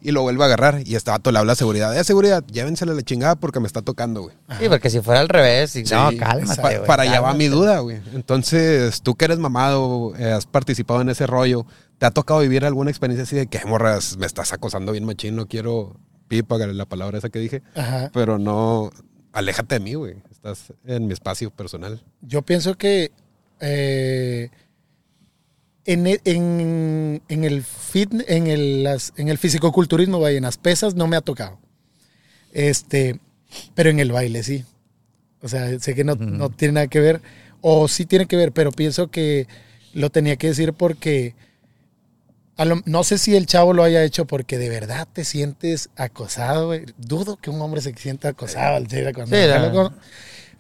y 0.01 0.13
lo 0.13 0.23
vuelve 0.23 0.43
a 0.43 0.47
agarrar. 0.47 0.83
Y 0.87 0.95
este 0.95 1.11
vato 1.11 1.31
le 1.33 1.39
habla 1.39 1.53
a 1.53 1.57
seguridad. 1.57 1.97
Eh, 1.99 2.05
seguridad, 2.05 2.45
llévensela 2.47 2.95
la 2.95 3.03
chingada 3.03 3.37
porque 3.37 3.61
me 3.61 3.67
está 3.67 3.83
tocando, 3.83 4.23
güey. 4.23 4.37
Sí, 4.61 4.69
porque 4.69 4.91
si 4.91 5.01
fuera 5.01 5.21
al 5.21 5.29
revés, 5.29 5.75
y, 5.77 5.83
no, 5.85 6.11
cálmate, 6.19 6.61
pa- 6.63 6.71
güey, 6.75 6.87
para 6.87 7.03
allá 7.05 7.21
va 7.21 7.35
mi 7.35 7.47
duda, 7.49 7.79
güey. 7.81 8.01
Entonces, 8.15 9.03
tú 9.03 9.15
que 9.15 9.25
eres 9.25 9.39
mamado, 9.39 10.15
eh, 10.17 10.31
has 10.33 10.47
participado 10.47 11.01
en 11.01 11.09
ese 11.09 11.27
rollo, 11.27 11.67
¿te 11.99 12.07
ha 12.07 12.11
tocado 12.11 12.41
vivir 12.41 12.65
alguna 12.65 12.91
experiencia 12.91 13.25
así 13.25 13.37
de 13.37 13.47
que, 13.47 13.65
morras, 13.65 14.17
me 14.19 14.27
estás 14.27 14.53
acosando 14.53 14.93
bien 14.93 15.05
machín, 15.05 15.35
no 15.37 15.47
quiero 15.47 15.97
pipa, 16.29 16.59
la 16.59 16.85
palabra 16.87 17.19
esa 17.19 17.31
que 17.31 17.39
dije, 17.39 17.63
Ajá. 17.75 18.11
pero 18.13 18.39
no, 18.39 18.91
aléjate 19.33 19.77
de 19.77 19.81
mí, 19.81 19.95
güey. 19.95 20.17
Estás 20.31 20.73
en 20.87 21.07
mi 21.07 21.13
espacio 21.15 21.51
personal. 21.51 22.03
Yo 22.21 22.43
pienso 22.43 22.77
que 22.77 23.11
eh, 23.61 24.51
en, 25.93 26.07
e- 26.07 26.21
en, 26.25 27.23
en 27.29 27.45
el 27.45 27.63
fit, 27.65 28.13
en 28.29 28.47
el, 28.47 28.85
las- 28.85 29.13
en 29.17 29.29
el 29.29 29.39
fisicoculturismo, 29.39 30.21
vaya, 30.21 30.37
en 30.37 30.45
las 30.45 30.59
pesas 30.59 30.95
no 30.95 31.07
me 31.07 31.17
ha 31.17 31.21
tocado. 31.21 31.59
Este, 32.53 33.21
pero 33.75 33.91
en 33.91 33.99
el 34.01 34.13
baile 34.13 34.43
sí. 34.43 34.65
O 35.43 35.49
sea, 35.49 35.79
sé 35.81 35.95
que 35.95 36.05
no, 36.05 36.15
no 36.17 36.51
tiene 36.51 36.73
nada 36.75 36.87
que 36.89 37.01
ver, 37.01 37.21
o 37.61 37.89
sí 37.89 38.07
tiene 38.07 38.27
que 38.27 38.37
ver, 38.37 38.53
pero 38.53 38.73
pienso 38.73 39.11
que 39.11 39.47
lo 39.95 40.11
tenía 40.11 40.37
que 40.37 40.49
decir 40.49 40.73
porque 40.73 41.35
lo- 42.59 42.83
no 42.87 43.05
sé 43.05 43.19
si 43.19 43.37
el 43.37 43.47
chavo 43.47 43.73
lo 43.73 43.85
haya 43.85 44.03
hecho 44.03 44.27
porque 44.27 44.59
de 44.59 44.69
verdad 44.69 45.07
te 45.13 45.25
sientes 45.25 45.91
acosado. 45.97 46.73
Dudo 46.97 47.37
que 47.37 47.51
un 47.51 47.61
hombre 47.63 47.81
se 47.81 47.95
sienta 47.95 48.29
acosado 48.31 48.77
al 48.77 48.89
llegar 48.89 49.15
cuando 49.15 49.35
Sí, 49.37 49.43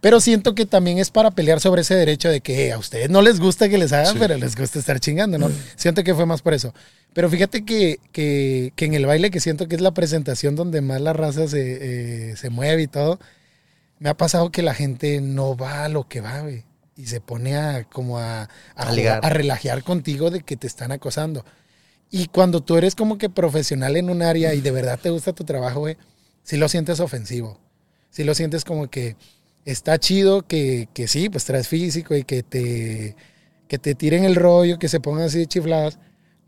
pero 0.00 0.20
siento 0.20 0.54
que 0.54 0.64
también 0.66 0.98
es 0.98 1.10
para 1.10 1.30
pelear 1.30 1.60
sobre 1.60 1.82
ese 1.82 1.94
derecho 1.94 2.28
de 2.30 2.40
que 2.40 2.72
a 2.72 2.78
ustedes 2.78 3.10
no 3.10 3.20
les 3.22 3.40
gusta 3.40 3.68
que 3.68 3.78
les 3.78 3.92
hagan, 3.92 4.18
pero 4.18 4.36
les 4.36 4.54
gusta 4.56 4.78
estar 4.78 5.00
chingando, 5.00 5.38
¿no? 5.38 5.50
Siento 5.76 6.04
que 6.04 6.14
fue 6.14 6.24
más 6.26 6.42
por 6.42 6.54
eso. 6.54 6.72
Pero 7.14 7.28
fíjate 7.28 7.64
que, 7.64 7.98
que, 8.12 8.72
que 8.76 8.84
en 8.84 8.94
el 8.94 9.06
baile, 9.06 9.30
que 9.30 9.40
siento 9.40 9.66
que 9.66 9.74
es 9.74 9.80
la 9.80 9.92
presentación 9.92 10.54
donde 10.56 10.80
más 10.82 11.00
la 11.00 11.12
raza 11.14 11.48
se, 11.48 12.30
eh, 12.30 12.36
se 12.36 12.50
mueve 12.50 12.82
y 12.82 12.86
todo, 12.86 13.18
me 13.98 14.08
ha 14.08 14.14
pasado 14.16 14.50
que 14.52 14.62
la 14.62 14.74
gente 14.74 15.20
no 15.20 15.56
va 15.56 15.84
a 15.84 15.88
lo 15.88 16.06
que 16.06 16.20
va, 16.20 16.40
güey. 16.42 16.64
Y 16.96 17.06
se 17.06 17.20
pone 17.20 17.56
a 17.56 17.84
como 17.84 18.18
a, 18.18 18.42
a, 18.42 18.48
A 18.76 18.82
jugar- 18.86 18.94
ligar. 18.96 19.20
a 19.24 19.28
relajear 19.30 19.82
contigo 19.82 20.30
de 20.30 20.42
que 20.42 20.56
te 20.56 20.66
están 20.66 20.92
acosando. 20.92 21.44
Y 22.10 22.26
cuando 22.26 22.60
tú 22.60 22.76
eres 22.76 22.94
como 22.94 23.18
que 23.18 23.28
profesional 23.30 23.96
en 23.96 24.10
un 24.10 24.22
área 24.22 24.54
y 24.54 24.60
de 24.60 24.70
verdad 24.70 24.98
te 25.00 25.10
gusta 25.10 25.32
tu 25.32 25.44
trabajo, 25.44 25.80
güey, 25.80 25.96
sí 26.42 26.56
lo 26.56 26.68
sientes 26.68 27.00
ofensivo. 27.00 27.60
Sí 28.10 28.24
lo 28.24 28.34
sientes 28.34 28.64
como 28.64 28.88
que 28.88 29.16
está 29.64 29.98
chido 29.98 30.42
que, 30.42 30.88
que 30.94 31.08
sí, 31.08 31.28
pues 31.28 31.44
traes 31.44 31.68
físico 31.68 32.14
y 32.14 32.24
que 32.24 32.42
te, 32.42 33.16
que 33.68 33.78
te 33.78 33.94
tiren 33.94 34.24
el 34.24 34.34
rollo, 34.34 34.78
que 34.78 34.88
se 34.88 35.00
pongan 35.00 35.24
así 35.24 35.38
de 35.38 35.46
chifladas, 35.46 35.98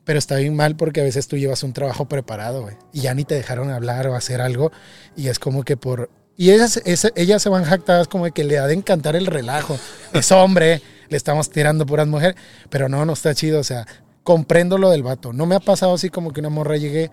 pero 0.05 0.19
está 0.19 0.37
bien 0.37 0.57
mal 0.57 0.77
porque 0.77 1.01
a 1.01 1.05
veces 1.05 1.29
tú 1.29 1.37
llevas 1.37 1.63
un 1.63 1.73
trabajo 1.73 2.09
preparado, 2.09 2.69
y 2.93 3.03
ya 3.03 3.15
ni 3.15 3.25
te 3.25 3.35
dejaron 3.35 3.71
hablar 3.71 4.09
o 4.09 4.17
hacer 4.17 4.41
algo, 4.41 4.73
y 5.17 5.29
es 5.29 5.39
como 5.39 5.63
que 5.63 5.77
por... 5.77 6.11
Y 6.37 6.53
ellas, 6.53 6.81
ellas 7.17 7.43
se 7.43 7.51
van 7.51 7.65
jactadas 7.65 8.09
como 8.09 8.25
de 8.25 8.33
que 8.33 8.45
le 8.45 8.59
ha 8.59 8.67
de 8.67 8.73
encantar 8.73 9.15
el 9.15 9.27
relajo. 9.27 9.79
Es 10.15 10.33
hombre, 10.33 10.81
le 11.11 11.17
estamos 11.19 11.51
tirando 11.51 11.85
puras 11.85 12.09
mujeres, 12.09 12.35
pero 12.71 12.89
no, 12.89 13.05
no 13.05 13.13
está 13.13 13.35
chido, 13.35 13.61
o 13.61 13.65
sea, 13.65 13.87
comprendo 14.23 14.79
lo 14.79 14.89
del 14.89 15.03
vato. 15.03 15.35
No 15.35 15.45
me 15.45 15.55
ha 15.55 15.61
pasado 15.61 15.93
así 15.93 16.09
como 16.09 16.33
que 16.33 16.41
una 16.41 16.49
morra 16.49 16.79
llegue... 16.79 17.11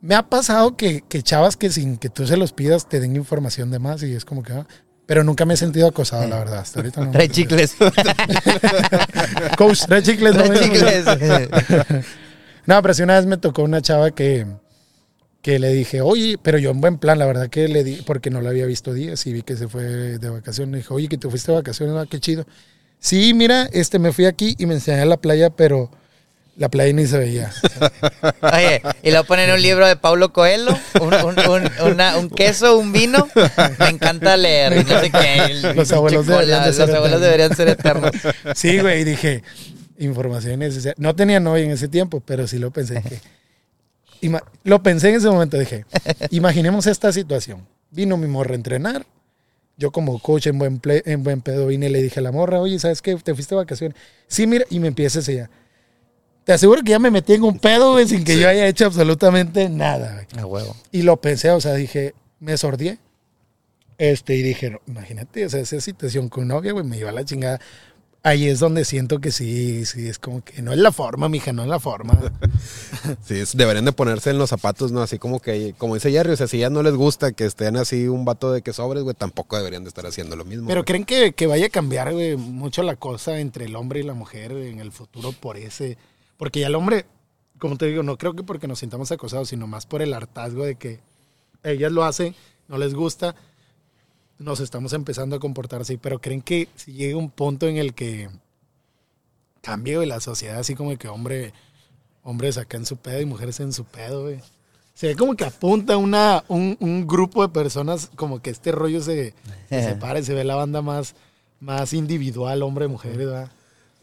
Me 0.00 0.14
ha 0.14 0.22
pasado 0.22 0.76
que, 0.76 1.02
que 1.08 1.22
chavas 1.22 1.56
que 1.56 1.70
sin 1.70 1.96
que 1.96 2.08
tú 2.08 2.24
se 2.26 2.36
los 2.36 2.52
pidas 2.52 2.88
te 2.88 3.00
den 3.00 3.16
información 3.16 3.70
de 3.72 3.80
más 3.80 4.02
y 4.04 4.14
es 4.14 4.24
como 4.24 4.44
que... 4.44 4.52
ah, 4.52 4.66
pero 5.06 5.24
nunca 5.24 5.44
me 5.44 5.54
he 5.54 5.56
sentido 5.56 5.88
acosado, 5.88 6.26
la 6.28 6.38
verdad. 6.38 6.58
Hasta 6.60 6.80
ahorita 6.80 7.04
no. 7.04 7.10
Trae 7.10 7.28
chicles. 7.28 7.76
Coach, 9.56 9.80
trae 9.86 10.02
chicles. 10.02 10.34
no 10.34 10.44
Trae 10.44 10.60
chicles. 10.60 11.04
No, 12.64 12.80
pero 12.80 12.94
sí 12.94 13.02
una 13.02 13.16
vez 13.16 13.26
me 13.26 13.38
tocó 13.38 13.64
una 13.64 13.82
chava 13.82 14.12
que, 14.12 14.46
que 15.42 15.58
le 15.58 15.72
dije, 15.72 16.00
oye, 16.00 16.38
pero 16.40 16.58
yo 16.58 16.70
en 16.70 16.80
buen 16.80 16.98
plan, 16.98 17.18
la 17.18 17.26
verdad 17.26 17.48
que 17.48 17.66
le 17.66 17.82
di, 17.82 18.02
porque 18.06 18.30
no 18.30 18.40
la 18.40 18.50
había 18.50 18.66
visto 18.66 18.94
días 18.94 19.26
y 19.26 19.32
vi 19.32 19.42
que 19.42 19.56
se 19.56 19.66
fue 19.66 19.82
de 19.82 20.30
vacaciones. 20.30 20.70
Le 20.70 20.78
dije, 20.78 20.94
oye, 20.94 21.08
que 21.08 21.18
te 21.18 21.28
fuiste 21.28 21.50
de 21.50 21.58
vacaciones, 21.58 21.96
ah, 21.96 22.06
qué 22.08 22.20
chido. 22.20 22.46
Sí, 23.00 23.34
mira, 23.34 23.68
este, 23.72 23.98
me 23.98 24.12
fui 24.12 24.26
aquí 24.26 24.54
y 24.58 24.66
me 24.66 24.74
enseñé 24.74 25.00
a 25.00 25.06
la 25.06 25.16
playa, 25.16 25.50
pero 25.50 25.90
la 26.62 26.68
playa 26.68 26.92
ni 26.92 27.06
se 27.06 27.18
veía. 27.18 27.50
Oye, 28.40 28.80
y 29.02 29.10
lo 29.10 29.24
ponen 29.24 29.48
en 29.50 29.56
un 29.56 29.62
libro 29.62 29.86
de 29.86 29.96
Paulo 29.96 30.32
Coelho, 30.32 30.70
un, 31.00 31.12
un- 31.12 31.38
un- 31.50 31.70
una- 31.92 32.16
un 32.18 32.30
queso, 32.30 32.78
un 32.78 32.92
vino. 32.92 33.28
Me 33.80 33.88
encanta 33.88 34.36
leer. 34.36 34.72
y 34.80 34.84
No 34.84 35.00
sé 35.00 35.10
qué. 35.10 35.72
Los 35.74 35.90
abuelos 35.92 36.24
deberían 36.26 36.60
de 36.62 36.66
los 36.68 36.76
ser 36.76 36.84
abuelos 36.94 37.06
eternos. 37.08 37.20
deberían 37.20 37.56
ser 37.56 37.68
eternos. 37.68 38.12
Sí, 38.54 38.78
güey, 38.78 39.00
y 39.00 39.04
dije, 39.04 39.42
información 39.98 40.60
necesaria. 40.60 40.94
No 40.98 41.16
tenía 41.16 41.40
novia 41.40 41.64
en 41.64 41.72
ese 41.72 41.88
tiempo, 41.88 42.20
pero 42.24 42.46
sí 42.46 42.58
lo 42.58 42.70
pensé. 42.70 43.02
Ima- 44.20 44.44
lo 44.62 44.82
pensé 44.84 45.08
en 45.08 45.16
ese 45.16 45.28
momento, 45.28 45.58
dije, 45.58 45.84
imaginemos 46.30 46.86
esta 46.86 47.12
situación. 47.12 47.66
Vino 47.90 48.16
mi 48.16 48.28
morra 48.28 48.52
a 48.52 48.54
entrenar. 48.56 49.04
Yo 49.76 49.90
como 49.90 50.20
coach 50.20 50.46
en 50.46 50.58
buen, 50.58 50.80
ple- 50.80 51.02
en 51.06 51.24
buen 51.24 51.40
pedo 51.40 51.66
vine 51.66 51.86
y 51.86 51.88
le 51.88 52.00
dije 52.02 52.20
a 52.20 52.22
la 52.22 52.30
morra, 52.30 52.60
oye, 52.60 52.78
¿sabes 52.78 53.02
qué? 53.02 53.16
¿Te 53.16 53.34
fuiste 53.34 53.56
de 53.56 53.62
vacaciones? 53.62 53.96
Sí, 54.28 54.46
mira, 54.46 54.64
y 54.70 54.78
me 54.78 54.86
empieza 54.88 55.18
ella. 55.28 55.50
Te 56.44 56.52
aseguro 56.52 56.82
que 56.82 56.90
ya 56.90 56.98
me 56.98 57.10
metí 57.10 57.34
en 57.34 57.44
un 57.44 57.58
pedo, 57.58 57.92
güey, 57.92 58.08
sin 58.08 58.24
que 58.24 58.38
yo 58.38 58.48
haya 58.48 58.66
hecho 58.66 58.86
absolutamente 58.86 59.68
nada, 59.68 60.12
güey. 60.30 60.42
A 60.42 60.46
huevo. 60.46 60.76
Y 60.90 61.02
lo 61.02 61.16
pensé, 61.18 61.50
o 61.50 61.60
sea, 61.60 61.74
dije, 61.74 62.14
me 62.40 62.56
sordié. 62.56 62.98
Este, 63.98 64.34
y 64.34 64.42
dije, 64.42 64.70
no, 64.70 64.80
imagínate, 64.88 65.44
o 65.46 65.48
sea, 65.48 65.60
esa 65.60 65.80
situación 65.80 66.28
con 66.28 66.48
novia, 66.48 66.72
güey, 66.72 66.84
me 66.84 66.98
iba 66.98 67.10
a 67.10 67.12
la 67.12 67.24
chingada. 67.24 67.60
Ahí 68.24 68.46
es 68.48 68.60
donde 68.60 68.84
siento 68.84 69.20
que 69.20 69.32
sí, 69.32 69.84
sí, 69.84 70.06
es 70.08 70.18
como 70.20 70.44
que 70.44 70.62
no 70.62 70.72
es 70.72 70.78
la 70.78 70.92
forma, 70.92 71.28
mija, 71.28 71.52
no 71.52 71.62
es 71.62 71.68
la 71.68 71.78
forma. 71.80 72.18
Sí, 73.24 73.34
es- 73.40 73.56
deberían 73.56 73.84
de 73.84 73.92
ponerse 73.92 74.30
en 74.30 74.38
los 74.38 74.50
zapatos, 74.50 74.92
¿no? 74.92 75.02
Así 75.02 75.18
como 75.18 75.40
que, 75.40 75.74
como 75.76 75.94
dice 75.94 76.10
Jerry, 76.12 76.32
o 76.32 76.36
sea, 76.36 76.46
si 76.46 76.58
ya 76.58 76.70
no 76.70 76.82
les 76.84 76.94
gusta 76.94 77.32
que 77.32 77.44
estén 77.44 77.76
así 77.76 78.06
un 78.08 78.24
vato 78.24 78.52
de 78.52 78.62
que 78.62 78.72
sobres, 78.72 79.02
güey, 79.02 79.14
tampoco 79.16 79.56
deberían 79.56 79.82
de 79.84 79.88
estar 79.88 80.06
haciendo 80.06 80.36
lo 80.36 80.44
mismo. 80.44 80.68
Pero 80.68 80.80
güey. 80.82 80.84
¿creen 80.86 81.04
que, 81.04 81.32
que 81.32 81.46
vaya 81.48 81.66
a 81.66 81.70
cambiar, 81.70 82.12
güey, 82.12 82.36
mucho 82.36 82.82
la 82.84 82.94
cosa 82.96 83.38
entre 83.40 83.64
el 83.64 83.74
hombre 83.76 84.00
y 84.00 84.02
la 84.04 84.14
mujer 84.14 84.52
en 84.52 84.78
el 84.80 84.92
futuro 84.92 85.32
por 85.32 85.56
ese? 85.56 85.98
Porque 86.42 86.58
ya 86.58 86.66
el 86.66 86.74
hombre, 86.74 87.06
como 87.60 87.76
te 87.76 87.86
digo, 87.86 88.02
no 88.02 88.18
creo 88.18 88.34
que 88.34 88.42
porque 88.42 88.66
nos 88.66 88.80
sintamos 88.80 89.12
acosados, 89.12 89.50
sino 89.50 89.68
más 89.68 89.86
por 89.86 90.02
el 90.02 90.12
hartazgo 90.12 90.64
de 90.64 90.74
que 90.74 90.98
ellas 91.62 91.92
lo 91.92 92.02
hacen, 92.02 92.34
no 92.66 92.78
les 92.78 92.94
gusta, 92.94 93.36
nos 94.40 94.58
estamos 94.58 94.92
empezando 94.92 95.36
a 95.36 95.38
comportar 95.38 95.82
así. 95.82 95.98
Pero 95.98 96.20
¿creen 96.20 96.42
que 96.42 96.68
si 96.74 96.94
llega 96.94 97.16
un 97.16 97.30
punto 97.30 97.68
en 97.68 97.76
el 97.76 97.94
que 97.94 98.28
cambie 99.60 100.04
la 100.04 100.18
sociedad 100.18 100.58
así 100.58 100.74
como 100.74 100.98
que 100.98 101.06
hombre, 101.06 101.52
hombres 102.24 102.58
acá 102.58 102.76
en 102.76 102.86
su 102.86 102.96
pedo 102.96 103.20
y 103.20 103.24
mujeres 103.24 103.60
en 103.60 103.72
su 103.72 103.84
pedo, 103.84 104.22
güey? 104.22 104.40
Se 104.94 105.06
ve 105.06 105.14
como 105.14 105.36
que 105.36 105.44
apunta 105.44 105.96
una, 105.96 106.42
un, 106.48 106.76
un 106.80 107.06
grupo 107.06 107.42
de 107.42 107.50
personas, 107.50 108.10
como 108.16 108.42
que 108.42 108.50
este 108.50 108.72
rollo 108.72 109.00
se, 109.00 109.32
se 109.68 109.82
separa 109.90 110.18
y 110.18 110.24
se 110.24 110.34
ve 110.34 110.42
la 110.42 110.56
banda 110.56 110.82
más, 110.82 111.14
más 111.60 111.92
individual, 111.92 112.64
hombre-mujer, 112.64 113.16
¿verdad? 113.16 113.52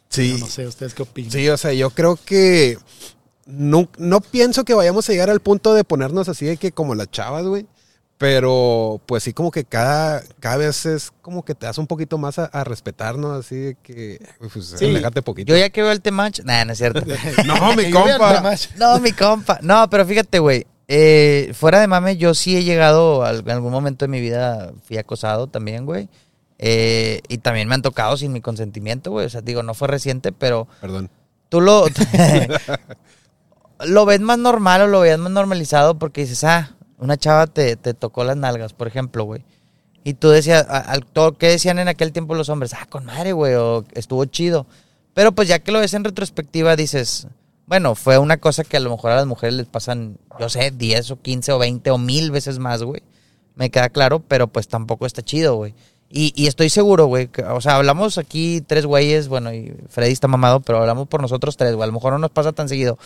Sí, 0.10 0.34
No, 0.34 0.39
no 0.39 0.45
sé, 0.47 0.66
¿ustedes 0.68 0.93
qué 0.93 1.03
opinan? 1.03 1.32
sí, 1.32 1.47
o 1.49 1.57
sea, 1.57 1.72
yo 1.74 1.89
creo 1.91 2.18
que 2.24 2.78
no, 3.45 3.89
no 3.97 4.22
pienso 4.22 4.64
que 4.64 4.74
vayamos 4.74 5.07
a 5.07 5.12
llegar 5.12 5.30
al 5.30 5.39
punto 5.39 5.74
de 5.74 5.84
ponernos 5.84 6.28
así 6.30 6.45
de 6.45 6.57
que 6.57 6.72
como 6.72 6.95
las 6.95 7.10
chavas, 7.12 7.45
güey. 7.45 7.68
Pero 8.18 8.99
pues 9.05 9.24
sí 9.24 9.32
como 9.32 9.49
que 9.49 9.64
cada, 9.64 10.22
cada 10.41 10.57
vez 10.57 10.86
es 10.86 11.12
como 11.22 11.45
que 11.45 11.55
te 11.55 11.66
das 11.68 11.78
un 11.78 11.88
poquito 11.88 12.18
más 12.18 12.38
a, 12.38 12.45
a 12.47 12.66
respetarnos, 12.66 13.39
así 13.45 13.55
de 13.55 13.76
que, 13.82 14.20
pues, 14.53 14.66
Sí. 14.78 14.91
déjate 14.91 15.22
poquito. 15.22 15.53
Yo 15.53 15.57
ya 15.57 15.70
que 15.70 15.82
veo 15.82 15.91
el 15.93 16.01
temach. 16.01 16.41
Nah, 16.43 16.66
no 16.66 16.74
es 16.74 16.80
cierto. 16.80 17.01
No, 17.45 17.74
mi 17.76 17.89
compa. 17.91 18.43
No, 18.78 18.99
mi 18.99 19.14
compa. 19.14 19.60
No, 19.62 19.89
pero 19.89 20.05
fíjate, 20.05 20.39
güey. 20.39 20.68
eh, 20.89 21.53
fuera 21.53 21.80
de 21.80 21.88
mame, 21.88 22.18
yo 22.18 22.34
sí 22.34 22.57
he 22.57 22.64
llegado, 22.66 23.24
al- 23.24 23.39
en 23.39 23.51
algún 23.51 23.72
momento 23.72 24.03
de 24.03 24.10
mi 24.10 24.20
vida 24.20 24.74
fui 24.84 24.97
acosado 24.97 25.47
también, 25.47 25.86
güey. 25.86 26.10
Eh, 26.60 27.22
y 27.30 27.38
también 27.39 27.68
me 27.70 27.76
han 27.76 27.82
tocado 27.82 28.18
sin 28.18 28.34
mi 28.34 28.41
consentimiento, 28.41 29.12
güey. 29.12 29.26
O 29.26 29.30
sea, 29.30 29.41
digo, 29.41 29.64
no 29.64 29.74
fue 29.74 29.88
reciente, 29.88 30.32
pero 30.34 30.68
Perdón. 30.82 31.10
tú 31.47 31.62
lo, 31.62 31.86
lo 33.86 34.05
ves 34.05 34.20
más 34.20 34.38
normal 34.38 34.82
o 34.82 34.88
lo 34.88 34.99
ves 35.01 35.18
más 35.18 35.32
normalizado 35.32 35.97
porque 35.97 36.22
dices, 36.22 36.43
ah, 36.43 36.76
una 36.97 37.18
chava 37.18 37.47
te, 37.47 37.76
te 37.76 37.93
tocó 37.93 38.24
las 38.24 38.38
nalgas, 38.38 38.74
por 38.74 38.88
ejemplo, 38.88 39.24
güey. 39.24 39.43
Y 40.03 40.14
tú 40.16 40.30
decías, 40.30 40.66
al- 40.70 41.05
¿qué 41.38 41.47
decían 41.47 41.80
en 41.80 41.88
aquel 41.88 42.12
tiempo 42.12 42.36
los 42.36 42.49
hombres? 42.49 42.74
Ah, 42.74 42.86
con 42.89 43.05
madre, 43.05 43.32
güey, 43.34 43.53
o 43.55 43.84
estuvo 43.93 44.26
chido. 44.26 44.66
Pero 45.14 45.32
pues 45.34 45.47
ya 45.47 45.60
que 45.60 45.72
lo 45.72 45.80
ves 45.80 45.93
en 45.93 46.03
retrospectiva, 46.03 46.76
dices, 46.76 47.28
bueno, 47.68 47.95
fue 47.95 48.18
una 48.18 48.38
cosa 48.38 48.64
que 48.64 48.78
a 48.78 48.80
lo 48.80 48.89
mejor 48.89 49.12
a 49.12 49.16
las 49.16 49.26
mujeres 49.28 49.55
les 49.55 49.68
pasan, 49.68 50.18
yo 50.39 50.49
sé, 50.49 50.72
10 50.72 51.12
o 51.12 51.22
15 51.22 51.51
o 51.53 51.60
20 51.60 51.91
o 51.91 51.97
mil 51.97 52.32
veces 52.32 52.60
más, 52.60 52.84
güey. 52.84 53.01
Me 53.55 53.70
queda 53.70 53.89
claro, 53.89 54.20
pero 54.22 54.47
pues 54.47 54.68
tampoco 54.68 55.05
está 55.05 55.22
chido, 55.22 55.55
güey. 55.55 55.74
Y, 56.12 56.34
y 56.36 56.47
estoy 56.47 56.70
seguro, 56.70 57.05
güey, 57.05 57.30
o 57.51 57.62
sea, 57.62 57.76
hablamos 57.76 58.18
aquí 58.18 58.62
tres 58.66 58.88
güeyes, 58.88 59.28
bueno, 59.28 59.53
y 59.53 59.76
Freddy 59.89 60.12
está 60.12 60.28
mamado, 60.28 60.60
pero 60.60 60.80
hablamos 60.80 61.07
por 61.07 61.22
nosotros 61.22 61.55
tres, 61.55 61.76
güey. 61.76 61.84
A 61.84 61.88
lo 61.88 61.93
mejor 61.93 62.14
no 62.14 62.20
nos 62.20 62.32
pasa 62.32 62.51
tan 62.51 62.68
seguido. 62.68 62.97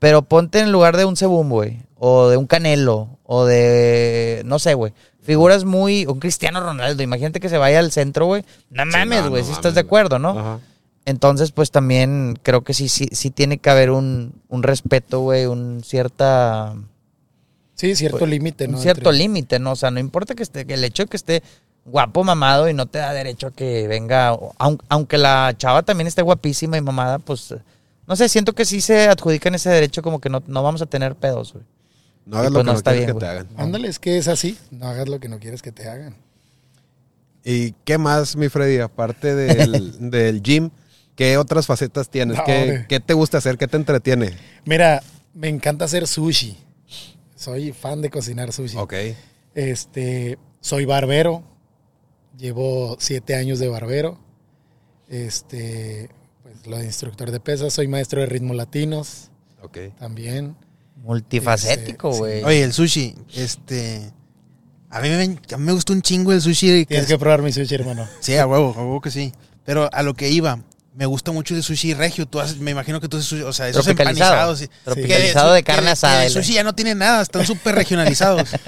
Pero 0.00 0.22
ponte 0.22 0.58
en 0.58 0.72
lugar 0.72 0.96
de 0.96 1.04
un 1.04 1.16
Sebum, 1.16 1.48
güey, 1.48 1.78
o 1.96 2.28
de 2.28 2.36
un 2.36 2.46
Canelo, 2.46 3.10
o 3.24 3.44
de, 3.44 4.42
no 4.44 4.58
sé, 4.58 4.74
güey. 4.74 4.92
Figuras 5.22 5.64
muy, 5.64 6.04
un 6.06 6.18
Cristiano 6.18 6.60
Ronaldo, 6.60 7.02
imagínate 7.02 7.38
que 7.38 7.48
se 7.48 7.58
vaya 7.58 7.78
al 7.78 7.92
centro, 7.92 8.26
güey. 8.26 8.44
No 8.70 8.84
mames, 8.86 9.28
güey, 9.28 9.42
no 9.42 9.46
si 9.48 9.52
estás 9.52 9.74
de 9.74 9.80
acuerdo, 9.80 10.18
¿no? 10.18 10.30
Ajá. 10.30 10.58
Entonces, 11.04 11.52
pues 11.52 11.70
también 11.70 12.38
creo 12.42 12.64
que 12.64 12.74
sí, 12.74 12.88
sí, 12.88 13.08
sí 13.12 13.30
tiene 13.30 13.58
que 13.58 13.70
haber 13.70 13.90
un, 13.90 14.34
un 14.48 14.62
respeto, 14.62 15.20
güey, 15.20 15.46
un 15.46 15.82
cierta 15.82 16.74
Sí, 17.76 17.94
cierto 17.94 18.18
Pues, 18.18 18.30
límite, 18.30 18.66
¿no? 18.66 18.76
un 18.76 18.82
cierto 18.82 19.12
límite, 19.12 19.58
¿no? 19.60 19.72
O 19.72 19.76
sea, 19.76 19.90
no 19.92 20.00
importa 20.00 20.34
que 20.34 20.42
esté, 20.42 20.66
que 20.66 20.74
el 20.74 20.82
hecho 20.82 21.04
de 21.04 21.08
que 21.08 21.16
esté 21.16 21.42
guapo, 21.84 22.24
mamado 22.24 22.68
y 22.68 22.74
no 22.74 22.86
te 22.86 22.98
da 22.98 23.12
derecho 23.12 23.48
a 23.48 23.52
que 23.52 23.88
venga, 23.88 24.36
aunque 24.88 25.18
la 25.18 25.54
chava 25.56 25.82
también 25.82 26.06
esté 26.06 26.22
guapísima 26.22 26.76
y 26.76 26.80
mamada, 26.80 27.18
pues, 27.18 27.54
no 28.06 28.16
sé, 28.16 28.28
siento 28.28 28.54
que 28.54 28.64
sí 28.64 28.80
se 28.80 29.08
adjudican 29.08 29.54
ese 29.54 29.70
derecho 29.70 30.02
como 30.02 30.20
que 30.20 30.28
no, 30.30 30.42
no 30.46 30.62
vamos 30.62 30.82
a 30.82 30.86
tener 30.86 31.14
pedos, 31.16 31.52
güey. 31.52 31.64
No 32.26 32.36
hagas 32.36 32.50
Y 32.50 32.52
lo 32.52 32.58
pues 32.58 32.62
que 32.62 32.66
no 32.66 32.72
no 32.72 32.78
está 32.78 32.90
quieres 32.90 33.06
bien, 33.06 33.18
que 33.18 33.20
te 33.20 33.26
hagan. 33.30 33.48
Ándale, 33.56 33.88
es 33.88 33.98
que 33.98 34.18
es 34.18 34.28
así. 34.28 34.58
No 34.70 34.86
hagas 34.86 35.08
lo 35.08 35.18
que 35.18 35.28
no 35.28 35.38
quieres 35.38 35.62
que 35.62 35.72
te 35.72 35.88
hagan. 35.88 36.16
¿Y 37.42 37.72
qué 37.84 37.96
más, 37.96 38.36
mi 38.36 38.48
Freddy? 38.50 38.78
Aparte 38.80 39.34
del, 39.34 40.10
del 40.10 40.42
gym, 40.42 40.70
¿qué 41.16 41.38
otras 41.38 41.66
facetas 41.66 42.10
tienes? 42.10 42.36
No, 42.36 42.44
¿Qué, 42.44 42.84
qué 42.88 43.00
te 43.00 43.14
gusta 43.14 43.38
hacer? 43.38 43.56
¿Qué 43.56 43.66
te 43.66 43.78
entretiene? 43.78 44.36
Mira, 44.66 45.02
me 45.32 45.48
encanta 45.48 45.86
hacer 45.86 46.06
sushi. 46.06 46.58
Soy 47.34 47.72
fan 47.72 48.02
de 48.02 48.10
cocinar 48.10 48.52
sushi. 48.52 48.76
Ok. 48.76 48.94
Este, 49.54 50.38
soy 50.60 50.84
barbero. 50.84 51.42
Llevo 52.36 52.96
siete 53.00 53.34
años 53.34 53.58
de 53.58 53.68
barbero. 53.68 54.18
Este, 55.08 56.10
pues 56.42 56.66
lo 56.66 56.76
de 56.78 56.84
instructor 56.84 57.30
de 57.30 57.40
pesas. 57.40 57.72
Soy 57.72 57.88
maestro 57.88 58.20
de 58.20 58.26
ritmos 58.26 58.56
latinos 58.56 59.30
Ok. 59.62 59.78
también. 59.98 60.56
Multifacético, 61.02 62.10
Ese, 62.10 62.18
güey. 62.18 62.44
Oye, 62.44 62.62
el 62.62 62.72
sushi, 62.72 63.14
este. 63.34 64.12
A 64.90 65.00
mí, 65.00 65.08
me, 65.10 65.22
a 65.24 65.56
mí 65.58 65.64
me 65.64 65.72
gusta 65.72 65.92
un 65.92 66.02
chingo 66.02 66.32
el 66.32 66.40
sushi. 66.42 66.80
que 66.80 66.86
Tienes 66.86 67.04
es- 67.04 67.08
que 67.12 67.18
probar 67.18 67.42
mi 67.42 67.52
sushi, 67.52 67.74
hermano. 67.74 68.06
Sí, 68.20 68.36
a 68.36 68.46
huevo, 68.46 68.74
a 68.76 68.80
huevo 68.80 69.00
que 69.00 69.10
sí. 69.10 69.32
Pero 69.64 69.88
a 69.92 70.02
lo 70.02 70.14
que 70.14 70.30
iba, 70.30 70.60
me 70.94 71.06
gusta 71.06 71.30
mucho 71.30 71.54
el 71.54 71.62
sushi 71.62 71.94
regio. 71.94 72.26
Tú 72.26 72.40
haces- 72.40 72.58
me 72.58 72.70
imagino 72.70 73.00
que 73.00 73.08
tú 73.08 73.16
haces 73.18 73.28
sushi, 73.28 73.42
o 73.42 73.52
sea, 73.52 73.68
esos 73.68 73.84
Tropicalizado. 73.84 74.32
empanizados. 74.52 74.58
sí. 74.60 74.68
Tropicalizado 74.84 75.50
Que 75.50 75.54
de 75.56 75.62
carne 75.64 75.90
asada. 75.90 76.24
El 76.24 76.30
sushi 76.32 76.54
ya 76.54 76.64
no 76.64 76.74
tiene 76.74 76.94
nada, 76.94 77.22
están 77.22 77.46
súper 77.46 77.74
regionalizados. 77.74 78.50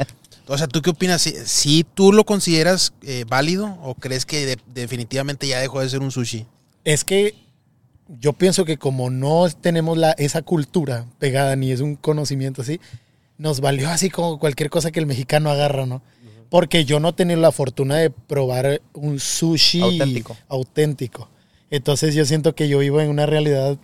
O 0.52 0.58
sea, 0.58 0.66
¿tú 0.66 0.82
qué 0.82 0.90
opinas? 0.90 1.22
¿Si, 1.22 1.32
si 1.46 1.84
tú 1.94 2.12
lo 2.12 2.24
consideras 2.24 2.92
eh, 3.02 3.24
válido 3.28 3.78
o 3.82 3.94
crees 3.94 4.26
que 4.26 4.44
de- 4.46 4.58
definitivamente 4.74 5.46
ya 5.46 5.60
dejó 5.60 5.80
de 5.80 5.88
ser 5.88 6.00
un 6.00 6.10
sushi? 6.10 6.46
Es 6.84 7.04
que 7.04 7.34
yo 8.20 8.32
pienso 8.32 8.64
que 8.64 8.76
como 8.76 9.10
no 9.10 9.46
tenemos 9.60 9.96
la, 9.96 10.10
esa 10.12 10.42
cultura 10.42 11.06
pegada 11.18 11.54
ni 11.56 11.70
es 11.70 11.80
un 11.80 11.94
conocimiento 11.94 12.62
así, 12.62 12.80
nos 13.38 13.60
valió 13.60 13.88
así 13.90 14.10
como 14.10 14.38
cualquier 14.38 14.70
cosa 14.70 14.90
que 14.90 14.98
el 15.00 15.06
mexicano 15.06 15.50
agarra, 15.50 15.86
¿no? 15.86 16.02
Porque 16.48 16.84
yo 16.84 16.98
no 16.98 17.10
he 17.10 17.12
tenido 17.12 17.40
la 17.40 17.52
fortuna 17.52 17.96
de 17.96 18.10
probar 18.10 18.82
un 18.92 19.20
sushi 19.20 19.80
Auténtico. 19.82 20.36
auténtico. 20.48 21.28
Entonces 21.70 22.14
yo 22.16 22.24
siento 22.24 22.56
que 22.56 22.68
yo 22.68 22.80
vivo 22.80 23.00
en 23.00 23.08
una 23.08 23.24
realidad. 23.26 23.78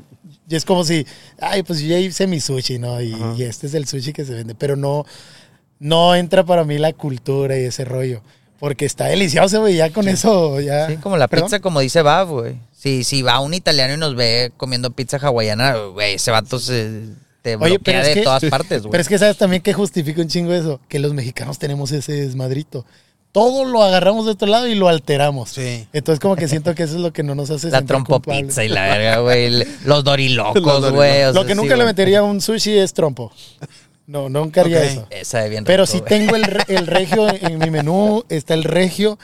Y 0.48 0.56
es 0.56 0.64
como 0.64 0.82
si, 0.84 1.06
ay, 1.40 1.62
pues 1.62 1.78
yo 1.80 1.86
ya 1.86 2.01
hice 2.01 2.26
mi 2.26 2.40
sushi, 2.40 2.80
¿no? 2.80 3.01
Y, 3.01 3.14
y 3.38 3.43
este 3.44 3.68
es 3.68 3.74
el 3.74 3.86
sushi 3.86 4.12
que 4.12 4.24
se 4.24 4.34
vende. 4.34 4.56
Pero 4.56 4.74
no, 4.74 5.05
no 5.78 6.14
entra 6.14 6.44
para 6.44 6.64
mí 6.64 6.78
la 6.78 6.92
cultura 6.92 7.58
y 7.58 7.64
ese 7.64 7.84
rollo. 7.84 8.22
Porque 8.58 8.86
está 8.86 9.06
delicioso, 9.06 9.60
güey. 9.60 9.76
Ya 9.76 9.90
con 9.90 10.08
eso, 10.08 10.60
ya. 10.60 10.86
Sí, 10.86 10.96
como 10.96 11.16
la 11.18 11.28
¿Perdón? 11.28 11.48
pizza, 11.48 11.60
como 11.60 11.80
dice 11.80 12.00
Bab, 12.02 12.28
güey. 12.28 12.56
Si, 12.72 13.04
si 13.04 13.20
va 13.22 13.40
un 13.40 13.52
italiano 13.54 13.94
y 13.94 13.96
nos 13.98 14.14
ve 14.14 14.52
comiendo 14.56 14.90
pizza 14.92 15.18
hawaiana, 15.18 15.74
güey, 15.92 16.14
ese 16.14 16.30
vato 16.30 16.58
se 16.58 17.02
te 17.42 17.56
Oye, 17.56 17.76
bloquea 17.78 18.02
de 18.02 18.14
que- 18.14 18.22
todas 18.22 18.44
partes, 18.46 18.82
güey. 18.82 18.90
Pero 18.92 19.02
es 19.02 19.08
que 19.08 19.18
sabes 19.18 19.36
también 19.36 19.60
que 19.62 19.74
justifica 19.74 20.20
un 20.22 20.28
chingo 20.28 20.52
eso, 20.54 20.80
que 20.88 20.98
los 20.98 21.12
mexicanos 21.12 21.58
tenemos 21.58 21.92
ese 21.92 22.12
desmadrito. 22.12 22.86
Todo 23.32 23.66
lo 23.66 23.82
agarramos 23.82 24.24
de 24.24 24.32
otro 24.32 24.48
lado 24.48 24.66
y 24.66 24.74
lo 24.74 24.88
alteramos. 24.88 25.50
Sí. 25.50 25.86
Entonces 25.92 26.20
como 26.20 26.36
que 26.36 26.48
siento 26.48 26.74
que 26.74 26.84
eso 26.84 26.94
es 26.94 27.00
lo 27.02 27.12
que 27.12 27.22
no 27.22 27.34
nos 27.34 27.50
hace 27.50 27.68
La 27.68 27.82
trompo 27.82 28.14
culpables. 28.14 28.46
pizza 28.46 28.64
y 28.64 28.68
la 28.70 28.84
verga, 28.84 29.18
güey. 29.18 29.62
Los 29.84 30.04
dorilocos, 30.04 30.90
güey. 30.92 31.30
Lo 31.34 31.44
que 31.44 31.52
sí, 31.52 31.60
nunca 31.60 31.76
le 31.76 31.84
metería 31.84 32.20
a 32.20 32.22
un 32.22 32.40
sushi 32.40 32.78
es 32.78 32.94
trompo. 32.94 33.30
No, 34.06 34.28
nunca 34.28 34.60
haría 34.60 34.82
eso. 34.84 35.06
Esa 35.10 35.44
bien 35.46 35.64
Pero 35.64 35.84
rico, 35.84 35.92
si 35.92 35.98
güey. 35.98 36.08
tengo 36.08 36.36
el, 36.36 36.44
el 36.68 36.86
regio 36.86 37.28
en, 37.28 37.52
en 37.52 37.58
mi 37.58 37.70
menú, 37.70 38.24
está 38.28 38.54
el 38.54 38.64
regio 38.64 39.18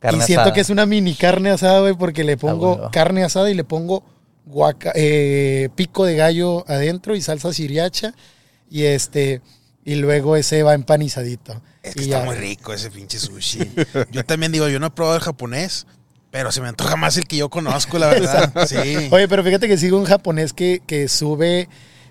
Carne 0.00 0.18
y 0.18 0.26
siento 0.26 0.40
asada. 0.42 0.54
que 0.54 0.60
es 0.60 0.70
una 0.70 0.86
mini 0.86 1.14
carne 1.14 1.50
asada, 1.50 1.80
güey, 1.80 1.94
porque 1.94 2.24
le 2.24 2.36
pongo 2.36 2.90
carne 2.90 3.24
asada 3.24 3.50
y 3.50 3.54
le 3.54 3.64
pongo 3.64 4.02
guaca- 4.46 4.92
eh, 4.94 5.68
pico 5.74 6.04
de 6.04 6.16
gallo 6.16 6.64
adentro 6.68 7.14
y 7.16 7.20
salsa 7.20 7.52
sriracha. 7.52 8.12
Y 8.70 8.84
este, 8.84 9.40
y 9.84 9.94
luego 9.96 10.36
ese 10.36 10.62
va 10.62 10.74
empanizadito. 10.74 11.60
Es 11.82 11.94
que 11.94 12.02
Y 12.02 12.04
está 12.06 12.18
ya. 12.20 12.24
muy 12.24 12.34
rico 12.36 12.72
ese 12.72 12.90
pinche 12.90 13.18
sushi. 13.18 13.60
Yo 14.12 14.24
también 14.24 14.52
digo, 14.52 14.68
yo 14.68 14.78
no 14.78 14.86
he 14.86 14.90
probado 14.90 15.16
el 15.16 15.22
japonés, 15.22 15.86
pero 16.30 16.52
se 16.52 16.60
me 16.60 16.68
antoja 16.68 16.96
más 16.96 17.16
el 17.16 17.26
que 17.26 17.36
yo 17.38 17.48
conozco, 17.48 17.98
la 17.98 18.08
verdad. 18.08 18.52
Sí. 18.68 19.08
Oye, 19.10 19.26
pero 19.28 19.42
fíjate 19.42 19.66
que 19.68 19.78
sigo 19.78 19.96
un 19.98 20.04
japonés 20.04 20.52
que, 20.52 20.82
que 20.86 21.08
sube, 21.08 21.68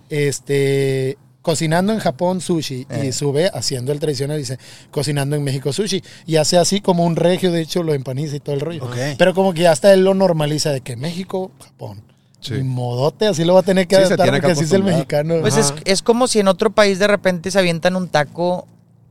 este, 0.09 1.17
cocinando 1.47 1.93
en 1.93 1.99
Japón 1.99 2.41
sushi 2.41 2.85
y 3.01 3.07
Eh. 3.07 3.13
sube 3.13 3.49
haciendo 3.53 3.93
el 3.93 4.01
tradicional, 4.01 4.37
dice, 4.37 4.59
cocinando 4.91 5.37
en 5.37 5.45
México 5.45 5.71
sushi. 5.71 6.03
Y 6.25 6.35
hace 6.35 6.57
así 6.57 6.81
como 6.81 7.05
un 7.05 7.15
regio, 7.15 7.53
de 7.53 7.61
hecho 7.61 7.83
lo 7.83 7.93
empaniza 7.93 8.35
y 8.35 8.41
todo 8.41 8.53
el 8.55 8.59
rollo. 8.59 8.85
Pero 9.17 9.33
como 9.33 9.53
que 9.53 9.65
hasta 9.65 9.93
él 9.93 10.03
lo 10.03 10.13
normaliza 10.13 10.71
de 10.71 10.81
que 10.81 10.97
México, 10.97 11.51
Japón. 11.63 12.01
Sí. 12.41 12.55
Y 12.55 12.63
modote, 12.63 13.27
así 13.27 13.45
lo 13.45 13.53
va 13.53 13.61
a 13.61 13.63
tener 13.63 13.87
que 13.87 13.95
Sí, 13.95 14.01
adaptar 14.03 14.29
porque 14.29 14.51
así 14.51 14.65
es 14.65 14.73
el 14.73 14.83
mexicano. 14.83 15.35
Pues 15.39 15.55
es, 15.55 15.73
es 15.85 16.01
como 16.01 16.27
si 16.27 16.39
en 16.39 16.49
otro 16.49 16.69
país 16.71 16.99
de 16.99 17.07
repente 17.07 17.49
se 17.49 17.59
avientan 17.59 17.95
un 17.95 18.09
taco 18.09 18.67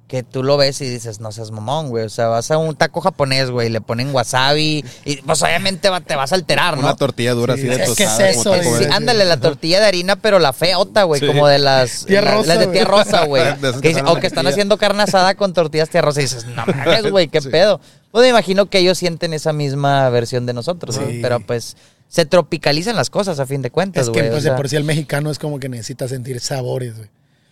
que 0.09 0.23
tú 0.23 0.45
lo 0.45 0.57
ves 0.57 0.81
y 0.83 0.89
dices, 0.89 1.19
no 1.19 1.33
seas 1.33 1.51
mamón, 1.51 1.89
güey. 1.89 2.05
O 2.05 2.09
sea, 2.09 2.29
vas 2.29 2.49
a 2.53 2.59
un 2.59 2.77
taco 2.77 3.01
japonés, 3.01 3.51
güey, 3.51 3.69
le 3.71 3.81
ponen 3.81 4.15
wasabi 4.15 4.85
y 5.05 5.17
pues 5.23 5.43
obviamente 5.43 5.89
va- 5.91 6.01
te 6.01 6.15
vas 6.15 6.31
a 6.31 6.37
alterar, 6.37 6.75
¿no? 6.77 6.83
Una 6.85 6.95
tortilla 6.95 7.33
dura 7.35 7.55
Sí, 7.57 7.63
así 7.63 7.69
de 7.69 7.75
es 7.75 7.91
que 7.97 8.05
es 8.05 8.09
tostada. 8.11 8.31
eso, 8.31 8.43
como 8.45 8.57
taco 8.57 8.71
güey. 8.71 8.85
Sí, 8.85 8.91
ándale, 8.93 9.25
la 9.25 9.41
tortilla 9.41 9.81
de 9.81 9.87
harina, 9.87 10.15
pero 10.15 10.39
la 10.39 10.53
feota, 10.53 11.03
güey, 11.03 11.21
Sí. 11.21 11.27
como 11.27 11.49
de 11.49 11.59
las, 11.59 12.05
Tía 12.07 12.23
la- 12.23 12.35
rosa, 12.35 12.47
las 12.55 12.59
de 12.61 12.67
tía 12.69 12.85
güey. 12.85 13.03
rosa, 13.03 13.27
Que 13.83 13.95
que 13.95 14.03
o 14.03 14.15
que 14.21 14.29
están 14.29 14.47
haciendo 14.47 14.79
carne 14.79 15.03
asada 15.03 15.35
con 15.35 15.53
tortillas 15.53 15.89
tía 15.91 16.03
rosa 16.03 16.21
y 16.21 16.25
dices, 16.25 16.45
no 16.47 16.65
mames, 16.67 17.11
güey, 17.11 17.27
qué 17.27 17.41
Sí. 17.41 17.49
pedo. 17.49 17.81
Pues 18.13 18.23
me 18.23 18.29
imagino 18.31 18.67
que 18.67 18.79
ellos 18.79 18.97
sienten 18.99 19.33
esa 19.35 19.53
misma 19.53 20.09
versión 20.11 20.47
de 20.47 20.53
nosotros, 20.53 20.97
¿no? 20.99 21.07
Pero 21.21 21.41
pues 21.41 21.77
se 22.09 22.25
tropicalizan 22.27 22.95
las 22.95 23.11
cosas 23.11 23.41
a 23.41 23.47
fin 23.47 23.61
de 23.61 23.73
cuentas, 23.73 24.03
Es 24.05 24.09
güey. 24.11 24.23
que 24.23 24.29
o 24.29 24.33
pues 24.35 24.45
sea. 24.45 24.53
de 24.53 24.57
por 24.57 24.69
sí 24.69 24.77
el 24.77 24.85
mexicano 24.85 25.33
es 25.33 25.41
como 25.41 25.59
que 25.59 25.69
necesita 25.69 26.07
sentir 26.07 26.39
sabores, 26.39 26.97
güey. 26.97 27.09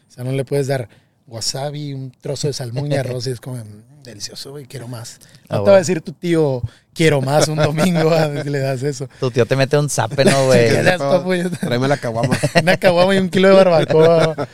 O 0.09 0.12
sea, 0.14 0.22
no 0.22 0.31
le 0.31 0.44
puedes 0.44 0.68
dar 0.68 0.89
wasabi, 1.26 1.92
un 1.94 2.10
trozo 2.20 2.46
de 2.48 2.52
salmón 2.52 2.90
y 2.92 2.96
arroz 2.96 3.26
y 3.26 3.30
es 3.30 3.40
como 3.40 3.56
mm, 3.56 4.02
delicioso, 4.02 4.51
güey, 4.52 4.66
quiero 4.66 4.88
más. 4.88 5.18
No 5.48 5.56
Ah, 5.59 5.64
te 5.64 5.70
va 5.70 5.76
a 5.76 5.78
decir 5.78 6.01
tu 6.02 6.12
tío, 6.12 6.62
quiero 6.92 7.20
más 7.22 7.48
un 7.48 7.56
domingo 7.56 8.10
si 8.42 8.51
le 8.51 8.59
das 8.59 8.82
eso. 8.82 9.09
Tu 9.20 9.30
tío 9.30 9.46
te 9.46 9.56
mete 9.56 9.78
un 9.78 9.88
zape, 9.88 10.24
¿no, 10.24 10.44
güey? 11.24 11.48
Tráeme 11.60 11.88
la 11.88 11.96
caguama. 11.96 12.36
Una 12.62 12.76
caguama 12.76 13.14
y 13.14 13.18
un 13.18 13.28
kilo 13.30 13.48
de 13.48 13.55
barbacoa. 13.55 14.48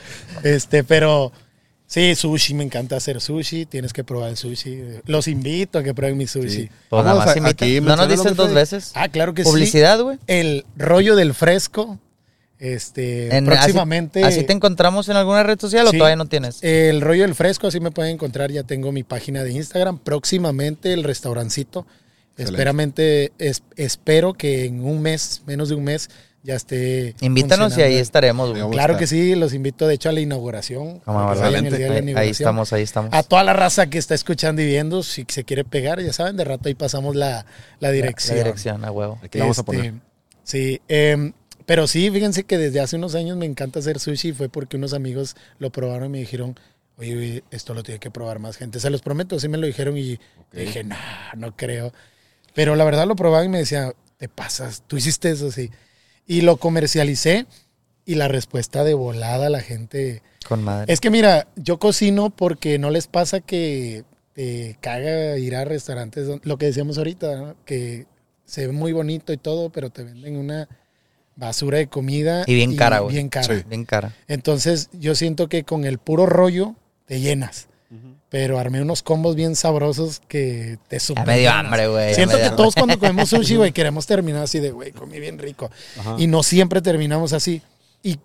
Este, 0.44 0.84
pero 0.84 1.32
sí, 1.86 2.14
sushi, 2.14 2.54
me 2.54 2.62
encanta 2.64 2.96
hacer 2.96 3.20
sushi. 3.20 3.66
Tienes 3.66 3.92
que 3.92 4.04
probar 4.04 4.30
el 4.30 4.36
sushi. 4.36 5.00
Los 5.06 5.26
invito 5.26 5.78
a 5.80 5.82
que 5.82 5.92
prueben 5.94 6.16
mi 6.16 6.26
sushi. 6.28 6.50
Sí. 6.50 6.70
Pues 6.88 7.04
nada 7.04 7.14
Vamos 7.18 7.26
más 7.26 7.34
a- 7.34 7.38
invita. 7.38 7.64
aquí, 7.64 7.80
No 7.80 7.96
nos 7.96 8.08
mi 8.08 8.34
dos 8.34 8.54
veces. 8.54 8.92
Ah, 8.94 9.08
claro 9.08 9.34
que 9.34 9.42
sí. 9.44 9.50
Publicidad, 9.50 10.00
güey. 10.00 10.18
El 10.28 10.64
rollo 10.76 11.16
del 11.16 11.34
fresco. 11.34 11.98
Este, 12.60 13.34
En- 13.34 13.46
próximamente. 13.46 14.22
Así, 14.22 14.38
así 14.38 14.46
te 14.46 14.52
encontramos 14.52 15.08
en 15.08 15.16
alguna 15.16 15.42
red 15.42 15.58
social 15.58 15.86
o 15.88 15.92
todavía 15.92 16.16
no 16.16 16.26
tienes? 16.26 16.62
El 16.62 17.00
rollo 17.00 17.22
del 17.22 17.34
fresco, 17.34 17.66
así 17.66 17.80
me 17.80 17.90
pueden 17.90 18.12
encontrar. 18.12 18.52
Ya 18.52 18.62
tengo 18.62 18.92
mi 18.92 19.02
página 19.02 19.42
de 19.42 19.50
Instagram. 19.52 19.98
Próximamente 19.98 20.92
el 20.92 21.02
restaurancito. 21.02 21.86
Esperamente, 22.36 23.32
es- 23.38 23.62
espero 23.76 24.34
que 24.34 24.64
en 24.66 24.84
un 24.84 25.02
mes, 25.02 25.42
menos 25.46 25.68
de 25.68 25.74
un 25.74 25.84
mes, 25.84 26.08
ya 26.42 26.54
esté. 26.54 27.14
Invítanos 27.20 27.76
y 27.76 27.82
ahí 27.82 27.96
estaremos, 27.96 28.50
güey. 28.50 28.70
Claro 28.70 28.96
que 28.96 29.06
sí, 29.06 29.34
los 29.34 29.52
invito 29.52 29.86
de 29.86 29.94
hecho 29.94 30.08
a 30.08 30.12
la 30.12 30.20
inauguración. 30.20 31.00
Como 31.00 31.32
el 31.32 31.38
la 31.40 32.20
Ahí, 32.20 32.30
estamos, 32.30 32.72
ahí 32.72 32.82
estamos. 32.82 33.10
A 33.12 33.22
toda 33.22 33.44
la 33.44 33.52
raza 33.52 33.88
que 33.88 33.98
está 33.98 34.14
escuchando 34.14 34.62
y 34.62 34.66
viendo, 34.66 35.02
si 35.02 35.26
se 35.28 35.44
quiere 35.44 35.64
pegar, 35.64 36.00
ya 36.00 36.12
saben, 36.14 36.36
de 36.36 36.44
rato 36.44 36.68
ahí 36.68 36.74
pasamos 36.74 37.14
la, 37.14 37.44
la 37.78 37.90
dirección. 37.90 38.38
La 38.38 38.44
dirección, 38.44 38.84
a 38.84 38.90
huevo. 38.90 39.18
Aquí 39.22 39.38
la 39.38 39.44
vamos 39.44 39.58
a 39.58 39.60
Este, 39.60 39.72
poner. 39.76 39.94
Sí, 40.44 40.80
em, 40.88 41.32
pero 41.70 41.86
sí, 41.86 42.10
fíjense 42.10 42.42
que 42.42 42.58
desde 42.58 42.80
hace 42.80 42.96
unos 42.96 43.14
años 43.14 43.36
me 43.36 43.46
encanta 43.46 43.78
hacer 43.78 44.00
sushi 44.00 44.30
y 44.30 44.32
fue 44.32 44.48
porque 44.48 44.76
unos 44.76 44.92
amigos 44.92 45.36
lo 45.60 45.70
probaron 45.70 46.06
y 46.06 46.08
me 46.08 46.18
dijeron, 46.18 46.58
oye, 46.96 47.16
oye, 47.16 47.44
esto 47.52 47.74
lo 47.74 47.84
tiene 47.84 48.00
que 48.00 48.10
probar 48.10 48.40
más 48.40 48.56
gente. 48.56 48.80
Se 48.80 48.90
los 48.90 49.02
prometo, 49.02 49.38
sí 49.38 49.46
me 49.46 49.56
lo 49.56 49.68
dijeron 49.68 49.96
y 49.96 50.18
dije, 50.50 50.82
no, 50.82 50.96
no 51.36 51.54
creo. 51.54 51.92
Pero 52.54 52.74
la 52.74 52.82
verdad 52.82 53.06
lo 53.06 53.14
probaban 53.14 53.46
y 53.46 53.50
me 53.50 53.58
decían, 53.58 53.92
te 54.16 54.28
pasas, 54.28 54.82
tú 54.88 54.96
hiciste 54.96 55.30
eso, 55.30 55.52
sí. 55.52 55.70
Y 56.26 56.40
lo 56.40 56.56
comercialicé 56.56 57.46
y 58.04 58.16
la 58.16 58.26
respuesta 58.26 58.82
de 58.82 58.94
volada 58.94 59.48
la 59.48 59.60
gente... 59.60 60.24
Con 60.48 60.64
madre. 60.64 60.92
Es 60.92 60.98
que 60.98 61.10
mira, 61.10 61.46
yo 61.54 61.78
cocino 61.78 62.30
porque 62.30 62.80
no 62.80 62.90
les 62.90 63.06
pasa 63.06 63.38
que 63.38 64.02
te 64.32 64.76
caga 64.80 65.38
ir 65.38 65.54
a 65.54 65.64
restaurantes, 65.64 66.26
lo 66.42 66.58
que 66.58 66.66
decíamos 66.66 66.98
ahorita, 66.98 67.36
¿no? 67.36 67.56
que 67.64 68.08
se 68.44 68.66
ve 68.66 68.72
muy 68.72 68.90
bonito 68.90 69.32
y 69.32 69.36
todo, 69.36 69.70
pero 69.70 69.90
te 69.90 70.02
venden 70.02 70.36
una 70.36 70.68
basura 71.36 71.78
de 71.78 71.86
comida. 71.88 72.44
Y 72.46 72.54
bien 72.54 72.76
cara, 72.76 73.00
güey. 73.00 73.14
Bien 73.14 73.28
cara. 73.28 73.56
Sí. 73.56 73.64
Bien 73.68 73.84
cara. 73.84 74.14
Entonces 74.28 74.90
yo 74.92 75.14
siento 75.14 75.48
que 75.48 75.64
con 75.64 75.84
el 75.84 75.98
puro 75.98 76.26
rollo 76.26 76.74
te 77.06 77.20
llenas. 77.20 77.66
Pero 78.28 78.60
armé 78.60 78.80
unos 78.80 79.02
combos 79.02 79.34
bien 79.34 79.56
sabrosos 79.56 80.22
que 80.28 80.78
te 80.86 81.00
super 81.00 81.26
me 81.26 81.40
dio 81.40 81.50
hambre, 81.50 81.88
güey. 81.88 82.14
Siento 82.14 82.36
que 82.36 82.50
todos 82.50 82.76
cuando 82.76 82.96
comemos 82.96 83.28
sushi, 83.30 83.56
güey, 83.56 83.72
queremos 83.72 84.06
terminar 84.06 84.44
así 84.44 84.60
de, 84.60 84.70
güey, 84.70 84.92
comí 84.92 85.18
bien 85.18 85.36
rico. 85.36 85.68
Ajá. 85.98 86.14
Y 86.16 86.28
no 86.28 86.44
siempre 86.44 86.80
terminamos 86.80 87.32
así. 87.32 87.60
Y 88.04 88.20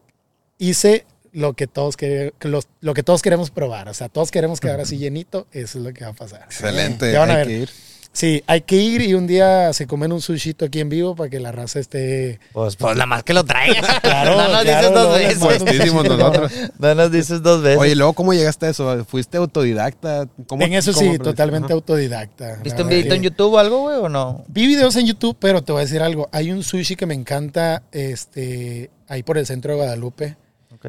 hice 0.60 1.08
lo 1.32 1.54
que 1.54 1.66
todos 1.66 1.98
que 1.98 2.34
lo 2.82 2.94
que 2.94 3.02
todos 3.02 3.24
queremos 3.24 3.50
probar. 3.50 3.90
O 3.90 3.96
sea, 3.96 4.08
todos 4.08 4.30
queremos 4.30 4.60
quedar 4.60 4.80
así 4.80 5.00
llenito. 5.00 5.48
Eso 5.52 5.80
es 5.80 5.84
lo 5.84 5.92
que 5.92 6.06
va 6.06 6.12
a 6.12 6.14
pasar. 6.14 6.44
Excelente. 6.44 7.12
Ya 7.12 7.22
van 7.22 7.32
a 7.32 7.34
hay 7.34 7.38
ver. 7.40 7.48
que 7.48 7.54
ir. 7.64 7.70
Sí, 8.16 8.42
hay 8.48 8.62
que 8.62 8.78
ir 8.78 9.02
y 9.02 9.14
un 9.14 9.28
día 9.28 9.74
se 9.74 9.88
comen 9.88 10.14
un 10.14 10.22
sushito 10.22 10.64
aquí 10.64 10.80
en 10.80 10.88
vivo 10.88 11.18
para 11.18 11.30
que 11.30 11.38
la 11.42 11.52
raza 11.52 11.80
esté. 11.80 12.40
Pues, 12.54 12.78
pues 12.78 12.96
nada 12.96 13.06
más 13.08 13.24
que 13.24 13.34
lo 13.34 13.44
traigas. 13.44 14.00
Claro, 14.00 14.38
no 14.38 14.48
nos 14.54 14.62
claro, 14.64 14.90
dices 15.20 15.40
dos 15.40 15.64
veces. 15.66 15.94
nosotros. 15.94 16.52
No 16.80 16.96
nos 16.96 17.12
dices 17.12 17.44
dos 17.44 17.62
veces. 17.62 17.78
Oye, 17.78 17.92
¿y 17.92 17.96
luego 17.96 18.14
cómo 18.14 18.34
llegaste 18.34 18.68
a 18.68 18.70
eso? 18.70 19.04
¿Fuiste 19.04 19.36
autodidacta? 19.36 20.30
¿Cómo- 20.48 20.64
En 20.64 20.74
eso 20.76 20.94
cómo 20.94 21.12
sí, 21.12 21.20
totalmente 21.20 21.66
Ajá. 21.66 21.74
autodidacta. 21.74 22.48
La 22.52 22.64
¿Viste 22.64 22.84
un 22.84 22.88
videito 22.88 23.16
en 23.16 23.22
YouTube 23.24 23.54
o 23.54 23.58
algo, 23.60 23.82
güey, 23.82 23.98
o 23.98 24.08
no? 24.08 24.46
Vi 24.48 24.66
videos 24.66 24.96
en 24.96 25.08
YouTube, 25.08 25.36
pero 25.38 25.62
te 25.62 25.74
voy 25.74 25.82
a 25.82 25.84
decir 25.84 26.02
algo. 26.02 26.30
Hay 26.32 26.54
un 26.54 26.64
sushi 26.64 26.96
que 26.96 27.06
me 27.06 27.16
encanta 27.16 27.84
este, 27.92 28.92
ahí 29.10 29.24
por 29.24 29.38
el 29.38 29.46
centro 29.46 29.72
de 29.74 29.78
Guadalupe. 29.80 30.38
Ok. 30.74 30.88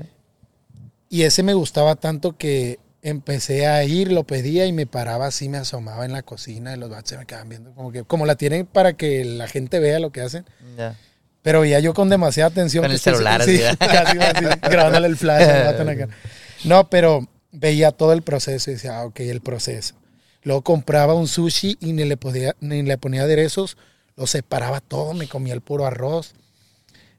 Y 1.11 1.23
ese 1.23 1.43
me 1.43 1.55
gustaba 1.55 1.97
tanto 1.97 2.37
que 2.37 2.79
empecé 3.09 3.67
a 3.69 3.85
ir, 3.85 4.11
lo 4.11 4.25
pedía 4.25 4.67
y 4.67 4.73
me 4.73 4.85
paraba 4.87 5.27
así, 5.29 5.49
me 5.49 5.59
asomaba 5.59 6.05
en 6.05 6.13
la 6.13 6.23
cocina 6.23 6.75
y 6.75 6.79
los 6.79 6.91
vatos 6.91 7.11
se 7.11 7.17
me 7.19 7.25
quedaban 7.25 7.49
viendo. 7.49 7.73
Como 7.73 7.93
que, 7.93 8.03
como 8.03 8.27
la 8.27 8.35
tienen 8.35 8.67
para 8.67 8.95
que 8.95 9.25
la 9.25 9.47
gente 9.47 9.79
vea 9.79 10.01
lo 10.01 10.11
que 10.11 10.23
hacen. 10.23 10.45
Ya. 10.77 10.97
Pero 11.43 11.65
ya 11.65 11.79
yo 11.79 11.95
con 11.95 12.09
demasiada 12.09 12.51
atención. 12.51 12.83
Con 12.83 12.91
el 12.91 12.97
estoy- 12.97 13.13
celular, 13.15 13.45
sí, 13.45 13.63
así, 13.63 13.77
casi, 13.79 14.19
así, 14.19 14.45
grabándole 14.63 15.07
el 15.07 15.17
flash. 15.17 15.47
No, 16.65 16.91
pero 16.91 17.29
veía 17.53 17.93
todo 17.93 18.13
el 18.13 18.23
proceso 18.23 18.71
y 18.71 18.75
decía, 18.75 18.99
ah, 18.99 19.05
ok, 19.05 19.21
el 19.21 19.41
proceso. 19.41 19.95
Luego 20.43 20.63
compraba 20.63 21.15
un 21.15 21.29
sushi 21.29 21.77
y 21.81 21.93
ni 21.93 22.05
le, 22.05 22.17
podía, 22.17 22.57
ni 22.61 22.83
le 22.83 22.99
ponía 22.99 23.23
aderezos, 23.23 23.77
lo 24.17 24.27
separaba 24.27 24.81
todo, 24.81 25.13
me 25.15 25.29
comía 25.29 25.55
el 25.55 25.61
puro 25.61 25.87
arroz, 25.87 26.35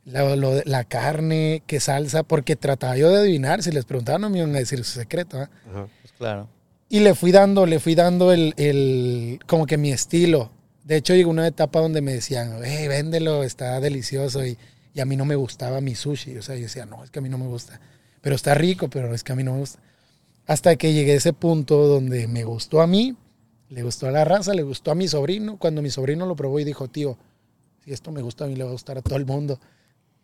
la, 0.07 0.35
lo- 0.35 0.61
la 0.63 0.83
carne, 0.85 1.61
qué 1.67 1.79
salsa, 1.79 2.23
porque 2.23 2.55
trataba 2.55 2.95
yo 2.97 3.09
de 3.09 3.19
adivinar, 3.19 3.61
si 3.61 3.71
les 3.71 3.85
preguntaban 3.85 4.21
no 4.21 4.29
me 4.29 4.37
iban 4.39 4.55
a 4.55 4.59
decir 4.59 4.83
su 4.83 4.99
secreto. 4.99 5.37
Ajá. 5.37 5.87
Pues 6.01 6.13
claro. 6.17 6.47
Y 6.89 7.01
le 7.01 7.13
fui 7.15 7.31
dando, 7.33 7.65
le 7.65 7.79
fui 7.79 7.93
dando 7.95 8.31
el, 8.31 8.53
el- 8.57 9.39
como 9.47 9.65
que 9.65 9.77
mi 9.77 9.91
estilo. 9.91 10.51
De 10.85 10.95
hecho, 10.95 11.13
llegó 11.13 11.29
una 11.29 11.45
etapa 11.45 11.81
donde 11.81 11.99
me 12.01 12.13
decían, 12.13 12.61
hey, 12.63 12.87
véndelo, 12.87 13.43
está 13.43 13.79
delicioso. 13.81 14.45
Y, 14.45 14.57
y 14.93 15.01
a 15.01 15.05
mí 15.05 15.17
no 15.17 15.25
me 15.25 15.35
gustaba 15.35 15.81
mi 15.81 15.95
sushi. 15.95 16.37
O 16.37 16.41
sea, 16.41 16.55
yo 16.55 16.61
decía, 16.61 16.85
no, 16.85 17.03
es 17.03 17.11
que 17.11 17.19
a 17.19 17.21
mí 17.21 17.27
no 17.27 17.37
me 17.37 17.45
gusta. 17.47 17.81
Pero 18.21 18.35
está 18.37 18.53
rico, 18.55 18.89
pero 18.89 19.13
es 19.13 19.23
que 19.25 19.33
a 19.33 19.35
mí 19.35 19.43
no 19.43 19.51
me 19.53 19.59
gusta. 19.59 19.79
Hasta 20.45 20.77
que 20.77 20.93
llegué 20.93 21.11
a 21.11 21.15
ese 21.15 21.33
punto 21.33 21.85
donde 21.87 22.27
me 22.29 22.45
gustó 22.45 22.79
a 22.81 22.87
mí, 22.87 23.17
le 23.67 23.83
gustó 23.83 24.07
a 24.07 24.11
la 24.11 24.23
raza, 24.23 24.53
le 24.53 24.63
gustó 24.63 24.91
a 24.91 24.95
mi 24.95 25.09
sobrino. 25.09 25.57
Cuando 25.57 25.81
mi 25.81 25.89
sobrino 25.89 26.25
lo 26.25 26.37
probó 26.37 26.57
y 26.61 26.63
dijo, 26.63 26.87
tío, 26.87 27.17
si 27.83 27.91
esto 27.91 28.13
me 28.13 28.21
gusta 28.21 28.45
a 28.45 28.47
mí, 28.47 28.55
le 28.55 28.63
va 28.63 28.69
a 28.69 28.73
gustar 28.73 28.97
a 28.97 29.01
todo 29.01 29.17
el 29.17 29.25
mundo. 29.25 29.59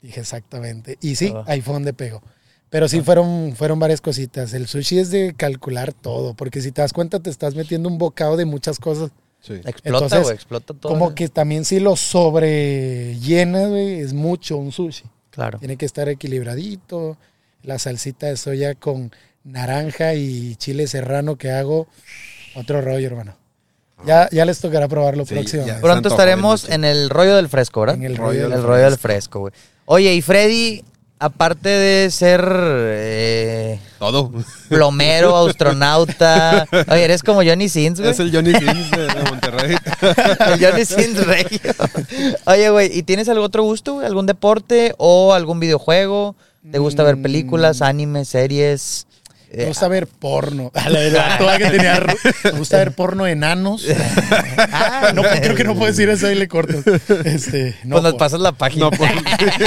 Dije, 0.03 0.19
exactamente. 0.19 0.99
Y 1.01 1.15
sí, 1.15 1.33
Ah. 1.35 1.43
ahí 1.47 1.61
fue 1.61 1.73
donde 1.73 1.93
pegó. 1.93 2.21
Pero 2.69 2.87
sí 2.87 3.01
fueron, 3.01 3.53
fueron 3.55 3.79
varias 3.79 4.01
cositas. 4.01 4.53
El 4.53 4.67
sushi 4.67 4.99
es 4.99 5.09
de 5.09 5.33
calcular 5.35 5.93
todo, 5.93 6.33
porque 6.35 6.61
si 6.61 6.71
te 6.71 6.81
das 6.81 6.91
cuenta 6.93 7.19
te 7.19 7.29
estás 7.31 7.55
metiendo 7.55 7.87
un 7.89 7.97
bocado 7.97 8.35
de 8.37 8.45
muchas 8.45 8.77
cosas. 8.79 9.11
Sí. 9.41 9.53
Explota, 9.65 10.05
Entonces, 10.05 10.29
explota 10.33 10.73
todo. 10.73 10.91
Como 10.91 11.15
que 11.15 11.27
también 11.29 11.65
si 11.65 11.79
lo 11.79 11.95
sobrellenas, 11.95 13.69
güey, 13.69 13.99
es 13.99 14.13
mucho 14.13 14.57
un 14.57 14.71
sushi. 14.71 15.03
Claro. 15.31 15.59
Tiene 15.59 15.77
que 15.77 15.85
estar 15.85 16.09
equilibradito. 16.09 17.17
La 17.63 17.79
salsita 17.79 18.27
de 18.27 18.35
soya 18.37 18.75
con 18.75 19.11
naranja 19.43 20.15
y 20.15 20.55
chile 20.57 20.85
serrano 20.87 21.37
que 21.37 21.51
hago, 21.51 21.87
otro 22.55 22.81
rollo, 22.81 23.07
hermano. 23.07 23.35
Ya, 24.05 24.29
ya 24.31 24.43
les 24.43 24.59
tocará 24.59 24.87
probarlo 24.89 25.25
Sí, 25.25 25.33
próximo. 25.33 25.65
Pronto 25.79 26.09
estaremos 26.09 26.69
en 26.69 26.83
el 26.83 27.09
rollo 27.09 27.35
del 27.37 27.47
fresco, 27.47 27.81
¿verdad? 27.81 27.95
En 27.95 28.03
el 28.03 28.17
rollo 28.17 28.27
rollo 28.27 28.49
del 28.49 28.59
el 28.59 28.63
rollo 28.63 28.83
del 28.83 28.97
fresco, 28.97 29.39
güey. 29.39 29.53
Oye, 29.85 30.13
y 30.13 30.21
Freddy, 30.21 30.83
aparte 31.19 31.69
de 31.69 32.09
ser 32.11 32.43
eh, 32.47 33.79
Todo. 33.99 34.31
plomero, 34.69 35.35
astronauta. 35.47 36.67
Oye, 36.89 37.03
eres 37.03 37.23
como 37.23 37.43
Johnny 37.43 37.69
Sins, 37.69 37.99
güey. 37.99 38.11
Es 38.11 38.19
el 38.19 38.31
Johnny 38.33 38.53
Sins 38.53 38.91
de, 38.91 39.07
de 39.07 39.23
Monterrey. 39.29 39.75
El 40.53 40.65
Johnny 40.65 40.85
Sins 40.85 41.25
regio. 41.25 41.73
Oye, 42.45 42.69
güey, 42.69 42.97
¿y 42.97 43.03
tienes 43.03 43.27
algún 43.29 43.45
otro 43.45 43.63
gusto, 43.63 43.95
güey? 43.95 44.05
¿Algún 44.07 44.25
deporte 44.25 44.93
o 44.97 45.33
algún 45.33 45.59
videojuego? 45.59 46.35
¿Te 46.71 46.79
gusta 46.79 47.03
ver 47.03 47.21
películas, 47.21 47.81
animes, 47.81 48.29
series? 48.29 49.05
Me 49.55 49.63
Eh, 49.63 49.67
gusta 49.67 49.87
ver 49.87 50.07
porno. 50.07 50.71
A 50.73 50.89
la 50.89 50.99
verdad, 50.99 51.37
toda 51.37 51.57
que 51.59 51.65
tenía 51.69 52.03
Me 52.43 52.51
gusta 52.57 52.77
ver 52.77 52.93
porno 52.93 53.27
enanos. 53.27 53.85
ah, 54.57 55.11
No, 55.13 55.21
creo 55.21 55.55
que 55.55 55.63
no 55.63 55.75
puedo 55.75 55.87
decir 55.87 56.09
eso, 56.09 56.25
ahí 56.27 56.35
le 56.35 56.47
corto. 56.47 56.73
Este, 57.23 57.75
no, 57.83 57.95
pues 57.95 58.03
nos 58.03 58.11
por- 58.13 58.17
pasas 58.19 58.39
la 58.39 58.51
página. 58.53 58.85
No, 58.85 58.91
pues. 58.91 59.11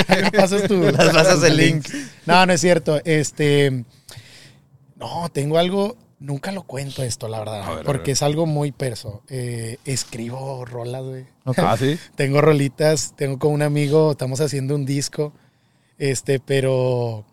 Ahí 0.08 0.22
me 0.24 0.30
pasas 0.32 0.64
tu- 0.64 0.76
Nos 0.90 0.92
pasas 1.12 1.42
el 1.44 1.56
link. 1.56 1.86
No, 2.26 2.44
no 2.46 2.52
es 2.52 2.60
cierto. 2.60 3.00
Este. 3.04 3.84
No, 4.96 5.28
tengo 5.32 5.58
algo. 5.58 5.96
Nunca 6.18 6.50
lo 6.50 6.62
cuento 6.62 7.02
esto, 7.02 7.28
la 7.28 7.38
verdad. 7.40 7.76
Ver, 7.76 7.84
porque 7.84 8.02
ver. 8.08 8.10
es 8.14 8.22
algo 8.22 8.46
muy 8.46 8.72
perso. 8.72 9.22
Eh, 9.28 9.76
escribo 9.84 10.64
rolas, 10.64 11.02
güey. 11.04 11.26
Ah, 11.58 11.76
sí. 11.78 11.98
Tengo 12.16 12.40
rolitas, 12.40 13.12
tengo 13.16 13.38
con 13.38 13.52
un 13.52 13.60
amigo, 13.62 14.12
estamos 14.12 14.40
haciendo 14.40 14.74
un 14.74 14.86
disco. 14.86 15.32
Este, 15.98 16.40
pero. 16.40 17.24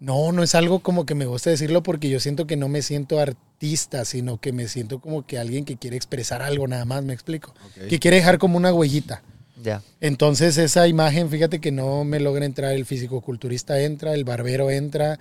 No, 0.00 0.30
no 0.30 0.42
es 0.44 0.54
algo 0.54 0.78
como 0.78 1.06
que 1.06 1.14
me 1.14 1.26
gusta 1.26 1.50
decirlo 1.50 1.82
porque 1.82 2.08
yo 2.08 2.20
siento 2.20 2.46
que 2.46 2.56
no 2.56 2.68
me 2.68 2.82
siento 2.82 3.18
artista, 3.18 4.04
sino 4.04 4.40
que 4.40 4.52
me 4.52 4.68
siento 4.68 5.00
como 5.00 5.26
que 5.26 5.38
alguien 5.38 5.64
que 5.64 5.76
quiere 5.76 5.96
expresar 5.96 6.40
algo 6.40 6.68
nada 6.68 6.84
más, 6.84 7.02
me 7.02 7.12
explico. 7.12 7.52
Que 7.88 7.98
quiere 7.98 8.18
dejar 8.18 8.38
como 8.38 8.56
una 8.56 8.72
huellita. 8.72 9.22
Ya. 9.60 9.82
Entonces 10.00 10.56
esa 10.56 10.86
imagen, 10.86 11.28
fíjate 11.30 11.60
que 11.60 11.72
no 11.72 12.04
me 12.04 12.20
logra 12.20 12.44
entrar, 12.44 12.72
el 12.74 12.86
fisicoculturista 12.86 13.80
entra, 13.80 14.14
el 14.14 14.22
barbero 14.22 14.70
entra, 14.70 15.18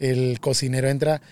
el 0.00 0.40
cocinero 0.40 0.88
entra, 0.88 1.22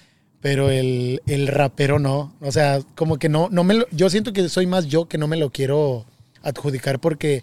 pero 0.40 0.70
el, 0.70 1.20
el 1.26 1.48
rapero 1.48 1.98
no. 1.98 2.36
O 2.40 2.52
sea, 2.52 2.80
como 2.94 3.18
que 3.18 3.28
no, 3.28 3.48
no 3.50 3.64
me 3.64 3.74
lo, 3.74 3.88
yo 3.90 4.08
siento 4.08 4.32
que 4.32 4.48
soy 4.48 4.66
más 4.66 4.86
yo 4.86 5.08
que 5.08 5.18
no 5.18 5.26
me 5.26 5.36
lo 5.36 5.50
quiero 5.50 6.06
adjudicar 6.42 7.00
porque 7.00 7.42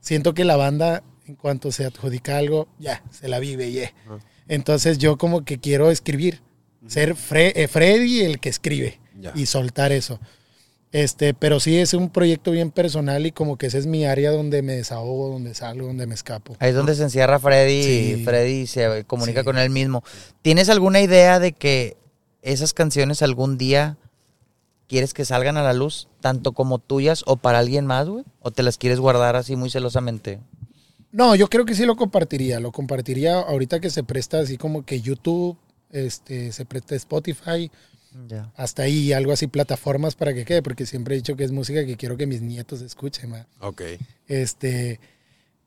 siento 0.00 0.32
que 0.32 0.46
la 0.46 0.56
banda, 0.56 1.02
en 1.26 1.34
cuanto 1.34 1.72
se 1.72 1.84
adjudica 1.84 2.38
algo, 2.38 2.68
ya, 2.78 3.02
se 3.10 3.28
la 3.28 3.38
vive, 3.38 3.70
yeah. 3.70 3.92
Entonces 4.48 4.98
yo 4.98 5.16
como 5.18 5.44
que 5.44 5.58
quiero 5.58 5.90
escribir, 5.90 6.40
ser 6.86 7.14
Fre- 7.16 7.52
eh, 7.56 7.68
Freddy 7.68 8.20
el 8.20 8.38
que 8.40 8.48
escribe 8.48 9.00
Ya. 9.20 9.32
y 9.34 9.46
soltar 9.46 9.92
eso. 9.92 10.20
Este, 10.92 11.34
pero 11.34 11.58
sí 11.60 11.76
es 11.78 11.92
un 11.94 12.10
proyecto 12.10 12.52
bien 12.52 12.70
personal 12.70 13.26
y 13.26 13.32
como 13.32 13.58
que 13.58 13.66
ese 13.66 13.76
es 13.78 13.86
mi 13.86 14.06
área 14.06 14.30
donde 14.30 14.62
me 14.62 14.74
desahogo, 14.74 15.28
donde 15.28 15.52
salgo, 15.54 15.88
donde 15.88 16.06
me 16.06 16.14
escapo. 16.14 16.56
Ahí 16.60 16.70
es 16.70 16.76
donde 16.76 16.94
se 16.94 17.02
encierra 17.02 17.38
Freddy 17.38 18.20
y. 18.20 18.24
Freddy 18.24 18.66
se 18.66 19.04
comunica 19.04 19.40
Sí. 19.40 19.44
con 19.44 19.58
él 19.58 19.68
mismo. 19.68 20.04
¿Tienes 20.42 20.68
alguna 20.68 21.00
idea 21.00 21.38
de 21.40 21.52
que 21.52 21.96
esas 22.40 22.72
canciones 22.72 23.20
algún 23.20 23.58
día 23.58 23.98
quieres 24.86 25.12
que 25.12 25.24
salgan 25.24 25.56
a 25.56 25.62
la 25.64 25.72
luz, 25.72 26.08
tanto 26.20 26.52
como 26.52 26.78
tuyas 26.78 27.24
o 27.26 27.36
para 27.36 27.58
alguien 27.58 27.84
más, 27.84 28.08
güey? 28.08 28.24
¿O 28.40 28.52
te 28.52 28.62
las 28.62 28.78
quieres 28.78 29.00
guardar 29.00 29.34
así 29.36 29.56
muy 29.56 29.68
celosamente? 29.68 30.38
No, 31.12 31.34
yo 31.34 31.48
creo 31.48 31.64
que 31.64 31.74
sí 31.74 31.86
lo 31.86 31.96
compartiría, 31.96 32.60
lo 32.60 32.72
compartiría 32.72 33.40
ahorita 33.40 33.80
que 33.80 33.90
se 33.90 34.02
presta 34.02 34.40
así 34.40 34.58
como 34.58 34.84
que 34.84 35.00
YouTube, 35.00 35.56
este, 35.90 36.52
se 36.52 36.64
presta 36.64 36.94
Spotify, 36.94 37.70
hasta 38.54 38.82
ahí 38.82 39.12
algo 39.12 39.32
así 39.32 39.46
plataformas 39.46 40.14
para 40.14 40.34
que 40.34 40.44
quede, 40.44 40.62
porque 40.62 40.86
siempre 40.86 41.14
he 41.14 41.18
dicho 41.18 41.36
que 41.36 41.44
es 41.44 41.52
música 41.52 41.84
que 41.84 41.96
quiero 41.96 42.16
que 42.16 42.26
mis 42.26 42.40
nietos 42.40 42.80
escuchen, 42.80 43.30
ma. 43.30 43.46
Ok. 43.60 43.82
Este, 44.26 45.00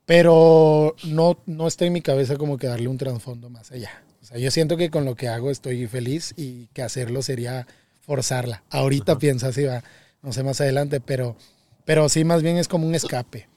pero 0.04 0.96
no, 1.04 1.38
no 1.46 1.68
está 1.68 1.84
en 1.84 1.92
mi 1.92 2.02
cabeza 2.02 2.36
como 2.36 2.58
que 2.58 2.66
darle 2.66 2.88
un 2.88 2.98
trasfondo 2.98 3.48
más 3.50 3.70
allá. 3.70 4.02
O 4.20 4.24
sea, 4.24 4.38
yo 4.38 4.50
siento 4.50 4.76
que 4.76 4.90
con 4.90 5.04
lo 5.04 5.14
que 5.14 5.28
hago 5.28 5.50
estoy 5.50 5.86
feliz 5.86 6.34
y 6.36 6.66
que 6.68 6.82
hacerlo 6.82 7.22
sería 7.22 7.66
forzarla. 8.00 8.64
Ahorita 8.70 9.18
pienso 9.18 9.46
así, 9.46 9.64
va, 9.64 9.82
no 10.22 10.32
sé 10.32 10.42
más 10.42 10.60
adelante, 10.60 11.00
pero, 11.00 11.36
pero 11.84 12.08
sí 12.08 12.24
más 12.24 12.42
bien 12.42 12.56
es 12.56 12.68
como 12.68 12.86
un 12.86 12.94
escape. 12.94 13.48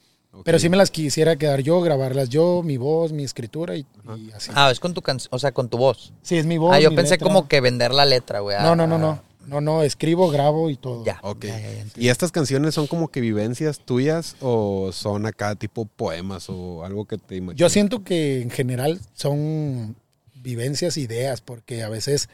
Pero 0.42 0.58
sí 0.58 0.68
me 0.68 0.76
las 0.76 0.90
quisiera 0.90 1.36
quedar 1.36 1.60
yo, 1.60 1.80
grabarlas 1.80 2.28
yo, 2.28 2.62
mi 2.64 2.76
voz, 2.76 3.12
mi 3.12 3.22
escritura 3.24 3.76
y, 3.76 3.86
y 4.18 4.30
así. 4.32 4.50
Ah, 4.54 4.70
es 4.70 4.80
con 4.80 4.94
tu 4.94 5.02
canción, 5.02 5.28
o 5.32 5.38
sea, 5.38 5.52
con 5.52 5.68
tu 5.68 5.78
voz. 5.78 6.12
Sí, 6.22 6.36
es 6.36 6.46
mi 6.46 6.58
voz. 6.58 6.74
ah, 6.74 6.80
yo 6.80 6.90
mi 6.90 6.96
pensé 6.96 7.12
letra. 7.14 7.26
como 7.26 7.46
que 7.48 7.60
vender 7.60 7.92
la 7.92 8.04
letra, 8.04 8.40
güey. 8.40 8.56
No, 8.60 8.74
no, 8.74 8.86
no, 8.86 8.96
Ah, 8.96 8.98
no. 8.98 9.34
No, 9.46 9.60
no, 9.60 9.82
escribo, 9.82 10.30
grabo 10.30 10.70
y 10.70 10.76
todo. 10.76 11.04
Ya. 11.04 11.18
Ok. 11.22 11.44
Ya, 11.44 11.60
ya, 11.60 11.72
ya, 11.72 11.84
¿Y 11.96 12.08
estas 12.08 12.32
canciones 12.32 12.74
son 12.74 12.86
como 12.86 13.08
que 13.08 13.20
vivencias 13.20 13.78
tuyas 13.78 14.36
o 14.40 14.90
son 14.90 15.26
acá 15.26 15.54
tipo 15.54 15.84
poemas 15.84 16.46
o 16.48 16.82
algo 16.82 17.04
que 17.04 17.18
te 17.18 17.36
imaginas? 17.36 17.58
Yo 17.60 17.68
siento 17.68 18.02
que 18.04 18.40
en 18.40 18.48
general 18.50 19.00
son 19.12 19.96
vivencias, 20.34 20.96
ideas, 20.96 21.42
porque 21.42 21.82
a 21.82 21.90
veces 21.90 22.30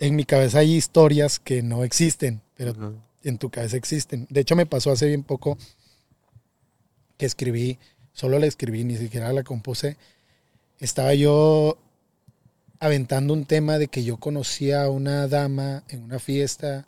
en 0.00 0.16
mi 0.16 0.24
cabeza 0.24 0.58
hay 0.58 0.74
historias 0.74 1.38
que 1.38 1.62
no 1.62 1.84
existen, 1.84 2.40
pero 2.56 2.74
en 3.22 3.38
tu 3.38 3.50
cabeza 3.50 3.76
existen. 3.76 4.26
De 4.30 4.40
hecho, 4.40 4.56
me 4.56 4.66
pasó 4.66 4.90
hace 4.90 5.06
bien 5.06 5.22
poco 5.22 5.56
que 7.16 7.26
escribí, 7.26 7.78
solo 8.12 8.38
la 8.38 8.46
escribí, 8.46 8.84
ni 8.84 8.96
siquiera 8.96 9.32
la 9.32 9.42
compuse. 9.42 9.96
Estaba 10.80 11.14
yo 11.14 11.78
aventando 12.80 13.32
un 13.32 13.44
tema 13.46 13.78
de 13.78 13.88
que 13.88 14.04
yo 14.04 14.16
conocía 14.18 14.82
a 14.84 14.90
una 14.90 15.26
dama 15.28 15.84
en 15.88 16.02
una 16.02 16.18
fiesta 16.18 16.84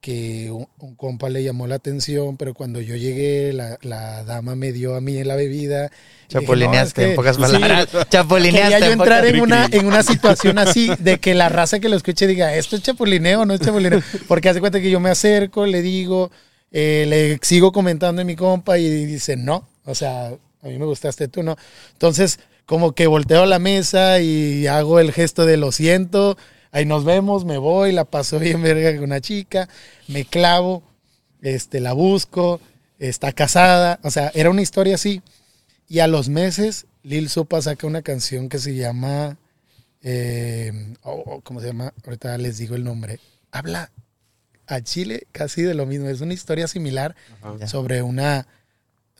que 0.00 0.50
un, 0.52 0.68
un 0.78 0.94
compa 0.94 1.28
le 1.28 1.42
llamó 1.42 1.66
la 1.66 1.74
atención, 1.74 2.36
pero 2.36 2.54
cuando 2.54 2.80
yo 2.80 2.94
llegué, 2.94 3.52
la, 3.52 3.78
la 3.82 4.22
dama 4.22 4.54
me 4.54 4.70
dio 4.72 4.94
a 4.94 5.00
mí 5.00 5.24
la 5.24 5.34
bebida. 5.34 5.86
Y 5.86 6.34
dije, 6.40 6.46
"No, 6.56 6.72
es 6.88 6.94
que- 6.94 7.10
en 7.10 7.16
pocas 7.16 7.34
sí, 7.36 7.42
palabras. 7.42 7.88
Chapulineaste. 8.08 8.62
Quería 8.74 8.78
yo 8.78 8.92
en 8.92 9.00
entrar 9.00 9.26
en 9.26 9.40
una, 9.40 9.66
en 9.72 9.86
una 9.86 10.02
situación 10.04 10.58
así 10.58 10.88
de 11.00 11.18
que 11.18 11.34
la 11.34 11.48
raza 11.48 11.80
que 11.80 11.88
lo 11.88 11.96
escuche 11.96 12.28
diga, 12.28 12.54
¿esto 12.54 12.76
es 12.76 12.82
chapulineo 12.82 13.44
no 13.44 13.54
es 13.54 13.60
chapulineo? 13.60 14.00
Porque 14.28 14.48
hace 14.50 14.60
cuenta 14.60 14.80
que 14.80 14.90
yo 14.90 15.00
me 15.00 15.10
acerco, 15.10 15.66
le 15.66 15.82
digo, 15.82 16.30
eh, 16.70 17.06
le 17.08 17.38
sigo 17.42 17.72
comentando 17.72 18.22
a 18.22 18.24
mi 18.24 18.36
compa 18.36 18.78
y 18.78 19.06
dice, 19.06 19.36
no, 19.36 19.68
o 19.84 19.94
sea, 19.94 20.28
a 20.28 20.66
mí 20.66 20.78
me 20.78 20.84
gustaste 20.84 21.28
tú, 21.28 21.42
¿no? 21.42 21.56
Entonces, 21.92 22.40
como 22.66 22.92
que 22.92 23.06
volteo 23.06 23.46
la 23.46 23.58
mesa 23.58 24.20
y 24.20 24.66
hago 24.66 25.00
el 25.00 25.12
gesto 25.12 25.46
de 25.46 25.56
lo 25.56 25.72
siento, 25.72 26.36
ahí 26.70 26.84
nos 26.84 27.04
vemos, 27.04 27.44
me 27.44 27.58
voy, 27.58 27.92
la 27.92 28.04
paso 28.04 28.38
bien 28.40 28.62
verga 28.62 28.94
con 28.94 29.04
una 29.04 29.20
chica, 29.20 29.68
me 30.08 30.24
clavo, 30.24 30.82
este, 31.40 31.80
la 31.80 31.92
busco, 31.92 32.60
está 32.98 33.32
casada, 33.32 34.00
o 34.02 34.10
sea, 34.10 34.30
era 34.34 34.50
una 34.50 34.62
historia 34.62 34.96
así. 34.96 35.22
Y 35.88 36.00
a 36.00 36.06
los 36.06 36.28
meses, 36.28 36.86
Lil 37.02 37.30
Supa 37.30 37.62
saca 37.62 37.86
una 37.86 38.02
canción 38.02 38.50
que 38.50 38.58
se 38.58 38.74
llama. 38.74 39.38
oh, 41.02 41.40
¿Cómo 41.42 41.60
se 41.60 41.68
llama? 41.68 41.94
Ahorita 42.04 42.36
les 42.36 42.58
digo 42.58 42.74
el 42.74 42.84
nombre. 42.84 43.20
Habla 43.50 43.90
a 44.68 44.82
Chile 44.82 45.26
casi 45.32 45.62
de 45.62 45.74
lo 45.74 45.86
mismo. 45.86 46.08
Es 46.08 46.20
una 46.20 46.34
historia 46.34 46.68
similar 46.68 47.16
Ajá. 47.42 47.66
sobre 47.66 48.02
una 48.02 48.46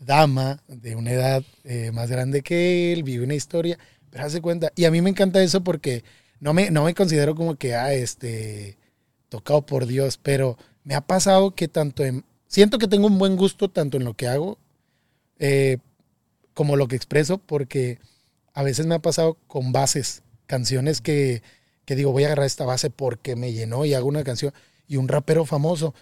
dama 0.01 0.63
de 0.69 0.95
una 0.95 1.11
edad 1.11 1.43
eh, 1.65 1.91
más 1.93 2.11
grande 2.11 2.43
que 2.43 2.93
él, 2.93 3.03
vive 3.03 3.25
una 3.25 3.35
historia, 3.35 3.79
pero 4.11 4.25
hace 4.25 4.41
cuenta. 4.41 4.73
Y 4.77 4.85
a 4.85 4.91
mí 4.91 5.01
me 5.03 5.11
encanta 5.11 5.43
eso 5.43 5.65
porque 5.65 6.05
no 6.41 6.53
me, 6.55 6.71
no 6.71 6.85
me 6.85 6.95
considero 6.95 7.35
como 7.35 7.57
que, 7.57 7.75
ah, 7.75 7.93
este, 7.93 8.79
tocado 9.29 9.63
por 9.63 9.87
Dios, 9.87 10.19
pero 10.19 10.57
me 10.85 10.95
ha 10.95 11.01
pasado 11.01 11.55
que 11.55 11.69
tanto 11.69 12.05
en. 12.05 12.25
Siento 12.47 12.79
que 12.79 12.89
tengo 12.89 13.07
un 13.07 13.19
buen 13.19 13.37
gusto 13.37 13.69
tanto 13.69 13.99
en 13.99 14.05
lo 14.05 14.15
que 14.15 14.27
hago 14.27 14.59
eh, 15.39 15.79
como 16.55 16.77
lo 16.77 16.89
que 16.89 16.97
expreso, 16.97 17.39
porque 17.39 17.99
a 18.55 18.63
veces 18.63 18.87
me 18.87 18.95
ha 18.95 19.01
pasado 19.01 19.37
con 19.47 19.73
bases, 19.73 20.23
canciones 20.47 21.01
que, 21.01 21.43
que 21.85 21.95
digo, 21.95 22.13
voy 22.13 22.25
a 22.25 22.27
agarrar 22.27 22.47
esta 22.47 22.65
base 22.65 22.91
porque 22.91 23.37
me 23.37 23.53
llenó 23.53 23.85
y 23.85 23.95
hago 23.95 24.09
una 24.09 24.25
canción. 24.25 24.53
Y 24.89 24.97
un 24.97 25.07
rapero 25.09 25.45
famoso, 25.45 25.95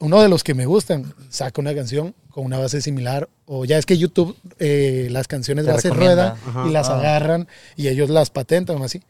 uno 0.00 0.20
de 0.22 0.28
los 0.28 0.44
que 0.44 0.54
me 0.54 0.66
gustan, 0.66 1.14
saca 1.30 1.60
una 1.60 1.74
canción 1.74 2.14
con 2.30 2.44
una 2.44 2.58
base 2.58 2.80
similar. 2.82 3.28
O 3.46 3.64
ya 3.64 3.78
es 3.78 3.86
que 3.86 3.98
YouTube, 3.98 4.36
eh, 4.58 5.08
las 5.10 5.28
canciones 5.28 5.66
base 5.66 5.90
rueda 5.90 6.36
y 6.66 6.70
las 6.70 6.88
Ah. 6.88 6.98
agarran 6.98 7.48
y 7.76 7.88
ellos 7.88 8.10
las 8.10 8.30
patentan 8.30 8.80
o 8.80 8.84
así. 8.84 9.02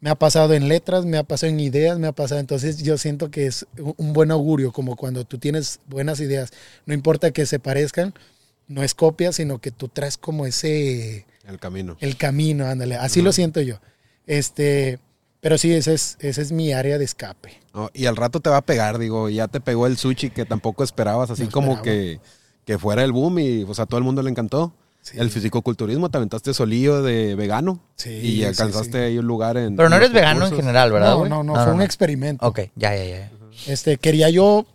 Me 0.00 0.10
ha 0.10 0.14
pasado 0.14 0.52
en 0.54 0.68
letras, 0.68 1.04
me 1.06 1.16
ha 1.16 1.22
pasado 1.22 1.50
en 1.52 1.58
ideas, 1.60 1.98
me 1.98 2.06
ha 2.06 2.12
pasado. 2.12 2.40
Entonces 2.40 2.78
yo 2.82 2.98
siento 2.98 3.30
que 3.30 3.46
es 3.46 3.66
un 3.78 3.94
un 3.96 4.12
buen 4.12 4.30
augurio, 4.30 4.72
como 4.72 4.94
cuando 4.96 5.24
tú 5.24 5.38
tienes 5.38 5.80
buenas 5.86 6.20
ideas. 6.20 6.50
No 6.84 6.92
importa 6.94 7.30
que 7.30 7.46
se 7.46 7.58
parezcan, 7.58 8.12
no 8.68 8.82
es 8.82 8.94
copia, 8.94 9.32
sino 9.32 9.58
que 9.58 9.70
tú 9.70 9.88
traes 9.88 10.16
como 10.18 10.44
ese, 10.46 11.24
El 11.46 11.58
camino. 11.58 11.96
el 12.00 12.16
camino, 12.16 12.66
ándale. 12.66 12.96
Así 12.96 13.22
lo 13.22 13.32
siento 13.32 13.60
yo. 13.62 13.78
Este, 14.26 14.98
pero 15.46 15.58
sí, 15.58 15.72
ese 15.72 15.94
es, 15.94 16.16
ese 16.18 16.42
es 16.42 16.50
mi 16.50 16.72
área 16.72 16.98
de 16.98 17.04
escape. 17.04 17.52
No, 17.72 17.88
y 17.94 18.06
al 18.06 18.16
rato 18.16 18.40
te 18.40 18.50
va 18.50 18.56
a 18.56 18.62
pegar, 18.62 18.98
digo, 18.98 19.28
ya 19.28 19.46
te 19.46 19.60
pegó 19.60 19.86
el 19.86 19.96
sushi 19.96 20.30
que 20.30 20.44
tampoco 20.44 20.82
esperabas, 20.82 21.30
así 21.30 21.44
No 21.44 21.50
como 21.52 21.82
que, 21.82 22.18
que 22.64 22.78
fuera 22.78 23.04
el 23.04 23.12
boom 23.12 23.38
y 23.38 23.64
pues 23.64 23.78
a 23.78 23.86
todo 23.86 23.98
el 23.98 24.02
mundo 24.02 24.22
le 24.22 24.30
encantó. 24.30 24.72
Sí. 25.02 25.16
El 25.20 25.30
fisicoculturismo, 25.30 26.10
te 26.10 26.16
aventaste 26.16 26.52
solillo 26.52 27.00
de 27.00 27.36
vegano 27.36 27.78
Sí, 27.94 28.10
y 28.10 28.42
alcanzaste 28.42 28.90
sí. 28.90 28.98
ahí 28.98 29.18
un 29.18 29.26
lugar 29.28 29.56
en. 29.56 29.76
Pero 29.76 29.88
no 29.88 29.94
en 29.94 30.02
eres 30.02 30.12
vegano 30.12 30.32
en 30.32 30.40
concursos. 30.40 30.64
general, 30.64 30.90
¿verdad? 30.90 31.10
No, 31.14 31.24
no, 31.28 31.44
no, 31.44 31.54
fue 31.62 31.72
un 31.74 31.82
experimento. 31.82 32.44
Ok, 32.44 32.62
ya, 32.74 32.96
ya, 32.96 33.04
ya. 33.04 33.30
Este, 33.68 33.98
quería 33.98 34.28
yo 34.30 34.66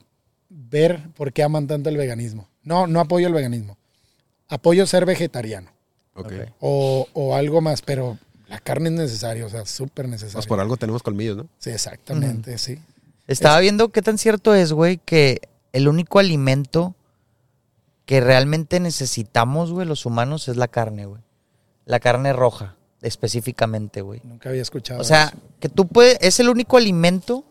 ver 0.47 1.01
por 1.17 1.33
qué 1.33 1.43
aman 1.43 1.67
tanto 1.67 1.89
el 1.89 1.97
veganismo. 1.97 2.47
No, 2.63 2.87
no 2.87 3.01
apoyo 3.01 3.27
el 3.27 3.33
veganismo. 3.33 3.77
Apoyo 4.47 4.87
ser 4.87 5.05
vegetariano. 5.05 5.69
Ok. 6.15 6.27
Ok. 6.27 6.33
o, 6.61 7.07
o 7.11 7.35
algo 7.35 7.59
más, 7.59 7.81
pero 7.81 8.17
la 8.51 8.59
carne 8.59 8.89
es 8.89 8.95
necesaria, 8.95 9.45
o 9.45 9.49
sea, 9.49 9.65
súper 9.65 10.09
necesaria. 10.09 10.33
Pues 10.33 10.45
por 10.45 10.59
algo 10.59 10.75
tenemos 10.75 11.01
colmillos, 11.01 11.37
¿no? 11.37 11.47
Sí, 11.57 11.69
exactamente, 11.69 12.57
sí. 12.57 12.79
Estaba 13.25 13.57
viendo 13.61 13.93
qué 13.93 14.01
tan 14.01 14.17
cierto 14.17 14.53
es, 14.53 14.73
güey, 14.73 14.97
que 14.97 15.39
el 15.71 15.87
único 15.87 16.19
alimento 16.19 16.93
que 18.05 18.19
realmente 18.19 18.81
necesitamos, 18.81 19.71
güey, 19.71 19.87
los 19.87 20.05
humanos 20.05 20.49
es 20.49 20.57
la 20.57 20.67
carne, 20.67 21.05
güey. 21.05 21.21
La 21.85 22.01
carne 22.01 22.33
roja, 22.33 22.75
específicamente, 23.01 24.01
güey. 24.01 24.19
Nunca 24.25 24.49
había 24.49 24.61
escuchado. 24.61 24.99
O 24.99 25.05
sea, 25.05 25.27
eso. 25.27 25.37
que 25.61 25.69
tú 25.69 25.87
puedes, 25.87 26.17
es 26.19 26.41
el 26.41 26.49
único 26.49 26.75
alimento 26.75 27.45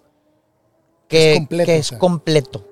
que 1.08 1.36
Es 1.36 1.48
que 1.48 1.76
es 1.76 1.86
o 1.86 1.88
sea. 1.88 1.98
completo. 1.98 2.68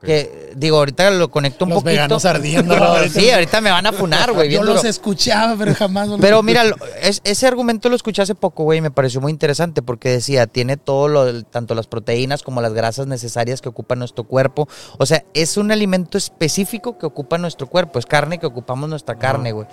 Que, 0.00 0.52
digo, 0.54 0.76
ahorita 0.78 1.10
lo 1.10 1.28
conecto 1.28 1.64
un 1.64 1.70
Los 1.70 1.78
poquito. 1.78 1.90
veganos 1.90 2.24
ardiendo, 2.24 2.74
¿no? 2.76 2.80
No, 2.84 2.86
Ahorita- 2.94 3.18
sí, 3.18 3.30
ahorita 3.30 3.60
me 3.60 3.70
van 3.72 3.84
a 3.86 3.92
funar, 3.92 4.32
güey. 4.32 4.48
Yo 4.52 4.62
los 4.62 4.76
duro. 4.76 4.88
escuchaba, 4.88 5.56
pero 5.58 5.74
jamás. 5.74 6.06
los- 6.06 6.20
Pero 6.20 6.40
mira, 6.44 6.62
es- 7.02 7.20
ese 7.24 7.46
argumento 7.48 7.88
lo 7.88 7.96
escuché 7.96 8.22
hace 8.22 8.36
poco, 8.36 8.62
güey, 8.62 8.78
y 8.78 8.80
me 8.80 8.92
pareció 8.92 9.20
muy 9.20 9.32
interesante 9.32 9.82
porque 9.82 10.08
decía, 10.10 10.46
tiene 10.46 10.76
todo 10.76 11.08
lo, 11.08 11.42
tanto 11.44 11.74
las 11.74 11.88
proteínas 11.88 12.44
como 12.44 12.60
las 12.60 12.74
grasas 12.74 13.08
necesarias 13.08 13.60
que 13.60 13.68
ocupa 13.70 13.96
nuestro 13.96 14.22
cuerpo. 14.22 14.68
O 14.98 15.06
sea, 15.06 15.24
es 15.34 15.56
un 15.56 15.72
alimento 15.72 16.16
específico 16.16 16.96
que 16.96 17.06
ocupa 17.06 17.36
nuestro 17.38 17.66
cuerpo, 17.66 17.98
es 17.98 18.06
carne 18.06 18.38
que 18.38 18.46
ocupamos 18.46 18.88
nuestra 18.88 19.16
carne, 19.18 19.50
güey. 19.50 19.66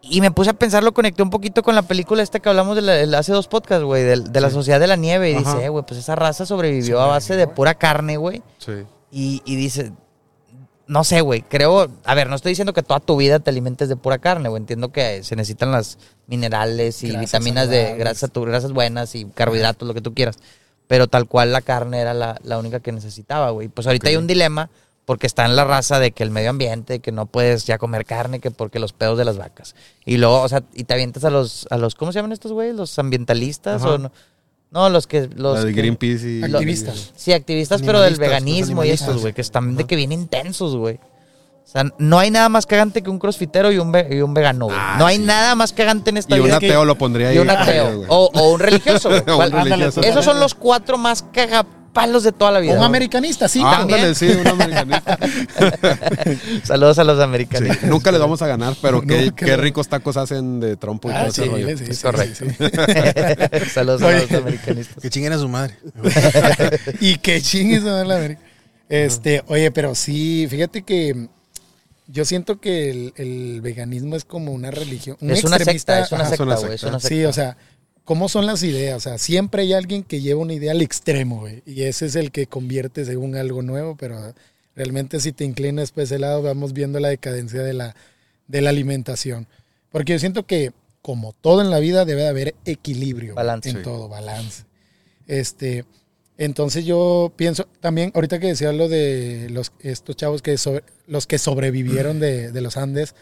Y 0.00 0.20
me 0.20 0.30
puse 0.30 0.50
a 0.50 0.54
pensar, 0.54 0.82
lo 0.84 0.92
conecté 0.94 1.22
un 1.22 1.30
poquito 1.30 1.62
con 1.62 1.74
la 1.74 1.82
película 1.82 2.22
esta 2.22 2.38
que 2.40 2.48
hablamos 2.48 2.76
de 2.76 2.82
la- 3.06 3.18
hace 3.18 3.32
dos 3.32 3.48
podcasts, 3.48 3.84
güey, 3.84 4.04
del- 4.04 4.32
de, 4.32 4.40
la 4.40 4.50
Sociedad 4.50 4.78
de 4.80 4.86
la 4.86 4.96
Nieve. 4.96 5.30
Y 5.32 5.34
Ajá. 5.34 5.54
dice, 5.54 5.66
eh, 5.66 5.68
güey, 5.68 5.84
pues 5.86 5.98
esa 6.00 6.14
raza 6.14 6.46
sobrevivió 6.46 7.00
a 7.00 7.06
base 7.06 7.36
de 7.36 7.46
pura 7.48 7.74
carne, 7.74 8.16
güey. 8.16 8.42
Sí. 8.58 8.72
Y, 9.10 9.42
y 9.44 9.56
dice, 9.56 9.92
no 10.86 11.04
sé, 11.04 11.20
güey, 11.20 11.42
creo, 11.42 11.88
a 12.04 12.14
ver, 12.14 12.30
no 12.30 12.36
estoy 12.36 12.52
diciendo 12.52 12.72
que 12.72 12.82
toda 12.82 13.00
tu 13.00 13.16
vida 13.16 13.40
te 13.40 13.50
alimentes 13.50 13.88
de 13.88 13.96
pura 13.96 14.18
carne, 14.18 14.48
güey, 14.48 14.60
entiendo 14.60 14.90
que 14.92 15.22
se 15.24 15.36
necesitan 15.36 15.72
las 15.72 15.98
minerales 16.26 17.02
y 17.02 17.08
Grasas 17.08 17.20
vitaminas 17.26 17.68
de 17.68 17.76
saludables. 17.76 17.98
grasa, 17.98 18.28
tu- 18.28 18.42
grasas 18.44 18.72
buenas 18.72 19.14
y 19.14 19.24
carbohidratos, 19.26 19.86
lo 19.86 19.92
que 19.94 20.00
tú 20.00 20.14
quieras, 20.14 20.36
pero 20.86 21.06
tal 21.08 21.26
cual 21.26 21.52
la 21.52 21.60
carne 21.60 22.00
era 22.00 22.14
la, 22.14 22.38
la 22.44 22.58
única 22.58 22.80
que 22.80 22.92
necesitaba, 22.92 23.50
güey. 23.50 23.68
Pues 23.68 23.86
ahorita 23.86 24.06
Ok. 24.06 24.10
hay 24.10 24.16
un 24.16 24.26
dilema 24.26 24.70
porque 25.08 25.26
está 25.26 25.46
en 25.46 25.56
la 25.56 25.64
raza 25.64 25.98
de 25.98 26.12
que 26.12 26.22
el 26.22 26.30
medio 26.30 26.50
ambiente, 26.50 27.00
que 27.00 27.12
no 27.12 27.24
puedes 27.24 27.64
ya 27.64 27.78
comer 27.78 28.04
carne, 28.04 28.40
que 28.40 28.50
porque 28.50 28.78
los 28.78 28.92
pedos 28.92 29.16
de 29.16 29.24
las 29.24 29.38
vacas. 29.38 29.74
Y 30.04 30.18
luego, 30.18 30.42
o 30.42 30.48
sea, 30.50 30.62
y 30.74 30.84
te 30.84 30.92
avientas 30.92 31.24
a 31.24 31.30
los, 31.30 31.66
a 31.70 31.78
los 31.78 31.94
¿cómo 31.94 32.12
se 32.12 32.18
llaman 32.18 32.32
estos 32.32 32.52
güeyes? 32.52 32.76
¿Los 32.76 32.98
ambientalistas 32.98 33.80
Ajá. 33.82 33.94
o 33.94 33.98
no? 33.98 34.12
No, 34.70 34.90
los 34.90 35.06
que... 35.06 35.26
Los 35.34 35.64
de 35.64 35.72
Greenpeace 35.72 36.28
y... 36.28 36.42
Activistas. 36.44 37.12
Sí, 37.16 37.32
activistas, 37.32 37.80
pero 37.80 38.02
del 38.02 38.16
veganismo 38.16 38.84
y 38.84 38.90
estos, 38.90 39.22
güey, 39.22 39.32
que 39.32 39.40
están 39.40 39.76
de 39.76 39.84
que 39.84 39.96
bien 39.96 40.12
intensos, 40.12 40.76
güey. 40.76 40.96
O 40.96 41.70
sea, 41.70 41.84
no 41.96 42.18
hay 42.18 42.30
nada 42.30 42.50
más 42.50 42.66
cagante 42.66 43.02
que 43.02 43.08
un 43.08 43.18
crossfitero 43.18 43.72
y 43.72 43.78
un, 43.78 43.90
ve- 43.90 44.08
y 44.10 44.20
un 44.20 44.34
vegano, 44.34 44.66
güey. 44.66 44.76
Ah, 44.78 44.96
no 44.98 45.06
hay 45.06 45.16
sí. 45.16 45.22
nada 45.22 45.54
más 45.54 45.72
cagante 45.72 46.10
en 46.10 46.18
esta 46.18 46.36
Y 46.36 46.40
un 46.40 46.46
vida 46.46 46.58
que- 46.58 46.66
ateo 46.66 46.84
lo 46.84 46.96
pondría 46.98 47.28
ahí. 47.28 47.36
y 47.36 47.38
un 47.38 47.48
ateo. 47.48 48.04
O, 48.08 48.30
o 48.34 48.52
un 48.52 48.60
religioso, 48.60 49.08
güey. 49.08 49.20
O 49.26 49.32
un 49.32 49.36
¿Cuál- 49.36 49.52
religioso. 49.52 50.02
Esos 50.02 50.22
son 50.24 50.38
los 50.38 50.54
cuatro 50.54 50.98
más 50.98 51.22
cagapalos 51.98 52.22
de 52.24 52.32
toda 52.32 52.52
la 52.52 52.60
vida. 52.60 52.74
un 52.74 52.82
americanista, 52.82 53.48
sí, 53.48 53.60
Ah, 53.64 53.78
también. 53.78 53.98
ándale, 54.00 54.14
sí, 54.14 54.26
un 54.28 54.46
americanista. 54.46 55.18
Saludos 56.64 56.98
a 56.98 57.04
los 57.04 57.16
Sí, 57.18 57.22
americanistas. 57.22 57.82
nunca 57.90 58.10
les 58.12 58.20
vamos 58.20 58.40
a 58.42 58.46
ganar, 58.46 58.74
pero 58.80 59.02
qué, 59.06 59.32
qué 59.34 59.56
ricos 59.56 59.88
tacos 59.88 60.16
hacen 60.16 60.60
de 60.60 60.76
trompo 60.76 61.10
y 61.10 61.12
todo 61.12 61.22
Ah, 61.24 61.26
ese 61.28 61.42
sí, 61.44 61.48
rollo. 61.48 61.76
sí, 61.78 61.84
Es 61.88 61.96
sí, 61.98 62.02
correcto. 62.02 62.44
sí, 62.44 62.50
sí. 62.58 63.70
Saludos 63.72 64.02
a 64.02 64.10
los 64.12 64.32
americanistas. 64.32 65.02
Que 65.02 65.10
chinguen 65.10 65.32
a 65.32 65.38
su 65.38 65.48
madre. 65.48 65.76
y 67.00 67.16
que 67.18 67.40
chingues 67.42 67.84
a 67.84 68.04
la 68.04 68.16
verga. 68.16 68.38
Este, 68.88 69.42
oye, 69.48 69.70
pero 69.70 69.94
sí, 69.94 70.46
fíjate 70.48 70.82
que 70.82 71.28
yo 72.06 72.24
siento 72.24 72.58
que 72.58 72.90
el, 72.90 73.12
el 73.16 73.60
veganismo 73.60 74.16
es 74.16 74.24
como 74.24 74.52
una 74.52 74.70
religión. 74.70 75.16
Un 75.20 75.30
Es 75.30 75.44
una 75.44 75.56
extremista- 75.56 75.94
secta, 75.96 76.00
es 76.06 76.12
una 76.12 76.20
Ajá. 76.22 76.30
secta, 76.30 76.44
una. 76.44 76.54
Es 76.74 76.82
una 76.84 77.00
secta. 77.00 77.08
Sí, 77.08 77.24
o 77.26 77.32
sea, 77.34 77.56
¿cómo 78.08 78.30
son 78.30 78.46
las 78.46 78.62
ideas? 78.62 78.96
O 78.96 79.00
sea, 79.00 79.18
siempre 79.18 79.60
hay 79.60 79.74
alguien 79.74 80.02
que 80.02 80.22
lleva 80.22 80.40
una 80.40 80.54
idea 80.54 80.72
al 80.72 80.80
extremo, 80.80 81.40
güey. 81.40 81.62
Y 81.66 81.82
ese 81.82 82.06
es 82.06 82.16
el 82.16 82.32
que 82.32 82.46
convierte 82.46 83.04
según 83.04 83.36
algo 83.36 83.60
nuevo, 83.60 83.96
pero 83.98 84.32
realmente 84.74 85.20
si 85.20 85.32
te 85.32 85.44
inclinas 85.44 85.90
por 85.92 86.04
ese 86.04 86.18
lado, 86.18 86.40
vamos 86.40 86.72
viendo 86.72 87.00
la 87.00 87.08
decadencia 87.10 87.60
de 87.62 87.74
la, 87.74 87.94
de 88.46 88.62
la 88.62 88.70
alimentación. 88.70 89.46
Porque 89.92 90.14
yo 90.14 90.18
siento 90.18 90.46
que, 90.46 90.72
como 91.02 91.34
todo 91.34 91.60
en 91.60 91.68
la 91.70 91.80
vida, 91.80 92.06
debe 92.06 92.22
de 92.22 92.28
haber 92.28 92.54
equilibrio. 92.64 93.34
Balance. 93.34 93.68
En 93.68 93.76
Sí. 93.76 93.82
todo, 93.82 94.08
balance. 94.08 94.64
Este, 95.26 95.84
entonces 96.38 96.86
yo 96.86 97.30
pienso, 97.36 97.68
también, 97.80 98.10
ahorita 98.14 98.38
que 98.38 98.46
decía 98.46 98.72
lo 98.72 98.88
de 98.88 99.48
los, 99.50 99.72
estos 99.80 100.16
chavos 100.16 100.40
que 100.40 100.56
sobre- 100.56 100.84
los 101.06 101.26
que 101.26 101.36
sobrevivieron 101.38 102.20
de, 102.20 102.52
de 102.52 102.60
los 102.62 102.78
Andes, 102.78 103.14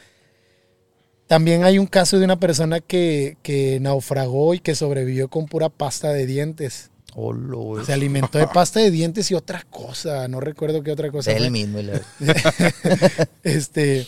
también 1.26 1.64
hay 1.64 1.78
un 1.78 1.86
caso 1.86 2.18
de 2.18 2.24
una 2.24 2.38
persona 2.38 2.80
que, 2.80 3.36
que 3.42 3.78
naufragó 3.80 4.54
y 4.54 4.60
que 4.60 4.74
sobrevivió 4.74 5.28
con 5.28 5.46
pura 5.46 5.68
pasta 5.68 6.12
de 6.12 6.26
dientes. 6.26 6.90
Güey. 7.14 7.84
Se 7.86 7.92
alimentó 7.94 8.38
de 8.38 8.46
pasta 8.46 8.80
de 8.80 8.90
dientes 8.90 9.30
y 9.30 9.34
otra 9.34 9.62
cosa, 9.70 10.28
no 10.28 10.38
recuerdo 10.40 10.82
qué 10.82 10.90
otra 10.92 11.10
cosa. 11.10 11.32
Él 11.32 11.50
mismo. 11.50 11.78
Este, 13.42 14.06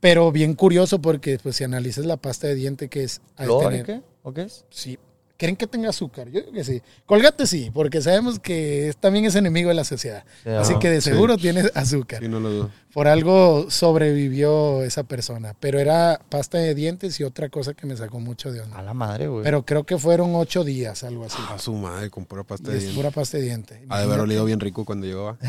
pero 0.00 0.32
bien 0.32 0.54
curioso 0.54 1.00
porque 1.00 1.38
pues 1.42 1.56
si 1.56 1.64
analizas 1.64 2.06
la 2.06 2.16
pasta 2.16 2.46
de 2.46 2.54
diente 2.54 2.88
que 2.88 3.04
es 3.04 3.20
al 3.36 3.46
¿Flor, 3.46 3.64
tener- 3.70 3.86
qué? 3.86 4.00
¿O 4.22 4.32
qué 4.32 4.42
es? 4.42 4.64
sí, 4.70 4.98
¿Creen 5.38 5.54
que 5.56 5.66
tenga 5.66 5.90
azúcar? 5.90 6.28
Yo 6.30 6.40
digo 6.40 6.52
que 6.52 6.64
sí. 6.64 6.80
Colgate 7.04 7.46
sí, 7.46 7.70
porque 7.74 8.00
sabemos 8.00 8.38
que 8.38 8.88
es- 8.88 8.96
también 8.96 9.24
es 9.26 9.34
enemigo 9.34 9.68
de 9.68 9.74
la 9.74 9.84
sociedad. 9.84 10.24
Sí, 10.44 10.50
Así 10.50 10.78
que 10.78 10.88
de 10.90 11.00
sí. 11.02 11.10
seguro 11.10 11.36
tiene 11.36 11.64
azúcar. 11.74 12.22
Sí, 12.22 12.28
no 12.28 12.40
lo 12.40 12.48
dudo. 12.50 12.70
Por 12.94 13.08
algo 13.08 13.70
sobrevivió 13.70 14.82
esa 14.82 15.02
persona. 15.04 15.54
Pero 15.60 15.78
era 15.78 16.18
pasta 16.30 16.56
de 16.56 16.74
dientes 16.74 17.20
y 17.20 17.24
otra 17.24 17.50
cosa 17.50 17.74
que 17.74 17.86
me 17.86 17.94
sacó 17.94 18.20
mucho 18.20 18.50
de 18.50 18.60
onda. 18.62 18.78
A 18.78 18.82
la 18.82 18.94
madre, 18.94 19.26
güey. 19.28 19.44
Pero 19.44 19.64
creo 19.66 19.84
que 19.84 19.98
fueron 19.98 20.34
ocho 20.34 20.64
días, 20.64 21.04
algo 21.04 21.26
así. 21.26 21.36
A 21.50 21.58
su 21.58 21.74
madre, 21.74 22.08
con 22.08 22.24
pura 22.24 22.42
pasta 22.44 22.70
de 22.70 22.78
es 22.78 22.84
dientes. 22.84 22.96
pura 22.96 23.10
pasta 23.10 23.36
de 23.36 23.42
diente. 23.44 23.82
Ha 23.90 23.98
de 23.98 24.04
haber 24.04 24.20
olido 24.20 24.44
bien 24.46 24.60
rico 24.60 24.86
cuando 24.86 25.06
llegaba. 25.06 25.36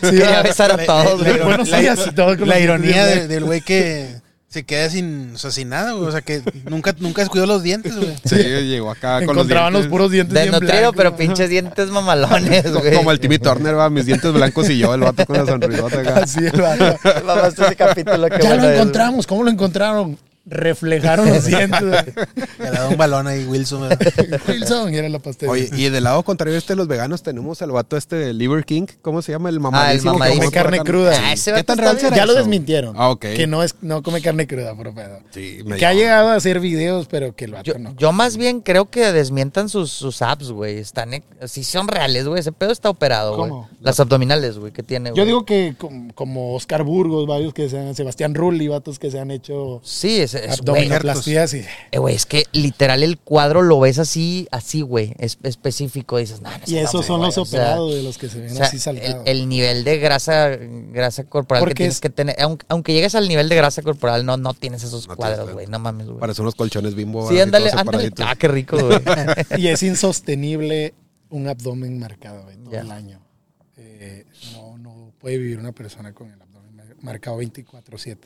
Sí, 0.00 0.10
Quería 0.10 0.42
besar 0.42 0.72
a 0.72 0.84
todos, 0.84 1.20
la- 1.20 2.36
la- 2.46 2.60
ironía 2.60 3.06
dientes 3.06 3.28
de- 3.28 3.34
del 3.34 3.44
güey 3.44 3.60
que 3.60 4.20
se 4.56 4.64
queda 4.64 4.88
sin, 4.88 5.34
o 5.34 5.38
sea, 5.38 5.50
sin 5.50 5.68
nada, 5.68 5.92
güey. 5.92 6.08
O 6.08 6.10
sea, 6.10 6.22
que 6.22 6.40
nunca, 6.64 6.94
nunca 6.98 7.20
descuidó 7.20 7.44
los 7.44 7.62
dientes, 7.62 7.94
güey. 7.94 8.16
Sí, 8.24 8.36
llegó 8.36 8.90
acá 8.90 9.18
con 9.18 9.36
los 9.36 9.44
Encontraban 9.44 9.70
los, 9.74 9.82
dientes. 9.82 9.90
puros 9.90 10.10
dientes 10.10 10.32
bien 10.32 10.50
Desnutrido, 10.50 10.92
pero 10.94 11.14
pinches 11.14 11.50
dientes 11.50 11.90
mamalones, 11.90 12.72
güey. 12.72 12.94
Como 12.94 13.12
el 13.12 13.20
Timmy 13.20 13.38
Turner, 13.38 13.76
va, 13.76 13.90
mis 13.90 14.06
dientes 14.06 14.32
blancos 14.32 14.70
y 14.70 14.78
yo, 14.78 14.94
el 14.94 15.02
vato 15.02 15.26
con 15.26 15.36
la 15.36 15.44
sonrisota 15.44 16.00
acá. 16.00 16.16
Así 16.22 16.38
el 16.38 16.58
vato. 16.58 16.98
Mamaste 17.26 17.66
ese 17.66 17.76
capítulo, 17.76 18.28
qué 18.30 18.38
Ya 18.42 18.48
bueno 18.48 18.62
lo 18.62 18.70
es, 18.70 18.76
encontramos. 18.76 19.26
¿Cómo 19.26 19.42
lo 19.42 19.50
encontraron? 19.50 20.18
Reflejaron 20.48 21.28
los 21.28 21.44
dientes. 21.44 21.82
Le 22.58 22.70
da 22.70 22.88
un 22.88 22.96
balón 22.96 23.26
ahí, 23.26 23.44
Wilson. 23.46 23.88
Wilson 24.48 24.94
y 24.94 24.96
era 24.96 25.08
la 25.08 25.18
pasta 25.18 25.46
de 25.46 25.50
Oye, 25.52 25.70
y 25.72 25.88
del 25.88 26.04
lado 26.04 26.22
contrario 26.22 26.56
este 26.56 26.74
de 26.74 26.76
los 26.76 26.86
veganos 26.86 27.22
tenemos 27.24 27.62
al 27.62 27.72
vato 27.72 27.96
este 27.96 28.14
de 28.16 28.32
Liver 28.32 28.64
King, 28.64 28.86
¿cómo 29.02 29.22
se 29.22 29.32
llama? 29.32 29.48
El 29.48 29.58
mamadísimo. 29.58 30.12
que 30.12 30.18
mamadísimo. 30.18 30.42
come 30.44 30.54
Come 30.56 30.62
carne 30.62 30.78
cruda. 30.88 31.18
Ah, 31.20 31.32
ese 31.32 31.52
¿Qué 31.52 31.64
tan 31.64 31.78
real 31.78 31.98
será 31.98 32.16
Ya 32.16 32.26
lo 32.26 32.34
desmintieron. 32.34 32.94
Ah, 32.96 33.10
ok. 33.10 33.20
Que 33.34 33.46
no, 33.48 33.62
es, 33.64 33.74
no 33.80 34.02
come 34.04 34.22
carne 34.22 34.46
cruda, 34.46 34.74
por 34.76 34.94
pedo. 34.94 35.18
Sí, 35.30 35.58
me 35.64 35.76
Que 35.76 35.86
ha 35.86 35.94
llegado 35.94 36.28
a 36.28 36.34
hacer 36.36 36.60
videos, 36.60 37.06
pero 37.08 37.34
que 37.34 37.46
el 37.46 37.52
vato 37.52 37.64
Yo, 37.64 37.78
no. 37.78 37.96
yo 37.96 38.12
más 38.12 38.36
bien 38.36 38.60
creo 38.60 38.88
que 38.88 39.12
desmientan 39.12 39.68
sus, 39.68 39.90
sus 39.90 40.22
apps, 40.22 40.50
güey. 40.52 40.78
Están, 40.78 41.10
sí 41.46 41.64
son 41.64 41.88
reales, 41.88 42.28
güey. 42.28 42.38
Ese 42.38 42.52
pedo 42.52 42.70
está 42.70 42.88
operado, 42.88 43.36
güey. 43.36 43.50
¿Cómo? 43.50 43.70
Las 43.80 43.98
abdominales, 43.98 44.58
güey, 44.58 44.72
que 44.72 44.84
tiene, 44.84 45.08
Yo 45.10 45.14
güey. 45.14 45.26
digo 45.26 45.44
que 45.44 45.74
com- 45.76 46.10
como 46.10 46.54
Oscar 46.54 46.84
Burgos, 46.84 47.26
varios 47.26 47.52
que 47.52 47.68
se 47.68 47.78
han, 47.78 47.94
Sebastián 47.96 48.34
Rulli, 48.34 48.68
vatos 48.68 48.98
que 49.00 49.10
se 49.10 49.18
han 49.18 49.30
hecho 49.32 49.80
Sí, 49.82 50.20
es, 50.20 50.34
es 50.36 50.60
güey. 50.60 50.88
Eh, 51.90 51.98
güey, 51.98 52.14
es 52.14 52.26
que 52.26 52.44
literal 52.52 53.02
el 53.02 53.18
cuadro 53.18 53.62
lo 53.62 53.80
ves 53.80 53.98
así, 53.98 54.46
así, 54.50 54.80
güey. 54.82 55.14
Es 55.18 55.38
específico. 55.42 56.18
Dices, 56.18 56.40
no 56.40 56.50
Y 56.66 56.76
es 56.76 56.88
esos 56.88 57.06
son 57.06 57.18
güey", 57.20 57.28
los 57.28 57.38
o 57.38 57.44
sea, 57.44 57.60
operados 57.60 57.94
de 57.94 58.02
los 58.02 58.18
que 58.18 58.28
se 58.28 58.40
ven 58.40 58.52
O 58.52 58.54
sea, 58.54 58.66
así 58.66 58.78
saltados. 58.78 59.22
el 59.26 59.48
nivel 59.48 59.84
de 59.84 59.98
grasa, 59.98 60.50
grasa 60.56 61.24
corporal 61.24 61.60
Porque 61.60 61.74
que 61.74 61.78
tienes 61.78 61.94
es- 61.96 62.00
que 62.00 62.10
tener, 62.10 62.36
aunque, 62.40 62.66
aunque 62.68 62.92
llegues 62.92 63.14
al 63.14 63.28
nivel 63.28 63.48
de 63.48 63.56
grasa 63.56 63.82
corporal, 63.82 64.24
no, 64.26 64.36
no 64.36 64.54
tienes 64.54 64.82
esos 64.84 65.08
No 65.08 65.16
cuadros, 65.16 65.52
güey. 65.52 65.66
No 65.66 65.78
mames, 65.78 66.06
güey. 66.06 66.18
Parece 66.20 66.42
unos 66.42 66.54
colchones 66.54 66.94
bimbo. 66.94 67.28
Sí, 67.28 67.40
ándale, 67.40 67.70
ándale. 67.70 68.10
Ah, 68.24 68.34
qué 68.36 68.48
rico, 68.48 68.76
güey. 68.78 68.98
y 69.58 69.68
es 69.68 69.82
insostenible 69.82 70.94
un 71.30 71.48
abdomen 71.48 71.98
marcado 71.98 72.42
güey, 72.44 72.56
todo 72.58 72.74
el 72.78 72.90
año. 72.90 73.20
Eh, 73.76 74.24
no, 74.52 74.78
no 74.78 75.12
puede 75.18 75.38
vivir 75.38 75.58
una 75.58 75.72
persona 75.72 76.12
con 76.12 76.30
el 76.30 76.40
abdomen 76.40 76.74
mar- 76.76 76.96
marcado 77.00 77.38
24/7. 77.38 78.18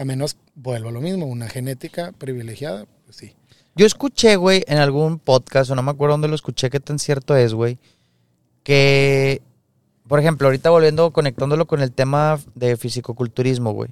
A 0.00 0.04
menos, 0.06 0.38
vuelvo 0.54 0.88
a 0.88 0.92
lo 0.92 1.02
mismo, 1.02 1.26
una 1.26 1.46
genética 1.46 2.12
privilegiada, 2.12 2.86
pues 3.04 3.18
sí. 3.18 3.34
Yo 3.76 3.84
escuché, 3.84 4.36
güey, 4.36 4.64
en 4.66 4.78
algún 4.78 5.18
podcast, 5.18 5.70
o 5.70 5.74
no 5.74 5.82
me 5.82 5.90
acuerdo 5.90 6.14
dónde 6.14 6.28
lo 6.28 6.34
escuché, 6.34 6.70
qué 6.70 6.80
tan 6.80 6.98
cierto 6.98 7.36
es, 7.36 7.52
güey, 7.52 7.78
que, 8.62 9.42
por 10.08 10.18
ejemplo, 10.18 10.46
ahorita 10.48 10.70
volviendo, 10.70 11.10
conectándolo 11.12 11.66
con 11.66 11.82
el 11.82 11.92
tema 11.92 12.40
de 12.54 12.78
fisicoculturismo, 12.78 13.72
güey, 13.72 13.90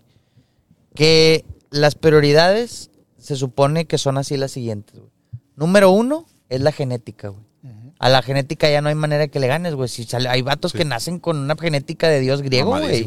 que 0.94 1.44
las 1.68 1.94
prioridades 1.94 2.90
se 3.18 3.36
supone 3.36 3.84
que 3.84 3.98
son 3.98 4.16
así 4.16 4.38
las 4.38 4.52
siguientes, 4.52 4.98
güey. 4.98 5.12
Número 5.56 5.90
uno 5.90 6.24
es 6.48 6.62
la 6.62 6.72
genética, 6.72 7.28
güey. 7.28 7.44
A 8.00 8.08
la 8.08 8.22
genética 8.22 8.70
ya 8.70 8.80
no 8.80 8.88
hay 8.88 8.94
manera 8.94 9.22
de 9.22 9.28
que 9.28 9.40
le 9.40 9.48
ganes, 9.48 9.74
güey. 9.74 9.88
Si 9.88 10.04
sale- 10.04 10.28
hay 10.28 10.40
vatos 10.42 10.70
Sí. 10.72 10.78
que 10.78 10.84
nacen 10.84 11.18
con 11.18 11.36
una 11.36 11.56
genética 11.56 12.08
de 12.08 12.20
dios 12.20 12.42
griego, 12.42 12.70
güey. 12.78 13.04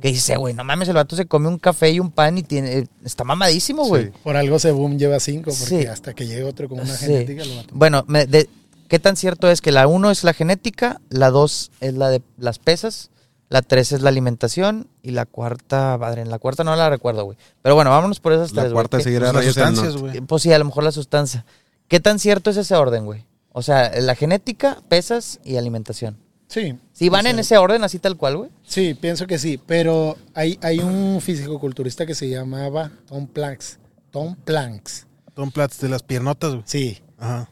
Que 0.00 0.08
dice, 0.08 0.36
güey, 0.36 0.52
no 0.52 0.64
mames, 0.64 0.88
el 0.88 0.94
vato 0.94 1.14
se 1.14 1.26
come 1.26 1.46
un 1.48 1.58
café 1.58 1.90
y 1.90 2.00
un 2.00 2.10
pan 2.10 2.38
y 2.38 2.42
tiene, 2.42 2.78
eh, 2.78 2.86
está 3.04 3.22
mamadísimo, 3.22 3.84
güey. 3.86 4.06
Sí. 4.06 4.10
Por 4.24 4.36
algo 4.36 4.58
se 4.58 4.72
boom 4.72 4.98
lleva 4.98 5.20
cinco, 5.20 5.52
porque 5.56 5.82
Sí. 5.82 5.86
hasta 5.86 6.12
que 6.14 6.26
llegue 6.26 6.42
otro 6.42 6.68
con 6.68 6.80
una 6.80 6.92
Sí. 6.96 7.06
genética 7.06 7.44
lo 7.44 7.54
mata. 7.54 7.68
Bueno, 7.72 8.04
me- 8.08 8.26
de- 8.26 8.48
¿qué 8.88 8.98
tan 8.98 9.14
cierto 9.16 9.48
es 9.48 9.60
que 9.60 9.70
la 9.70 9.86
uno 9.86 10.10
es 10.10 10.24
la 10.24 10.34
genética, 10.34 11.00
la 11.08 11.30
dos 11.30 11.70
es 11.80 11.94
la 11.94 12.08
de 12.10 12.20
las 12.36 12.58
pesas, 12.58 13.10
la 13.48 13.62
tres 13.62 13.92
es 13.92 14.00
la 14.02 14.08
alimentación 14.08 14.88
y 15.02 15.12
la 15.12 15.24
cuarta, 15.24 15.96
padre, 16.00 16.22
en 16.22 16.30
la 16.30 16.40
cuarta 16.40 16.64
no 16.64 16.74
la 16.74 16.90
recuerdo, 16.90 17.24
güey. 17.24 17.38
Pero 17.62 17.76
bueno, 17.76 17.90
vámonos 17.90 18.18
por 18.18 18.32
esas 18.32 18.50
La 18.54 18.62
tres, 18.62 18.72
güey. 18.72 18.74
cuarta 18.74 18.96
¿Qué- 18.98 19.04
seguirá 19.04 19.30
Pues 19.30 19.44
las 19.46 19.54
sustancias, 19.54 19.96
güey. 19.98 20.20
Pues 20.22 20.42
sí, 20.42 20.52
a 20.52 20.58
lo 20.58 20.64
mejor 20.64 20.82
la 20.82 20.90
sustancia. 20.90 21.44
¿Qué 21.86 22.00
tan 22.00 22.18
cierto 22.18 22.50
es 22.50 22.56
ese 22.56 22.74
orden, 22.74 23.04
güey? 23.04 23.24
O 23.52 23.62
sea, 23.62 23.92
la 24.00 24.14
genética, 24.14 24.82
pesas 24.88 25.40
y 25.44 25.56
alimentación. 25.56 26.18
Sí. 26.48 26.78
Si 26.92 27.08
van 27.08 27.20
O 27.20 27.22
sea, 27.22 27.30
en 27.30 27.38
ese 27.38 27.56
orden, 27.58 27.82
así 27.84 27.98
tal 27.98 28.16
cual, 28.16 28.36
güey. 28.36 28.50
Sí, 28.62 28.94
pienso 28.94 29.26
que 29.26 29.38
sí, 29.38 29.58
pero 29.66 30.16
hay, 30.34 30.58
hay 30.62 30.80
un 30.80 31.20
fisicoculturista 31.20 32.04
que 32.06 32.14
se 32.14 32.28
llamaba 32.28 32.92
Tom 33.06 33.26
Planks. 33.26 33.78
Tom 34.10 34.36
Planks. 34.36 35.06
Tom 35.34 35.50
Platz 35.50 35.78
de 35.80 35.88
las 35.88 36.02
piernotas, 36.02 36.50
güey. 36.52 36.62
Sí. 36.66 36.98
Ajá. 37.18 37.48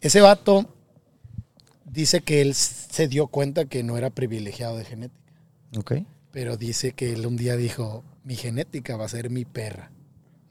Ese 0.00 0.20
vato 0.20 0.66
dice 1.84 2.20
que 2.20 2.40
él 2.40 2.54
se 2.54 3.08
dio 3.08 3.26
cuenta 3.26 3.64
que 3.64 3.82
no 3.82 3.96
era 3.96 4.10
privilegiado 4.10 4.76
de 4.76 4.84
genética, 4.84 5.32
Ok. 5.76 5.94
pero 6.30 6.56
dice 6.56 6.92
que 6.92 7.12
él 7.12 7.26
un 7.26 7.36
día 7.36 7.56
dijo, 7.56 8.04
mi 8.22 8.36
genética 8.36 8.96
va 8.96 9.06
a 9.06 9.08
ser 9.08 9.30
mi 9.30 9.44
perra. 9.44 9.90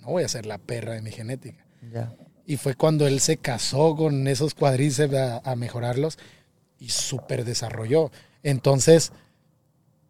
No 0.02 0.08
voy 0.08 0.24
a 0.24 0.28
ser 0.28 0.46
la 0.46 0.58
perra 0.58 0.94
de 0.94 1.02
mi 1.02 1.12
genética. 1.12 1.66
Ya. 1.92 2.14
Y 2.46 2.58
fue 2.58 2.76
cuando 2.76 3.08
él 3.08 3.20
se 3.22 3.38
casó 3.38 3.96
con 3.96 4.28
esos 4.28 4.54
cuadríceps 4.54 5.14
a, 5.16 5.38
a 5.40 5.56
mejorarlos 5.56 6.18
y 6.80 6.90
súper 6.90 7.46
desarrolló. 7.46 8.12
Entonces, 8.44 9.12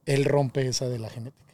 él 0.05 0.26
rompe 0.26 0.68
esa 0.68 0.89
de 0.89 0.99
la 0.99 1.10
genética. 1.10 1.53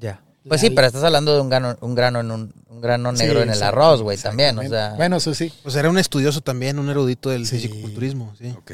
Ya. 0.00 0.22
Pues 0.48 0.62
La- 0.62 0.68
sí, 0.68 0.74
pero 0.74 0.86
estás 0.86 1.02
hablando 1.04 1.34
de 1.34 1.40
un 1.40 1.48
grano, 1.50 1.76
un 1.80 1.94
grano 1.94 2.20
en 2.20 2.30
un, 2.30 2.54
un 2.68 2.80
grano 2.80 3.12
negro 3.12 3.40
Sí, 3.40 3.48
en 3.48 3.50
el 3.54 3.62
arroz, 3.62 4.00
güey, 4.02 4.16
también, 4.16 4.58
o 4.58 4.62
sea. 4.68 4.94
Bueno, 4.96 5.16
eso 5.16 5.34
sí. 5.34 5.52
Pues 5.62 5.74
era 5.76 5.90
un 5.90 5.98
estudioso 5.98 6.40
también, 6.40 6.78
un 6.78 6.88
erudito 6.88 7.30
del 7.30 7.46
Sí. 7.46 7.56
fisiculturismo, 7.58 8.34
sí. 8.38 8.54
Ok. 8.56 8.72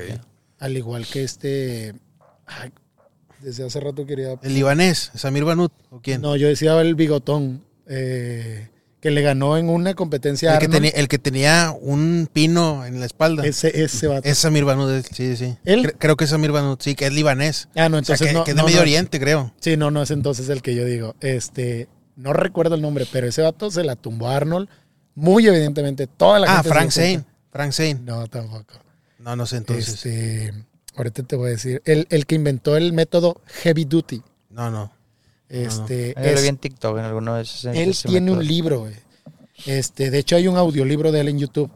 Al 0.60 0.76
igual 0.76 1.06
que 1.06 1.24
este. 1.24 1.94
ay, 2.46 2.70
desde 3.40 3.64
hace 3.64 3.80
rato 3.80 4.06
quería. 4.06 4.38
El 4.42 4.54
libanés, 4.54 5.10
Samir 5.14 5.44
Banut, 5.44 5.72
¿o 5.90 6.00
quién? 6.00 6.20
No, 6.20 6.36
yo 6.36 6.46
decía 6.46 6.80
el 6.80 6.94
bigotón. 6.94 7.64
eh, 7.86 8.68
que 9.02 9.10
le 9.10 9.20
ganó 9.20 9.58
en 9.58 9.68
una 9.68 9.92
competencia. 9.94 10.54
el, 10.54 10.58
que 10.60 10.68
tenía, 10.68 10.90
el 10.92 11.08
que 11.08 11.18
tenía 11.18 11.74
un 11.78 12.30
pino 12.32 12.86
en 12.86 13.00
la 13.00 13.06
espalda. 13.06 13.44
Ese, 13.44 13.82
ese 13.82 14.06
vato. 14.06 14.26
Es 14.26 14.38
Samir 14.38 14.64
Banut, 14.64 15.04
sí, 15.12 15.36
sí. 15.36 15.58
¿Él? 15.64 15.82
Cre- 15.88 15.96
creo 15.98 16.16
que 16.16 16.24
es 16.24 16.30
Samir 16.30 16.52
Banut, 16.52 16.80
sí, 16.80 16.94
que 16.94 17.06
es 17.06 17.12
libanés. 17.12 17.68
Ah, 17.74 17.88
no, 17.90 17.98
O 17.98 18.04
sea, 18.04 18.14
entonces 18.14 18.28
que, 18.28 18.32
no. 18.32 18.44
que 18.44 18.52
es 18.52 18.56
de 18.56 18.62
no, 18.62 18.66
Medio 18.66 18.76
no. 18.78 18.82
Oriente, 18.82 19.20
creo. 19.20 19.52
Sí, 19.60 19.76
no, 19.76 19.90
no 19.90 20.02
es 20.02 20.10
entonces 20.12 20.48
el 20.48 20.62
que 20.62 20.74
yo 20.74 20.84
digo. 20.86 21.14
Este. 21.20 21.88
No 22.16 22.32
recuerdo 22.32 22.76
el 22.76 22.80
nombre, 22.82 23.06
pero 23.10 23.26
ese 23.26 23.42
vato 23.42 23.70
se 23.70 23.82
la 23.84 23.96
tumbó 23.96 24.28
a 24.28 24.36
Arnold. 24.36 24.68
Muy 25.16 25.46
evidentemente. 25.46 26.06
Toda 26.06 26.38
la 26.38 26.58
Ah, 26.58 26.62
Frank. 26.62 26.90
Zane. 26.90 27.24
Frank 27.50 27.72
Zane. 27.72 27.94
No, 28.04 28.26
tampoco. 28.28 28.74
No, 29.18 29.34
no 29.34 29.46
sé 29.46 29.56
entonces. 29.56 29.94
Este. 29.94 30.52
Ahorita 30.94 31.22
te 31.24 31.34
voy 31.36 31.48
a 31.48 31.50
decir. 31.50 31.82
El, 31.84 32.06
el 32.10 32.24
que 32.26 32.34
inventó 32.36 32.76
el 32.76 32.92
método 32.92 33.40
Heavy 33.62 33.84
Duty. 33.84 34.22
No, 34.50 34.70
no. 34.70 34.92
Este. 35.52 36.14
Yo 36.16 36.20
lo 36.22 36.26
es- 36.28 36.42
vi 36.42 36.48
en 36.48 36.56
TikTok 36.56 36.98
en 36.98 37.04
alguno 37.04 37.34
de 37.36 37.42
esos. 37.42 37.64
Él 37.66 37.94
tiene 38.04 38.32
un 38.32 38.44
libro, 38.46 38.80
güey. 38.80 38.94
Este, 39.66 40.10
de 40.10 40.18
hecho, 40.18 40.36
hay 40.36 40.48
un 40.48 40.56
audiolibro 40.56 41.12
de 41.12 41.20
él 41.20 41.28
en 41.28 41.38
YouTube. 41.38 41.70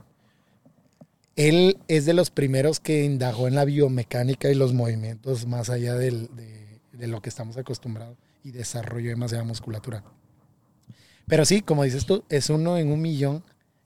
Él 1.36 1.76
es 1.88 2.06
de 2.06 2.14
los 2.14 2.30
primeros 2.30 2.80
que 2.80 3.04
indagó 3.04 3.46
en 3.46 3.54
la 3.54 3.64
biomecánica 3.64 4.50
y 4.50 4.54
los 4.54 4.72
movimientos 4.72 5.46
más 5.46 5.68
allá 5.68 5.94
del- 5.94 6.34
de, 6.34 6.80
de 6.92 7.06
lo 7.06 7.20
que 7.20 7.28
estamos 7.28 7.56
acostumbrados 7.58 8.16
y 8.42 8.52
desarrolló 8.52 9.10
demasiada 9.10 9.44
musculatura. 9.44 10.02
Pero 11.26 11.44
sí, 11.44 11.60
como 11.60 11.82
dices 11.84 12.06
tú, 12.06 12.24
es 12.30 12.48
uno 12.48 12.78
en 12.78 12.90
un 12.90 13.02
millón 13.02 13.42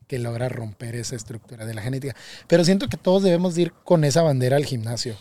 que 0.07 0.19
logra 0.19 0.49
romper 0.49 0.95
esa 0.95 1.17
estructura 1.17 1.67
de 1.67 1.75
la 1.75 1.83
genética. 1.83 2.15
Pero 2.47 2.65
siento 2.65 2.89
que 2.89 2.97
todos 2.97 3.23
debemos 3.23 3.55
de 3.55 3.63
ir 3.63 3.73
con 3.73 4.05
esa 4.05 4.23
bandera 4.23 4.57
al 4.57 4.65
gimnasio, 4.65 5.17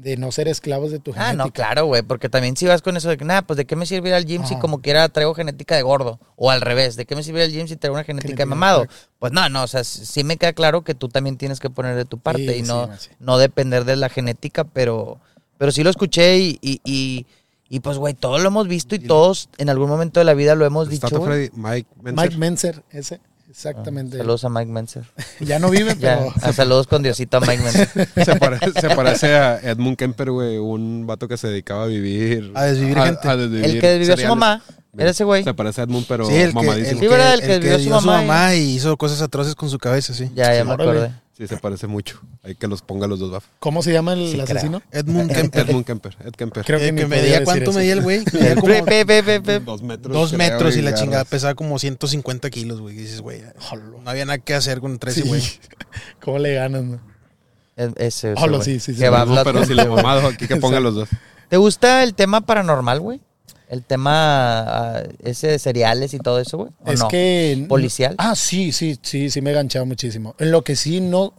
de 0.00 0.16
no 0.16 0.32
ser 0.32 0.48
esclavos 0.48 0.90
de 0.90 0.98
tu 0.98 1.10
Ah, 1.12 1.30
genética. 1.30 1.44
no, 1.44 1.50
claro, 1.52 1.86
güey, 1.86 2.02
porque 2.02 2.28
también 2.28 2.56
si 2.56 2.66
vas 2.66 2.82
con 2.82 2.96
eso 2.96 3.08
de 3.08 3.16
que, 3.16 3.24
nada, 3.24 3.42
pues 3.42 3.56
de 3.56 3.64
qué 3.66 3.76
me 3.76 3.86
sirve 3.86 4.08
ir 4.08 4.14
al 4.14 4.24
gym 4.24 4.44
si 4.46 4.56
como 4.58 4.80
quiera 4.80 5.08
traigo 5.08 5.34
genética 5.34 5.76
de 5.76 5.82
gordo, 5.82 6.18
o 6.36 6.50
al 6.50 6.60
revés, 6.60 6.96
de 6.96 7.04
qué 7.06 7.14
me 7.16 7.22
sirve 7.22 7.40
ir 7.40 7.44
al 7.46 7.52
gym 7.52 7.68
si 7.68 7.76
traigo 7.76 7.94
una 7.94 8.04
genética 8.04 8.28
Genética, 8.28 8.42
de 8.44 8.48
mamado. 8.48 8.82
exacto. 8.84 9.08
Pues 9.18 9.32
no, 9.32 9.48
no, 9.48 9.62
o 9.62 9.66
sea, 9.66 9.84
sí 9.84 10.24
me 10.24 10.36
queda 10.36 10.52
claro 10.52 10.82
que 10.82 10.94
tú 10.94 11.08
también 11.08 11.36
tienes 11.36 11.60
que 11.60 11.70
poner 11.70 11.96
de 11.96 12.04
tu 12.04 12.18
parte 12.18 12.54
Sí, 12.54 12.60
y 12.60 12.62
no, 12.62 12.88
sí. 12.98 13.10
no 13.18 13.38
depender 13.38 13.84
de 13.84 13.96
la 13.96 14.08
genética, 14.08 14.64
pero, 14.64 15.20
pero 15.58 15.70
sí 15.72 15.82
lo 15.84 15.90
escuché 15.90 16.38
y, 16.38 16.58
y, 16.62 16.80
y, 16.84 17.26
y, 17.68 17.80
pues, 17.80 17.98
güey, 17.98 18.14
todos 18.14 18.40
lo 18.40 18.48
hemos 18.48 18.66
visto 18.66 18.94
y 18.94 18.98
todos 18.98 19.48
en 19.58 19.68
algún 19.70 19.88
momento 19.88 20.18
de 20.20 20.24
la 20.24 20.34
vida 20.34 20.54
lo 20.54 20.64
hemos 20.66 20.88
dicho. 20.88 21.02
Tato 21.08 21.18
güey. 21.20 21.48
Freddy, 21.48 21.50
Mike 21.54 21.88
Menzer. 22.02 22.14
Mike 22.24 22.36
Menzer, 22.38 22.82
ese, 22.90 23.20
exactamente. 23.50 24.16
Saludos 24.18 24.44
a 24.44 24.48
Mike 24.48 24.70
Menzer. 24.70 25.04
Ya 25.40 25.58
no 25.58 25.70
vive, 25.70 25.94
Ya, 25.98 26.18
pero 26.18 26.32
a 26.42 26.52
saludos 26.52 26.86
con 26.86 27.02
Diosito 27.02 27.36
a 27.38 27.40
Mike 27.40 27.62
Menzer. 27.62 27.88
se, 28.24 28.36
parece, 28.36 28.72
se 28.80 28.90
parece 28.94 29.34
a 29.36 29.58
Edmund 29.58 29.96
Kemper, 29.96 30.30
güey, 30.30 30.58
un 30.58 31.06
vato 31.06 31.28
que 31.28 31.36
se 31.36 31.48
dedicaba 31.48 31.84
a 31.84 31.86
vivir. 31.86 32.52
A 32.54 32.64
desvivir 32.64 32.98
gente. 32.98 33.28
desvivir 33.36 33.64
El 33.64 33.80
que 33.80 33.98
vivió 33.98 34.14
a 34.14 34.16
su 34.16 34.26
mamá, 34.28 34.62
era 34.96 35.10
ese 35.10 35.24
güey. 35.24 35.44
Se 35.44 35.54
parece 35.54 35.80
a 35.80 35.84
Edmund, 35.84 36.06
pero 36.08 36.26
sí, 36.26 36.34
el 36.34 36.48
que, 36.48 36.54
mamadísimo. 36.54 36.90
el 36.90 36.98
Sí, 36.98 37.08
que. 37.08 37.14
El 37.14 37.50
el 37.50 37.60
que 37.60 37.68
que 37.68 37.74
a 37.74 37.78
su 37.78 37.84
dio 37.84 37.96
a 37.96 38.00
su 38.00 38.06
mamá 38.06 38.54
y- 38.54 38.58
y 38.60 38.74
hizo 38.76 38.96
cosas 38.96 39.20
atroces 39.22 39.54
con 39.54 39.68
su 39.70 39.78
cabeza, 39.78 40.14
sí. 40.14 40.30
Ya, 40.34 40.54
ya 40.54 40.64
me 40.64 40.72
órale. 40.72 40.90
acordé. 40.90 41.14
Sí, 41.40 41.46
se 41.48 41.56
parece 41.56 41.86
mucho. 41.86 42.20
Hay 42.42 42.54
que 42.54 42.66
los 42.68 42.82
ponga 42.82 43.06
los 43.06 43.18
dos, 43.18 43.30
baf. 43.30 43.46
¿cómo 43.60 43.82
se 43.82 43.94
llama 43.94 44.12
el 44.12 44.30
Sí, 44.30 44.38
asesino? 44.40 44.82
Edmund 44.92 45.32
Kemper. 45.34 45.70
Edmund 45.70 45.86
Kemper. 45.86 46.16
Ed 46.22 46.32
Kemper. 46.32 46.64
Creo 46.66 46.78
que, 46.78 46.88
Eh, 46.88 46.92
ni 46.92 47.00
que 47.00 47.06
podía 47.06 47.16
medía 47.22 47.32
decir 47.32 47.44
cuánto 47.46 47.70
eso. 47.70 47.78
medía 47.78 47.92
el 47.94 48.02
güey. 48.02 48.24
Medía 48.34 48.54
como 48.56 48.66
Pe, 48.66 48.82
pe, 48.84 49.06
pe, 49.06 49.22
pe, 49.22 49.40
pe. 49.40 49.60
Dos 49.60 49.82
metros. 49.82 50.12
dos 50.12 50.28
creo, 50.32 50.38
metros 50.38 50.76
y 50.76 50.82
la 50.82 50.90
garras. 50.90 51.00
chingada 51.00 51.24
pesaba 51.24 51.54
como 51.54 51.78
150 51.78 52.50
kilos, 52.50 52.80
güey. 52.82 52.94
Y 52.94 52.98
dices, 52.98 53.22
güey, 53.22 53.40
no 53.40 54.10
había 54.10 54.26
nada 54.26 54.36
que 54.38 54.52
hacer 54.54 54.80
con 54.80 54.98
13, 54.98 55.22
Sí. 55.22 55.28
güey. 55.28 55.42
¿Cómo 56.20 56.38
le 56.38 56.54
ganas? 56.54 56.82
no? 56.84 57.00
Es- 57.74 57.88
Ese, 57.96 58.32
ese, 58.32 58.34
Hola, 58.36 58.58
güey. 58.58 58.64
sí, 58.66 58.78
sí, 58.80 58.92
sí. 58.92 59.00
Que 59.00 59.08
va 59.08 59.22
a 59.22 59.24
No, 59.24 59.30
hablar 59.30 59.44
pero 59.46 59.64
si 59.64 59.72
le 59.72 59.86
mamado 59.86 60.28
aquí 60.28 60.46
que 60.46 60.56
ponga 60.56 60.78
los 60.78 60.94
dos. 60.94 61.08
¿Te 61.48 61.56
gusta 61.56 62.02
el 62.02 62.14
tema 62.14 62.42
paranormal, 62.42 63.00
güey? 63.00 63.20
El 63.70 63.84
tema 63.84 64.60
ah, 64.98 65.02
ese 65.22 65.46
de 65.46 65.58
cereales 65.58 66.12
y 66.12 66.18
todo 66.18 66.40
eso, 66.40 66.58
güey. 66.58 66.70
¿O 66.84 66.90
Es 66.92 67.00
no? 67.00 67.08
que. 67.08 67.64
¿Policial? 67.68 68.16
Ah, 68.18 68.34
sí, 68.34 68.72
sí, 68.72 68.98
sí, 69.00 69.30
sí 69.30 69.40
me 69.40 69.50
he 69.50 69.54
ganchado 69.54 69.86
muchísimo. 69.86 70.34
En 70.38 70.50
lo 70.50 70.62
que 70.62 70.74
sí 70.76 71.00
no 71.00 71.32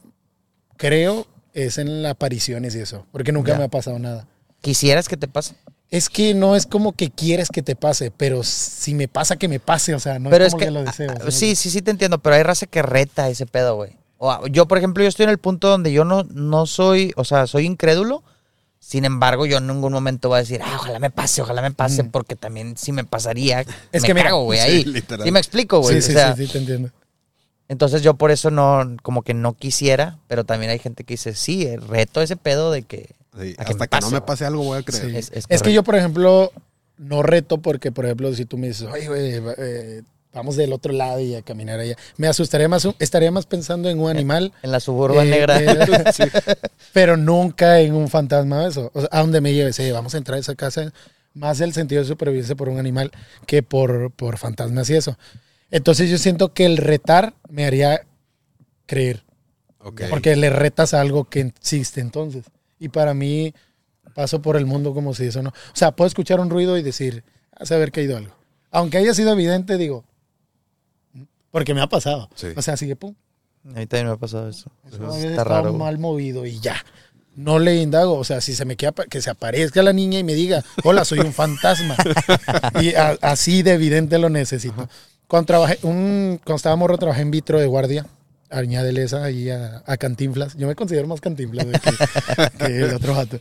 creo 0.78 1.28
es 1.54 1.78
en 1.78 2.02
las 2.04 2.14
apariciones 2.14 2.74
y 2.76 2.80
eso, 2.80 3.06
porque 3.12 3.32
nunca 3.32 3.52
Ya. 3.52 3.58
me 3.58 3.66
ha 3.66 3.68
pasado 3.68 4.00
nada. 4.00 4.28
¿Quisieras 4.62 5.08
que 5.10 5.18
te 5.18 5.28
pase? 5.28 5.56
Es 5.90 6.10
que 6.10 6.34
no 6.34 6.56
es 6.56 6.66
como 6.66 6.94
que 6.94 7.10
quieres 7.12 7.50
que 7.50 7.62
te 7.62 7.76
pase, 7.76 8.12
pero 8.12 8.44
si 8.44 8.94
me 8.94 9.10
pasa, 9.10 9.36
que 9.36 9.50
me 9.50 9.60
pase, 9.60 9.94
o 9.94 10.00
sea, 10.00 10.18
no 10.20 10.30
pero 10.30 10.46
es 10.46 10.54
que, 10.56 10.66
que, 10.66 10.72
lo 10.72 10.84
deseo. 10.86 11.12
ah, 11.20 11.32
sí, 11.32 11.56
sí, 11.56 11.70
sí 11.70 11.82
te 11.82 11.92
entiendo, 11.92 12.20
pero 12.20 12.38
hay 12.38 12.44
raza 12.44 12.66
que 12.66 12.82
reta 12.82 13.28
ese 13.28 13.46
pedo, 13.46 13.76
güey. 13.76 13.92
O, 14.18 14.32
ah, 14.32 14.42
yo, 14.50 14.68
por 14.70 14.78
ejemplo, 14.78 15.04
yo 15.04 15.10
estoy 15.10 15.26
en 15.26 15.32
el 15.32 15.38
punto 15.40 15.68
donde 15.68 15.92
yo 15.92 16.06
no, 16.06 16.24
no 16.32 16.66
soy, 16.66 17.12
o 17.18 17.26
sea, 17.26 17.46
soy 17.48 17.66
incrédulo. 17.66 18.24
Sin 18.84 19.06
embargo, 19.06 19.46
yo 19.46 19.60
en 19.60 19.68
ningún 19.68 19.94
momento 19.94 20.28
voy 20.30 20.38
a 20.38 20.40
decir, 20.42 20.60
ah, 20.64 20.74
ojalá 20.76 20.98
me 20.98 21.12
pase, 21.12 21.42
ojalá 21.44 21.62
me 21.62 21.70
pase, 21.72 22.02
Mm. 22.04 22.10
porque 22.10 22.36
también 22.36 22.76
si 22.78 22.92
me 22.92 23.04
pasaría, 23.06 23.62
Es 23.92 24.02
me 24.02 24.08
que 24.08 24.16
cago, 24.16 24.44
güey, 24.46 24.60
sí, 24.60 24.66
ahí. 24.66 24.84
literal. 24.86 25.24
Sí 25.26 25.32
me 25.32 25.40
explico, 25.40 25.80
güey. 25.80 26.02
Sí, 26.02 26.08
sí, 26.08 26.12
o 26.12 26.14
sea, 26.16 26.36
sí, 26.36 26.46
sí, 26.48 26.52
te 26.52 26.58
entiendo. 26.58 26.90
Entonces 27.70 28.02
yo 28.02 28.16
por 28.16 28.32
eso 28.32 28.50
no, 28.52 28.98
como 29.04 29.22
que 29.22 29.34
no 29.36 29.54
quisiera, 29.54 30.18
pero 30.28 30.44
también 30.46 30.72
hay 30.72 30.80
gente 30.80 31.04
que 31.04 31.14
dice, 31.14 31.36
sí, 31.36 31.64
eh, 31.68 31.78
reto 31.78 32.22
ese 32.22 32.36
pedo 32.36 32.72
de 32.72 32.82
que... 32.82 33.16
Sí, 33.40 33.54
A 33.58 33.64
que 33.64 33.72
hasta 33.72 33.74
me 33.76 33.80
que 33.88 33.88
pase, 33.90 34.06
no 34.08 34.12
me 34.12 34.22
pase 34.22 34.46
algo 34.46 34.64
voy 34.64 34.80
a 34.80 34.84
creer. 34.84 35.10
Sí. 35.12 35.16
Es- 35.16 35.32
es 35.32 35.46
Es, 35.48 35.62
que 35.62 35.72
yo, 35.72 35.84
por 35.84 35.96
ejemplo, 35.96 36.52
no 36.98 37.22
reto 37.24 37.60
porque, 37.60 37.92
por 37.92 38.06
ejemplo, 38.06 38.34
si 38.34 38.46
tú 38.46 38.58
me 38.58 38.68
dices, 38.68 38.88
oye, 38.92 39.08
güey, 39.08 39.36
eh, 39.58 40.02
vamos 40.34 40.56
del 40.56 40.74
otro 40.74 40.94
lado 40.94 41.20
y 41.20 41.36
a 41.36 41.42
caminar 41.42 41.80
allá, 41.80 41.96
me 42.18 42.28
asustaría 42.28 42.68
más, 42.68 42.88
estaría 43.00 43.32
más 43.32 43.46
pensando 43.46 43.90
en 43.90 44.00
un 44.00 44.10
animal. 44.10 44.54
En 44.64 44.72
la 44.72 44.80
suburban 44.80 45.28
eh, 45.28 45.32
negra. 45.32 45.62
eh, 45.62 46.32
Pero 46.94 47.18
nunca 47.18 47.80
en 47.80 47.94
un 47.94 48.10
fantasma 48.10 48.68
eso. 48.68 48.92
O 48.94 49.02
sea, 49.02 49.10
a 49.12 49.20
donde 49.22 49.42
me 49.42 49.54
lleves, 49.54 49.80
eh, 49.80 49.92
vamos 49.92 50.16
a 50.16 50.18
entrar 50.18 50.38
a 50.38 50.42
esa 50.42 50.56
casa, 50.56 50.92
más 51.34 51.62
el 51.62 51.74
sentido 51.74 52.02
de 52.02 52.08
supervivencia 52.08 52.56
por 52.56 52.70
un 52.70 52.80
animal 52.80 53.12
que 53.46 53.64
por, 53.64 54.12
por 54.12 54.38
fantasmas 54.38 54.90
y 54.90 54.96
eso. 54.96 55.18
Entonces 55.70 56.10
yo 56.10 56.18
siento 56.18 56.54
que 56.54 56.66
el 56.66 56.78
retar 56.78 57.34
me 57.50 57.66
haría 57.66 58.02
creer. 58.86 59.24
Ok. 59.80 60.04
Porque 60.10 60.36
le 60.36 60.50
retas 60.50 60.94
a 60.94 61.02
algo 61.02 61.26
que 61.26 61.42
existe 61.42 62.02
entonces. 62.02 62.46
Y 62.78 62.90
para 62.90 63.14
mí 63.14 63.54
paso 64.14 64.42
por 64.42 64.58
el 64.58 64.66
mundo 64.66 64.94
como 64.94 65.14
si 65.14 65.26
eso 65.26 65.42
no. 65.42 65.50
O 65.50 65.76
sea, 65.76 65.92
puedo 65.92 66.08
escuchar 66.08 66.40
un 66.40 66.50
ruido 66.50 66.78
y 66.78 66.84
decir, 66.84 67.24
a 67.56 67.66
saber 67.66 67.92
que 67.92 68.02
ha 68.02 68.04
ido 68.04 68.18
algo. 68.18 68.36
Aunque 68.70 68.98
haya 68.98 69.14
sido 69.14 69.32
evidente, 69.32 69.78
digo, 69.78 70.06
porque 71.52 71.74
me 71.74 71.82
ha 71.82 71.88
pasado. 71.88 72.30
Sí. 72.36 72.48
O 72.56 72.62
sea, 72.62 72.78
sigue, 72.78 72.96
pum. 72.96 73.14
A 73.66 73.80
mí 73.80 73.86
también 73.86 74.08
me 74.08 74.14
ha 74.14 74.18
pasado 74.18 74.50
eso. 74.50 74.72
Eso 74.92 75.16
está 75.16 75.44
raro. 75.44 75.74
mal 75.74 76.00
movido 76.00 76.46
y 76.46 76.60
ya. 76.60 76.76
No 77.36 77.60
le 77.60 77.76
indago. 77.78 78.16
O 78.16 78.24
sea, 78.24 78.42
si 78.42 78.56
se 78.56 78.66
me 78.66 78.76
queda, 78.76 78.92
que 79.10 79.22
se 79.22 79.30
aparezca 79.30 79.84
la 79.84 79.94
niña 79.94 80.20
y 80.20 80.24
me 80.24 80.34
diga, 80.34 80.64
hola, 80.84 81.06
soy 81.06 81.20
un 81.20 81.32
fantasma. 81.34 81.96
y 82.82 82.96
a- 82.96 83.18
así 83.22 83.62
de 83.64 83.74
evidente 83.74 84.18
lo 84.18 84.30
necesito. 84.30 84.90
Cuando 85.28 85.46
trabajé, 85.46 85.80
un, 85.84 86.40
cuando 86.44 86.58
estaba 86.58 86.76
morro, 86.76 86.98
trabajé 86.98 87.22
en 87.22 87.32
vitro 87.32 87.60
de 87.60 87.68
guardia. 87.68 88.06
añádele 88.50 89.04
esa 89.04 89.24
ahí 89.24 89.50
a, 89.50 89.82
a 89.86 89.96
Cantinflas. 89.98 90.58
Yo 90.58 90.68
me 90.68 90.76
considero 90.76 91.08
más 91.08 91.22
Cantinflas 91.22 91.66
güey, 91.68 91.80
que, 91.80 92.58
que 92.66 92.78
el 92.84 92.94
otro 92.96 93.16
vato. 93.16 93.40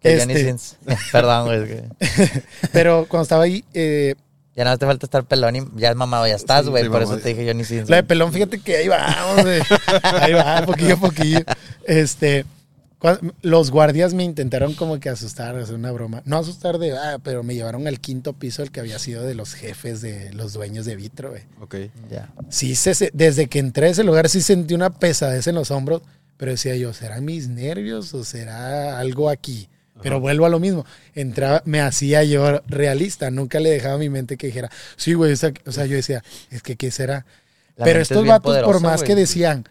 Que 0.00 0.14
Este, 0.18 0.44
Sins. 0.44 0.76
Perdón, 1.10 1.46
güey. 1.46 1.66
que 1.66 1.84
pero 2.72 3.06
cuando 3.08 3.22
estaba 3.24 3.42
ahí, 3.44 3.64
eh, 3.74 4.14
Ya 4.56 4.64
nada 4.64 4.72
más 4.74 4.78
te 4.80 4.86
falta 4.86 5.06
estar 5.06 5.24
pelón 5.24 5.54
y 5.56 5.60
ya 5.76 5.90
es 5.90 5.96
mamado, 5.96 6.26
ya 6.26 6.34
estás, 6.34 6.66
güey. 6.66 6.84
sí, 6.84 6.88
por 6.88 7.02
eso 7.02 7.18
te 7.18 7.28
dije 7.28 7.46
Johnny 7.46 7.64
Sins. 7.64 7.90
La 7.90 7.96
de 7.96 8.02
pelón, 8.04 8.32
fíjate 8.32 8.58
que 8.58 8.76
ahí 8.78 8.88
vamos, 8.88 9.42
güey. 9.44 9.60
Ahí 10.02 10.32
va, 10.32 10.62
poquillo 10.64 10.94
a 10.94 10.96
poquillo. 10.98 11.40
Este, 11.84 12.46
los 13.42 13.70
guardias 13.70 14.14
me 14.14 14.24
intentaron 14.24 14.72
como 14.74 14.98
que 14.98 15.10
asustar, 15.10 15.56
hacer 15.56 15.74
una 15.74 15.92
broma. 15.92 16.22
No 16.24 16.38
asustar 16.38 16.78
de, 16.78 16.92
ah, 16.96 17.18
pero 17.22 17.42
me 17.42 17.54
llevaron 17.54 17.86
al 17.86 18.00
quinto 18.00 18.32
piso, 18.32 18.62
el 18.62 18.70
que 18.70 18.80
había 18.80 18.98
sido 18.98 19.22
de 19.24 19.34
los 19.34 19.52
jefes 19.54 20.00
de 20.00 20.32
los 20.32 20.54
dueños 20.54 20.86
de 20.86 20.96
Vitro, 20.96 21.30
güey. 21.30 21.42
Ok. 21.60 21.76
Ya. 22.10 22.30
Sí, 22.48 22.74
se- 22.74 23.10
desde 23.12 23.48
que 23.48 23.58
entré 23.58 23.88
a 23.88 23.90
ese 23.90 24.04
lugar 24.04 24.28
sí 24.30 24.40
sentí 24.40 24.72
una 24.74 24.90
pesadez 24.90 25.46
en 25.46 25.54
los 25.54 25.70
hombros, 25.70 26.00
pero 26.38 26.50
decía 26.52 26.74
yo, 26.76 26.92
¿serán 26.94 27.24
mis 27.26 27.48
nervios 27.48 28.12
o 28.14 28.24
será 28.24 28.98
algo 28.98 29.28
aquí? 29.28 29.68
Pero 30.02 30.20
vuelvo 30.20 30.46
a 30.46 30.48
lo 30.48 30.58
mismo. 30.60 30.84
Entraba, 31.14 31.62
me 31.64 31.80
hacía 31.80 32.22
yo 32.24 32.60
realista. 32.66 33.30
Nunca 33.30 33.60
le 33.60 33.70
dejaba 33.70 33.94
a 33.94 33.98
mi 33.98 34.08
mente 34.10 34.36
que 34.36 34.48
dijera, 34.48 34.70
sí, 34.96 35.14
güey. 35.14 35.32
O 35.32 35.36
sea, 35.36 35.86
yo 35.86 35.96
decía, 35.96 36.22
es 36.50 36.62
que, 36.62 36.76
¿qué 36.76 36.90
será? 36.90 37.24
La 37.76 37.84
Pero 37.84 38.00
es 38.00 38.10
estos 38.10 38.22
bien 38.22 38.34
vatos, 38.34 38.58
por 38.62 38.80
más 38.80 39.00
güey. 39.00 39.08
que 39.08 39.14
decían, 39.14 39.66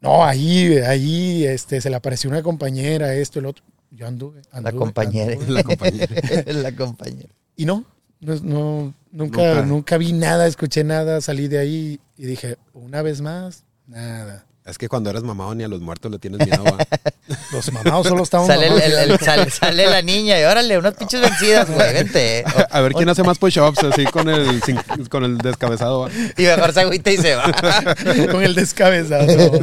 no, 0.00 0.24
ahí, 0.24 0.78
ahí, 0.78 1.44
este, 1.44 1.80
se 1.80 1.90
le 1.90 1.96
apareció 1.96 2.28
una 2.30 2.42
compañera, 2.42 3.14
esto, 3.14 3.38
el 3.38 3.46
otro. 3.46 3.64
Yo 3.90 4.06
anduve. 4.06 4.42
La 4.52 4.58
anduve, 4.58 4.76
compañera. 4.76 5.32
anduve. 5.34 5.52
La 5.52 5.62
compañera. 5.62 6.06
la 6.52 6.72
compañera. 6.76 7.28
Y 7.56 7.66
no, 7.66 7.84
no, 8.20 8.34
no, 8.36 8.94
nunca, 9.12 9.42
Nunca. 9.54 9.62
nunca 9.66 9.98
vi 9.98 10.12
nada, 10.12 10.46
escuché 10.46 10.82
nada, 10.82 11.20
salí 11.20 11.46
de 11.48 11.58
ahí 11.58 12.00
y 12.16 12.26
dije, 12.26 12.56
una 12.72 13.02
vez 13.02 13.20
más, 13.20 13.64
nada. 13.86 14.46
Es 14.64 14.78
que 14.78 14.88
cuando 14.88 15.10
eres 15.10 15.24
mamado 15.24 15.54
ni 15.56 15.64
a 15.64 15.68
los 15.68 15.80
muertos 15.80 16.10
le 16.12 16.18
tienes 16.20 16.46
miedo. 16.46 16.62
va. 16.64 16.78
Los 17.52 17.72
mamados 17.72 18.06
solo 18.06 18.22
estaban 18.22 18.46
Sale, 18.46 18.66
el- 18.66 18.72
mamados. 18.74 18.92
el- 18.92 19.10
el- 19.12 19.18
sale, 19.18 19.50
sale 19.50 19.86
la 19.90 20.02
niña 20.02 20.38
y 20.40 20.44
órale, 20.44 20.78
unas 20.78 20.94
pinches 20.94 21.20
vencidas, 21.20 21.68
güey. 21.70 21.92
Vente. 21.94 22.38
eh. 22.40 22.44
A 22.70 22.80
ver 22.80 22.92
quién 22.92 23.08
hace 23.08 23.22
más 23.24 23.38
push-ups 23.38 23.82
así 23.84 24.04
con 24.06 24.28
el, 24.28 24.62
sin- 24.62 24.78
con 25.10 25.24
el 25.24 25.38
descabezado. 25.38 26.00
va. 26.02 26.10
Y 26.36 26.42
mejor 26.42 26.72
se 26.72 26.80
agüita 26.80 27.10
y 27.10 27.16
se 27.18 27.34
va. 27.34 27.44
con 28.30 28.42
el 28.42 28.54
descabezado. 28.54 29.26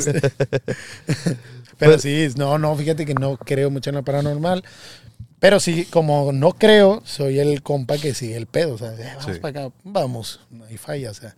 Pero 1.78 1.98
sí, 2.00 2.28
no, 2.36 2.58
no, 2.58 2.76
fíjate 2.76 3.06
que 3.06 3.14
no 3.14 3.38
creo 3.38 3.70
mucho 3.70 3.90
en 3.92 3.98
lo 3.98 4.04
paranormal. 4.04 4.64
Pero 5.40 5.62
sí, 5.62 5.86
como 5.86 6.32
no 6.34 6.52
creo, 6.52 7.02
soy 7.06 7.40
el 7.40 7.64
compa 7.64 7.98
que 7.98 8.14
sigue 8.14 8.36
el 8.36 8.46
pedo. 8.48 8.74
O 8.74 8.78
sea, 8.78 8.92
vamos 8.92 9.26
Sí. 9.34 9.40
para 9.40 9.62
acá, 9.68 9.74
vamos, 9.86 10.42
no 10.50 10.66
hay 10.66 10.78
falla. 10.78 11.12
O 11.12 11.14
sea, 11.14 11.36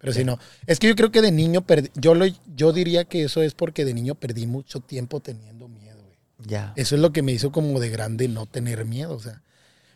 pero 0.00 0.14
si 0.14 0.24
no. 0.24 0.38
Es 0.66 0.78
que 0.78 0.88
yo 0.88 0.96
creo 0.96 1.12
que 1.12 1.20
de 1.20 1.30
niño 1.30 1.60
perdí, 1.60 1.90
yo, 1.94 2.14
lo, 2.14 2.24
yo 2.56 2.72
diría 2.72 3.04
que 3.04 3.24
eso 3.24 3.42
es 3.42 3.54
porque 3.54 3.84
de 3.84 3.92
niño 3.92 4.14
perdí 4.14 4.46
mucho 4.46 4.80
tiempo 4.80 5.20
teniendo 5.20 5.68
miedo. 5.68 6.02
güey. 6.02 6.48
Ya. 6.48 6.72
Eso 6.76 6.94
es 6.94 7.02
lo 7.02 7.12
que 7.12 7.22
me 7.22 7.32
hizo 7.32 7.52
como 7.52 7.78
de 7.80 7.90
grande 7.90 8.26
no 8.26 8.46
tener 8.46 8.84
miedo, 8.86 9.14
o 9.14 9.20
sea. 9.20 9.42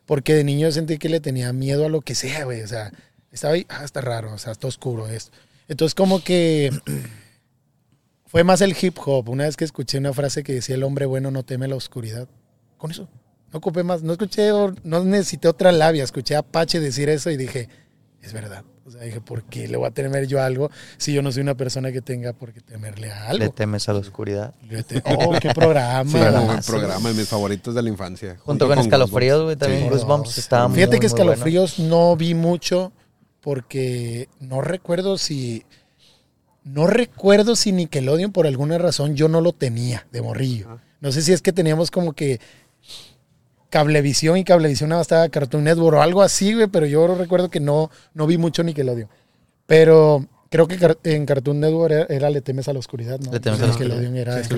Porque 0.04 0.34
de 0.34 0.44
niño 0.44 0.70
sentí 0.70 0.98
que 0.98 1.08
le 1.08 1.20
tenía 1.20 1.52
miedo 1.54 1.86
a 1.86 1.88
lo 1.88 2.02
que 2.02 2.14
sea, 2.14 2.44
güey. 2.44 2.60
O 2.60 2.68
sea, 2.68 2.92
estaba 3.32 3.54
ahí, 3.54 3.64
ah, 3.70 3.82
está 3.82 4.02
raro, 4.02 4.34
o 4.34 4.38
sea, 4.38 4.52
está 4.52 4.66
oscuro 4.66 5.08
esto. 5.08 5.36
Entonces 5.68 5.94
como 5.94 6.22
que 6.22 6.70
fue 8.26 8.44
más 8.44 8.60
el 8.60 8.76
hip 8.78 8.98
hop. 9.06 9.30
Una 9.30 9.44
vez 9.44 9.56
que 9.56 9.64
escuché 9.64 9.96
una 9.96 10.12
frase 10.12 10.42
que 10.42 10.52
decía 10.52 10.74
el 10.74 10.82
hombre 10.82 11.06
bueno 11.06 11.30
no 11.30 11.44
teme 11.44 11.66
la 11.66 11.76
oscuridad. 11.76 12.28
Con 12.76 12.90
eso. 12.90 13.08
No 13.54 13.58
ocupé 13.58 13.84
más, 13.84 14.02
no 14.02 14.12
escuché, 14.12 14.50
no 14.82 15.04
necesité 15.04 15.48
otra 15.48 15.72
labia. 15.72 16.04
Escuché 16.04 16.36
a 16.36 16.40
Apache 16.40 16.80
decir 16.80 17.08
eso 17.08 17.30
y 17.30 17.38
dije, 17.38 17.70
es 18.24 18.32
verdad. 18.32 18.64
O 18.86 18.90
sea, 18.90 19.00
dije, 19.02 19.20
¿por 19.20 19.44
qué 19.44 19.66
le 19.68 19.76
voy 19.76 19.86
a 19.86 19.90
temer 19.90 20.26
yo 20.26 20.40
a 20.40 20.46
algo 20.46 20.70
si 20.98 21.12
yo 21.14 21.22
no 21.22 21.32
soy 21.32 21.42
una 21.42 21.54
persona 21.54 21.90
que 21.92 22.02
tenga 22.02 22.32
por 22.34 22.52
qué 22.52 22.60
temerle 22.60 23.10
a 23.10 23.32
Le 23.32 23.44
algo? 23.44 23.54
temes 23.54 23.88
a 23.88 23.92
la 23.94 24.00
oscuridad. 24.00 24.54
Le 24.68 24.82
te- 24.82 25.02
Oh, 25.06 25.32
qué 25.40 25.50
programa. 25.54 26.10
Sí, 26.10 26.16
un 26.16 26.46
buen 26.46 26.60
programa 26.62 27.08
de 27.10 27.14
mis 27.14 27.28
favoritos 27.28 27.74
de 27.74 27.82
la 27.82 27.88
infancia. 27.88 28.36
Junto 28.40 28.66
con 28.68 28.78
escalofríos, 28.78 29.42
güey, 29.44 29.56
también 29.56 29.84
Sí. 29.84 29.88
Goosebumps 29.88 30.38
estaba 30.38 30.68
muy, 30.68 30.76
Fíjate 30.76 30.98
que 31.00 31.06
bueno. 31.08 31.16
escalofríos 31.32 31.78
no 31.78 32.14
vi 32.16 32.34
mucho 32.34 32.92
porque 33.40 34.28
no 34.40 34.60
recuerdo 34.60 35.18
si. 35.18 35.64
No 36.62 36.86
recuerdo 36.86 37.56
si 37.56 37.72
Nickelodeon 37.72 38.32
por 38.32 38.46
alguna 38.46 38.78
razón 38.78 39.16
yo 39.16 39.28
no 39.28 39.40
lo 39.42 39.52
tenía 39.52 40.06
de 40.12 40.22
morrillo. 40.22 40.80
No 41.00 41.12
sé 41.12 41.20
si 41.20 41.32
es 41.34 41.42
que 41.42 41.52
teníamos 41.52 41.90
como 41.90 42.14
que 42.14 42.40
Cablevisión 43.74 44.36
y 44.36 44.44
Cablevisión 44.44 44.90
nada 44.90 45.00
más 45.00 45.06
estaba 45.06 45.28
Cartoon 45.28 45.64
Network 45.64 45.98
o 45.98 46.00
algo 46.00 46.22
así, 46.22 46.54
güey, 46.54 46.68
pero 46.68 46.86
yo 46.86 47.12
recuerdo 47.16 47.50
que 47.50 47.58
no, 47.58 47.90
no 48.14 48.24
vi 48.28 48.38
mucho 48.38 48.62
Nickelodeon. 48.62 49.08
Pero 49.66 50.28
creo 50.48 50.68
que 50.68 50.78
en 51.02 51.26
Cartoon 51.26 51.58
Network 51.58 51.90
era, 51.92 52.06
era 52.08 52.30
Le 52.30 52.40
temes 52.40 52.68
a 52.68 52.72
la 52.72 52.78
oscuridad, 52.78 53.18
¿no? 53.18 53.32
Le 53.32 53.40
temes 53.40 53.60
a 53.60 53.66
la 53.66 53.72
Nickelodeon 53.72 54.16
era 54.16 54.44
Sí. 54.44 54.54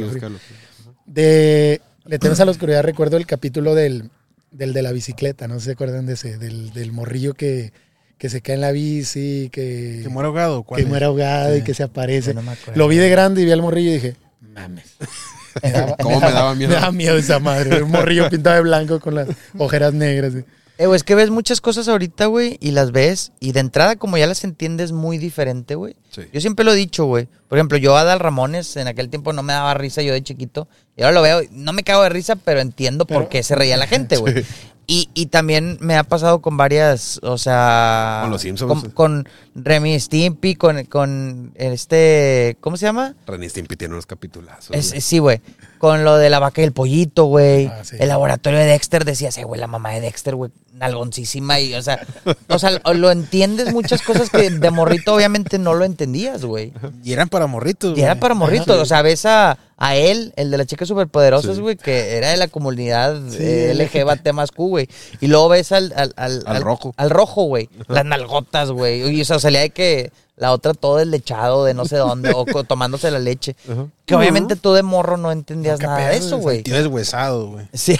De 1.06 1.80
Le 2.04 2.18
temes 2.18 2.40
a 2.40 2.44
la 2.44 2.50
oscuridad, 2.50 2.82
recuerdo 2.82 3.16
el 3.16 3.24
capítulo 3.24 3.74
del, 3.74 4.10
del 4.50 4.74
de 4.74 4.82
la 4.82 4.92
bicicleta, 4.92 5.48
no 5.48 5.54
sé 5.54 5.60
si 5.60 5.64
se 5.64 5.72
acuerdan 5.72 6.04
de 6.04 6.12
ese, 6.12 6.36
del, 6.36 6.74
del 6.74 6.92
morrillo 6.92 7.32
que, 7.32 7.72
que 8.18 8.28
se 8.28 8.42
cae 8.42 8.56
en 8.56 8.60
la 8.60 8.72
bici, 8.72 9.48
que, 9.50 10.00
¿Que 10.02 10.10
muere 10.10 10.26
ahogado? 10.26 10.62
¿Cuál 10.62 10.76
que 10.76 10.82
es? 10.82 10.88
muere 10.90 11.06
ahogado 11.06 11.56
y 11.56 11.62
que 11.62 11.72
se 11.72 11.84
aparece. 11.84 12.34
No 12.34 12.42
me 12.42 12.50
acuerdo. 12.52 12.78
Lo 12.78 12.86
vi 12.86 12.98
de 12.98 13.08
grande 13.08 13.40
y 13.40 13.46
vi 13.46 13.52
al 13.52 13.62
morrillo 13.62 13.92
y 13.92 13.94
dije, 13.94 14.16
mames. 14.42 14.92
Me 15.62 15.70
daba- 15.72 15.96
¿Cómo 15.96 16.20
me 16.20 16.32
daba 16.32 16.54
miedo? 16.54 16.68
Me 16.70 16.74
daba 16.76 16.92
miedo 16.92 17.16
esa 17.16 17.38
madre. 17.38 17.82
Un 17.82 17.90
morrillo 17.90 18.28
pintado 18.30 18.56
de 18.56 18.62
blanco 18.62 19.00
con 19.00 19.14
las 19.14 19.28
ojeras 19.58 19.92
negras. 19.92 20.34
Eh, 20.78 20.86
güey, 20.86 20.96
es 20.96 21.04
que 21.04 21.14
ves 21.14 21.30
muchas 21.30 21.62
cosas 21.62 21.88
ahorita, 21.88 22.26
güey, 22.26 22.58
y 22.60 22.72
las 22.72 22.92
ves, 22.92 23.32
y 23.40 23.52
de 23.52 23.60
entrada, 23.60 23.96
como 23.96 24.18
ya 24.18 24.26
las 24.26 24.44
entiendes, 24.44 24.92
muy 24.92 25.16
diferente, 25.16 25.74
güey. 25.74 25.96
Sí. 26.10 26.20
Yo 26.34 26.40
siempre 26.42 26.66
lo 26.66 26.72
he 26.72 26.76
dicho, 26.76 27.06
güey. 27.06 27.28
Por 27.48 27.56
ejemplo, 27.56 27.78
yo 27.78 27.96
a 27.96 28.02
Adal 28.02 28.20
Ramones 28.20 28.76
en 28.76 28.86
aquel 28.86 29.08
tiempo 29.08 29.32
no 29.32 29.42
me 29.42 29.54
daba 29.54 29.72
risa 29.72 30.02
yo 30.02 30.12
de 30.12 30.22
chiquito. 30.22 30.68
Y 30.94 31.02
ahora 31.02 31.14
lo 31.14 31.22
veo, 31.22 31.40
no 31.50 31.72
me 31.72 31.82
cago 31.82 32.02
de 32.02 32.10
risa, 32.10 32.36
pero 32.36 32.60
entiendo 32.60 33.06
por 33.06 33.30
qué 33.30 33.42
se 33.42 33.54
reía 33.54 33.78
la 33.78 33.86
gente, 33.86 34.16
güey. 34.18 34.44
Y, 34.88 35.10
y 35.14 35.26
también 35.26 35.78
me 35.80 35.96
ha 35.96 36.04
pasado 36.04 36.40
con 36.40 36.56
varias, 36.56 37.18
o 37.24 37.38
sea... 37.38 38.20
Con 38.22 38.30
los 38.30 38.42
Simpsons. 38.42 38.82
Con, 38.82 38.90
con 38.92 39.28
Remy 39.56 39.98
Stimpy, 39.98 40.54
con, 40.54 40.84
con 40.84 41.52
este... 41.56 42.56
¿Cómo 42.60 42.76
se 42.76 42.86
llama? 42.86 43.14
Renny 43.26 43.48
Stimpy 43.48 43.76
tiene 43.76 43.94
unos 43.94 44.06
capitulazos. 44.06 44.70
Es- 44.76 44.90
güey. 44.90 45.00
sí, 45.00 45.18
güey. 45.18 45.40
Con 45.78 46.04
lo 46.04 46.16
de 46.16 46.30
la 46.30 46.38
vaca 46.38 46.60
y 46.60 46.64
el 46.64 46.72
pollito, 46.72 47.24
güey. 47.24 47.66
Ah, 47.66 47.84
sí. 47.84 47.96
El 47.98 48.08
laboratorio 48.08 48.58
de 48.60 48.66
Dexter 48.66 49.04
decías, 49.04 49.36
eh, 49.38 49.44
güey, 49.44 49.60
la 49.60 49.66
mamá 49.66 49.90
de 49.90 50.00
Dexter, 50.00 50.34
güey, 50.36 50.50
nalgoncísima. 50.72 51.60
Y, 51.60 51.74
o 51.74 51.82
sea, 51.82 52.00
o 52.48 52.58
sea, 52.58 52.70
lo 52.94 53.10
entiendes 53.10 53.72
muchas 53.72 54.02
cosas 54.02 54.30
que 54.30 54.50
de 54.50 54.70
morrito 54.70 55.14
obviamente 55.14 55.58
no 55.58 55.74
lo 55.74 55.84
entendías, 55.84 56.44
güey. 56.44 56.72
Y 57.02 57.12
eran 57.12 57.28
para 57.28 57.46
morritos. 57.46 57.98
Y 57.98 58.02
era 58.02 58.12
güey. 58.12 58.20
para 58.20 58.34
morritos. 58.34 58.78
O 58.78 58.84
sea, 58.86 59.02
ves 59.02 59.26
a, 59.26 59.58
a 59.78 59.96
él, 59.96 60.32
el 60.36 60.50
de 60.50 60.58
las 60.58 60.66
chicas 60.66 60.88
superpoderosas, 60.88 61.56
Sí. 61.56 61.60
güey, 61.60 61.76
que 61.76 62.16
era 62.16 62.30
de 62.30 62.36
la 62.38 62.48
comunidad 62.48 63.20
eh, 63.34 63.74
LGBT 63.74 64.32
más 64.32 64.50
Q, 64.50 64.68
güey. 64.68 64.88
Y 65.20 65.26
luego 65.26 65.50
ves 65.50 65.70
al... 65.72 65.92
Al, 65.94 66.14
al, 66.16 66.42
Al 66.46 66.62
rojo. 66.62 66.94
Al 66.96 67.10
rojo, 67.10 67.42
güey. 67.44 67.68
Las 67.88 68.04
nalgotas, 68.04 68.70
güey. 68.70 69.06
Y 69.14 69.20
o 69.20 69.24
sea, 69.24 69.38
salía 69.38 69.60
de 69.60 69.70
que 69.70 70.12
la 70.36 70.52
otra 70.52 70.74
todo 70.74 70.96
deslechado 70.98 71.64
de 71.64 71.72
no 71.74 71.86
sé 71.86 71.96
dónde, 71.96 72.30
o 72.34 72.44
tomándose 72.64 73.10
la 73.10 73.18
leche. 73.18 73.56
Que 74.06 74.14
obviamente 74.14 74.54
tú 74.54 74.72
de 74.72 74.82
morro 74.84 75.16
no 75.16 75.32
entendías 75.32 75.80
Nunca 75.80 75.96
nada 75.98 76.10
de 76.10 76.18
eso, 76.18 76.38
güey. 76.38 76.62
Tío 76.62 76.76
deshuesado, 76.76 77.48
güey. 77.50 77.68
Sí, 77.74 77.96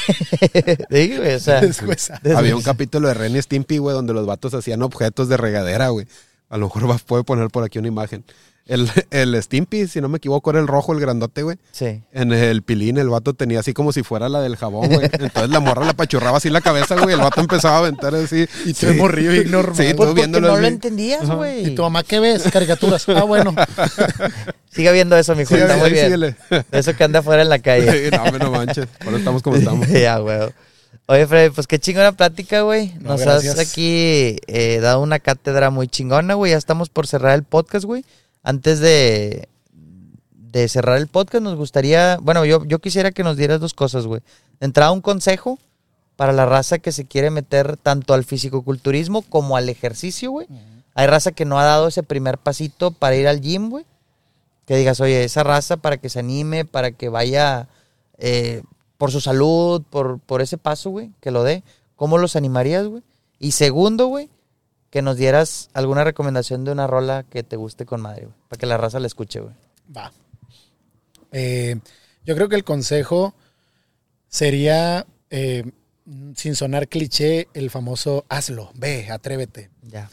sí, 0.91 1.17
güey, 1.17 1.35
o 1.35 1.41
sea. 1.41 1.61
Deshuesado. 1.61 2.39
Había 2.39 2.55
un 2.55 2.63
capítulo 2.63 3.09
de 3.09 3.15
Renny 3.15 3.43
Stimpy, 3.43 3.79
güey, 3.79 3.95
donde 3.95 4.13
los 4.15 4.25
vatos 4.25 4.55
hacían 4.55 4.83
objetos 4.83 5.29
de 5.29 5.37
regadera, 5.37 5.89
güey. 5.89 6.07
A 6.49 6.59
lo 6.59 6.67
mejor 6.67 6.87
vas, 6.87 7.03
puede 7.03 7.25
poner 7.25 7.49
por 7.51 7.65
aquí 7.65 7.79
una 7.81 7.89
imagen. 7.89 8.25
El, 8.67 8.91
el 9.11 9.41
Stimpy, 9.43 9.87
si 9.87 10.01
no 10.01 10.09
me 10.09 10.19
equivoco, 10.19 10.51
era 10.51 10.59
el 10.59 10.67
rojo, 10.67 10.93
el 10.93 10.99
grandote, 11.01 11.43
güey. 11.43 11.57
Sí. 11.73 12.03
En 12.13 12.33
el 12.33 12.63
pilín, 12.63 12.99
el 12.99 13.09
vato 13.09 13.33
tenía 13.35 13.61
así 13.61 13.73
como 13.73 13.93
si 13.93 14.03
fuera 14.03 14.29
la 14.29 14.41
del 14.41 14.57
jabón, 14.57 14.89
güey. 14.89 15.05
Entonces 15.13 15.51
la 15.51 15.61
morra 15.61 15.85
le 15.85 15.91
apachurraba 15.91 16.39
así 16.39 16.51
la 16.51 16.61
cabeza, 16.61 16.97
güey. 16.97 17.15
El 17.15 17.21
vato 17.21 17.41
empezaba 17.41 17.77
a 17.77 17.79
aventar 17.79 18.15
así. 18.15 18.47
Y 18.65 18.73
tú 18.75 18.87
de 18.87 18.95
morrillo 18.95 19.31
bien 19.31 19.51
normal. 19.51 19.77
Sí, 19.77 19.83
Pues 19.83 19.93
tú 19.95 19.97
porque 19.99 20.15
viéndolo 20.15 20.49
no 20.49 20.57
lo 20.59 20.67
entendías, 20.67 21.31
güey. 21.31 21.69
¿Y 21.69 21.75
tu 21.75 21.83
mamá 21.83 22.03
qué 22.03 22.19
ves? 22.21 22.43
Caricaturas. 22.53 23.09
Ah, 23.09 23.23
bueno. 23.23 23.55
Siga 24.71 24.93
viendo 24.93 25.17
eso, 25.17 25.35
mi 25.35 25.43
hijo. 25.43 25.55
Síguele, 25.55 25.67
Está 25.73 25.77
muy 25.83 25.91
bien. 25.93 26.05
síguele. 26.07 26.37
Eso 26.73 26.95
que 26.97 27.05
anda 27.05 27.21
afuera 27.21 27.43
en 27.43 27.49
la 27.49 27.59
calle. 27.61 28.11
Sí, 28.11 28.17
no, 28.17 28.39
no 28.39 28.51
manches. 28.51 28.87
Por 28.99 29.09
eso 29.09 29.17
estamos 29.19 29.43
como 29.43 29.57
estamos. 29.57 29.89
ya, 29.89 30.19
güey. 30.19 30.39
Oye, 31.09 31.27
Freddy, 31.27 31.51
pues 31.51 31.67
qué 31.69 31.79
chingona 31.79 32.13
plática, 32.13 32.63
güey. 32.63 32.93
No, 33.01 33.11
Nos 33.11 33.21
gracias. 33.21 33.55
has 33.55 33.61
aquí 33.61 34.39
eh, 34.49 34.81
dado 34.83 35.01
una 35.01 35.21
cátedra 35.21 35.71
muy 35.71 35.87
chingona, 35.87 36.35
güey. 36.35 36.51
Ya 36.51 36.59
estamos 36.59 36.89
por 36.91 37.07
cerrar 37.07 37.35
el 37.37 37.45
podcast, 37.45 37.85
güey. 37.85 38.05
Antes 38.47 38.79
de, 38.79 39.49
de 39.73 40.69
cerrar 40.69 40.99
el 40.99 41.09
podcast, 41.09 41.43
nos 41.43 41.57
gustaría. 41.57 42.17
Bueno, 42.23 42.45
yo, 42.45 42.65
yo 42.65 42.79
quisiera 42.79 43.11
que 43.11 43.25
nos 43.25 43.37
dieras 43.37 43.59
dos 43.59 43.75
cosas, 43.75 44.07
güey. 44.07 44.21
De 44.61 44.67
entrada, 44.67 44.93
un 44.93 45.01
consejo 45.01 45.59
para 46.15 46.33
la 46.33 46.47
raza 46.47 46.79
que 46.79 46.93
se 46.93 47.07
quiere 47.07 47.31
meter 47.31 47.77
tanto 47.77 48.15
al 48.15 48.23
fisicoculturismo 48.23 49.23
como 49.23 49.57
al 49.57 49.69
ejercicio, 49.69 50.31
güey. 50.31 50.47
Hay 50.95 51.09
raza 51.09 51.33
que 51.33 51.45
no 51.45 51.59
ha 51.59 51.65
dado 51.65 51.89
ese 51.89 52.05
primer 52.05 52.39
pasito 52.39 52.93
para 52.93 53.17
ir 53.17 53.27
al 53.27 53.41
gym, 53.41 53.69
güey. 53.69 53.85
Que 54.65 54.77
digas, 54.77 55.01
oye, 55.01 55.25
esa 55.25 55.43
raza 55.43 55.79
para 55.79 55.97
que 55.97 56.09
se 56.09 56.21
anime, 56.21 56.65
para 56.65 56.93
que 56.93 57.09
vaya 57.09 57.67
eh, 58.17 58.63
por 58.97 59.11
su 59.11 59.21
salud, 59.21 59.83
por, 59.91 60.21
por 60.21 60.41
ese 60.41 60.57
paso, 60.57 60.91
güey, 60.91 61.11
que 61.21 61.33
lo 61.33 61.43
dé. 61.43 61.65
¿Cómo 61.97 62.17
los 62.17 62.37
animarías, 62.37 62.87
güey? 62.87 63.03
Y 63.41 63.51
segundo, 63.51 64.07
güey, 64.07 64.31
que 64.97 65.03
nos 65.03 65.19
dieras 65.19 65.69
alguna 65.75 66.05
recomendación 66.05 66.65
de 66.65 66.73
una 66.73 66.87
rola 66.87 67.27
que 67.29 67.43
te 67.43 67.57
guste 67.57 67.85
con 67.85 68.01
madre, 68.01 68.23
güey. 68.23 68.37
Para 68.49 68.59
que 68.59 68.65
la 68.65 68.79
raza 68.79 68.99
la 68.99 69.07
escuche, 69.07 69.41
güey. 69.41 69.55
Va. 69.95 70.11
Eh, 71.33 71.77
yo 72.25 72.35
creo 72.35 72.49
que 72.49 72.57
el 72.57 72.65
consejo 72.65 73.35
sería, 74.27 75.05
eh, 75.29 75.71
sin 76.35 76.57
sonar 76.57 76.89
cliché, 76.89 77.49
el 77.53 77.69
famoso 77.69 78.25
hazlo, 78.31 78.71
ve, 78.75 79.11
atrévete. 79.11 79.69
Ya. 79.83 80.09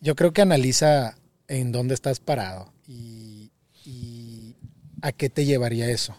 Yo 0.00 0.16
creo 0.16 0.32
que 0.32 0.42
analiza 0.42 1.16
en 1.46 1.70
dónde 1.70 1.94
estás 1.94 2.18
parado 2.18 2.72
y, 2.88 3.52
y 3.84 4.56
a 5.00 5.12
qué 5.12 5.30
te 5.30 5.44
llevaría 5.44 5.88
eso. 5.88 6.16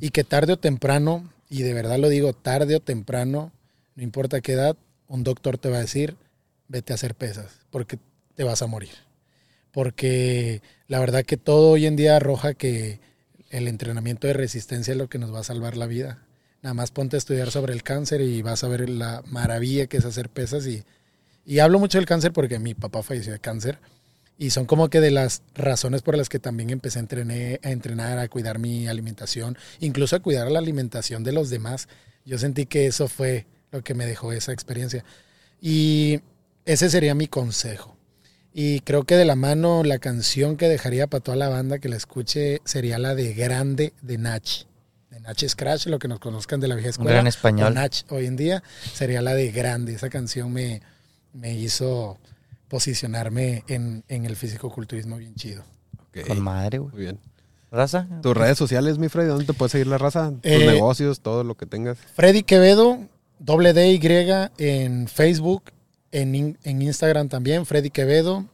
Y 0.00 0.08
que 0.08 0.24
tarde 0.24 0.54
o 0.54 0.58
temprano, 0.58 1.30
y 1.50 1.64
de 1.64 1.74
verdad 1.74 1.98
lo 1.98 2.08
digo, 2.08 2.32
tarde 2.32 2.76
o 2.76 2.80
temprano, 2.80 3.52
no 3.94 4.02
importa 4.02 4.40
qué 4.40 4.52
edad, 4.52 4.74
un 5.06 5.22
doctor 5.22 5.58
te 5.58 5.68
va 5.68 5.76
a 5.76 5.80
decir, 5.80 6.16
vete 6.68 6.92
a 6.92 6.94
hacer 6.94 7.14
pesas, 7.14 7.60
porque 7.70 7.98
te 8.34 8.44
vas 8.44 8.62
a 8.62 8.66
morir. 8.66 8.92
Porque 9.72 10.62
la 10.86 11.00
verdad 11.00 11.24
que 11.24 11.36
todo 11.36 11.70
hoy 11.70 11.86
en 11.86 11.96
día 11.96 12.16
arroja 12.16 12.54
que 12.54 13.00
el 13.50 13.68
entrenamiento 13.68 14.26
de 14.26 14.32
resistencia 14.34 14.92
es 14.92 14.98
lo 14.98 15.08
que 15.08 15.18
nos 15.18 15.34
va 15.34 15.40
a 15.40 15.44
salvar 15.44 15.76
la 15.76 15.86
vida. 15.86 16.22
Nada 16.62 16.74
más 16.74 16.90
ponte 16.90 17.16
a 17.16 17.18
estudiar 17.18 17.50
sobre 17.50 17.72
el 17.72 17.82
cáncer 17.82 18.20
y 18.20 18.42
vas 18.42 18.64
a 18.64 18.68
ver 18.68 18.88
la 18.88 19.22
maravilla 19.26 19.86
que 19.86 19.98
es 19.98 20.04
hacer 20.04 20.28
pesas. 20.28 20.66
Y, 20.66 20.84
y 21.46 21.60
hablo 21.60 21.78
mucho 21.78 21.98
del 21.98 22.06
cáncer 22.06 22.32
porque 22.32 22.58
mi 22.58 22.74
papá 22.74 23.02
falleció 23.02 23.32
de 23.32 23.38
cáncer. 23.38 23.78
Y 24.36 24.50
son 24.50 24.66
como 24.66 24.88
que 24.88 25.00
de 25.00 25.10
las 25.10 25.42
razones 25.54 26.02
por 26.02 26.16
las 26.16 26.28
que 26.28 26.38
también 26.38 26.70
empecé 26.70 26.98
a, 26.98 27.02
entrené- 27.02 27.58
a 27.62 27.70
entrenar, 27.70 28.18
a 28.18 28.28
cuidar 28.28 28.58
mi 28.58 28.86
alimentación, 28.86 29.58
incluso 29.80 30.16
a 30.16 30.20
cuidar 30.20 30.50
la 30.50 30.58
alimentación 30.60 31.24
de 31.24 31.32
los 31.32 31.50
demás. 31.50 31.88
Yo 32.24 32.38
sentí 32.38 32.66
que 32.66 32.86
eso 32.86 33.08
fue 33.08 33.46
lo 33.70 33.82
que 33.82 33.94
me 33.94 34.06
dejó 34.06 34.32
esa 34.32 34.52
experiencia. 34.52 35.04
Y 35.60 36.20
ese 36.72 36.90
sería 36.90 37.14
mi 37.14 37.26
consejo. 37.26 37.96
Y 38.52 38.80
creo 38.80 39.04
que 39.04 39.16
de 39.16 39.24
la 39.24 39.36
mano 39.36 39.82
la 39.84 39.98
canción 39.98 40.56
que 40.56 40.68
dejaría 40.68 41.06
para 41.06 41.22
toda 41.22 41.36
la 41.36 41.48
banda 41.48 41.78
que 41.78 41.88
la 41.88 41.96
escuche 41.96 42.60
sería 42.64 42.98
la 42.98 43.14
de 43.14 43.32
Grande 43.34 43.92
de 44.02 44.18
Nach. 44.18 44.64
De 45.10 45.20
Nach 45.20 45.38
Scratch, 45.46 45.86
lo 45.86 45.98
que 45.98 46.08
nos 46.08 46.18
conozcan 46.18 46.58
de 46.60 46.68
la 46.68 46.74
vieja 46.74 46.90
escuela. 46.90 47.12
gran 47.12 47.26
español. 47.26 47.74
Nach 47.74 47.94
hoy 48.10 48.26
en 48.26 48.36
día 48.36 48.62
sería 48.94 49.22
la 49.22 49.34
de 49.34 49.50
Grande. 49.52 49.94
Esa 49.94 50.08
canción 50.08 50.52
me, 50.52 50.80
me 51.32 51.54
hizo 51.54 52.18
posicionarme 52.68 53.64
en, 53.68 54.04
en 54.08 54.24
el 54.24 54.36
fisicoculturismo 54.36 55.16
bien 55.16 55.34
chido. 55.34 55.64
Con 56.26 56.40
madre, 56.40 56.78
güey. 56.78 56.92
Muy 56.92 57.00
bien. 57.02 57.18
¿Raza? 57.70 58.08
Tus 58.22 58.36
redes 58.36 58.56
sociales, 58.58 58.98
mi 58.98 59.08
Freddy, 59.08 59.28
¿dónde 59.28 59.44
te 59.44 59.52
puede 59.52 59.70
seguir 59.70 59.86
la 59.88 59.98
raza? 59.98 60.30
Tus 60.30 60.50
Eh, 60.50 60.66
negocios, 60.66 61.20
todo 61.20 61.44
lo 61.44 61.54
que 61.54 61.66
tengas. 61.66 61.98
Freddy 62.14 62.42
Quevedo, 62.42 62.98
doble 63.38 63.72
D 63.74 63.92
Y 63.92 64.00
en 64.58 65.06
Facebook, 65.06 65.64
en, 66.12 66.34
in- 66.34 66.58
en 66.64 66.82
Instagram 66.82 67.28
también, 67.28 67.66
Freddy 67.66 67.90
Quevedo, 67.90 68.46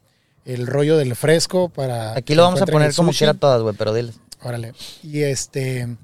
el 0.44 0.66
rollo 0.66 0.96
del 0.96 1.14
fresco 1.16 1.68
para... 1.68 2.16
Aquí 2.16 2.34
lo 2.34 2.42
vamos 2.42 2.60
a 2.62 2.66
poner 2.66 2.94
como 2.94 3.12
quiera 3.12 3.34
todas, 3.34 3.62
güey, 3.62 3.74
pero 3.76 3.94
diles. 3.94 4.16
Órale. 4.42 4.74
Y 5.02 5.22
este, 5.22 5.96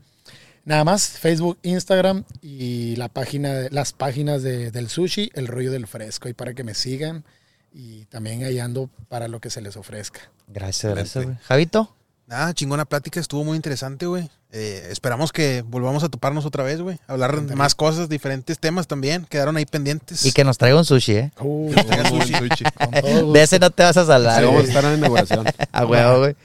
nada 0.64 0.85
más, 0.85 1.09
Facebook, 1.09 1.59
Instagram 1.62 2.24
y 2.40 2.97
la 2.97 3.09
página, 3.09 3.52
de- 3.55 3.70
las 3.70 3.93
páginas 3.93 4.43
de- 4.43 4.70
del 4.70 4.89
sushi, 4.89 5.31
el 5.35 5.47
rollo 5.47 5.70
del 5.72 5.86
fresco, 5.86 6.28
y 6.28 6.32
para 6.32 6.55
que 6.55 6.64
me 6.64 6.74
sigan 6.74 7.24
y 7.72 8.05
también 8.06 8.43
ahí 8.44 8.59
ando 8.59 8.89
para 9.09 9.28
lo 9.28 9.40
que 9.40 9.51
se 9.51 9.60
les 9.60 9.77
ofrezca. 9.77 10.20
Gracias, 10.48 10.93
gracias, 10.94 11.24
güey. 11.24 11.36
Javito, 11.43 11.94
Nada, 12.27 12.55
chingona 12.55 12.85
plática, 12.85 13.18
estuvo 13.18 13.43
muy 13.43 13.56
interesante, 13.56 14.06
güey. 14.06 14.31
Eh, 14.52 14.89
esperamos 14.90 15.31
que 15.32 15.62
volvamos 15.62 16.02
a 16.02 16.09
toparnos 16.09 16.44
otra 16.44 16.64
vez, 16.64 16.81
güey. 16.81 16.98
Hablar 17.06 17.31
Ándale. 17.31 17.55
más 17.55 17.77
cosas, 17.77 18.09
diferentes 18.09 18.59
temas 18.59 18.89
también. 18.89 19.24
Quedaron 19.28 19.56
ahí 19.56 19.64
pendientes. 19.64 20.24
y 20.27 20.32
que 20.32 20.43
nos 20.43 20.59
traiga 20.59 20.77
un 20.77 20.85
sushi, 20.85 21.12
¿eh? 21.12 21.32
Uh, 21.40 21.72
un 22.12 22.22
sushi. 22.22 22.64
De 23.32 23.43
ese 23.43 23.60
no 23.60 23.70
te 23.70 23.85
vas 23.85 23.97
a 23.97 24.05
salvar, 24.05 24.40
Ahí 24.40 24.47
vamos 24.47 24.64
a 24.64 24.66
estar 24.66 24.85
en 24.85 24.90
la 24.93 24.98
inauguración. 24.98 25.47
A 25.72 25.86
huevo, 25.86 26.18
güey. 26.18 26.36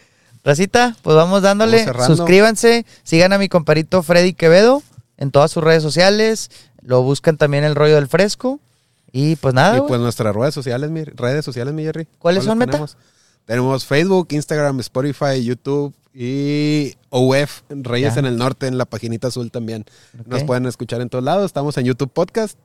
Racita, 0.43 0.95
pues 1.01 1.15
vamos 1.15 1.41
dándole. 1.41 1.85
Suscríbanse, 2.05 2.85
sigan 3.03 3.33
a 3.33 3.39
mi 3.39 3.49
comparito 3.49 4.03
Freddy 4.03 4.33
Quevedo 4.33 4.83
en 5.17 5.31
todas 5.31 5.49
sus 5.49 5.63
redes 5.63 5.81
sociales. 5.81 6.51
Lo 6.83 7.01
buscan 7.01 7.37
también 7.37 7.63
el 7.63 7.73
rollo 7.73 7.95
del 7.95 8.07
fresco. 8.07 8.59
Y 9.11 9.37
pues 9.37 9.55
nada, 9.55 9.77
Y 9.77 9.81
pues 9.81 9.99
nuestras 9.99 10.35
redes 10.35 10.53
sociales, 10.53 10.91
mi, 10.91 11.03
redes 11.03 11.43
sociales, 11.43 11.73
mi 11.73 11.83
Jerry. 11.83 12.05
¿Cuáles 12.19 12.43
son, 12.43 12.57
Meta? 12.57 12.71
tenemos? 12.73 12.97
Tenemos 13.45 13.85
Facebook, 13.85 14.27
Instagram, 14.31 14.79
Spotify, 14.79 15.43
YouTube 15.43 15.93
y 16.13 16.95
OF, 17.09 17.61
Reyes 17.69 18.13
Ya. 18.15 18.19
en 18.21 18.25
el 18.25 18.37
Norte, 18.37 18.67
en 18.67 18.77
la 18.77 18.85
paginita 18.85 19.27
azul 19.27 19.51
también. 19.51 19.85
Nos 20.25 20.43
pueden 20.43 20.65
escuchar 20.65 21.01
en 21.01 21.09
todos 21.09 21.23
lados. 21.23 21.45
Estamos 21.45 21.77
en 21.77 21.85
YouTube 21.85 22.11
Podcast 22.11 22.57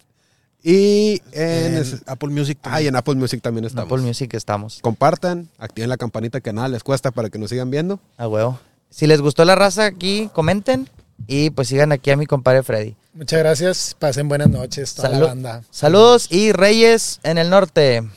y 0.62 1.20
en, 1.32 1.76
En 1.76 1.84
Apple 2.06 2.28
Music 2.30 2.58
ah, 2.62 2.80
y 2.80 2.86
en 2.86 2.96
Apple 2.96 3.14
Music 3.16 3.42
también 3.42 3.64
En 3.64 3.68
estamos. 3.68 3.90
Apple 3.92 4.06
Music 4.06 4.32
estamos. 4.34 4.78
Compartan, 4.80 5.48
activen 5.58 5.90
la 5.90 5.96
campanita 5.96 6.40
que 6.40 6.52
nada 6.52 6.68
les 6.68 6.82
cuesta 6.82 7.10
para 7.10 7.28
que 7.28 7.38
nos 7.38 7.50
sigan 7.50 7.70
viendo. 7.70 8.00
A 8.16 8.26
huevo. 8.28 8.58
Si 8.88 9.06
les 9.06 9.20
gustó 9.20 9.44
la 9.44 9.54
raza 9.56 9.84
aquí, 9.86 10.30
comenten. 10.32 10.88
Y 11.26 11.50
pues 11.50 11.68
sigan 11.68 11.92
aquí 11.92 12.10
a 12.10 12.16
mi 12.16 12.24
compadre 12.24 12.62
Freddy. 12.62 12.96
Muchas 13.12 13.38
gracias, 13.40 13.94
pasen 13.98 14.26
buenas 14.28 14.48
noches, 14.48 14.94
toda 14.94 15.10
Salud- 15.10 15.20
la 15.20 15.26
banda. 15.26 15.62
Saludos 15.70 16.28
y 16.30 16.52
Reyes 16.52 17.20
en 17.24 17.36
el 17.36 17.50
norte. 17.50 18.08